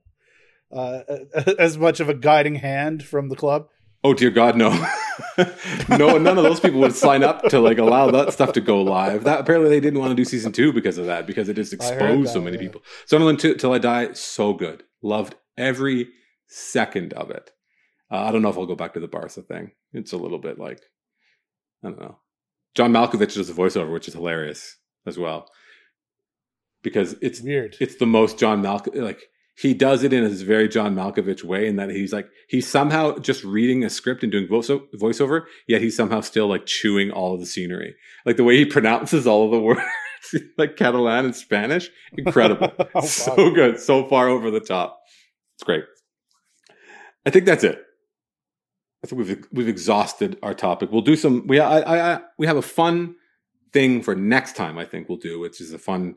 uh, 0.72 1.02
as 1.60 1.78
much 1.78 2.00
of 2.00 2.10
a 2.10 2.14
guiding 2.14 2.56
hand 2.56 3.04
from 3.04 3.30
the 3.30 3.36
club. 3.36 3.70
Oh 4.04 4.14
dear 4.14 4.30
God, 4.30 4.56
no, 4.56 4.70
no, 5.90 6.18
none 6.18 6.38
of 6.38 6.44
those 6.44 6.60
people 6.60 6.80
would 6.82 6.96
sign 6.96 7.24
up 7.24 7.44
to 7.50 7.60
like 7.60 7.78
allow 7.78 8.12
that 8.12 8.32
stuff 8.32 8.54
to 8.54 8.62
go 8.62 8.82
live. 8.82 9.24
That 9.24 9.42
apparently 9.42 9.70
they 9.70 9.80
didn't 9.80 10.00
want 10.00 10.12
to 10.12 10.16
do 10.16 10.24
season 10.24 10.52
two 10.52 10.72
because 10.72 10.98
of 10.98 11.08
that, 11.08 11.26
because 11.26 11.50
it 11.50 11.56
just 11.56 11.74
exposed 11.74 12.32
so 12.32 12.42
many 12.42 12.58
yeah. 12.58 12.64
people. 12.64 12.82
Sunderland 13.06 13.40
t- 13.40 13.56
till 13.56 13.74
I 13.74 13.80
die, 13.80 14.14
so 14.14 14.54
good, 14.54 14.84
loved 15.02 15.36
every 15.58 16.10
second 16.48 17.14
of 17.14 17.32
it. 17.32 17.52
Uh, 18.12 18.20
I 18.20 18.32
don't 18.32 18.42
know 18.42 18.50
if 18.50 18.58
I'll 18.58 18.66
go 18.66 18.76
back 18.76 18.94
to 18.94 19.00
the 19.00 19.08
Barca 19.08 19.42
thing. 19.42 19.72
It's 19.94 20.14
a 20.14 20.18
little 20.18 20.40
bit 20.40 20.60
like 20.60 20.82
I 21.84 21.90
don't 21.90 22.00
know. 22.00 22.20
John 22.76 22.94
Malkovich 22.94 23.34
does 23.34 23.50
a 23.50 23.54
voiceover, 23.54 23.92
which 23.92 24.08
is 24.08 24.14
hilarious 24.14 24.78
as 25.06 25.18
well, 25.18 25.50
because 26.84 27.16
it's 27.22 27.42
Weird. 27.42 27.76
it's 27.80 27.96
the 27.98 28.06
most 28.06 28.38
John 28.38 28.62
Malkovich 28.64 29.02
like 29.02 29.22
he 29.58 29.74
does 29.74 30.04
it 30.04 30.14
in 30.14 30.24
his 30.24 30.44
very 30.44 30.68
John 30.70 30.96
Malkovich 30.96 31.44
way 31.44 31.68
in 31.68 31.78
that 31.78 31.90
he's 31.90 32.14
like 32.14 32.28
he's 32.48 32.68
somehow 32.68 33.18
just 33.18 33.44
reading 33.44 33.84
a 33.84 33.90
script 33.90 34.22
and 34.24 34.32
doing 34.32 34.48
voice- 34.48 34.70
voiceover 34.96 35.46
yet 35.68 35.82
he's 35.82 35.96
somehow 35.96 36.22
still 36.22 36.48
like 36.48 36.66
chewing 36.66 37.12
all 37.12 37.34
of 37.34 37.40
the 37.40 37.46
scenery. 37.46 37.96
Like 38.26 38.38
the 38.38 38.44
way 38.44 38.58
he 38.58 38.66
pronounces 38.66 39.26
all 39.26 39.46
of 39.46 39.52
the 39.52 39.60
words 39.68 39.82
like 40.58 40.76
Catalan 40.78 41.26
and 41.26 41.36
Spanish 41.36 41.90
incredible. 42.18 42.72
Oh, 42.96 43.02
so 43.02 43.36
fuck. 43.36 43.56
good. 43.56 43.80
So 43.80 44.08
far 44.08 44.28
over 44.28 44.52
the 44.52 44.60
top. 44.60 45.00
It's 45.56 45.64
great. 45.64 45.84
I 47.26 47.30
think 47.30 47.46
that's 47.46 47.64
it. 47.64 47.82
I 49.04 49.08
think 49.08 49.20
we've 49.28 49.46
we've 49.52 49.68
exhausted 49.68 50.38
our 50.44 50.54
topic. 50.54 50.92
We'll 50.92 51.02
do 51.02 51.16
some 51.16 51.46
we 51.48 51.60
I, 51.60 51.80
I, 51.80 52.14
I 52.16 52.20
we 52.38 52.48
have 52.48 52.58
a 52.58 52.62
fun 52.62 53.16
thing 53.74 54.02
for 54.02 54.16
next 54.16 54.56
time 54.56 54.78
I 54.78 54.86
think 54.86 55.10
we'll 55.10 55.18
do 55.18 55.40
which 55.40 55.60
is 55.62 55.74
a 55.74 55.78
fun 55.80 56.16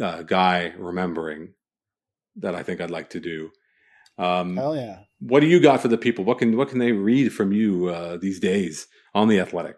uh, 0.00 0.22
guy 0.22 0.72
remembering 0.78 1.54
that 2.36 2.54
I 2.54 2.62
think 2.62 2.80
I'd 2.80 2.90
like 2.90 3.10
to 3.10 3.20
do. 3.20 3.50
Um, 4.18 4.56
Hell 4.56 4.76
yeah. 4.76 5.00
what 5.18 5.40
do 5.40 5.46
you 5.46 5.60
got 5.60 5.80
for 5.80 5.88
the 5.88 5.98
people? 5.98 6.24
What 6.24 6.38
can 6.38 6.56
what 6.56 6.68
can 6.68 6.78
they 6.78 6.92
read 6.92 7.32
from 7.32 7.52
you 7.52 7.88
uh, 7.88 8.16
these 8.16 8.38
days 8.40 8.86
on 9.14 9.28
the 9.28 9.40
Athletic? 9.40 9.76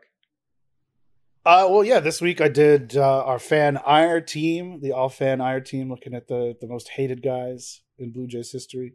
Uh, 1.44 1.66
well, 1.68 1.84
yeah. 1.84 2.00
This 2.00 2.20
week 2.20 2.40
I 2.40 2.48
did 2.48 2.96
uh, 2.96 3.24
our 3.24 3.38
fan 3.38 3.76
ire 3.78 4.20
team, 4.20 4.80
the 4.80 4.92
all 4.92 5.08
fan 5.08 5.40
ire 5.40 5.60
team, 5.60 5.90
looking 5.90 6.14
at 6.14 6.28
the 6.28 6.56
the 6.60 6.66
most 6.66 6.90
hated 6.90 7.22
guys 7.22 7.82
in 7.98 8.12
Blue 8.12 8.26
Jays 8.26 8.52
history, 8.52 8.94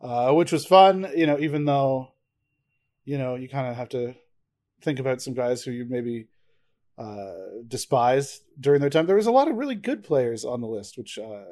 uh, 0.00 0.32
which 0.32 0.52
was 0.52 0.64
fun. 0.66 1.08
You 1.14 1.26
know, 1.26 1.38
even 1.38 1.64
though, 1.64 2.12
you 3.04 3.18
know, 3.18 3.34
you 3.34 3.48
kind 3.48 3.68
of 3.68 3.76
have 3.76 3.88
to 3.90 4.14
think 4.80 4.98
about 4.98 5.22
some 5.22 5.34
guys 5.34 5.62
who 5.62 5.70
you 5.70 5.84
maybe 5.88 6.26
uh, 6.98 7.62
despise 7.66 8.42
during 8.60 8.80
their 8.80 8.90
time. 8.90 9.06
There 9.06 9.16
was 9.16 9.26
a 9.26 9.32
lot 9.32 9.48
of 9.48 9.56
really 9.56 9.74
good 9.74 10.04
players 10.04 10.44
on 10.44 10.60
the 10.60 10.66
list, 10.66 10.98
which 10.98 11.18
uh, 11.18 11.44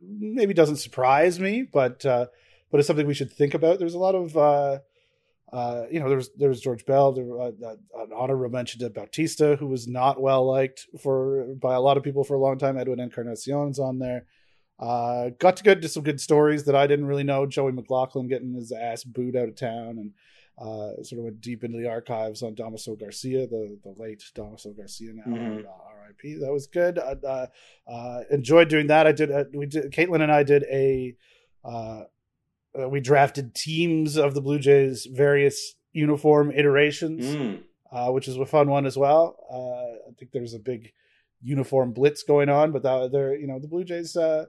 maybe 0.00 0.54
doesn't 0.54 0.76
surprise 0.76 1.40
me, 1.40 1.62
but 1.62 2.04
uh, 2.06 2.26
but 2.70 2.78
it's 2.78 2.86
something 2.86 3.06
we 3.06 3.14
should 3.14 3.32
think 3.32 3.54
about. 3.54 3.78
There's 3.78 3.94
a 3.94 3.98
lot 3.98 4.14
of 4.14 4.36
uh, 4.36 4.78
uh, 5.52 5.84
you 5.90 6.00
know, 6.00 6.08
there's 6.08 6.30
there's 6.36 6.60
George 6.60 6.86
Bell. 6.86 7.12
There, 7.12 7.40
uh, 7.40 7.50
an 7.98 8.10
honorable 8.16 8.48
mention 8.48 8.80
to 8.80 8.90
Bautista, 8.90 9.56
who 9.56 9.66
was 9.66 9.86
not 9.86 10.20
well 10.20 10.46
liked 10.46 10.86
for 11.02 11.54
by 11.60 11.74
a 11.74 11.80
lot 11.80 11.96
of 11.96 12.02
people 12.02 12.24
for 12.24 12.34
a 12.34 12.40
long 12.40 12.58
time. 12.58 12.78
Edwin 12.78 13.00
Encarnacion's 13.00 13.78
on 13.78 13.98
there. 13.98 14.26
Got 14.80 15.56
to 15.56 15.62
get 15.62 15.82
to 15.82 15.88
some 15.88 16.02
good 16.02 16.20
stories 16.20 16.64
that 16.64 16.74
I 16.74 16.86
didn't 16.86 17.06
really 17.06 17.24
know. 17.24 17.46
Joey 17.46 17.72
McLaughlin 17.72 18.28
getting 18.28 18.54
his 18.54 18.72
ass 18.72 19.04
booed 19.04 19.36
out 19.36 19.48
of 19.48 19.56
town, 19.56 19.98
and 19.98 20.12
uh, 20.62 21.02
sort 21.02 21.18
of 21.18 21.24
went 21.24 21.40
deep 21.40 21.64
into 21.64 21.78
the 21.78 21.88
archives 21.88 22.42
on 22.42 22.54
Damaso 22.54 22.98
Garcia, 22.98 23.46
the 23.46 23.78
the 23.82 23.94
late 23.96 24.22
Damaso 24.34 24.76
Garcia 24.76 25.12
now, 25.14 25.24
Mhm. 25.24 25.64
uh, 25.64 25.68
R.I.P. 25.68 26.34
That 26.40 26.52
was 26.52 26.66
good. 26.66 26.98
Uh, 26.98 27.16
uh, 27.26 27.46
uh, 27.90 28.20
enjoyed 28.30 28.68
doing 28.68 28.86
that. 28.88 29.06
I 29.06 29.12
did. 29.12 29.30
Uh, 29.30 29.44
we 29.52 29.66
did. 29.66 29.90
Kaitlyn 29.92 30.22
and 30.22 30.30
I 30.32 30.42
did 30.42 30.62
a. 30.64 31.16
Uh, 31.64 32.04
uh, 32.78 32.88
we 32.88 33.00
drafted 33.00 33.54
teams 33.54 34.16
of 34.16 34.34
the 34.34 34.40
Blue 34.40 34.58
Jays' 34.58 35.06
various 35.06 35.74
uniform 35.92 36.50
iterations, 36.50 37.24
Mm. 37.26 37.62
uh, 37.90 38.10
which 38.12 38.28
is 38.28 38.36
a 38.38 38.46
fun 38.46 38.70
one 38.70 38.86
as 38.86 38.96
well. 38.96 39.36
Uh, 39.50 40.08
I 40.10 40.12
think 40.18 40.30
there's 40.32 40.54
a 40.54 40.58
big 40.58 40.92
uniform 41.42 41.92
blitz 41.92 42.22
going 42.22 42.48
on, 42.48 42.72
but 42.72 42.82
that, 42.84 43.10
they're 43.12 43.36
you 43.36 43.46
know 43.46 43.58
the 43.58 43.68
Blue 43.68 43.84
Jays 43.84 44.16
uh, 44.16 44.46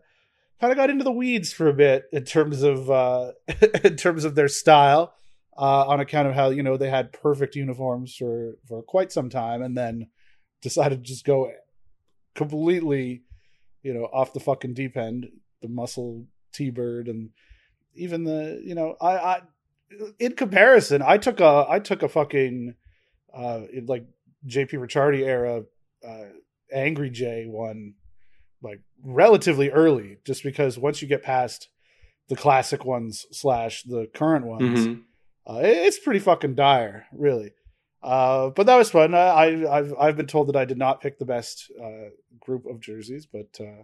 kind 0.61 0.71
of 0.71 0.77
got 0.77 0.89
into 0.89 1.03
the 1.03 1.11
weeds 1.11 1.51
for 1.51 1.67
a 1.67 1.73
bit 1.73 2.05
in 2.13 2.23
terms 2.23 2.61
of 2.63 2.89
uh, 2.89 3.31
in 3.83 3.95
terms 3.97 4.23
of 4.25 4.35
their 4.35 4.47
style, 4.47 5.13
uh, 5.57 5.87
on 5.87 5.99
account 5.99 6.27
of 6.27 6.33
how 6.35 6.49
you 6.49 6.63
know 6.63 6.77
they 6.77 6.89
had 6.89 7.13
perfect 7.13 7.55
uniforms 7.55 8.15
for 8.15 8.53
for 8.67 8.81
quite 8.83 9.11
some 9.11 9.29
time, 9.29 9.61
and 9.61 9.77
then 9.77 10.07
decided 10.61 10.99
to 11.03 11.03
just 11.03 11.25
go 11.25 11.51
completely, 12.35 13.23
you 13.81 13.93
know, 13.93 14.05
off 14.05 14.33
the 14.33 14.39
fucking 14.39 14.73
deep 14.73 14.97
end. 14.97 15.27
The 15.61 15.69
muscle 15.69 16.25
T-bird 16.53 17.07
and 17.07 17.29
even 17.95 18.25
the 18.25 18.61
you 18.63 18.75
know 18.75 18.95
I, 18.99 19.17
I 19.17 19.41
in 20.19 20.33
comparison 20.33 21.01
I 21.01 21.17
took 21.17 21.39
a 21.39 21.65
I 21.69 21.79
took 21.79 22.03
a 22.03 22.09
fucking 22.09 22.75
uh 23.33 23.61
like 23.87 24.05
JP 24.45 24.71
Ricciardi 24.71 25.25
era 25.25 25.63
uh 26.05 26.25
Angry 26.71 27.09
J 27.09 27.45
one 27.47 27.93
like 28.61 28.81
relatively 29.03 29.69
early 29.71 30.17
just 30.25 30.43
because 30.43 30.77
once 30.77 31.01
you 31.01 31.07
get 31.07 31.23
past 31.23 31.69
the 32.27 32.35
classic 32.35 32.83
ones 32.83 33.25
slash 33.31 33.83
the 33.83 34.07
current 34.13 34.45
ones 34.45 34.87
Mhm. 34.87 35.01
Uh, 35.47 35.61
it's 35.63 35.99
pretty 35.99 36.19
fucking 36.19 36.55
dire, 36.55 37.05
really. 37.11 37.51
Uh, 38.01 38.49
but 38.49 38.65
that 38.65 38.75
was 38.75 38.91
fun. 38.91 39.13
I, 39.13 39.27
I, 39.27 39.77
I've 39.77 39.93
I've 39.97 40.17
been 40.17 40.27
told 40.27 40.47
that 40.49 40.55
I 40.55 40.65
did 40.65 40.77
not 40.77 41.01
pick 41.01 41.19
the 41.19 41.25
best 41.25 41.71
uh, 41.81 42.09
group 42.39 42.65
of 42.65 42.81
jerseys, 42.81 43.25
but 43.25 43.57
uh, 43.59 43.83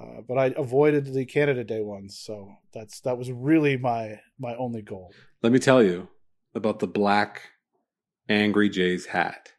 uh, 0.00 0.22
but 0.26 0.38
I 0.38 0.54
avoided 0.56 1.12
the 1.12 1.26
Canada 1.26 1.62
Day 1.62 1.82
ones, 1.82 2.18
so 2.18 2.50
that's 2.72 3.00
that 3.00 3.18
was 3.18 3.30
really 3.30 3.76
my 3.76 4.20
my 4.38 4.54
only 4.56 4.80
goal. 4.82 5.12
Let 5.42 5.52
me 5.52 5.58
tell 5.58 5.82
you 5.82 6.08
about 6.54 6.78
the 6.78 6.86
black 6.86 7.42
Angry 8.28 8.70
Jays 8.70 9.06
hat. 9.06 9.52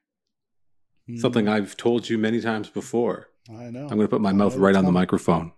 Something 1.16 1.48
I've 1.48 1.78
told 1.78 2.10
you 2.10 2.18
many 2.18 2.42
times 2.42 2.70
before. 2.70 3.30
I 3.50 3.70
know. 3.70 3.84
I'm 3.84 3.96
going 3.96 4.02
to 4.02 4.08
put 4.10 4.20
my 4.20 4.34
mouth 4.34 4.58
right 4.58 4.76
on 4.76 4.84
the 4.84 4.92
microphone. 4.92 5.54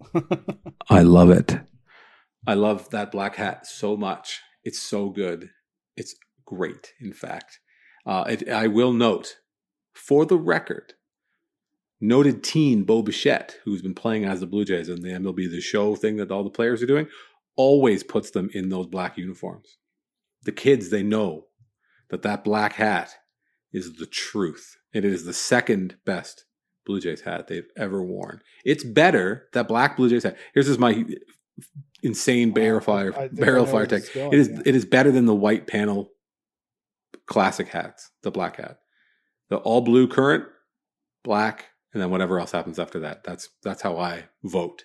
I 0.88 1.02
love 1.02 1.28
it. 1.28 1.58
I 2.46 2.54
love 2.54 2.88
that 2.88 3.12
black 3.12 3.36
hat 3.36 3.66
so 3.66 3.94
much. 3.94 4.40
It's 4.64 4.80
so 4.80 5.10
good. 5.10 5.50
It's 5.96 6.14
great, 6.44 6.92
in 7.00 7.12
fact. 7.12 7.60
Uh, 8.06 8.24
it, 8.28 8.48
I 8.48 8.66
will 8.66 8.92
note, 8.92 9.36
for 9.94 10.26
the 10.26 10.36
record, 10.36 10.94
noted 12.00 12.42
teen 12.42 12.84
Bo 12.84 13.02
Bichette, 13.02 13.56
who's 13.64 13.82
been 13.82 13.94
playing 13.94 14.24
as 14.24 14.40
the 14.40 14.46
Blue 14.46 14.64
Jays 14.64 14.88
in 14.88 15.02
the 15.02 15.10
MLB 15.10 15.50
The 15.50 15.60
Show 15.60 15.94
thing 15.94 16.16
that 16.16 16.30
all 16.30 16.44
the 16.44 16.50
players 16.50 16.82
are 16.82 16.86
doing, 16.86 17.08
always 17.56 18.02
puts 18.02 18.30
them 18.30 18.50
in 18.52 18.68
those 18.68 18.86
black 18.86 19.16
uniforms. 19.16 19.78
The 20.42 20.52
kids, 20.52 20.90
they 20.90 21.02
know 21.02 21.46
that 22.10 22.22
that 22.22 22.44
black 22.44 22.74
hat 22.74 23.14
is 23.72 23.94
the 23.94 24.06
truth. 24.06 24.76
It 24.92 25.04
is 25.04 25.24
the 25.24 25.32
second 25.32 25.96
best 26.04 26.44
Blue 26.84 27.00
Jays 27.00 27.22
hat 27.22 27.48
they've 27.48 27.68
ever 27.76 28.02
worn. 28.02 28.40
It's 28.64 28.84
better 28.84 29.48
that 29.52 29.68
black 29.68 29.96
Blue 29.96 30.10
Jays 30.10 30.24
hat. 30.24 30.36
Here's 30.52 30.66
just 30.66 30.80
my 30.80 31.04
insane 32.02 32.52
barrel 32.52 32.80
fire 32.80 33.12
I 33.18 33.28
barrel 33.28 33.66
fire 33.66 33.86
tech. 33.86 34.02
going, 34.12 34.32
It 34.32 34.38
is 34.38 34.48
yeah. 34.48 34.62
it 34.66 34.74
is 34.74 34.84
better 34.84 35.10
than 35.10 35.26
the 35.26 35.34
white 35.34 35.66
panel 35.66 36.10
classic 37.26 37.68
hats, 37.68 38.10
the 38.22 38.30
black 38.30 38.56
hat. 38.56 38.78
The 39.50 39.56
all 39.58 39.80
blue 39.82 40.08
current 40.08 40.44
black, 41.22 41.66
and 41.92 42.02
then 42.02 42.10
whatever 42.10 42.38
else 42.40 42.52
happens 42.52 42.78
after 42.78 43.00
that. 43.00 43.24
That's 43.24 43.48
that's 43.62 43.82
how 43.82 43.98
I 43.98 44.24
vote. 44.42 44.84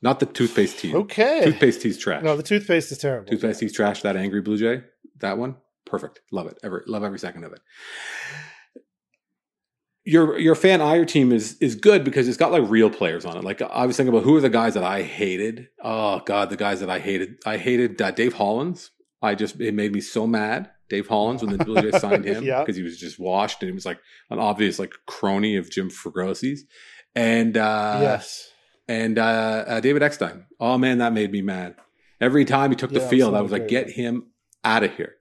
Not 0.00 0.20
the 0.20 0.26
toothpaste 0.26 0.78
tea. 0.78 0.94
Okay. 0.94 1.42
Toothpaste 1.44 1.82
tea's 1.82 1.98
trash. 1.98 2.22
No, 2.22 2.36
the 2.36 2.42
toothpaste 2.42 2.92
is 2.92 2.98
terrible. 2.98 3.28
toothpaste 3.28 3.60
tea's 3.60 3.72
trash. 3.72 4.02
That 4.02 4.16
angry 4.16 4.40
blue 4.40 4.56
jay, 4.58 4.84
that 5.20 5.38
one, 5.38 5.56
perfect. 5.86 6.20
Love 6.30 6.46
it. 6.46 6.58
Every 6.62 6.82
love 6.86 7.02
every 7.02 7.18
second 7.18 7.44
of 7.44 7.52
it. 7.52 7.60
Your 10.08 10.38
your 10.38 10.54
fan 10.54 10.80
ire 10.80 11.04
team 11.04 11.32
is 11.32 11.56
is 11.60 11.74
good 11.74 12.02
because 12.02 12.28
it's 12.28 12.36
got 12.38 12.50
like 12.50 12.62
real 12.66 12.88
players 12.88 13.24
on 13.26 13.36
it. 13.36 13.44
Like 13.44 13.60
I 13.60 13.84
was 13.84 13.96
thinking 13.96 14.14
about 14.14 14.24
who 14.24 14.36
are 14.36 14.40
the 14.40 14.48
guys 14.48 14.72
that 14.74 14.84
I 14.84 15.02
hated. 15.02 15.68
Oh 15.82 16.20
God, 16.24 16.48
the 16.48 16.56
guys 16.56 16.80
that 16.80 16.88
I 16.88 16.98
hated. 16.98 17.36
I 17.44 17.58
hated 17.58 18.00
uh, 18.00 18.10
Dave 18.12 18.32
Hollins. 18.34 18.90
I 19.20 19.34
just 19.34 19.60
it 19.60 19.74
made 19.74 19.92
me 19.92 20.00
so 20.00 20.26
mad. 20.26 20.70
Dave 20.88 21.08
Hollins 21.08 21.42
when 21.42 21.54
the 21.54 21.62
Blue 21.62 21.82
Jays 21.82 22.00
signed 22.00 22.24
him 22.32 22.42
Yeah. 22.42 22.60
because 22.60 22.76
he 22.76 22.82
was 22.82 22.98
just 22.98 23.18
washed 23.18 23.60
and 23.62 23.68
he 23.68 23.74
was 23.74 23.84
like 23.84 23.98
an 24.30 24.38
obvious 24.38 24.78
like 24.78 24.92
crony 25.06 25.56
of 25.56 25.70
Jim 25.70 25.90
Fregosi's. 25.90 26.64
And 27.14 27.56
uh, 27.58 27.98
yes. 28.00 28.50
and 28.88 29.18
uh, 29.18 29.64
uh, 29.68 29.80
David 29.80 30.02
Eckstein. 30.02 30.46
Oh 30.58 30.78
man, 30.78 30.98
that 30.98 31.12
made 31.12 31.30
me 31.32 31.42
mad. 31.42 31.74
Every 32.18 32.46
time 32.46 32.70
he 32.70 32.76
took 32.76 32.92
the 32.92 33.00
field, 33.00 33.34
I 33.34 33.42
was 33.42 33.52
like, 33.52 33.68
great. 33.68 33.70
"Get 33.86 33.90
him 33.90 34.28
out 34.64 34.82
of 34.84 34.94
here! 34.96 35.16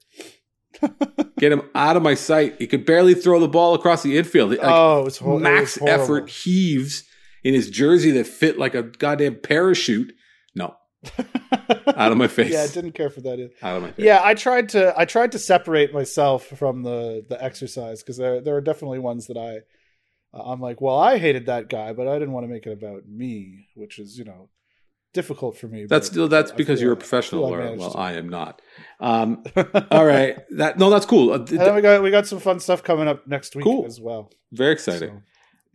Get 1.40 1.52
him 1.52 1.62
out 1.76 1.98
of 1.98 2.04
my 2.04 2.14
sight!" 2.16 2.56
He 2.60 2.68
could 2.68 2.86
barely 2.86 3.14
throw 3.14 3.40
the 3.40 3.48
ball 3.48 3.74
across 3.74 4.04
the 4.04 4.18
infield. 4.18 4.52
Like, 4.52 4.60
oh, 4.62 5.02
it 5.02 5.06
was, 5.06 5.18
hor- 5.18 5.38
it 5.38 5.42
max 5.42 5.76
was 5.80 5.90
horrible. 5.90 6.04
effort 6.04 6.30
heaves 6.30 7.04
in 7.44 7.54
his 7.54 7.70
jersey 7.70 8.12
that 8.12 8.28
fit 8.28 8.58
like 8.58 8.76
a 8.76 8.84
goddamn 8.84 9.36
parachute. 9.36 10.14
No, 10.56 10.76
out 11.96 12.12
of 12.12 12.18
my 12.18 12.28
face. 12.28 12.52
yeah, 12.52 12.64
I 12.64 12.68
didn't 12.68 12.94
care 12.94 13.10
for 13.10 13.22
that. 13.22 13.40
Either. 13.40 13.50
out 13.62 13.76
of 13.78 13.82
my 13.84 13.92
face. 13.92 14.06
Yeah, 14.06 14.22
I 14.24 14.34
tried 14.34 14.70
to 14.70 14.94
I 14.98 15.06
tried 15.06 15.32
to 15.34 15.40
separate 15.40 15.94
myself 15.94 16.46
from 16.48 16.84
the 16.84 17.24
the 17.28 17.42
exercise 17.44 18.02
because 18.02 18.18
there 18.18 18.42
there 18.42 18.56
are 18.56 18.62
definitely 18.62 19.00
ones 19.00 19.28
that 19.28 19.38
I 19.38 19.60
I'm 20.34 20.60
like, 20.60 20.82
well, 20.82 20.98
I 20.98 21.18
hated 21.20 21.46
that 21.46 21.70
guy, 21.70 21.94
but 21.94 22.08
I 22.08 22.20
didn't 22.20 22.34
want 22.34 22.44
to 22.46 22.52
make 22.54 22.66
it 22.68 22.72
about 22.74 23.08
me, 23.08 23.68
which 23.76 24.00
is 24.00 24.18
you 24.18 24.26
know 24.26 24.50
difficult 25.14 25.58
for 25.58 25.68
me. 25.68 25.86
That's 25.86 26.08
but 26.10 26.14
still 26.14 26.28
that's 26.28 26.52
because 26.52 26.82
you're 26.82 26.94
a 26.94 26.98
professional. 26.98 27.42
Laura. 27.42 27.76
well, 27.76 27.92
to. 27.92 27.98
I 27.98 28.14
am 28.14 28.30
not. 28.30 28.62
Um, 29.00 29.44
all 29.92 30.06
right, 30.06 30.38
that 30.58 30.80
no, 30.80 30.90
that's 30.90 31.06
cool. 31.06 31.32
Uh, 31.32 31.38
And 31.38 31.48
then 31.48 31.76
we 31.76 31.82
got 31.82 32.02
we 32.02 32.10
got 32.10 32.26
some 32.26 32.40
fun 32.40 32.60
stuff 32.60 32.82
coming 32.82 33.08
up 33.08 33.28
next 33.28 33.56
week 33.56 33.64
Cool. 33.64 33.86
as 33.86 34.02
well. 34.02 34.32
very 34.52 34.74
exciting. 34.74 35.22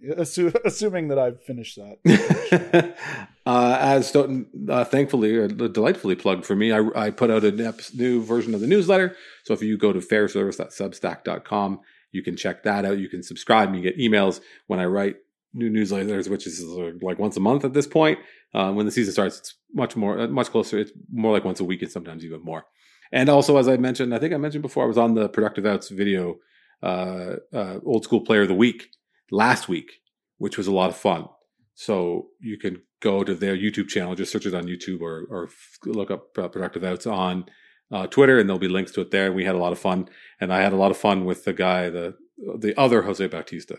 So, 0.05 0.15
assu- 0.17 0.61
assuming 0.65 1.07
that 1.07 1.21
I've 1.21 1.41
finished 1.45 1.77
that. 1.79 2.97
uh, 3.47 3.77
as 3.81 4.09
Stoeten 4.11 4.47
uh, 4.69 4.83
thankfully 4.85 5.37
or 5.37 5.47
delightfully 5.47 6.17
plugged 6.17 6.45
for 6.45 6.57
me, 6.57 6.73
I, 6.73 6.81
I 6.97 7.11
put 7.11 7.31
out 7.31 7.45
a 7.45 7.53
new 7.95 8.25
version 8.25 8.55
of 8.55 8.61
the 8.61 8.67
newsletter. 8.67 9.15
So 9.45 9.55
if 9.55 9.63
you 9.63 9.79
go 9.79 9.93
to 9.93 10.01
fairservice.substack.com, 10.01 11.81
you 12.11 12.23
can 12.23 12.37
check 12.37 12.65
that 12.65 12.85
out. 12.85 12.99
You 12.99 13.09
can 13.09 13.23
subscribe 13.23 13.69
and 13.69 13.77
you 13.77 13.83
get 13.83 13.99
emails 13.99 14.41
when 14.67 14.81
I 14.81 14.87
write 14.87 15.17
new 15.55 15.71
newsletters, 15.71 16.29
which 16.29 16.47
is 16.47 16.63
like 17.03 17.19
once 17.19 17.37
a 17.37 17.41
month 17.41 17.65
at 17.65 17.73
this 17.73 17.87
point. 17.87 18.19
Uh, 18.55 18.73
when 18.73 18.87
the 18.87 18.93
season 18.93 19.13
starts, 19.13 19.39
it's 19.39 19.55
much 19.73 19.97
more, 19.97 20.19
uh, 20.19 20.29
much 20.29 20.51
closer. 20.51 20.79
It's 20.79 20.93
more 21.13 21.33
like 21.33 21.45
once 21.45 21.61
a 21.61 21.65
week 21.65 21.83
and 21.83 21.91
sometimes 21.91 22.25
even 22.25 22.43
more. 22.43 22.65
And 23.13 23.29
also, 23.29 23.57
as 23.59 23.69
I 23.69 23.77
mentioned, 23.77 24.15
I 24.15 24.19
think 24.19 24.33
I 24.33 24.39
mentioned 24.39 24.63
before, 24.63 24.85
I 24.85 24.89
was 24.89 24.99
on 24.99 25.15
the 25.15 25.29
Productive 25.29 25.67
Outs 25.67 25.91
video, 25.91 26.37
uh, 26.83 27.37
uh, 27.53 27.79
Old 27.85 28.05
School 28.05 28.23
Player 28.23 28.43
of 28.43 28.49
the 28.49 28.55
Week 28.55 28.89
last 29.31 29.69
week, 29.69 30.01
which 30.39 30.57
was 30.57 30.67
a 30.67 30.73
lot 30.73 30.91
of 30.91 30.97
fun. 30.97 31.27
So 31.75 32.29
you 32.41 32.59
can 32.59 32.83
go 33.01 33.25
to 33.25 33.35
their 33.35 33.57
YouTube 33.57 33.89
channel, 33.89 34.15
just 34.15 34.33
search 34.33 34.47
it 34.47 34.55
on 34.55 34.65
YouTube 34.65 35.01
or, 35.01 35.27
or 35.31 35.49
look 35.85 36.11
up 36.11 36.39
uh, 36.39 36.49
Productive 36.49 36.85
Outs 36.85 37.07
on 37.07 37.45
uh, 37.91 38.07
Twitter, 38.07 38.39
and 38.39 38.49
there'll 38.49 38.59
be 38.59 38.69
links 38.69 38.93
to 38.93 39.03
it 39.03 39.11
there. 39.11 39.27
And 39.27 39.35
we 39.35 39.45
had 39.45 39.55
a 39.55 39.59
lot 39.59 39.73
of 39.73 39.79
fun, 39.79 40.09
and 40.41 40.53
I 40.53 40.63
had 40.63 40.73
a 40.73 40.77
lot 40.77 40.91
of 40.91 40.97
fun 40.97 41.25
with 41.25 41.45
the 41.45 41.53
guy, 41.53 41.91
the 41.91 42.15
the 42.59 42.79
other 42.81 43.03
Jose 43.03 43.25
Bautista, 43.27 43.79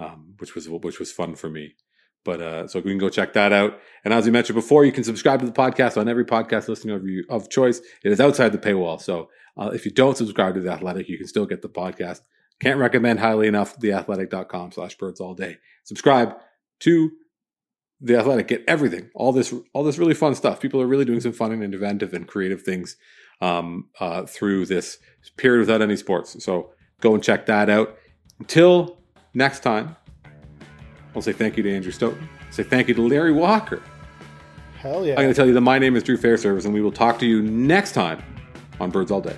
um, 0.00 0.34
which 0.38 0.54
was 0.54 0.68
which 0.68 0.98
was 0.98 1.12
fun 1.12 1.36
for 1.36 1.48
me. 1.48 1.74
But 2.24 2.40
uh, 2.40 2.68
so 2.68 2.80
we 2.80 2.90
can 2.90 2.98
go 2.98 3.08
check 3.08 3.32
that 3.34 3.52
out. 3.52 3.78
And 4.04 4.12
as 4.12 4.24
we 4.26 4.30
mentioned 4.30 4.56
before, 4.56 4.84
you 4.84 4.92
can 4.92 5.04
subscribe 5.04 5.40
to 5.40 5.46
the 5.46 5.52
podcast 5.52 5.96
on 5.96 6.08
every 6.08 6.24
podcast 6.24 6.68
listening 6.68 6.94
of 6.96 7.06
you 7.06 7.24
of 7.28 7.48
choice. 7.48 7.80
It 8.02 8.12
is 8.12 8.20
outside 8.20 8.52
the 8.52 8.58
paywall, 8.58 9.00
so 9.00 9.30
uh, 9.56 9.70
if 9.72 9.84
you 9.84 9.92
don't 9.92 10.16
subscribe 10.16 10.54
to 10.54 10.60
the 10.60 10.70
Athletic, 10.70 11.08
you 11.08 11.18
can 11.18 11.26
still 11.26 11.46
get 11.46 11.62
the 11.62 11.68
podcast. 11.68 12.20
Can't 12.60 12.78
recommend 12.78 13.20
highly 13.20 13.46
enough 13.46 13.78
theathletic.com 13.78 14.72
slash 14.72 14.96
birds 14.96 15.20
all 15.20 15.34
day. 15.34 15.58
Subscribe 15.84 16.34
to 16.80 17.10
the 18.02 18.16
athletic 18.16 18.48
get 18.48 18.64
everything 18.66 19.10
all 19.14 19.30
this 19.30 19.52
all 19.74 19.84
this 19.84 19.98
really 19.98 20.14
fun 20.14 20.34
stuff 20.34 20.58
people 20.58 20.80
are 20.80 20.86
really 20.86 21.04
doing 21.04 21.20
some 21.20 21.32
fun 21.32 21.52
and 21.52 21.62
inventive 21.62 22.14
and 22.14 22.26
creative 22.26 22.62
things 22.62 22.96
um, 23.42 23.88
uh, 24.00 24.24
through 24.24 24.64
this 24.64 24.98
period 25.36 25.60
without 25.60 25.82
any 25.82 25.96
sports 25.96 26.42
so 26.42 26.70
go 27.02 27.14
and 27.14 27.22
check 27.22 27.46
that 27.46 27.68
out 27.68 27.98
until 28.38 28.99
next 29.34 29.60
time 29.60 29.96
i'll 31.14 31.22
say 31.22 31.32
thank 31.32 31.56
you 31.56 31.62
to 31.62 31.74
andrew 31.74 31.92
stoeten. 31.92 32.28
Say 32.50 32.64
thank 32.64 32.88
you 32.88 32.94
to 32.94 33.02
larry 33.02 33.32
walker. 33.32 33.82
Hell 34.78 35.06
yeah. 35.06 35.12
i'm 35.12 35.22
going 35.22 35.28
to 35.28 35.34
tell 35.34 35.46
you 35.46 35.54
that 35.54 35.60
my 35.60 35.78
name 35.78 35.96
is 35.96 36.02
drew 36.02 36.16
fairservice 36.16 36.64
and 36.64 36.74
we 36.74 36.80
will 36.80 36.92
talk 36.92 37.18
to 37.20 37.26
you 37.26 37.42
next 37.42 37.92
time 37.92 38.22
on 38.80 38.90
birds 38.90 39.10
all 39.10 39.20
day 39.20 39.36